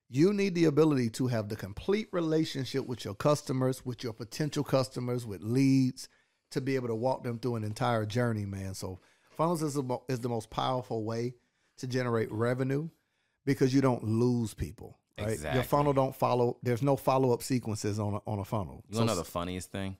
You 0.10 0.34
need 0.34 0.53
the 0.56 0.66
ability 0.66 1.10
to 1.12 1.28
have 1.28 1.49
the 1.49 1.56
complete 1.56 2.08
relationship 2.12 2.86
with 2.86 3.03
your 3.03 3.16
customers, 3.16 3.86
with 3.86 4.03
your 4.03 4.14
potential 4.14 4.64
customers, 4.64 5.26
with 5.26 5.41
leads, 5.41 6.08
to 6.51 6.62
be 6.62 6.76
able 6.76 6.88
to 6.88 6.95
walk 6.95 7.24
them 7.24 7.39
through 7.39 7.56
an 7.56 7.64
entire 7.64 8.06
journey, 8.06 8.45
man. 8.45 8.76
So, 8.76 8.99
funnels 9.32 9.64
is 9.64 9.74
the, 9.74 9.97
is 10.08 10.20
the 10.20 10.30
most 10.30 10.49
powerful 10.51 11.03
way 11.03 11.34
to 11.78 11.88
generate 11.88 12.32
revenue 12.32 12.89
because 13.45 13.74
you 13.74 13.82
don't 13.82 14.03
lose 14.03 14.53
people. 14.53 14.99
Right? 15.20 15.39
Your 15.56 15.64
funnel 15.64 15.93
don't 15.93 16.16
follow. 16.16 16.58
There's 16.62 16.82
no 16.82 16.95
follow 16.95 17.34
up 17.34 17.41
sequences 17.41 17.99
on 17.99 18.16
a, 18.16 18.20
on 18.28 18.39
a 18.39 18.45
funnel. 18.45 18.84
You 18.89 18.97
wanna 18.97 19.12
know 19.12 19.16
the 19.18 19.24
funniest 19.24 19.72
thing 19.72 19.97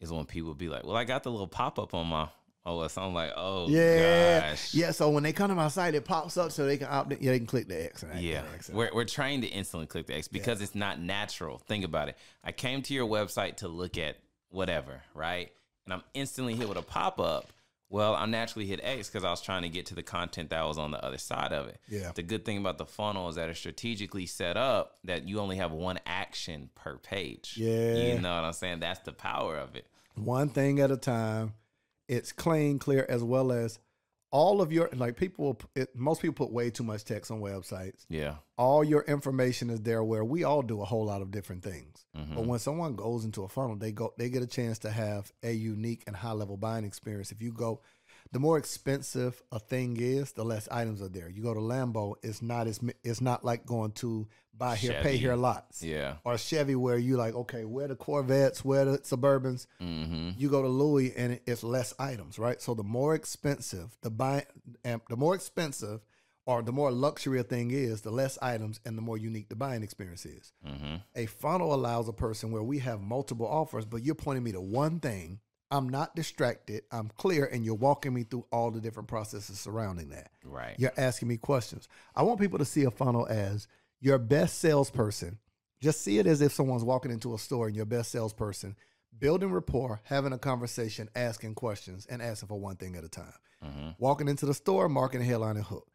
is 0.00 0.12
when 0.12 0.24
people 0.24 0.54
be 0.54 0.68
like, 0.68 0.84
"Well, 0.84 0.96
I 0.96 1.04
got 1.04 1.22
the 1.22 1.30
little 1.30 1.46
pop 1.46 1.78
up 1.78 1.94
on 1.94 2.08
my 2.08 2.28
OS." 2.66 2.98
I'm 2.98 3.14
like, 3.14 3.32
"Oh 3.36 3.68
yeah, 3.68 4.50
gosh, 4.50 4.74
yeah. 4.74 4.90
So 4.90 5.08
when 5.10 5.22
they 5.22 5.32
come 5.32 5.48
to 5.48 5.54
my 5.54 5.68
site, 5.68 5.94
it 5.94 6.04
pops 6.04 6.36
up 6.36 6.52
so 6.52 6.66
they 6.66 6.76
can 6.76 6.88
opt. 6.90 7.12
In, 7.12 7.18
yeah, 7.22 7.30
they 7.32 7.38
can 7.38 7.46
click 7.46 7.68
the 7.68 7.84
X. 7.86 8.02
and 8.02 8.20
Yeah, 8.20 8.42
X. 8.54 8.68
we're, 8.68 8.90
we're 8.92 9.04
trained 9.04 9.42
to 9.44 9.48
instantly 9.48 9.86
click 9.86 10.06
the 10.06 10.14
X 10.16 10.28
because 10.28 10.60
it's 10.60 10.74
not 10.74 11.00
natural. 11.00 11.58
Think 11.58 11.84
about 11.84 12.08
it. 12.08 12.16
I 12.44 12.52
came 12.52 12.82
to 12.82 12.92
your 12.94 13.06
website 13.06 13.56
to 13.58 13.68
look 13.68 13.96
at 13.96 14.16
whatever, 14.50 15.00
right? 15.14 15.50
And 15.84 15.94
I'm 15.94 16.02
instantly 16.14 16.54
hit 16.54 16.68
with 16.68 16.78
a 16.78 16.82
pop 16.82 17.20
up. 17.20 17.50
Well, 17.88 18.16
I 18.16 18.26
naturally 18.26 18.66
hit 18.66 18.80
X 18.82 19.08
because 19.08 19.22
I 19.22 19.30
was 19.30 19.40
trying 19.40 19.62
to 19.62 19.68
get 19.68 19.86
to 19.86 19.94
the 19.94 20.02
content 20.02 20.50
that 20.50 20.66
was 20.66 20.76
on 20.76 20.90
the 20.90 21.04
other 21.04 21.18
side 21.18 21.52
of 21.52 21.68
it. 21.68 21.78
Yeah. 21.88 22.10
The 22.12 22.24
good 22.24 22.44
thing 22.44 22.58
about 22.58 22.78
the 22.78 22.84
funnel 22.86 23.28
is 23.28 23.36
that 23.36 23.48
it's 23.48 23.60
strategically 23.60 24.26
set 24.26 24.56
up 24.56 24.96
that 25.04 25.28
you 25.28 25.38
only 25.38 25.54
have 25.58 25.70
one 25.70 26.00
action 26.04 26.70
per 26.74 26.96
page. 26.98 27.54
Yeah. 27.56 27.94
You 28.14 28.18
know 28.20 28.34
what 28.34 28.42
I'm 28.44 28.52
saying? 28.54 28.80
That's 28.80 28.98
the 29.00 29.12
power 29.12 29.56
of 29.56 29.76
it. 29.76 29.86
one 30.16 30.48
thing 30.48 30.80
at 30.80 30.90
a 30.90 30.96
time. 30.96 31.52
It's 32.08 32.32
clean, 32.32 32.78
clear, 32.78 33.06
as 33.08 33.22
well 33.22 33.52
as 33.52 33.78
all 34.30 34.60
of 34.60 34.72
your 34.72 34.90
like 34.94 35.16
people. 35.16 35.60
It, 35.74 35.96
most 35.96 36.22
people 36.22 36.46
put 36.46 36.52
way 36.52 36.70
too 36.70 36.84
much 36.84 37.04
text 37.04 37.30
on 37.30 37.40
websites. 37.40 38.04
Yeah. 38.08 38.36
all 38.58 38.82
your 38.82 39.02
information 39.02 39.70
is 39.70 39.80
there 39.82 40.02
where 40.02 40.24
we 40.24 40.44
all 40.44 40.62
do 40.62 40.80
a 40.82 40.84
whole 40.84 41.04
lot 41.04 41.22
of 41.22 41.30
different 41.30 41.62
things. 41.62 42.04
Mm-hmm. 42.16 42.34
But 42.34 42.46
when 42.46 42.58
someone 42.58 42.94
goes 42.96 43.24
into 43.24 43.44
a 43.44 43.48
funnel, 43.48 43.76
they 43.76 43.92
go 43.92 44.12
they 44.18 44.28
get 44.30 44.42
a 44.42 44.46
chance 44.46 44.78
to 44.80 44.90
have 44.90 45.32
a 45.42 45.52
unique 45.52 46.04
and 46.06 46.16
high 46.16 46.32
level 46.32 46.56
buying 46.56 46.84
experience. 46.84 47.32
If 47.32 47.42
you 47.42 47.52
go 47.52 47.80
the 48.36 48.40
more 48.40 48.58
expensive 48.58 49.42
a 49.50 49.58
thing 49.58 49.96
is, 49.98 50.32
the 50.32 50.44
less 50.44 50.68
items 50.70 51.00
are 51.00 51.08
there. 51.08 51.26
You 51.30 51.42
go 51.42 51.54
to 51.54 51.60
Lambo, 51.60 52.16
it's 52.22 52.42
not 52.42 52.66
as 52.66 52.78
it's 53.02 53.22
not 53.22 53.46
like 53.46 53.64
going 53.64 53.92
to 53.92 54.28
buy 54.52 54.76
here, 54.76 55.00
pay 55.02 55.16
here 55.16 55.36
lots. 55.36 55.82
Yeah. 55.82 56.16
Or 56.22 56.36
Chevy 56.36 56.74
where 56.74 56.98
you 56.98 57.16
like, 57.16 57.34
okay, 57.34 57.64
where 57.64 57.88
the 57.88 57.96
Corvettes, 57.96 58.62
where 58.62 58.84
the 58.84 58.98
Suburbans, 58.98 59.66
Mm-hmm. 59.80 60.32
you 60.36 60.50
go 60.50 60.60
to 60.60 60.68
Louis 60.68 61.14
and 61.16 61.40
it's 61.46 61.64
less 61.64 61.94
items, 61.98 62.38
right? 62.38 62.60
So 62.60 62.74
the 62.74 62.82
more 62.82 63.14
expensive 63.14 63.96
the 64.02 64.10
buy, 64.10 64.44
and 64.84 65.00
the 65.08 65.16
more 65.16 65.34
expensive 65.34 66.02
or 66.44 66.60
the 66.60 66.72
more 66.72 66.92
luxury 66.92 67.40
a 67.40 67.42
thing 67.42 67.70
is, 67.70 68.02
the 68.02 68.10
less 68.10 68.36
items 68.42 68.80
and 68.84 68.98
the 68.98 69.02
more 69.02 69.16
unique 69.16 69.48
the 69.48 69.56
buying 69.56 69.82
experience 69.82 70.26
is. 70.26 70.52
Mm-hmm. 70.68 70.96
A 71.14 71.24
funnel 71.24 71.72
allows 71.72 72.06
a 72.06 72.12
person 72.12 72.50
where 72.50 72.62
we 72.62 72.80
have 72.80 73.00
multiple 73.00 73.46
offers, 73.46 73.86
but 73.86 74.04
you're 74.04 74.14
pointing 74.14 74.44
me 74.44 74.52
to 74.52 74.60
one 74.60 75.00
thing. 75.00 75.40
I'm 75.70 75.88
not 75.88 76.14
distracted. 76.14 76.82
I'm 76.92 77.10
clear, 77.16 77.44
and 77.46 77.64
you're 77.64 77.74
walking 77.74 78.14
me 78.14 78.22
through 78.22 78.46
all 78.52 78.70
the 78.70 78.80
different 78.80 79.08
processes 79.08 79.58
surrounding 79.58 80.10
that. 80.10 80.30
Right. 80.44 80.76
You're 80.78 80.92
asking 80.96 81.28
me 81.28 81.36
questions. 81.36 81.88
I 82.14 82.22
want 82.22 82.40
people 82.40 82.58
to 82.58 82.64
see 82.64 82.84
a 82.84 82.90
funnel 82.90 83.26
as 83.28 83.66
your 84.00 84.18
best 84.18 84.58
salesperson. 84.58 85.38
Just 85.80 86.02
see 86.02 86.18
it 86.18 86.26
as 86.26 86.40
if 86.40 86.52
someone's 86.52 86.84
walking 86.84 87.10
into 87.10 87.34
a 87.34 87.38
store 87.38 87.66
and 87.66 87.76
your 87.76 87.84
best 87.84 88.10
salesperson, 88.10 88.76
building 89.18 89.52
rapport, 89.52 90.00
having 90.04 90.32
a 90.32 90.38
conversation, 90.38 91.08
asking 91.14 91.54
questions, 91.54 92.06
and 92.06 92.22
asking 92.22 92.48
for 92.48 92.58
one 92.58 92.76
thing 92.76 92.96
at 92.96 93.04
a 93.04 93.08
time. 93.08 93.34
Mm-hmm. 93.64 93.88
Walking 93.98 94.28
into 94.28 94.46
the 94.46 94.54
store, 94.54 94.88
marking 94.88 95.20
a 95.20 95.24
headline 95.24 95.56
and 95.56 95.64
hook. 95.64 95.88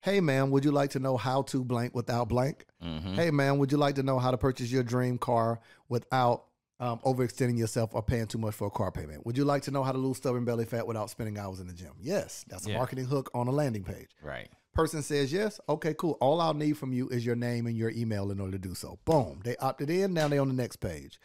Hey 0.00 0.20
man, 0.20 0.50
would 0.50 0.64
you 0.64 0.70
like 0.70 0.90
to 0.90 1.00
know 1.00 1.16
how 1.16 1.42
to 1.42 1.64
blank 1.64 1.94
without 1.94 2.28
blank? 2.28 2.64
Mm-hmm. 2.82 3.14
Hey 3.14 3.30
man, 3.30 3.58
would 3.58 3.72
you 3.72 3.78
like 3.78 3.96
to 3.96 4.04
know 4.04 4.18
how 4.18 4.30
to 4.30 4.38
purchase 4.38 4.70
your 4.70 4.84
dream 4.84 5.18
car 5.18 5.60
without 5.88 6.44
um, 6.80 6.98
overextending 7.00 7.58
yourself 7.58 7.90
or 7.92 8.02
paying 8.02 8.26
too 8.26 8.38
much 8.38 8.54
for 8.54 8.66
a 8.66 8.70
car 8.70 8.90
payment? 8.92 9.24
Would 9.26 9.36
you 9.36 9.44
like 9.44 9.62
to 9.62 9.70
know 9.70 9.82
how 9.82 9.92
to 9.92 9.98
lose 9.98 10.18
stubborn 10.18 10.44
belly 10.44 10.64
fat 10.64 10.86
without 10.86 11.10
spending 11.10 11.38
hours 11.38 11.60
in 11.60 11.66
the 11.66 11.72
gym? 11.72 11.92
Yes, 12.00 12.44
that's 12.48 12.66
a 12.66 12.70
Yeah. 12.70 12.76
marketing 12.78 13.06
hook 13.06 13.30
on 13.34 13.48
a 13.48 13.52
landing 13.52 13.84
page. 13.84 14.10
Right. 14.22 14.48
Person 14.74 15.02
says 15.02 15.32
yes. 15.32 15.58
Okay, 15.68 15.94
cool. 15.94 16.16
All 16.20 16.40
I'll 16.40 16.54
need 16.54 16.78
from 16.78 16.92
you 16.92 17.08
is 17.08 17.26
your 17.26 17.34
name 17.36 17.66
and 17.66 17.76
your 17.76 17.90
email 17.90 18.30
in 18.30 18.38
order 18.40 18.52
to 18.52 18.58
do 18.58 18.74
so. 18.74 18.98
Boom. 19.04 19.40
They 19.44 19.56
opted 19.56 19.90
in. 19.90 20.14
Now 20.14 20.28
they're 20.28 20.40
on 20.40 20.48
the 20.48 20.54
next 20.54 20.76
page. 20.76 21.18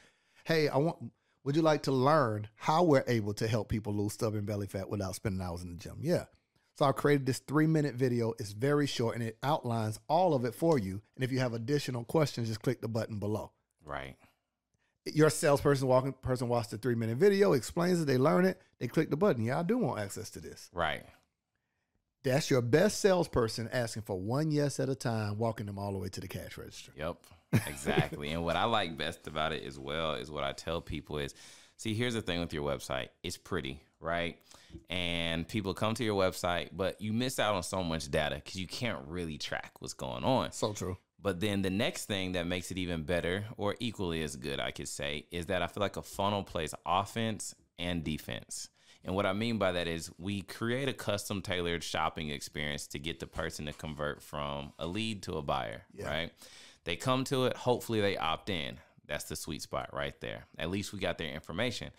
Hey, 0.46 0.68
I 0.70 0.78
want. 0.78 0.98
Would 1.44 1.56
you 1.56 1.62
like 1.62 1.84
to 1.84 1.92
learn 1.92 2.48
how 2.56 2.84
we're 2.84 3.04
able 3.06 3.34
to 3.36 3.48
help 3.48 3.68
people 3.70 3.94
lose 3.94 4.14
stubborn 4.14 4.46
belly 4.46 4.66
fat 4.66 4.90
without 4.90 5.14
spending 5.14 5.42
hours 5.42 5.62
in 5.62 5.70
the 5.72 5.76
gym? 5.76 5.98
Yeah. 6.02 6.26
So 6.80 6.86
I 6.86 6.92
created 6.94 7.28
this 7.28 7.40
three 7.40 7.68
minute 7.68 7.94
video. 7.96 8.34
It's 8.40 8.54
very 8.54 8.88
short 8.88 9.14
and 9.16 9.24
it 9.24 9.38
outlines 9.44 10.00
all 10.08 10.34
of 10.34 10.46
it 10.46 10.56
for 10.56 10.80
you. 10.80 11.02
And 11.16 11.24
if 11.24 11.32
you 11.32 11.40
have 11.40 11.54
additional 11.54 12.06
questions, 12.06 12.48
just 12.48 12.62
click 12.62 12.82
the 12.82 12.88
button 12.88 13.20
below. 13.20 13.52
Right. 13.86 14.16
Your 15.06 15.30
salesperson 15.30 15.88
walking 15.88 16.14
person 16.14 16.48
watched 16.48 16.72
the 16.72 16.78
three 16.78 16.96
minute 16.96 17.18
video, 17.18 17.54
explains 17.54 18.02
it, 18.02 18.06
they 18.06 18.18
learn 18.18 18.46
it, 18.46 18.62
they 18.80 18.88
click 18.88 19.10
the 19.10 19.18
button. 19.18 19.44
Yeah, 19.44 19.60
I 19.60 19.64
do 19.64 19.78
want 19.78 20.00
access 20.00 20.30
to 20.32 20.40
this. 20.40 20.70
Right. 20.74 21.04
That's 22.24 22.50
your 22.50 22.62
best 22.62 23.02
salesperson 23.02 23.70
asking 23.74 24.04
for 24.04 24.18
one 24.18 24.50
yes 24.50 24.80
at 24.80 24.88
a 24.88 24.96
time, 24.96 25.38
walking 25.38 25.66
them 25.66 25.78
all 25.78 25.92
the 25.92 25.98
way 25.98 26.08
to 26.08 26.22
the 26.22 26.28
cash 26.28 26.58
register. 26.58 26.94
Yep. 26.96 27.18
Exactly. 27.68 28.32
and 28.32 28.44
what 28.44 28.56
I 28.56 28.64
like 28.64 28.98
best 28.98 29.28
about 29.28 29.52
it 29.52 29.64
as 29.64 29.78
well 29.78 30.14
is 30.16 30.32
what 30.32 30.44
I 30.44 30.54
tell 30.54 30.82
people 30.82 31.18
is 31.20 31.36
see, 31.76 31.94
here's 31.94 32.14
the 32.14 32.22
thing 32.22 32.40
with 32.40 32.54
your 32.54 32.64
website. 32.64 33.10
It's 33.24 33.38
pretty, 33.38 33.84
right? 34.00 34.38
And 34.90 35.48
people 35.48 35.74
come 35.74 35.94
to 35.96 36.04
your 36.04 36.20
website, 36.20 36.70
but 36.72 37.00
you 37.02 37.14
miss 37.14 37.40
out 37.40 37.56
on 37.56 37.64
so 37.64 37.84
much 37.84 38.10
data 38.10 38.36
because 38.36 38.56
you 38.56 38.68
can't 38.68 39.00
really 39.08 39.38
track 39.38 39.74
what's 39.80 39.94
going 39.94 40.24
on. 40.24 40.52
So 40.52 40.74
true. 40.74 40.98
But 41.24 41.40
then 41.40 41.62
the 41.62 41.70
next 41.70 42.06
thing 42.06 42.34
that 42.34 42.46
makes 42.48 42.70
it 42.70 42.78
even 42.78 43.04
better 43.04 43.46
or 43.56 43.76
equally 43.80 44.22
as 44.24 44.36
good, 44.36 44.60
I 44.60 44.72
could 44.72 44.90
say, 44.90 45.26
is 45.32 45.46
that 45.46 45.62
I 45.62 45.68
feel 45.68 45.80
like 45.82 45.96
a 45.96 46.02
funnel 46.02 46.44
plays 46.44 46.76
offense 46.86 47.56
and 47.80 48.04
defense. 48.04 48.68
And 49.06 49.16
what 49.16 49.26
I 49.26 49.32
mean 49.32 49.58
by 49.58 49.72
that 49.72 49.88
is 49.88 50.12
we 50.20 50.42
create 50.42 50.90
a 50.90 50.94
custom 50.94 51.42
tailored 51.42 51.82
shopping 51.84 52.30
experience 52.30 52.88
to 52.88 53.00
get 53.00 53.22
the 53.22 53.28
person 53.28 53.66
to 53.68 53.74
convert 53.74 54.22
from 54.22 54.74
a 54.78 54.86
lead 54.86 55.24
to 55.24 55.38
a 55.38 55.42
buyer, 55.42 55.84
Yeah. 55.94 56.08
right? 56.10 56.32
They 56.84 56.98
come 56.98 57.24
to 57.26 57.46
it, 57.46 57.56
hopefully 57.56 58.02
they 58.02 58.18
opt 58.18 58.50
in. 58.50 58.80
That's 59.08 59.24
the 59.26 59.38
sweet 59.38 59.62
spot 59.62 59.90
right 59.94 60.20
there. 60.20 60.46
At 60.58 60.72
least 60.72 60.92
we 60.92 61.00
got 61.00 61.18
their 61.18 61.34
information. 61.34 61.92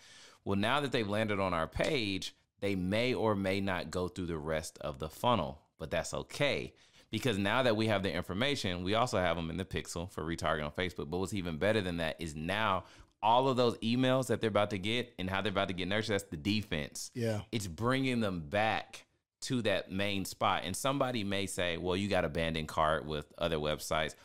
Well, 0.43 0.57
now 0.57 0.81
that 0.81 0.91
they've 0.91 1.07
landed 1.09 1.39
on 1.39 1.53
our 1.55 1.67
page, 1.67 2.35
they 2.59 2.75
may 2.75 3.15
or 3.15 3.35
may 3.35 3.59
not 3.59 3.89
go 3.89 4.07
through 4.07 4.27
the 4.27 4.37
rest 4.37 4.77
of 4.81 4.99
the 4.99 5.09
funnel, 5.09 5.61
but 5.79 5.89
that's 5.89 6.13
okay 6.13 6.73
because 7.11 7.37
now 7.37 7.63
that 7.63 7.75
we 7.75 7.87
have 7.87 8.03
the 8.03 8.11
information, 8.11 8.83
we 8.83 8.95
also 8.95 9.17
have 9.17 9.35
them 9.35 9.49
in 9.49 9.57
the 9.57 9.65
pixel 9.65 10.11
for 10.11 10.23
retargeting 10.23 10.65
on 10.65 10.71
Facebook. 10.71 11.09
But 11.09 11.19
what's 11.19 11.33
even 11.33 11.57
better 11.57 11.81
than 11.81 11.97
that 11.97 12.17
is 12.19 12.35
now 12.35 12.85
all 13.23 13.47
of 13.47 13.57
those 13.57 13.77
emails 13.79 14.27
that 14.27 14.41
they're 14.41 14.49
about 14.49 14.69
to 14.71 14.77
get 14.77 15.13
and 15.17 15.29
how 15.29 15.41
they're 15.41 15.51
about 15.51 15.67
to 15.69 15.73
get 15.73 15.87
nurtured, 15.87 16.13
that's 16.13 16.23
the 16.25 16.37
defense. 16.37 17.11
Yeah. 17.13 17.41
It's 17.51 17.67
bringing 17.67 18.19
them 18.19 18.41
back 18.41 19.05
to 19.41 19.61
that 19.63 19.91
main 19.91 20.25
spot. 20.25 20.63
And 20.65 20.75
somebody 20.75 21.23
may 21.23 21.45
say, 21.45 21.77
well, 21.77 21.95
you 21.95 22.07
got 22.07 22.25
abandoned 22.25 22.67
cart 22.67 23.05
with 23.05 23.31
other 23.37 23.57
websites. 23.57 24.15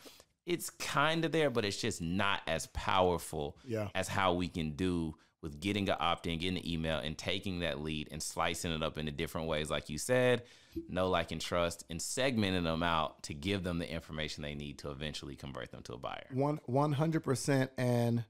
It's 0.45 0.69
kind 0.71 1.23
of 1.23 1.31
there, 1.31 1.49
but 1.49 1.63
it's 1.65 1.79
just 1.79 2.01
not 2.01 2.41
as 2.47 2.67
powerful 2.67 3.57
Yeah. 3.63 3.89
as 3.95 4.07
how 4.07 4.33
we 4.33 4.47
can 4.47 4.71
do 4.71 5.15
with 5.41 5.59
getting 5.59 5.89
an 5.89 5.95
opt 5.99 6.27
in, 6.27 6.37
getting 6.39 6.57
an 6.57 6.67
email, 6.67 6.99
and 6.99 7.17
taking 7.17 7.59
that 7.61 7.81
lead 7.81 8.09
and 8.11 8.21
slicing 8.21 8.71
it 8.71 8.83
up 8.83 8.97
into 8.97 9.11
different 9.11 9.47
ways, 9.47 9.69
like 9.71 9.89
you 9.89 9.97
said, 9.97 10.43
know, 10.89 11.09
like, 11.09 11.31
and 11.31 11.41
trust, 11.41 11.83
and 11.89 11.99
segmenting 11.99 12.63
them 12.63 12.83
out 12.83 13.23
to 13.23 13.33
give 13.33 13.63
them 13.63 13.79
the 13.79 13.91
information 13.91 14.43
they 14.43 14.55
need 14.55 14.79
to 14.79 14.91
eventually 14.91 15.35
convert 15.35 15.71
them 15.71 15.83
to 15.83 15.93
a 15.93 15.97
buyer. 15.97 16.27
One 16.31 16.59
one 16.65 16.93
hundred 16.93 17.23
percent, 17.23 17.71
and 17.77 18.23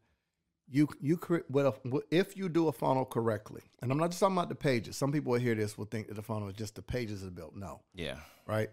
you 0.70 0.88
you 1.00 1.20
well 1.50 1.76
if 2.10 2.38
you 2.38 2.50
do 2.50 2.68
a 2.68 2.72
funnel 2.72 3.06
correctly, 3.06 3.62
and 3.82 3.92
I'm 3.92 3.98
not 3.98 4.12
just 4.12 4.20
talking 4.20 4.38
about 4.38 4.50
the 4.50 4.56
pages. 4.56 4.96
Some 4.98 5.12
people 5.12 5.32
will 5.34 5.40
hear 5.40 5.56
this 5.56 5.78
will 5.78 5.86
think 5.86 6.08
that 6.08 6.16
the 6.16 6.22
funnel 6.22 6.48
is 6.48 6.56
just 6.56 6.76
the 6.76 6.82
pages 6.82 7.24
are 7.24 7.32
built. 7.32 7.56
No, 7.56 7.82
Yeah. 7.94 8.18
right? 8.48 8.70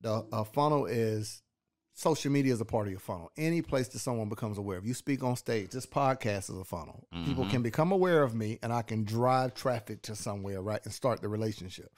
The 0.00 0.24
a 0.32 0.44
funnel 0.44 0.86
is 0.86 1.42
social 1.92 2.32
media 2.32 2.52
is 2.52 2.60
a 2.60 2.64
part 2.64 2.86
of 2.86 2.90
your 2.90 3.00
funnel. 3.00 3.30
Any 3.36 3.60
place 3.62 3.88
that 3.88 3.98
someone 3.98 4.28
becomes 4.28 4.56
aware 4.56 4.78
of. 4.78 4.86
You 4.86 4.94
speak 4.94 5.22
on 5.22 5.36
stage. 5.36 5.70
This 5.70 5.86
podcast 5.86 6.50
is 6.50 6.56
a 6.56 6.64
funnel. 6.64 7.06
People 7.26 7.44
mm-hmm. 7.44 7.50
can 7.50 7.62
become 7.62 7.92
aware 7.92 8.22
of 8.22 8.34
me, 8.34 8.58
and 8.62 8.72
I 8.72 8.82
can 8.82 9.04
drive 9.04 9.54
traffic 9.54 10.02
to 10.02 10.14
somewhere, 10.14 10.62
right, 10.62 10.80
and 10.84 10.94
start 10.94 11.20
the 11.20 11.28
relationship. 11.28 11.92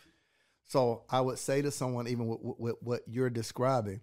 So 0.72 1.02
I 1.10 1.20
would 1.20 1.38
say 1.38 1.60
to 1.60 1.70
someone, 1.70 2.08
even 2.08 2.26
with, 2.28 2.38
with, 2.42 2.58
with 2.58 2.76
what 2.80 3.00
you're 3.06 3.28
describing, 3.30 4.00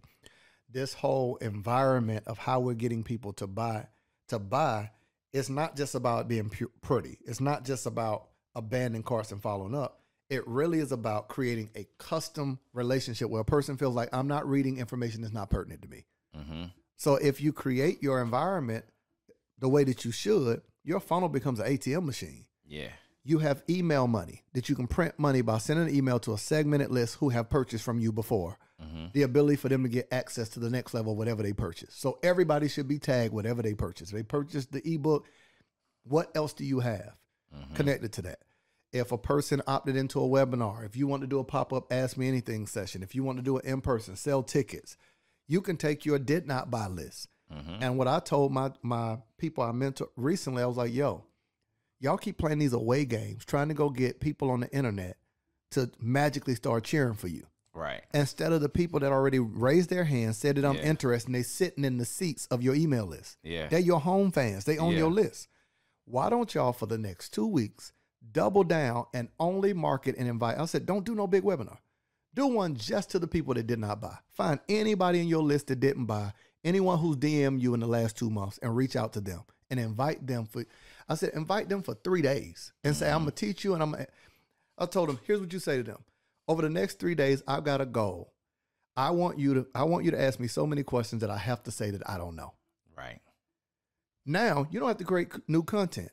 this 0.72 0.94
whole 0.94 1.36
environment 1.38 2.24
of 2.28 2.38
how 2.38 2.60
we're 2.60 2.76
getting 2.76 3.04
people 3.04 3.34
to 3.34 3.48
buy 3.48 3.88
to 4.28 4.38
buy 4.38 4.92
it's 5.34 5.50
not 5.50 5.76
just 5.76 5.96
about 5.96 6.28
being 6.28 6.48
pu- 6.50 6.72
pretty 6.82 7.18
it's 7.26 7.42
not 7.42 7.66
just 7.66 7.88
about 7.88 8.28
abandoning 8.56 9.02
carts 9.02 9.32
and 9.32 9.42
following 9.42 9.74
up 9.74 10.04
it 10.30 10.48
really 10.48 10.78
is 10.80 10.92
about 10.92 11.28
creating 11.28 11.72
a 11.76 11.88
custom 11.98 12.60
relationship 12.74 13.28
where 13.32 13.42
a 13.42 13.46
person 13.46 13.76
feels 13.78 13.96
like 13.96 14.10
i'm 14.14 14.28
not 14.28 14.48
reading 14.48 14.78
information 14.78 15.22
that's 15.24 15.34
not 15.34 15.50
pertinent 15.50 15.82
to 15.82 15.88
me 15.88 16.06
Mm-hmm. 16.38 16.66
so 16.98 17.16
if 17.16 17.42
you 17.42 17.52
create 17.52 18.04
your 18.04 18.22
environment 18.22 18.86
the 19.58 19.68
way 19.70 19.84
that 19.84 20.06
you 20.06 20.12
should 20.12 20.62
your 20.84 21.00
funnel 21.00 21.30
becomes 21.30 21.60
an 21.60 21.66
atm 21.76 22.06
machine 22.06 22.46
Yeah. 22.68 22.90
You 23.30 23.38
have 23.40 23.62
email 23.70 24.08
money 24.08 24.44
that 24.54 24.70
you 24.70 24.76
can 24.76 24.88
print 24.88 25.14
money 25.20 25.42
by 25.42 25.60
sending 25.60 25.88
an 25.88 25.96
email 25.96 26.20
to 26.20 26.34
a 26.34 26.38
segmented 26.38 26.90
list 26.90 27.16
who 27.16 27.30
have 27.30 27.50
purchased 27.50 27.84
from 27.84 28.00
you 28.00 28.12
before. 28.12 28.58
Mm-hmm. 28.84 29.08
The 29.14 29.22
ability 29.22 29.58
for 29.58 29.70
them 29.70 29.84
to 29.84 29.90
get 29.90 30.08
access 30.12 30.50
to 30.50 30.60
the 30.60 30.70
next 30.70 30.94
level, 30.94 31.16
whatever 31.16 31.44
they 31.44 31.54
purchase. 31.54 31.94
So 31.94 32.18
everybody 32.24 32.68
should 32.68 32.88
be 32.88 32.98
tagged, 32.98 33.34
whatever 33.34 33.62
they 33.62 33.74
purchase. 33.76 34.10
They 34.10 34.24
purchased 34.24 34.72
the 34.72 34.82
ebook. 34.84 35.28
What 36.04 36.32
else 36.36 36.54
do 36.54 36.66
you 36.66 36.80
have 36.80 37.14
Mm-hmm. 37.56 37.74
connected 37.74 38.14
to 38.14 38.22
that? 38.22 38.40
If 38.92 39.12
a 39.12 39.18
person 39.18 39.62
opted 39.66 39.96
into 39.96 40.20
a 40.20 40.28
webinar, 40.28 40.86
if 40.86 40.96
you 40.96 41.08
want 41.08 41.22
to 41.22 41.28
do 41.28 41.40
a 41.40 41.44
pop 41.44 41.74
up 41.74 41.92
Ask 41.92 42.16
Me 42.16 42.28
Anything 42.28 42.68
session, 42.68 43.02
if 43.02 43.16
you 43.16 43.24
want 43.24 43.40
to 43.40 43.44
do 43.44 43.58
an 43.58 43.66
in 43.66 43.82
person, 43.82 44.16
sell 44.16 44.44
tickets, 44.44 44.98
you 45.48 45.62
can 45.62 45.76
take 45.76 46.06
your 46.06 46.20
did 46.20 46.48
not 46.48 46.70
buy 46.70 46.88
list. 46.88 47.28
Mm-hmm. 47.52 47.82
And 47.84 47.98
what 47.98 48.08
I 48.08 48.20
told 48.20 48.52
my 48.52 48.72
my 48.84 49.18
people 49.40 49.64
I 49.64 49.72
mentor 49.72 50.10
recently, 50.16 50.62
I 50.62 50.68
was 50.68 50.78
like, 50.78 50.94
yo, 50.94 51.26
y'all 52.00 52.18
keep 52.18 52.38
playing 52.38 52.60
these 52.60 52.74
away 52.74 53.06
games, 53.06 53.45
trying 53.45 53.68
to 53.70 53.74
go 53.74 53.89
get 53.89 54.20
people 54.20 54.52
on 54.52 54.60
the 54.62 54.72
internet 54.74 55.18
to 55.72 55.89
magically 56.00 56.56
start 56.56 56.84
cheering 56.84 57.14
for 57.14 57.28
you. 57.28 57.45
Right. 57.74 58.02
Instead 58.14 58.52
of 58.52 58.62
the 58.62 58.70
people 58.70 59.00
that 59.02 59.12
already 59.12 59.39
raised 59.39 59.89
their 59.89 60.04
hands, 60.04 60.38
said 60.38 60.56
that 60.58 60.66
I'm 60.66 60.76
Yeah. 60.76 60.84
interested, 60.89 61.28
and 61.28 61.36
they 61.36 61.43
sitting 61.43 61.86
in 61.86 61.97
the 61.97 62.06
seats 62.06 62.47
of 62.47 62.64
your 62.64 62.76
email 62.76 63.06
list. 63.06 63.38
Yeah. 63.43 63.68
They're 63.70 63.80
your 63.80 64.00
home 64.00 64.32
fans. 64.32 64.66
They 64.66 64.78
own 64.78 64.93
Yeah. 64.93 65.00
your 65.00 65.12
list. 65.12 65.47
Why 66.06 66.30
don't 66.30 66.54
y'all 66.56 66.74
for 66.74 66.88
the 66.88 66.97
next 66.97 67.30
two 67.34 67.45
weeks 67.45 67.93
double 68.32 68.64
down 68.64 69.06
and 69.14 69.30
only 69.39 69.74
market 69.74 70.16
and 70.18 70.28
invite? 70.28 70.58
I 70.58 70.66
said, 70.66 70.86
don't 70.86 71.06
do 71.06 71.14
no 71.14 71.28
big 71.28 71.43
webinar. 71.43 71.78
Do 72.34 72.47
one 72.47 72.76
just 72.76 73.12
to 73.12 73.20
the 73.20 73.28
people 73.28 73.54
that 73.54 73.68
did 73.68 73.80
not 73.80 74.02
buy. 74.02 74.18
Find 74.30 74.60
anybody 74.68 75.20
in 75.20 75.28
your 75.28 75.43
list 75.43 75.68
that 75.68 75.80
didn't 75.80 76.06
buy, 76.06 76.34
anyone 76.64 76.97
who's 77.00 77.18
DM 77.18 77.60
you 77.60 77.74
in 77.76 77.80
the 77.80 77.88
last 77.88 78.18
two 78.18 78.30
months, 78.30 78.58
and 78.60 78.76
reach 78.76 78.95
out 78.95 79.14
to 79.14 79.22
them 79.22 79.41
and 79.70 79.80
invite 79.80 80.26
them 80.26 80.45
for. 80.45 80.66
I 81.10 81.16
said, 81.16 81.32
invite 81.34 81.68
them 81.68 81.82
for 81.82 81.95
three 81.95 82.22
days 82.22 82.72
and 82.84 82.95
say, 82.95 83.12
I'm 83.12 83.22
gonna 83.22 83.32
teach 83.32 83.64
you, 83.64 83.74
and 83.74 83.82
I'm. 83.84 83.95
I 84.78 84.86
told 84.86 85.10
them, 85.10 85.20
here's 85.26 85.41
what 85.41 85.51
you 85.51 85.60
say 85.60 85.78
to 85.78 85.84
them. 85.84 86.03
Over 86.47 86.62
the 86.62 86.70
next 86.70 86.99
three 86.99 87.16
days, 87.16 87.43
I've 87.47 87.64
got 87.64 87.82
a 87.82 87.86
goal. 87.86 88.34
I 88.95 89.10
want 89.12 89.39
you 89.39 89.53
to. 89.55 89.68
I 89.74 89.84
want 89.84 90.05
you 90.05 90.12
to 90.12 90.22
ask 90.22 90.39
me 90.39 90.47
so 90.47 90.68
many 90.68 90.84
questions 90.84 91.22
that 91.22 91.30
I 91.30 91.38
have 91.38 91.64
to 91.64 91.72
say 91.72 91.89
that 91.91 92.07
I 92.07 92.18
don't 92.18 92.36
know. 92.36 92.53
Right. 92.95 93.20
Now 94.26 94.68
you 94.70 94.80
don't 94.80 94.88
have 94.88 94.97
to 94.97 95.05
create 95.05 95.32
new 95.47 95.64
content. 95.64 96.12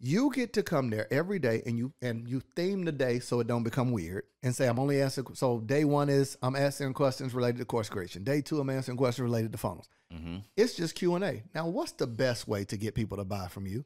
You 0.00 0.30
get 0.32 0.52
to 0.52 0.62
come 0.62 0.90
there 0.90 1.12
every 1.12 1.40
day 1.40 1.62
and 1.66 1.76
you 1.76 1.92
and 2.00 2.28
you 2.28 2.40
theme 2.54 2.84
the 2.84 2.92
day 2.92 3.18
so 3.18 3.40
it 3.40 3.48
don't 3.48 3.64
become 3.64 3.90
weird 3.90 4.22
and 4.44 4.54
say 4.54 4.68
I'm 4.68 4.78
only 4.78 5.02
asking. 5.02 5.34
So 5.34 5.58
day 5.60 5.84
one 5.84 6.08
is 6.08 6.38
I'm 6.40 6.54
asking 6.54 6.94
questions 6.94 7.34
related 7.34 7.58
to 7.58 7.64
course 7.64 7.88
creation. 7.88 8.22
Day 8.22 8.40
two 8.40 8.60
I'm 8.60 8.70
answering 8.70 8.96
questions 8.96 9.24
related 9.24 9.50
to 9.52 9.58
funnels. 9.58 9.88
Mm-hmm. 10.14 10.36
It's 10.56 10.74
just 10.74 10.94
Q 10.94 11.16
and 11.16 11.24
A. 11.24 11.42
Now 11.54 11.66
what's 11.66 11.92
the 11.92 12.06
best 12.06 12.46
way 12.46 12.64
to 12.66 12.76
get 12.76 12.94
people 12.94 13.18
to 13.18 13.24
buy 13.24 13.48
from 13.48 13.66
you? 13.66 13.84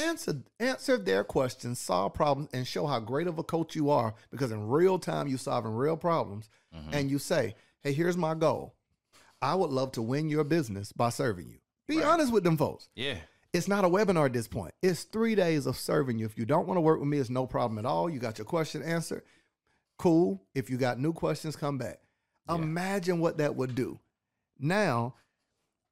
Answer 0.00 0.42
answer 0.58 0.96
their 0.98 1.24
questions, 1.24 1.78
solve 1.78 2.14
problems, 2.14 2.48
and 2.52 2.66
show 2.66 2.86
how 2.86 3.00
great 3.00 3.26
of 3.26 3.38
a 3.38 3.42
coach 3.42 3.74
you 3.76 3.90
are 3.90 4.14
because 4.30 4.50
in 4.52 4.68
real 4.68 4.98
time 4.98 5.28
you're 5.28 5.38
solving 5.38 5.72
real 5.74 5.96
problems. 5.96 6.48
Mm-hmm. 6.74 6.94
And 6.94 7.10
you 7.10 7.18
say, 7.18 7.54
hey, 7.82 7.92
here's 7.92 8.16
my 8.16 8.34
goal. 8.34 8.74
I 9.42 9.54
would 9.54 9.70
love 9.70 9.92
to 9.92 10.02
win 10.02 10.28
your 10.28 10.44
business 10.44 10.92
by 10.92 11.08
serving 11.10 11.48
you. 11.48 11.58
Be 11.88 11.98
Right. 11.98 12.06
honest 12.06 12.32
with 12.32 12.44
them 12.44 12.56
folks. 12.56 12.88
Yeah. 12.94 13.16
It's 13.52 13.66
not 13.68 13.84
a 13.84 13.88
webinar 13.88 14.26
at 14.26 14.32
this 14.32 14.46
point. 14.46 14.74
It's 14.80 15.02
three 15.04 15.34
days 15.34 15.66
of 15.66 15.76
serving 15.76 16.18
you. 16.18 16.26
If 16.26 16.38
you 16.38 16.44
don't 16.44 16.68
want 16.68 16.76
to 16.76 16.82
work 16.82 17.00
with 17.00 17.08
me, 17.08 17.18
it's 17.18 17.30
no 17.30 17.46
problem 17.46 17.78
at 17.78 17.86
all. 17.86 18.08
You 18.08 18.20
got 18.20 18.38
your 18.38 18.44
question 18.44 18.82
answered. 18.82 19.22
Cool. 19.98 20.40
If 20.54 20.70
you 20.70 20.76
got 20.76 21.00
new 21.00 21.12
questions, 21.12 21.56
come 21.56 21.76
back. 21.78 21.98
Yeah. 22.48 22.54
Imagine 22.56 23.18
what 23.18 23.38
that 23.38 23.56
would 23.56 23.74
do. 23.74 23.98
Now, 24.58 25.14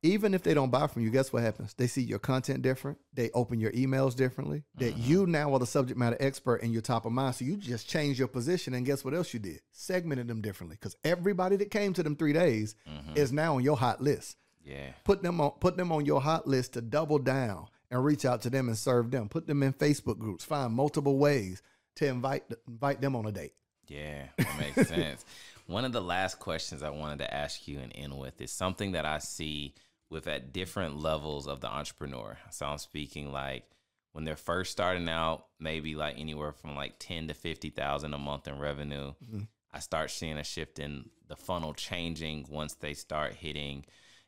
even 0.09 0.35
if 0.35 0.43
they 0.43 0.55
don't 0.55 0.71
buy 0.71 0.87
from 0.87 1.03
you, 1.03 1.11
guess 1.11 1.33
what 1.33 1.43
happens? 1.43 1.75
They 1.75 1.87
see 1.87 2.03
your 2.03 2.19
content 2.19 2.63
different. 2.63 2.99
They 3.13 3.31
open 3.35 3.61
your 3.61 3.73
emails 3.73 4.17
differently. 4.17 4.65
That 4.77 4.95
mm-hmm. 4.95 5.11
you 5.11 5.27
now 5.27 5.53
are 5.53 5.59
the 5.59 5.67
subject 5.67 5.99
matter 5.99 6.17
expert 6.19 6.63
and 6.63 6.73
you're 6.73 6.83
top 6.83 7.05
of 7.05 7.13
mind. 7.13 7.35
So 7.35 7.45
you 7.45 7.57
just 7.57 7.89
change 7.89 8.19
your 8.19 8.29
position. 8.29 8.75
And 8.75 8.87
guess 8.87 9.05
what 9.05 9.15
else 9.15 9.33
you 9.35 9.41
did? 9.41 9.61
Segmented 9.73 10.29
them 10.29 10.41
differently. 10.41 10.77
Because 10.81 10.97
everybody 11.05 11.57
that 11.57 11.71
came 11.71 11.93
to 11.93 12.03
them 12.03 12.17
three 12.17 12.33
days 12.33 12.75
mm-hmm. 12.89 13.17
is 13.17 13.33
now 13.33 13.57
on 13.57 13.63
your 13.63 13.77
hot 13.77 14.01
list. 14.01 14.37
Yeah. 14.65 14.93
Put 15.05 15.23
them 15.23 15.41
on 15.41 15.53
put 15.61 15.77
them 15.77 15.93
on 15.93 16.05
your 16.05 16.21
hot 16.21 16.47
list 16.47 16.75
to 16.75 16.81
double 16.81 17.19
down 17.19 17.69
and 17.91 18.05
reach 18.05 18.25
out 18.25 18.43
to 18.43 18.51
them 18.51 18.69
and 18.69 18.77
serve 18.77 19.11
them. 19.11 19.29
Put 19.29 19.47
them 19.47 19.63
in 19.63 19.73
Facebook 19.73 20.19
groups. 20.19 20.45
Find 20.45 20.73
multiple 20.73 21.19
ways 21.19 21.63
to 21.97 22.07
invite 22.07 22.45
invite 22.67 23.01
them 23.01 23.17
on 23.17 23.27
a 23.27 23.33
date. 23.33 23.53
Yeah, 23.89 24.25
that 24.37 24.59
makes 24.59 24.89
sense. 24.91 25.25
One 25.67 25.85
of 25.85 25.93
the 25.93 26.01
last 26.01 26.39
questions 26.39 26.83
I 26.83 26.91
wanted 26.91 27.19
to 27.19 27.35
ask 27.35 27.69
you 27.69 27.79
and 27.79 27.93
end 27.95 28.19
with 28.19 28.41
is 28.41 28.51
something 28.51 28.93
that 28.93 29.05
I 29.05 29.19
see 29.19 29.75
with 30.11 30.27
at 30.27 30.53
different 30.53 30.99
levels 30.99 31.47
of 31.47 31.61
the 31.61 31.69
entrepreneur. 31.69 32.39
So 32.51 32.67
I'm 32.67 32.79
speaking 32.79 33.33
like 33.33 33.65
when 34.13 34.25
they're 34.25 34.37
first 34.37 34.73
starting 34.73 35.09
out, 35.09 35.47
maybe 35.61 35.95
like 35.95 36.19
anywhere 36.19 36.53
from 36.53 36.75
like 36.75 36.95
ten 36.99 37.29
to 37.29 37.35
fifty 37.35 37.71
thousand 37.71 38.15
a 38.15 38.19
month 38.19 38.49
in 38.49 38.59
revenue. 38.59 39.13
Mm-hmm. 39.25 39.41
I 39.73 39.81
start 39.81 40.11
seeing 40.11 40.39
a 40.39 40.45
shift 40.45 40.79
in 40.79 41.11
the 41.29 41.37
funnel 41.37 41.75
changing 41.75 42.47
once 42.49 42.75
they 42.75 42.95
start 42.95 43.35
hitting, 43.35 43.85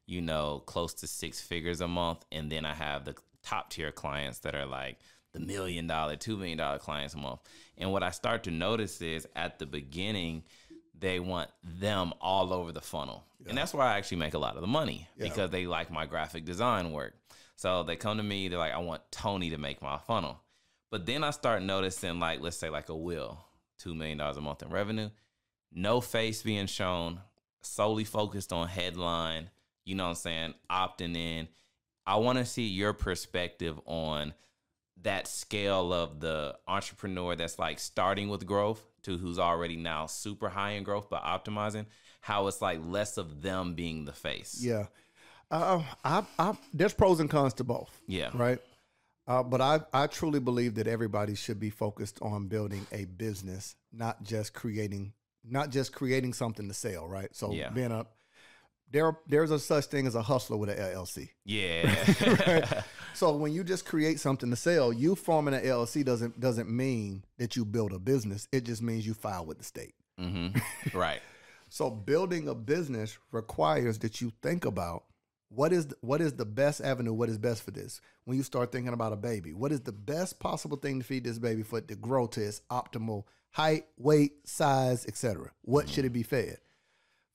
you 0.06 0.20
know, 0.20 0.62
close 0.66 0.92
to 0.94 1.06
six 1.06 1.40
figures 1.40 1.80
a 1.80 1.88
month. 1.88 2.24
And 2.30 2.52
then 2.52 2.66
I 2.66 2.74
have 2.74 3.04
the 3.04 3.14
top 3.42 3.70
tier 3.70 3.90
clients 3.90 4.40
that 4.40 4.54
are 4.54 4.66
like 4.66 4.98
the 5.32 5.40
million 5.40 5.86
dollar, 5.86 6.16
two 6.16 6.36
million 6.36 6.58
dollar 6.58 6.78
clients 6.78 7.14
a 7.14 7.18
month. 7.18 7.40
And 7.78 7.90
what 7.90 8.02
I 8.02 8.10
start 8.10 8.44
to 8.44 8.50
notice 8.50 9.00
is 9.00 9.26
at 9.34 9.58
the 9.58 9.66
beginning, 9.66 10.42
they 10.98 11.20
want 11.20 11.50
them 11.64 12.12
all 12.20 12.52
over 12.52 12.70
the 12.70 12.82
funnel. 12.82 13.24
And 13.48 13.56
that's 13.56 13.72
where 13.72 13.86
I 13.86 13.96
actually 13.96 14.18
make 14.18 14.34
a 14.34 14.38
lot 14.38 14.56
of 14.56 14.60
the 14.60 14.66
money 14.66 15.08
because 15.18 15.50
they 15.50 15.66
like 15.66 15.90
my 15.90 16.06
graphic 16.06 16.44
design 16.44 16.92
work. 16.92 17.14
So 17.56 17.82
they 17.82 17.96
come 17.96 18.16
to 18.16 18.22
me, 18.22 18.48
they're 18.48 18.58
like, 18.58 18.72
I 18.72 18.78
want 18.78 19.02
Tony 19.10 19.50
to 19.50 19.58
make 19.58 19.82
my 19.82 19.98
funnel. 19.98 20.40
But 20.90 21.06
then 21.06 21.22
I 21.22 21.30
start 21.30 21.62
noticing, 21.62 22.18
like, 22.18 22.40
let's 22.40 22.56
say, 22.56 22.70
like 22.70 22.88
a 22.88 22.96
will, 22.96 23.44
$2 23.84 23.94
million 23.94 24.20
a 24.20 24.40
month 24.40 24.62
in 24.62 24.70
revenue, 24.70 25.10
no 25.72 26.00
face 26.00 26.42
being 26.42 26.66
shown, 26.66 27.20
solely 27.62 28.04
focused 28.04 28.52
on 28.52 28.66
headline, 28.66 29.50
you 29.84 29.94
know 29.94 30.04
what 30.04 30.10
I'm 30.10 30.16
saying, 30.16 30.54
opting 30.70 31.16
in. 31.16 31.48
I 32.06 32.16
want 32.16 32.38
to 32.38 32.44
see 32.44 32.66
your 32.66 32.92
perspective 32.92 33.78
on 33.84 34.32
that 35.02 35.26
scale 35.26 35.92
of 35.92 36.20
the 36.20 36.56
entrepreneur 36.68 37.34
that's 37.36 37.58
like 37.58 37.78
starting 37.78 38.28
with 38.28 38.44
growth 38.46 38.82
to 39.02 39.16
who's 39.16 39.38
already 39.38 39.76
now 39.76 40.06
super 40.06 40.48
high 40.50 40.72
in 40.72 40.82
growth 40.84 41.08
but 41.08 41.22
optimizing 41.24 41.86
how 42.20 42.46
it's 42.48 42.60
like 42.60 42.78
less 42.84 43.16
of 43.16 43.40
them 43.42 43.74
being 43.74 44.04
the 44.04 44.12
face 44.12 44.58
Yeah. 44.62 44.86
Uh, 45.50 45.82
I, 46.04 46.22
I, 46.38 46.56
there's 46.72 46.92
pros 46.94 47.18
and 47.18 47.28
cons 47.30 47.54
to 47.54 47.64
both. 47.64 47.90
yeah 48.06 48.30
right? 48.34 48.60
Uh, 49.26 49.42
but 49.42 49.60
I, 49.60 49.80
I 49.92 50.06
truly 50.06 50.40
believe 50.40 50.74
that 50.74 50.86
everybody 50.86 51.34
should 51.34 51.58
be 51.60 51.70
focused 51.70 52.18
on 52.20 52.48
building 52.48 52.84
a 52.92 53.04
business, 53.04 53.76
not 53.92 54.22
just 54.24 54.54
creating, 54.54 55.12
not 55.44 55.70
just 55.70 55.92
creating 55.92 56.32
something 56.34 56.66
to 56.68 56.74
sell, 56.74 57.06
right? 57.06 57.34
So 57.34 57.52
Yeah. 57.52 57.70
being 57.70 57.92
a 57.92 58.06
there, 58.90 59.16
there's 59.28 59.50
a 59.50 59.58
such 59.58 59.86
thing 59.86 60.06
as 60.06 60.14
a 60.14 60.22
hustler 60.22 60.56
with 60.56 60.68
an 60.70 60.76
LLC. 60.78 61.30
yeah 61.44 62.82
So 63.14 63.36
when 63.36 63.52
you 63.52 63.64
just 63.64 63.84
create 63.84 64.20
something 64.20 64.50
to 64.50 64.56
sell, 64.56 64.92
you 64.92 65.14
forming 65.14 65.54
an 65.54 65.62
LLC 65.62 66.04
doesn't 66.04 66.38
doesn't 66.40 66.70
mean 66.70 67.24
that 67.38 67.56
you 67.56 67.64
build 67.64 67.92
a 67.92 67.98
business. 67.98 68.48
It 68.52 68.64
just 68.64 68.82
means 68.82 69.06
you 69.06 69.14
file 69.14 69.44
with 69.44 69.58
the 69.58 69.64
state. 69.64 69.94
hmm 70.18 70.48
right 70.94 71.20
So 71.68 71.90
building 71.90 72.48
a 72.48 72.54
business 72.54 73.18
requires 73.32 73.98
that 73.98 74.20
you 74.20 74.32
think 74.42 74.64
about 74.64 75.04
what 75.48 75.72
is 75.72 75.86
the, 75.88 75.96
what 76.00 76.20
is 76.20 76.34
the 76.34 76.44
best 76.44 76.80
avenue, 76.80 77.12
what 77.12 77.28
is 77.28 77.36
best 77.38 77.62
for 77.62 77.72
this. 77.72 78.00
When 78.24 78.36
you 78.36 78.44
start 78.44 78.70
thinking 78.70 78.92
about 78.92 79.12
a 79.12 79.16
baby, 79.16 79.52
what 79.52 79.72
is 79.72 79.80
the 79.80 79.92
best 79.92 80.38
possible 80.38 80.76
thing 80.76 81.00
to 81.00 81.04
feed 81.04 81.24
this 81.24 81.38
baby 81.38 81.62
for 81.62 81.78
it 81.78 81.88
to 81.88 81.96
grow 81.96 82.26
to 82.28 82.40
its 82.40 82.62
optimal 82.70 83.24
height, 83.50 83.86
weight, 83.96 84.32
size, 84.48 85.04
etc. 85.06 85.50
What 85.62 85.88
should 85.88 86.04
it 86.04 86.12
be 86.12 86.22
fed? 86.22 86.58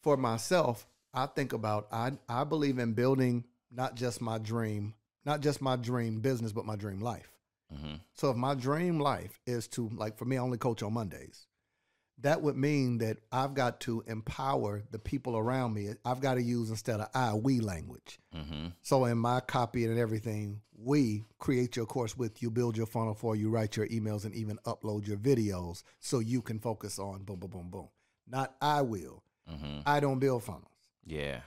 For 0.01 0.15
myself, 0.15 0.87
I 1.15 1.25
think 1.27 1.53
about 1.53 1.87
I 1.91 2.11
I 2.29 2.43
believe 2.43 2.77
in 2.79 2.93
building 2.93 3.45
not 3.71 3.95
just 3.95 4.21
my 4.21 4.37
dream, 4.37 4.93
not 5.25 5.41
just 5.41 5.61
my 5.61 5.75
dream 5.75 6.19
business, 6.19 6.51
but 6.51 6.65
my 6.65 6.75
dream 6.75 6.99
life. 6.99 7.31
hmm 7.73 7.95
So 8.13 8.29
if 8.31 8.37
my 8.37 8.53
dream 8.53 8.99
life 8.99 9.39
is 9.45 9.67
to 9.69 9.89
like 9.95 10.17
for 10.17 10.25
me, 10.25 10.37
I 10.37 10.41
only 10.41 10.57
coach 10.57 10.83
on 10.83 10.93
Mondays. 10.93 11.47
That 12.19 12.41
would 12.41 12.55
mean 12.55 12.99
that 12.99 13.17
I've 13.29 13.53
got 13.53 13.81
to 13.81 14.01
empower 14.07 14.83
the 14.89 14.99
people 14.99 15.35
around 15.35 15.73
me. 15.73 15.89
I've 16.05 16.21
got 16.21 16.35
to 16.35 16.41
use 16.41 16.69
instead 16.69 17.01
of 17.01 17.09
I, 17.13 17.33
we 17.33 17.59
language. 17.59 18.19
hmm 18.33 18.67
So 18.83 19.03
in 19.05 19.17
my 19.17 19.41
copy 19.41 19.83
and 19.83 19.99
everything, 19.99 20.61
we 20.77 21.25
create 21.39 21.75
your 21.75 21.85
course 21.85 22.17
with 22.17 22.41
you, 22.41 22.49
build 22.49 22.77
your 22.77 22.85
funnel 22.85 23.15
for 23.15 23.35
you, 23.35 23.49
write 23.49 23.75
your 23.75 23.87
emails, 23.87 24.23
and 24.23 24.33
even 24.33 24.57
upload 24.65 25.05
your 25.05 25.17
videos 25.17 25.83
so 25.99 26.19
you 26.19 26.41
can 26.41 26.59
focus 26.59 26.99
on 26.99 27.23
boom, 27.23 27.39
boom, 27.39 27.49
boom, 27.49 27.69
boom. 27.69 27.89
Not 28.27 28.55
I 28.61 28.81
will. 28.81 29.21
hmm 29.47 29.79
I 29.85 29.99
don't 29.99 30.19
build 30.19 30.43
funnels. 30.43 30.74
Yeah 31.05 31.41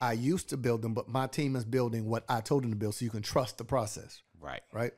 I 0.00 0.12
used 0.12 0.50
to 0.50 0.56
build 0.56 0.82
them, 0.82 0.92
but 0.92 1.08
my 1.08 1.26
team 1.26 1.56
is 1.56 1.64
building 1.64 2.04
what 2.06 2.24
I 2.28 2.40
told 2.40 2.64
them 2.64 2.70
to 2.70 2.76
build 2.76 2.94
so 2.94 3.04
you 3.04 3.10
can 3.10 3.22
trust 3.22 3.58
the 3.58 3.64
process, 3.64 4.22
right 4.38 4.62
right? 4.72 4.92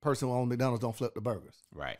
Person 0.00 0.28
who 0.28 0.34
owns 0.34 0.48
McDonald's 0.48 0.82
don't 0.82 0.94
flip 0.94 1.14
the 1.14 1.20
burgers. 1.20 1.56
right 1.74 1.98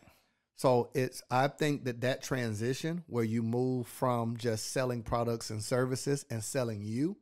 So 0.57 0.91
it's 0.95 1.23
I 1.31 1.49
think 1.49 1.85
that 1.85 2.01
that 2.03 2.23
transition 2.23 3.03
where 3.09 3.25
you 3.25 3.43
move 3.43 3.89
from 3.89 4.37
just 4.37 4.73
selling 4.73 5.03
products 5.03 5.51
and 5.51 5.63
services 5.63 6.25
and 6.31 6.43
selling 6.43 6.83
you 6.83 7.17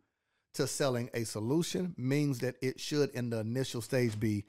to 0.55 0.67
selling 0.67 1.11
a 1.15 1.25
solution 1.25 1.95
means 1.97 2.41
that 2.41 2.57
it 2.61 2.79
should 2.79 3.11
in 3.11 3.31
the 3.31 3.41
initial 3.41 3.81
stage 3.81 4.21
be 4.21 4.45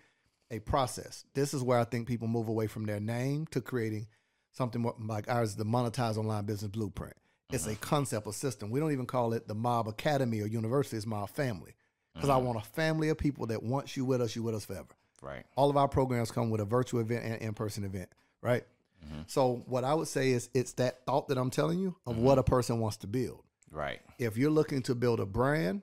a 0.52 0.60
process. 0.60 1.26
This 1.34 1.54
is 1.54 1.64
where 1.64 1.80
I 1.80 1.86
think 1.86 2.08
people 2.08 2.28
move 2.28 2.48
away 2.48 2.68
from 2.68 2.86
their 2.86 3.00
name 3.00 3.48
to 3.52 3.62
creating 3.62 4.08
something 4.52 4.82
more 4.82 4.96
like 5.00 5.30
ours, 5.30 5.56
the 5.56 5.66
monetize 5.66 6.18
online 6.18 6.46
business 6.46 6.70
blueprint. 6.70 7.16
It's 7.52 7.68
a 7.68 7.72
mm-hmm. 7.72 7.80
concept, 7.80 8.28
a 8.28 8.34
system. 8.34 8.70
We 8.72 8.80
don't 8.80 8.92
even 8.92 9.06
call 9.06 9.34
it 9.34 9.48
the 9.48 9.56
Mob 9.56 9.88
Academy 9.88 10.42
or 10.42 10.48
University. 10.48 10.98
It's 10.98 11.06
Mob 11.06 11.30
Family. 11.30 11.76
Because 12.14 12.30
I 12.30 12.38
mm-hmm. 12.38 12.46
want 12.46 12.60
a 12.60 12.70
family 12.70 13.10
of 13.10 13.18
people 13.18 13.48
that 13.48 13.62
once 13.62 13.98
you 13.98 14.06
with 14.06 14.22
us, 14.22 14.36
you 14.36 14.44
with 14.44 14.56
us 14.56 14.66
forever. 14.66 14.88
Right. 15.22 15.44
All 15.56 15.70
of 15.70 15.78
our 15.78 15.88
programs 15.88 16.32
come 16.32 16.50
with 16.50 16.62
a 16.62 16.66
virtual 16.66 17.02
event 17.02 17.26
and 17.26 17.42
in-person 17.42 17.84
event 17.84 18.10
right? 18.46 18.64
Mm-hmm. 19.04 19.22
So 19.28 19.64
what 19.66 19.84
i 19.84 19.94
would 19.94 20.08
say 20.08 20.32
is 20.32 20.50
it's 20.54 20.74
that 20.74 21.06
thought 21.06 21.28
that 21.28 21.38
i'm 21.38 21.50
telling 21.50 21.80
you 21.80 21.96
of 22.06 22.18
what 22.18 22.38
a 22.38 22.44
person 22.44 22.80
wants 22.80 22.98
to 22.98 23.08
build. 23.08 23.44
Right. 23.72 24.00
If 24.20 24.38
you're 24.38 24.52
looking 24.52 24.82
to 24.84 24.96
build 24.96 25.20
a 25.20 25.26
brand 25.26 25.82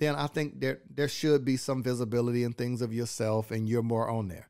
then 0.00 0.16
i 0.16 0.26
think 0.26 0.60
there 0.60 0.80
there 0.92 1.08
should 1.08 1.44
be 1.44 1.56
some 1.56 1.82
visibility 1.82 2.42
in 2.42 2.52
things 2.52 2.82
of 2.82 2.92
yourself 2.92 3.52
and 3.52 3.68
you're 3.68 3.82
more 3.82 4.08
on 4.10 4.26
there 4.26 4.48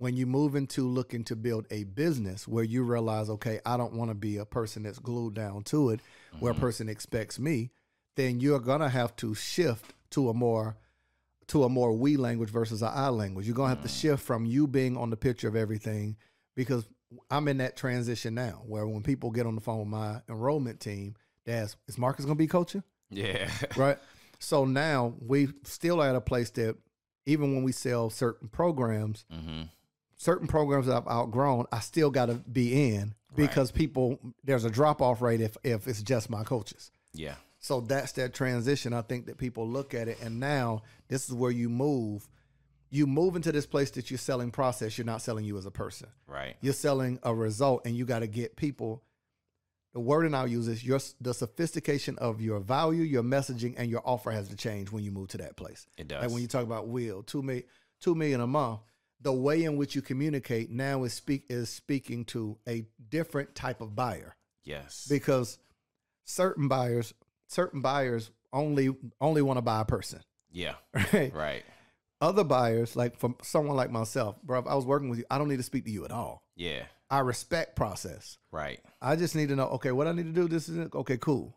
when 0.00 0.16
you 0.16 0.26
move 0.26 0.56
into 0.56 0.88
looking 0.88 1.22
to 1.24 1.36
build 1.36 1.66
a 1.70 1.84
business 1.84 2.48
where 2.48 2.64
you 2.64 2.82
realize 2.82 3.30
okay 3.30 3.60
i 3.64 3.76
don't 3.76 3.92
want 3.92 4.10
to 4.10 4.14
be 4.14 4.38
a 4.38 4.44
person 4.44 4.82
that's 4.82 4.98
glued 4.98 5.34
down 5.34 5.62
to 5.62 5.90
it 5.90 6.00
where 6.40 6.52
a 6.52 6.54
person 6.54 6.88
expects 6.88 7.38
me 7.38 7.70
then 8.16 8.40
you're 8.40 8.58
gonna 8.58 8.88
have 8.88 9.14
to 9.16 9.34
shift 9.34 9.94
to 10.10 10.28
a 10.28 10.34
more 10.34 10.76
to 11.50 11.64
a 11.64 11.68
more 11.68 11.92
we 11.92 12.16
language 12.16 12.48
versus 12.48 12.80
a 12.80 12.86
I 12.86 13.08
language. 13.08 13.44
You're 13.44 13.56
gonna 13.56 13.70
have 13.70 13.82
to 13.82 13.88
shift 13.88 14.22
from 14.22 14.46
you 14.46 14.68
being 14.68 14.96
on 14.96 15.10
the 15.10 15.16
picture 15.16 15.48
of 15.48 15.56
everything 15.56 16.16
because 16.54 16.86
I'm 17.28 17.48
in 17.48 17.58
that 17.58 17.76
transition 17.76 18.34
now 18.34 18.62
where 18.66 18.86
when 18.86 19.02
people 19.02 19.32
get 19.32 19.46
on 19.46 19.56
the 19.56 19.60
phone 19.60 19.80
with 19.80 19.88
my 19.88 20.20
enrollment 20.28 20.78
team, 20.78 21.16
they 21.44 21.52
ask, 21.54 21.76
is 21.88 21.98
Marcus 21.98 22.24
gonna 22.24 22.36
be 22.36 22.46
coaching? 22.46 22.84
yeah 23.10 23.50
Right. 23.76 23.98
so 24.38 24.64
now 24.64 25.14
we 25.20 25.48
still 25.64 26.00
at 26.00 26.14
a 26.14 26.20
place 26.20 26.50
that 26.50 26.76
even 27.26 27.52
when 27.54 27.64
we 27.64 27.72
sell 27.72 28.10
certain 28.10 28.48
programs, 28.48 29.24
hmm 29.30 29.62
certain 30.20 30.46
programs 30.46 30.86
that 30.86 30.96
I've 30.96 31.08
outgrown, 31.08 31.64
I 31.72 31.80
still 31.80 32.10
gotta 32.10 32.34
be 32.34 32.92
in 32.92 33.14
because 33.34 33.70
people 33.72 34.18
there's 34.44 34.64
a 34.66 34.70
drop 34.70 35.00
off 35.00 35.22
rate 35.22 35.40
if 35.40 35.56
if 35.64 35.88
it's 35.88 36.02
just 36.02 36.28
my 36.28 36.44
coaches. 36.44 36.90
yeah 37.14 37.36
So 37.58 37.80
that's 37.80 38.12
that 38.12 38.34
transition. 38.34 38.92
I 38.92 39.02
think 39.02 39.26
that 39.26 39.38
people 39.38 39.66
look 39.66 39.94
at 39.94 40.08
it, 40.08 40.18
and 40.20 40.38
now 40.38 40.82
this 41.08 41.26
is 41.28 41.34
where 41.34 41.50
you 41.50 41.68
move. 41.68 42.28
You 42.90 43.06
move 43.06 43.36
into 43.36 43.52
this 43.52 43.66
place 43.66 43.92
that 43.92 44.10
you're 44.10 44.18
selling 44.18 44.50
process. 44.50 44.98
You're 44.98 45.06
not 45.06 45.22
selling 45.22 45.44
you 45.44 45.56
as 45.56 45.64
a 45.64 45.70
person. 45.70 46.08
right 46.26 46.56
You're 46.60 46.74
selling 46.74 47.18
a 47.22 47.34
result, 47.34 47.86
and 47.86 47.96
you 47.96 48.04
got 48.04 48.18
to 48.20 48.26
get 48.26 48.56
people. 48.56 49.02
The 49.92 50.00
wording 50.00 50.34
I'll 50.34 50.46
use 50.48 50.68
is 50.68 50.84
your 50.84 51.00
the 51.20 51.32
sophistication 51.32 52.18
of 52.18 52.40
your 52.40 52.60
value, 52.60 53.02
your 53.02 53.22
messaging, 53.22 53.74
and 53.78 53.90
your 53.90 54.02
offer 54.04 54.30
has 54.30 54.48
to 54.48 54.56
change 54.56 54.92
when 54.92 55.02
you 55.02 55.12
move 55.12 55.28
to 55.28 55.38
that 55.38 55.56
place. 55.56 55.86
it 55.96 56.08
does 56.08 56.22
Like 56.22 56.30
when 56.30 56.42
you 56.42 56.48
talk 56.48 56.64
about 56.64 56.88
will 56.88 57.22
two 57.22 57.42
million, 57.42 57.64
two 58.00 58.14
million 58.14 58.40
a 58.40 58.46
month, 58.46 58.80
the 59.20 59.32
way 59.32 59.64
in 59.64 59.76
which 59.76 59.94
you 59.94 60.02
communicate 60.02 60.70
now 60.70 61.04
is 61.04 61.12
speak 61.12 61.44
is 61.48 61.68
speaking 61.68 62.24
to 62.26 62.58
a 62.68 62.86
different 63.08 63.54
type 63.54 63.80
of 63.80 63.94
buyer. 63.94 64.36
Yes. 64.64 65.06
Because 65.08 65.58
certain 66.24 66.68
buyers 66.68 67.12
certain 67.48 67.80
buyers 67.80 68.30
only 68.52 68.94
only 69.20 69.42
want 69.42 69.58
to 69.58 69.62
buy 69.62 69.80
a 69.80 69.84
person. 69.84 70.20
Yeah. 70.50 70.74
Right? 71.12 71.34
Right. 71.34 71.62
Other 72.20 72.44
buyers 72.44 72.96
like 72.96 73.16
from 73.18 73.36
someone 73.42 73.76
like 73.76 73.90
myself 73.90 74.36
bro 74.42 74.58
if 74.58 74.66
i 74.66 74.74
was 74.74 74.84
working 74.84 75.08
with 75.08 75.18
you 75.18 75.24
i 75.30 75.38
don't 75.38 75.48
need 75.48 75.56
to 75.56 75.62
speak 75.62 75.84
to 75.84 75.90
you 75.90 76.04
at 76.04 76.10
all. 76.10 76.42
Yeah. 76.56 76.84
I 77.10 77.20
respect 77.20 77.74
process. 77.76 78.38
Right. 78.52 78.80
I 79.02 79.16
just 79.16 79.34
need 79.34 79.48
to 79.48 79.56
know 79.56 79.66
okay 79.68 79.92
what 79.92 80.06
i 80.06 80.12
need 80.12 80.26
to 80.26 80.32
do 80.32 80.48
this 80.48 80.68
is 80.68 80.88
okay 80.94 81.16
cool 81.16 81.54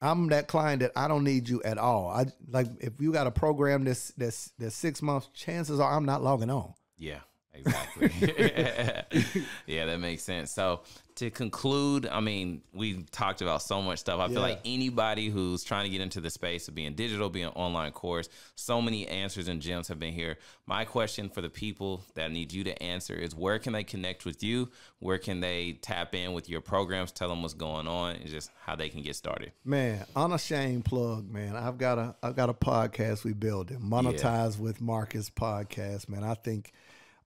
I'm 0.00 0.28
that 0.28 0.48
client 0.48 0.80
that 0.80 0.92
I 0.94 1.08
don't 1.08 1.24
need 1.24 1.48
you 1.48 1.62
at 1.62 1.78
all. 1.78 2.08
I 2.08 2.26
like 2.48 2.68
if 2.80 2.94
you 3.00 3.12
got 3.12 3.26
a 3.26 3.30
program 3.30 3.84
this 3.84 4.12
this 4.16 4.52
this 4.58 4.74
six 4.74 5.00
months, 5.02 5.28
chances 5.32 5.80
are 5.80 5.92
I'm 5.92 6.04
not 6.04 6.22
logging 6.22 6.50
on. 6.50 6.74
Yeah, 6.98 7.20
exactly. 7.58 9.44
yeah, 9.66 9.86
that 9.86 9.98
makes 10.00 10.22
sense. 10.22 10.50
So 10.50 10.80
to 11.16 11.30
conclude, 11.30 12.06
I 12.06 12.20
mean, 12.20 12.60
we 12.74 13.02
talked 13.10 13.40
about 13.40 13.62
so 13.62 13.80
much 13.80 14.00
stuff. 14.00 14.20
I 14.20 14.28
feel 14.28 14.42
like 14.42 14.60
anybody 14.66 15.30
who's 15.30 15.64
trying 15.64 15.84
to 15.84 15.90
get 15.90 16.02
into 16.02 16.20
the 16.20 16.28
space 16.28 16.68
of 16.68 16.74
being 16.74 16.94
digital, 16.94 17.30
being 17.30 17.48
online 17.48 17.92
course, 17.92 18.28
so 18.54 18.82
many 18.82 19.08
answers 19.08 19.48
and 19.48 19.62
gems 19.62 19.88
have 19.88 19.98
been 19.98 20.12
here. 20.12 20.36
My 20.66 20.84
question 20.84 21.30
for 21.30 21.40
the 21.40 21.48
people 21.48 22.02
that 22.14 22.30
need 22.30 22.52
you 22.52 22.64
to 22.64 22.82
answer 22.82 23.14
is 23.14 23.34
where 23.34 23.58
can 23.58 23.72
they 23.72 23.82
connect 23.82 24.26
with 24.26 24.42
you? 24.42 24.68
Where 24.98 25.16
can 25.16 25.40
they 25.40 25.78
tap 25.80 26.14
in 26.14 26.34
with 26.34 26.50
your 26.50 26.60
programs? 26.60 27.12
Tell 27.12 27.30
them 27.30 27.40
what's 27.40 27.54
going 27.54 27.88
on 27.88 28.16
and 28.16 28.28
just 28.28 28.50
how 28.60 28.76
they 28.76 28.90
can 28.90 29.02
get 29.02 29.16
started. 29.16 29.52
Man, 29.64 30.04
unashamed 30.14 30.84
plug, 30.84 31.30
man. 31.30 31.56
I've 31.56 31.78
got 31.78 31.98
a 31.98 32.14
I've 32.22 32.36
got 32.36 32.50
a 32.50 32.54
podcast 32.54 33.24
we 33.24 33.32
building. 33.32 33.80
Monetize 33.80 34.58
with 34.58 34.82
Marcus 34.82 35.30
podcast, 35.30 36.10
man. 36.10 36.24
I 36.24 36.34
think 36.34 36.72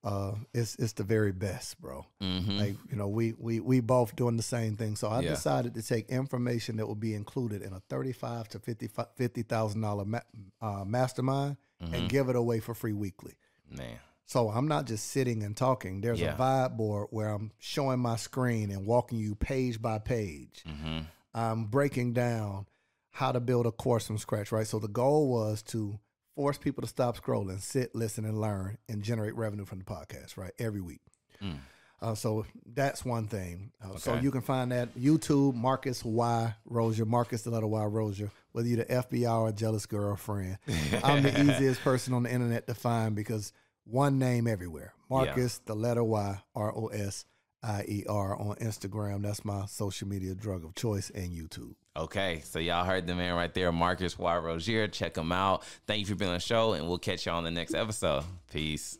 uh 0.03 0.33
it's 0.53 0.75
it's 0.75 0.93
the 0.93 1.03
very 1.03 1.31
best, 1.31 1.79
bro. 1.79 2.05
Like, 2.19 2.75
you 2.89 2.95
know, 2.97 3.07
we 3.07 3.33
we 3.37 3.59
we 3.59 3.79
both 3.81 4.15
doing 4.15 4.35
the 4.37 4.43
same 4.43 4.75
thing. 4.77 4.95
So 4.95 5.07
I 5.09 5.21
Yeah. 5.21 5.29
decided 5.31 5.73
to 5.75 5.83
take 5.83 6.09
information 6.09 6.77
that 6.77 6.87
will 6.87 6.95
be 6.95 7.13
included 7.13 7.61
in 7.61 7.73
a 7.73 7.79
35 7.89 8.47
to 8.49 8.59
50 8.59 8.87
$50,000 8.87 10.05
ma- 10.05 10.19
uh, 10.61 10.83
mastermind 10.85 11.57
and 11.79 12.09
give 12.09 12.29
it 12.29 12.35
away 12.35 12.59
for 12.59 12.73
free 12.75 12.93
weekly. 12.93 13.33
Man. 13.69 13.97
So 14.25 14.49
I'm 14.49 14.67
not 14.67 14.85
just 14.85 15.07
sitting 15.09 15.43
and 15.43 15.57
talking. 15.57 16.01
There's 16.01 16.19
Yeah. 16.21 16.35
a 16.35 16.37
vibe 16.37 16.77
board 16.77 17.07
where 17.11 17.29
I'm 17.29 17.51
showing 17.59 17.99
my 17.99 18.15
screen 18.17 18.71
and 18.71 18.85
walking 18.85 19.17
you 19.19 19.35
page 19.35 19.81
by 19.81 19.99
page. 19.99 20.63
Mm-hmm. 20.67 20.99
I'm 21.33 21.65
breaking 21.65 22.13
down 22.13 22.67
how 23.09 23.31
to 23.31 23.39
build 23.39 23.65
a 23.65 23.71
course 23.71 24.07
from 24.07 24.17
scratch, 24.17 24.51
right? 24.51 24.65
So 24.67 24.79
the 24.79 24.87
goal 24.87 25.27
was 25.29 25.61
to 25.63 25.99
force 26.35 26.57
people 26.57 26.81
to 26.81 26.87
stop 26.87 27.19
scrolling, 27.21 27.59
sit, 27.61 27.93
listen, 27.95 28.25
and 28.25 28.39
learn, 28.39 28.77
and 28.89 29.01
generate 29.03 29.35
revenue 29.35 29.65
from 29.65 29.79
the 29.79 29.85
podcast, 29.85 30.37
right? 30.37 30.51
Every 30.59 30.81
week. 30.81 31.01
Uh, 32.01 32.15
so 32.15 32.45
that's 32.73 33.05
one 33.05 33.27
thing. 33.27 33.71
Uh, 33.83 33.95
So 33.97 34.13
Mm. 34.13 34.23
You 34.23 34.31
can 34.31 34.41
find 34.41 34.71
that 34.71 34.95
YouTube, 34.97 35.53
Marcus 35.53 36.03
Y 36.03 36.53
Rosier, 36.65 37.05
Marcus 37.05 37.43
the 37.43 37.51
letter 37.51 37.67
Y 37.67 37.83
Rosier, 37.83 38.31
whether 38.53 38.67
you're 38.67 38.83
the 38.83 38.93
FBI 38.93 39.39
or 39.39 39.49
a 39.49 39.53
jealous 39.53 39.85
girlfriend. 39.85 40.57
I'm 41.03 41.21
the 41.21 41.41
easiest 41.41 41.81
person 41.81 42.13
on 42.15 42.23
the 42.23 42.31
internet 42.31 42.65
to 42.67 42.73
find 42.73 43.15
because 43.15 43.53
one 43.83 44.17
name 44.17 44.47
everywhere. 44.47 44.93
Marcus 45.09 45.59
the 45.65 45.75
letter 45.75 46.03
Y 46.03 46.39
R 46.55 46.75
O 46.75 46.87
S 46.87 47.25
I 47.61 47.83
E 47.87 48.03
R 48.09 48.35
on 48.35 48.55
Instagram. 48.55 49.21
That's 49.21 49.45
my 49.45 49.65
social 49.67 50.07
media 50.07 50.33
drug 50.33 50.65
of 50.65 50.73
choice 50.73 51.11
and 51.11 51.31
YouTube. 51.31 51.75
Okay, 51.95 52.41
so 52.45 52.59
y'all 52.59 52.85
heard 52.85 53.05
the 53.05 53.15
man 53.15 53.35
right 53.35 53.53
there, 53.53 53.69
Marcus 53.71 54.17
Y. 54.17 54.37
Rosier. 54.37 54.87
Check 54.87 55.17
him 55.17 55.31
out. 55.33 55.65
Thank 55.87 55.99
you 55.99 56.05
for 56.05 56.15
being 56.15 56.29
on 56.29 56.35
the 56.35 56.39
show, 56.39 56.71
and 56.73 56.87
we'll 56.87 56.97
catch 56.97 57.25
y'all 57.25 57.35
on 57.37 57.43
the 57.43 57.51
next 57.51 57.73
episode. 57.73 58.23
Peace. 58.51 58.97